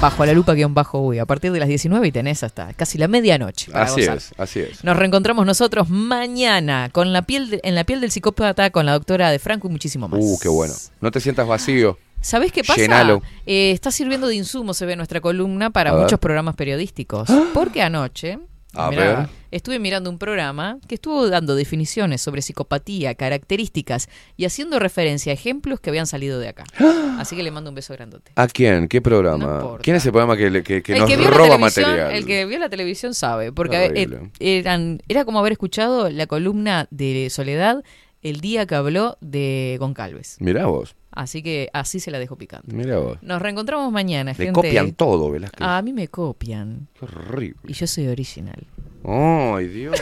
Bajo 0.00 0.26
la 0.26 0.34
lupa 0.34 0.52
guion 0.52 0.74
bajo 0.74 1.00
uy. 1.00 1.18
A 1.18 1.24
partir 1.26 1.52
de 1.52 1.58
las 1.58 1.68
19 1.68 2.06
y 2.06 2.12
tenés 2.12 2.42
hasta 2.42 2.72
casi 2.74 2.98
la 2.98 3.08
medianoche. 3.08 3.72
para 3.72 3.86
Así 3.86 4.02
gozar. 4.02 4.16
es, 4.18 4.32
así 4.36 4.60
es. 4.60 4.84
Nos 4.84 4.96
reencontramos 4.96 5.46
nosotros 5.46 5.88
mañana 5.88 6.90
con 6.92 7.12
la 7.14 7.22
piel 7.22 7.48
de- 7.50 7.60
en 7.64 7.74
la 7.74 7.84
piel 7.84 8.00
del 8.02 8.10
psicópata 8.10 8.70
con 8.70 8.84
la 8.86 8.92
doctora 8.92 9.30
de 9.30 9.38
Franco 9.38 9.68
y 9.68 9.70
muchísimo 9.70 10.06
más. 10.06 10.20
Uh, 10.22 10.38
qué 10.40 10.48
bueno. 10.48 10.74
No 11.00 11.10
te 11.10 11.18
sientas 11.20 11.46
vacío. 11.48 11.98
¿Sabés 12.20 12.52
qué 12.52 12.62
pasa? 12.62 12.80
Llenalo. 12.80 13.22
Eh, 13.46 13.70
está 13.72 13.90
sirviendo 13.90 14.26
de 14.28 14.34
insumo, 14.34 14.74
se 14.74 14.84
ve 14.84 14.96
nuestra 14.96 15.20
columna, 15.20 15.70
para 15.70 15.94
muchos 15.94 16.18
programas 16.18 16.56
periodísticos. 16.56 17.28
Porque 17.54 17.82
anoche 17.82 18.38
A 18.74 18.90
mirá, 18.90 19.02
ver. 19.20 19.28
Estuve 19.56 19.78
mirando 19.78 20.10
un 20.10 20.18
programa 20.18 20.78
que 20.86 20.94
estuvo 20.96 21.28
dando 21.28 21.54
definiciones 21.54 22.20
sobre 22.22 22.42
psicopatía, 22.42 23.14
características 23.14 24.08
y 24.36 24.44
haciendo 24.44 24.78
referencia 24.78 25.32
a 25.32 25.34
ejemplos 25.34 25.80
que 25.80 25.90
habían 25.90 26.06
salido 26.06 26.38
de 26.38 26.48
acá. 26.48 26.64
Así 27.18 27.36
que 27.36 27.42
le 27.42 27.50
mando 27.50 27.70
un 27.70 27.74
beso 27.74 27.92
grandote. 27.94 28.32
¿A 28.36 28.46
quién? 28.46 28.88
¿Qué 28.88 29.00
programa? 29.00 29.78
¿Quién 29.82 29.96
es 29.96 30.06
el 30.06 30.12
programa 30.12 30.36
que, 30.36 30.62
que, 30.62 30.82
que 30.82 30.92
el 30.92 31.00
nos 31.00 31.10
que 31.10 31.16
roba 31.16 31.58
material? 31.58 32.12
el 32.12 32.26
que 32.26 32.44
vio 32.46 32.58
la 32.58 32.68
televisión 32.68 33.14
sabe, 33.14 33.52
porque 33.52 33.90
eh, 33.94 34.30
eran, 34.40 35.00
era 35.08 35.24
como 35.24 35.38
haber 35.38 35.52
escuchado 35.52 36.10
la 36.10 36.26
columna 36.26 36.86
de 36.90 37.28
Soledad 37.30 37.82
el 38.22 38.40
día 38.40 38.66
que 38.66 38.74
habló 38.74 39.16
de 39.20 39.76
Goncalves. 39.78 40.36
Mirá 40.40 40.66
vos, 40.66 40.96
Así 41.16 41.42
que 41.42 41.70
así 41.72 41.98
se 41.98 42.10
la 42.10 42.18
dejo 42.18 42.36
picando. 42.36 42.76
mirá 42.76 42.98
vos. 42.98 43.18
Nos 43.22 43.40
reencontramos 43.40 43.90
mañana, 43.90 44.32
Le 44.32 44.36
gente. 44.36 44.52
copian 44.52 44.92
todo, 44.92 45.30
Velázquez. 45.30 45.62
A 45.62 45.80
mí 45.80 45.94
me 45.94 46.08
copian. 46.08 46.88
Qué 46.98 47.06
horrible. 47.06 47.58
Y 47.66 47.72
yo 47.72 47.86
soy 47.86 48.08
original. 48.08 48.66
Ay, 49.08 49.66
Dios. 49.68 49.96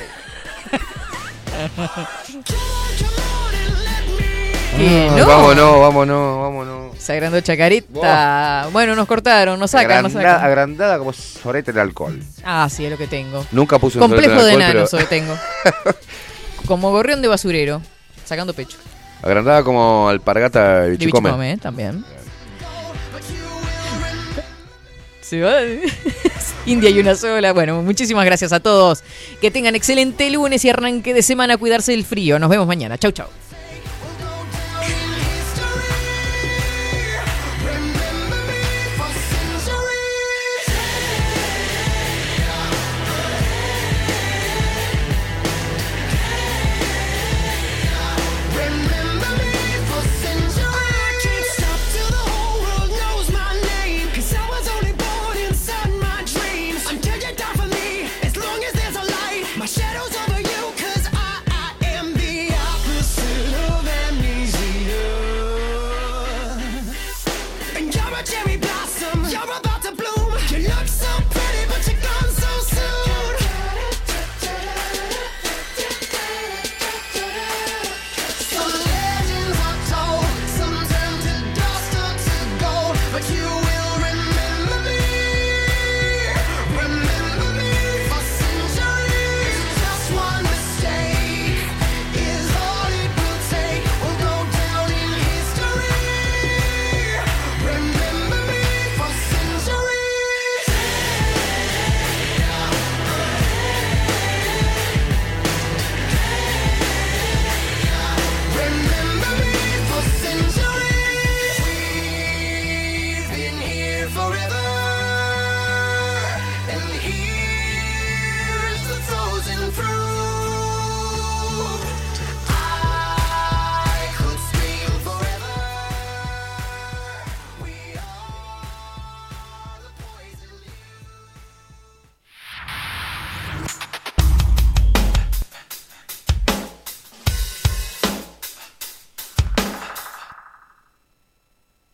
Ay, 4.77 5.11
no. 5.17 5.27
Vámonos, 5.27 5.81
vámonos, 5.81 6.39
vámonos. 6.41 6.99
Se 6.99 7.13
agrandó 7.13 7.41
Chacarita. 7.41 8.69
Bueno, 8.73 8.97
nos 8.97 9.07
cortaron, 9.07 9.59
nos 9.61 9.71
sacan, 9.71 10.03
nos 10.03 10.13
Agranda- 10.15 10.33
sacan. 10.35 10.47
agrandada 10.47 10.99
como 10.99 11.13
sorete 11.13 11.71
el 11.71 11.79
alcohol. 11.79 12.19
Ah, 12.45 12.69
sí, 12.71 12.85
es 12.85 12.91
lo 12.91 12.99
que 12.99 13.07
tengo. 13.07 13.45
Nunca 13.53 13.79
puse 13.79 13.99
un 13.99 14.03
Complejo 14.09 14.43
de 14.45 14.55
en 14.55 14.63
alcohol, 14.63 14.63
enanos 14.63 14.91
pero- 14.91 15.07
tengo. 15.09 15.35
Como 16.67 16.91
gorrión 16.93 17.21
de 17.21 17.29
basurero, 17.29 17.83
sacando 18.25 18.55
pecho. 18.55 18.79
Agrandada 19.23 19.63
como 19.63 20.09
alpargata 20.09 20.81
de 20.81 20.91
De 20.93 20.97
bichicome, 20.97 21.53
¿eh? 21.53 21.59
también. 21.59 22.03
Va. 25.33 25.61
India 26.67 26.91
y 26.91 26.99
una 26.99 27.15
sola. 27.15 27.53
Bueno, 27.53 27.83
muchísimas 27.83 28.25
gracias 28.25 28.53
a 28.53 28.61
todos. 28.61 29.03
Que 29.41 29.51
tengan 29.51 29.75
excelente 29.75 30.29
lunes 30.31 30.65
y 30.65 30.71
arranque 30.71 31.15
de 31.15 31.23
semana. 31.23 31.57
Cuidarse 31.57 31.93
del 31.93 32.05
frío. 32.05 32.39
Nos 32.39 32.51
vemos 32.51 32.67
mañana. 32.67 32.99
Chau, 32.99 33.13
chau. 33.13 33.29